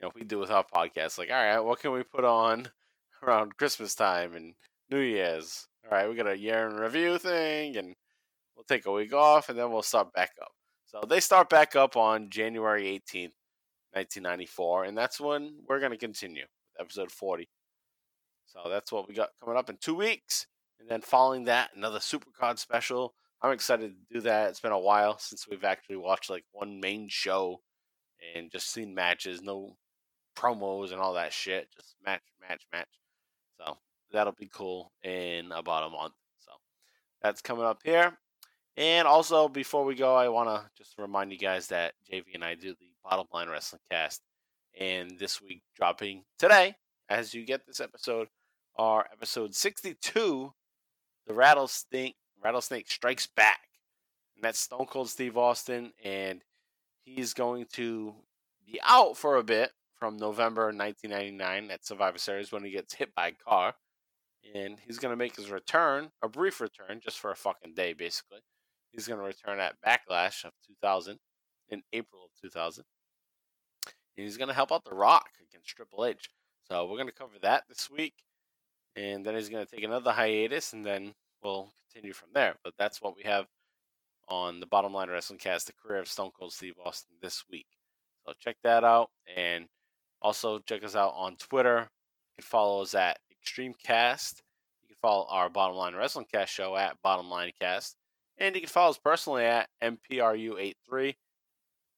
you 0.00 0.06
know, 0.06 0.12
we 0.14 0.22
do 0.22 0.38
with 0.38 0.52
our 0.52 0.64
podcast. 0.64 1.18
Like, 1.18 1.32
all 1.32 1.36
right, 1.36 1.58
what 1.58 1.80
can 1.80 1.90
we 1.90 2.04
put 2.04 2.24
on 2.24 2.68
around 3.24 3.56
Christmas 3.56 3.96
time 3.96 4.36
and 4.36 4.54
New 4.88 5.00
Year's? 5.00 5.66
All 5.84 5.98
right, 5.98 6.08
we 6.08 6.14
got 6.14 6.28
a 6.28 6.38
year 6.38 6.68
in 6.68 6.76
review 6.76 7.18
thing, 7.18 7.76
and 7.76 7.96
we'll 8.54 8.62
take 8.68 8.86
a 8.86 8.92
week 8.92 9.12
off, 9.12 9.48
and 9.48 9.58
then 9.58 9.72
we'll 9.72 9.82
start 9.82 10.12
back 10.12 10.30
up. 10.40 10.52
So 10.88 11.02
they 11.06 11.20
start 11.20 11.50
back 11.50 11.76
up 11.76 11.98
on 11.98 12.30
January 12.30 12.84
18th, 12.84 13.36
1994, 13.92 14.84
and 14.84 14.96
that's 14.96 15.20
when 15.20 15.56
we're 15.68 15.80
going 15.80 15.92
to 15.92 15.98
continue 15.98 16.44
with 16.44 16.80
episode 16.80 17.12
40. 17.12 17.46
So 18.46 18.70
that's 18.70 18.90
what 18.90 19.06
we 19.06 19.14
got 19.14 19.28
coming 19.38 19.58
up 19.58 19.68
in 19.68 19.76
two 19.76 19.94
weeks. 19.94 20.46
And 20.80 20.88
then 20.88 21.02
following 21.02 21.44
that, 21.44 21.72
another 21.76 21.98
Supercard 21.98 22.58
special. 22.58 23.12
I'm 23.42 23.52
excited 23.52 23.90
to 23.90 24.14
do 24.14 24.22
that. 24.22 24.48
It's 24.48 24.60
been 24.60 24.72
a 24.72 24.78
while 24.78 25.18
since 25.18 25.46
we've 25.46 25.62
actually 25.62 25.96
watched 25.96 26.30
like 26.30 26.44
one 26.52 26.80
main 26.80 27.08
show 27.10 27.60
and 28.34 28.50
just 28.50 28.72
seen 28.72 28.94
matches, 28.94 29.42
no 29.42 29.76
promos 30.34 30.90
and 30.90 31.02
all 31.02 31.12
that 31.14 31.34
shit. 31.34 31.68
Just 31.76 31.96
match, 32.02 32.22
match, 32.40 32.62
match. 32.72 32.88
So 33.60 33.76
that'll 34.10 34.32
be 34.32 34.48
cool 34.50 34.92
in 35.04 35.52
about 35.52 35.86
a 35.86 35.90
month. 35.90 36.14
So 36.38 36.52
that's 37.20 37.42
coming 37.42 37.66
up 37.66 37.80
here. 37.84 38.16
And 38.78 39.08
also, 39.08 39.48
before 39.48 39.84
we 39.84 39.96
go, 39.96 40.14
I 40.14 40.28
want 40.28 40.48
to 40.48 40.70
just 40.76 40.96
remind 40.98 41.32
you 41.32 41.38
guys 41.38 41.66
that 41.66 41.94
JV 42.08 42.26
and 42.34 42.44
I 42.44 42.54
do 42.54 42.76
the 42.78 42.92
Bottom 43.02 43.26
Line 43.34 43.48
Wrestling 43.48 43.82
Cast. 43.90 44.22
And 44.78 45.18
this 45.18 45.42
week, 45.42 45.62
dropping 45.74 46.22
today, 46.38 46.76
as 47.08 47.34
you 47.34 47.44
get 47.44 47.66
this 47.66 47.80
episode, 47.80 48.28
are 48.76 49.08
episode 49.12 49.56
62 49.56 50.52
The 51.26 51.34
Rattlesnake, 51.34 52.14
Rattlesnake 52.40 52.88
Strikes 52.88 53.26
Back. 53.26 53.58
And 54.36 54.44
that's 54.44 54.60
Stone 54.60 54.86
Cold 54.86 55.08
Steve 55.08 55.36
Austin. 55.36 55.92
And 56.04 56.44
he's 57.02 57.34
going 57.34 57.66
to 57.72 58.14
be 58.64 58.78
out 58.86 59.16
for 59.16 59.38
a 59.38 59.42
bit 59.42 59.72
from 59.96 60.18
November 60.18 60.66
1999 60.66 61.72
at 61.72 61.84
Survivor 61.84 62.18
Series 62.18 62.52
when 62.52 62.62
he 62.62 62.70
gets 62.70 62.94
hit 62.94 63.12
by 63.16 63.26
a 63.26 63.32
car. 63.32 63.74
And 64.54 64.78
he's 64.86 65.00
going 65.00 65.10
to 65.10 65.16
make 65.16 65.34
his 65.34 65.50
return, 65.50 66.12
a 66.22 66.28
brief 66.28 66.60
return, 66.60 67.00
just 67.02 67.18
for 67.18 67.32
a 67.32 67.36
fucking 67.36 67.74
day, 67.74 67.92
basically. 67.92 68.38
He's 68.98 69.06
going 69.06 69.20
to 69.20 69.26
return 69.26 69.60
at 69.60 69.76
Backlash 69.80 70.44
of 70.44 70.50
2000 70.66 71.20
in 71.68 71.82
April 71.92 72.24
of 72.24 72.30
2000. 72.42 72.82
And 73.86 73.94
he's 74.24 74.36
going 74.36 74.48
to 74.48 74.54
help 74.54 74.72
out 74.72 74.82
The 74.84 74.92
Rock 74.92 75.28
against 75.48 75.68
Triple 75.68 76.04
H. 76.04 76.30
So 76.68 76.84
we're 76.84 76.96
going 76.96 77.06
to 77.06 77.12
cover 77.12 77.34
that 77.42 77.62
this 77.68 77.88
week. 77.88 78.14
And 78.96 79.24
then 79.24 79.36
he's 79.36 79.50
going 79.50 79.64
to 79.64 79.70
take 79.72 79.84
another 79.84 80.10
hiatus, 80.10 80.72
and 80.72 80.84
then 80.84 81.14
we'll 81.44 81.72
continue 81.86 82.12
from 82.12 82.30
there. 82.34 82.56
But 82.64 82.74
that's 82.76 83.00
what 83.00 83.14
we 83.16 83.22
have 83.22 83.46
on 84.28 84.58
the 84.58 84.66
Bottom 84.66 84.92
Line 84.92 85.10
Wrestling 85.10 85.38
Cast, 85.38 85.68
the 85.68 85.74
career 85.74 86.00
of 86.00 86.08
Stone 86.08 86.32
Cold 86.36 86.52
Steve 86.52 86.74
Austin 86.84 87.14
this 87.22 87.44
week. 87.48 87.68
So 88.26 88.32
check 88.40 88.56
that 88.64 88.82
out. 88.82 89.10
And 89.36 89.66
also 90.20 90.58
check 90.58 90.82
us 90.82 90.96
out 90.96 91.12
on 91.14 91.36
Twitter. 91.36 91.88
You 92.36 92.42
can 92.42 92.48
follow 92.48 92.82
us 92.82 92.96
at 92.96 93.20
Extreme 93.30 93.74
Cast. 93.80 94.42
You 94.82 94.88
can 94.88 94.96
follow 95.00 95.28
our 95.30 95.48
Bottom 95.48 95.76
Line 95.76 95.94
Wrestling 95.94 96.26
Cast 96.34 96.52
show 96.52 96.76
at 96.76 97.00
Bottom 97.00 97.30
Line 97.30 97.52
Cast. 97.60 97.94
And 98.38 98.54
you 98.54 98.60
can 98.60 98.70
follow 98.70 98.90
us 98.90 98.98
personally 98.98 99.44
at 99.44 99.68
MPRU83. 99.82 101.16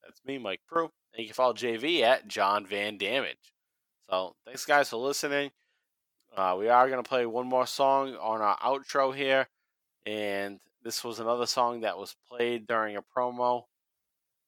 That's 0.03 0.21
me, 0.25 0.37
Mike 0.37 0.61
Pru. 0.71 0.83
And 1.13 1.19
you 1.19 1.25
can 1.25 1.33
follow 1.35 1.53
JV 1.53 2.01
at 2.01 2.27
John 2.27 2.65
Van 2.65 2.97
Damage. 2.97 3.53
So 4.09 4.35
thanks, 4.45 4.65
guys, 4.65 4.89
for 4.89 4.97
listening. 4.97 5.51
Uh, 6.35 6.55
we 6.57 6.69
are 6.69 6.89
going 6.89 7.03
to 7.03 7.07
play 7.07 7.25
one 7.25 7.47
more 7.47 7.67
song 7.67 8.15
on 8.15 8.41
our 8.41 8.57
outro 8.59 9.15
here. 9.15 9.47
And 10.05 10.59
this 10.83 11.03
was 11.03 11.19
another 11.19 11.45
song 11.45 11.81
that 11.81 11.97
was 11.97 12.15
played 12.29 12.65
during 12.65 12.97
a 12.97 13.03
promo 13.15 13.63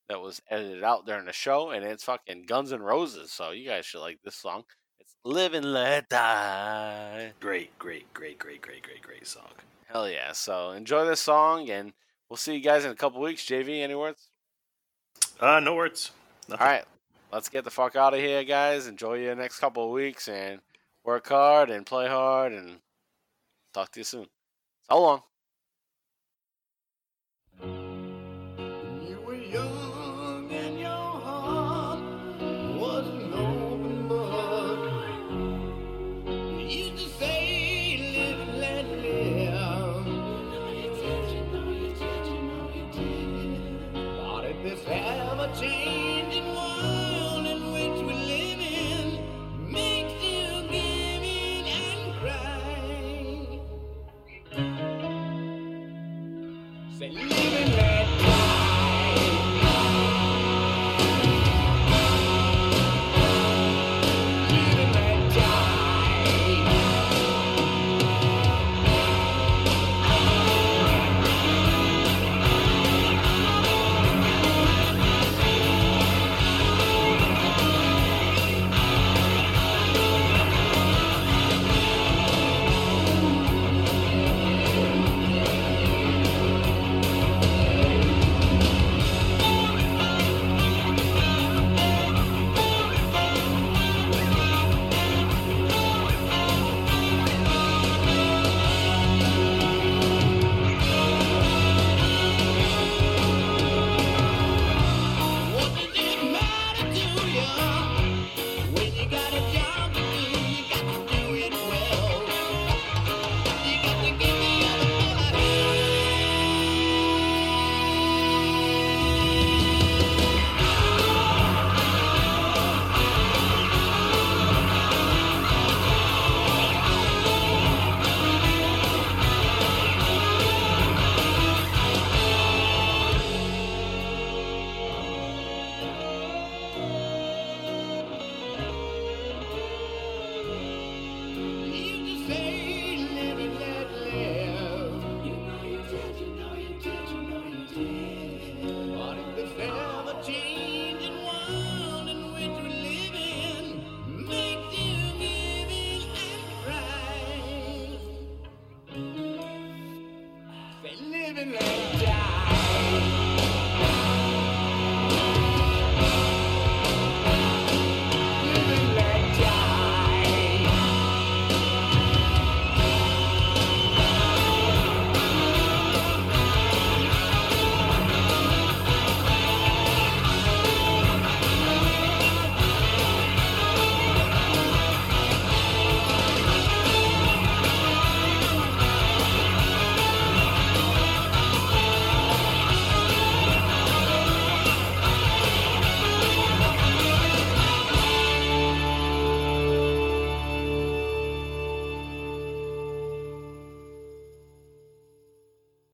that 0.10 0.22
was 0.22 0.42
edited 0.50 0.84
out 0.84 1.06
during 1.06 1.26
the 1.26 1.34
show. 1.34 1.72
And 1.72 1.86
it's 1.86 2.04
fucking 2.04 2.46
Guns 2.48 2.74
N' 2.74 2.82
Roses. 2.82 3.32
So 3.32 3.52
you 3.52 3.68
guys 3.70 3.86
should 3.86 4.02
like 4.02 4.20
this 4.24 4.36
song. 4.36 4.64
It's 5.00 5.16
Live 5.24 5.54
and 5.54 5.74
Let 5.74 6.10
Die. 6.10 7.34
Great, 7.40 7.78
great, 7.78 8.12
great, 8.14 8.40
great, 8.40 8.62
great, 8.62 8.84
great, 8.84 9.02
great 9.02 9.28
song. 9.28 9.52
Hell 9.94 10.10
yeah. 10.10 10.32
So 10.32 10.72
enjoy 10.72 11.06
this 11.06 11.22
song. 11.22 11.70
And 11.70 11.94
we'll 12.28 12.38
see 12.38 12.56
you 12.56 12.62
guys 12.62 12.84
in 12.84 12.92
a 12.92 12.96
couple 12.96 13.22
weeks. 13.22 13.46
JV, 13.46 13.82
any 13.82 13.94
words? 13.94 14.28
Uh, 15.40 15.60
no 15.60 15.76
words. 15.76 16.12
Nothing. 16.50 16.66
All 16.66 16.74
right. 16.74 16.86
Let's 17.32 17.50
get 17.50 17.64
the 17.64 17.72
fuck 17.72 17.96
out 17.96 18.14
of 18.14 18.20
here, 18.20 18.44
guys. 18.44 18.88
Enjoy 18.88 19.16
your 19.16 19.36
next 19.36 19.60
couple 19.60 19.86
of 19.86 19.92
weeks 19.92 20.28
and 20.28 20.62
work 21.04 21.28
hard 21.30 21.70
and 21.70 21.86
play 21.86 22.08
hard 22.08 22.54
and 22.54 22.80
talk 23.74 23.92
to 23.92 24.00
you 24.00 24.04
soon. 24.04 24.28
So 24.90 25.02
long. 25.02 25.22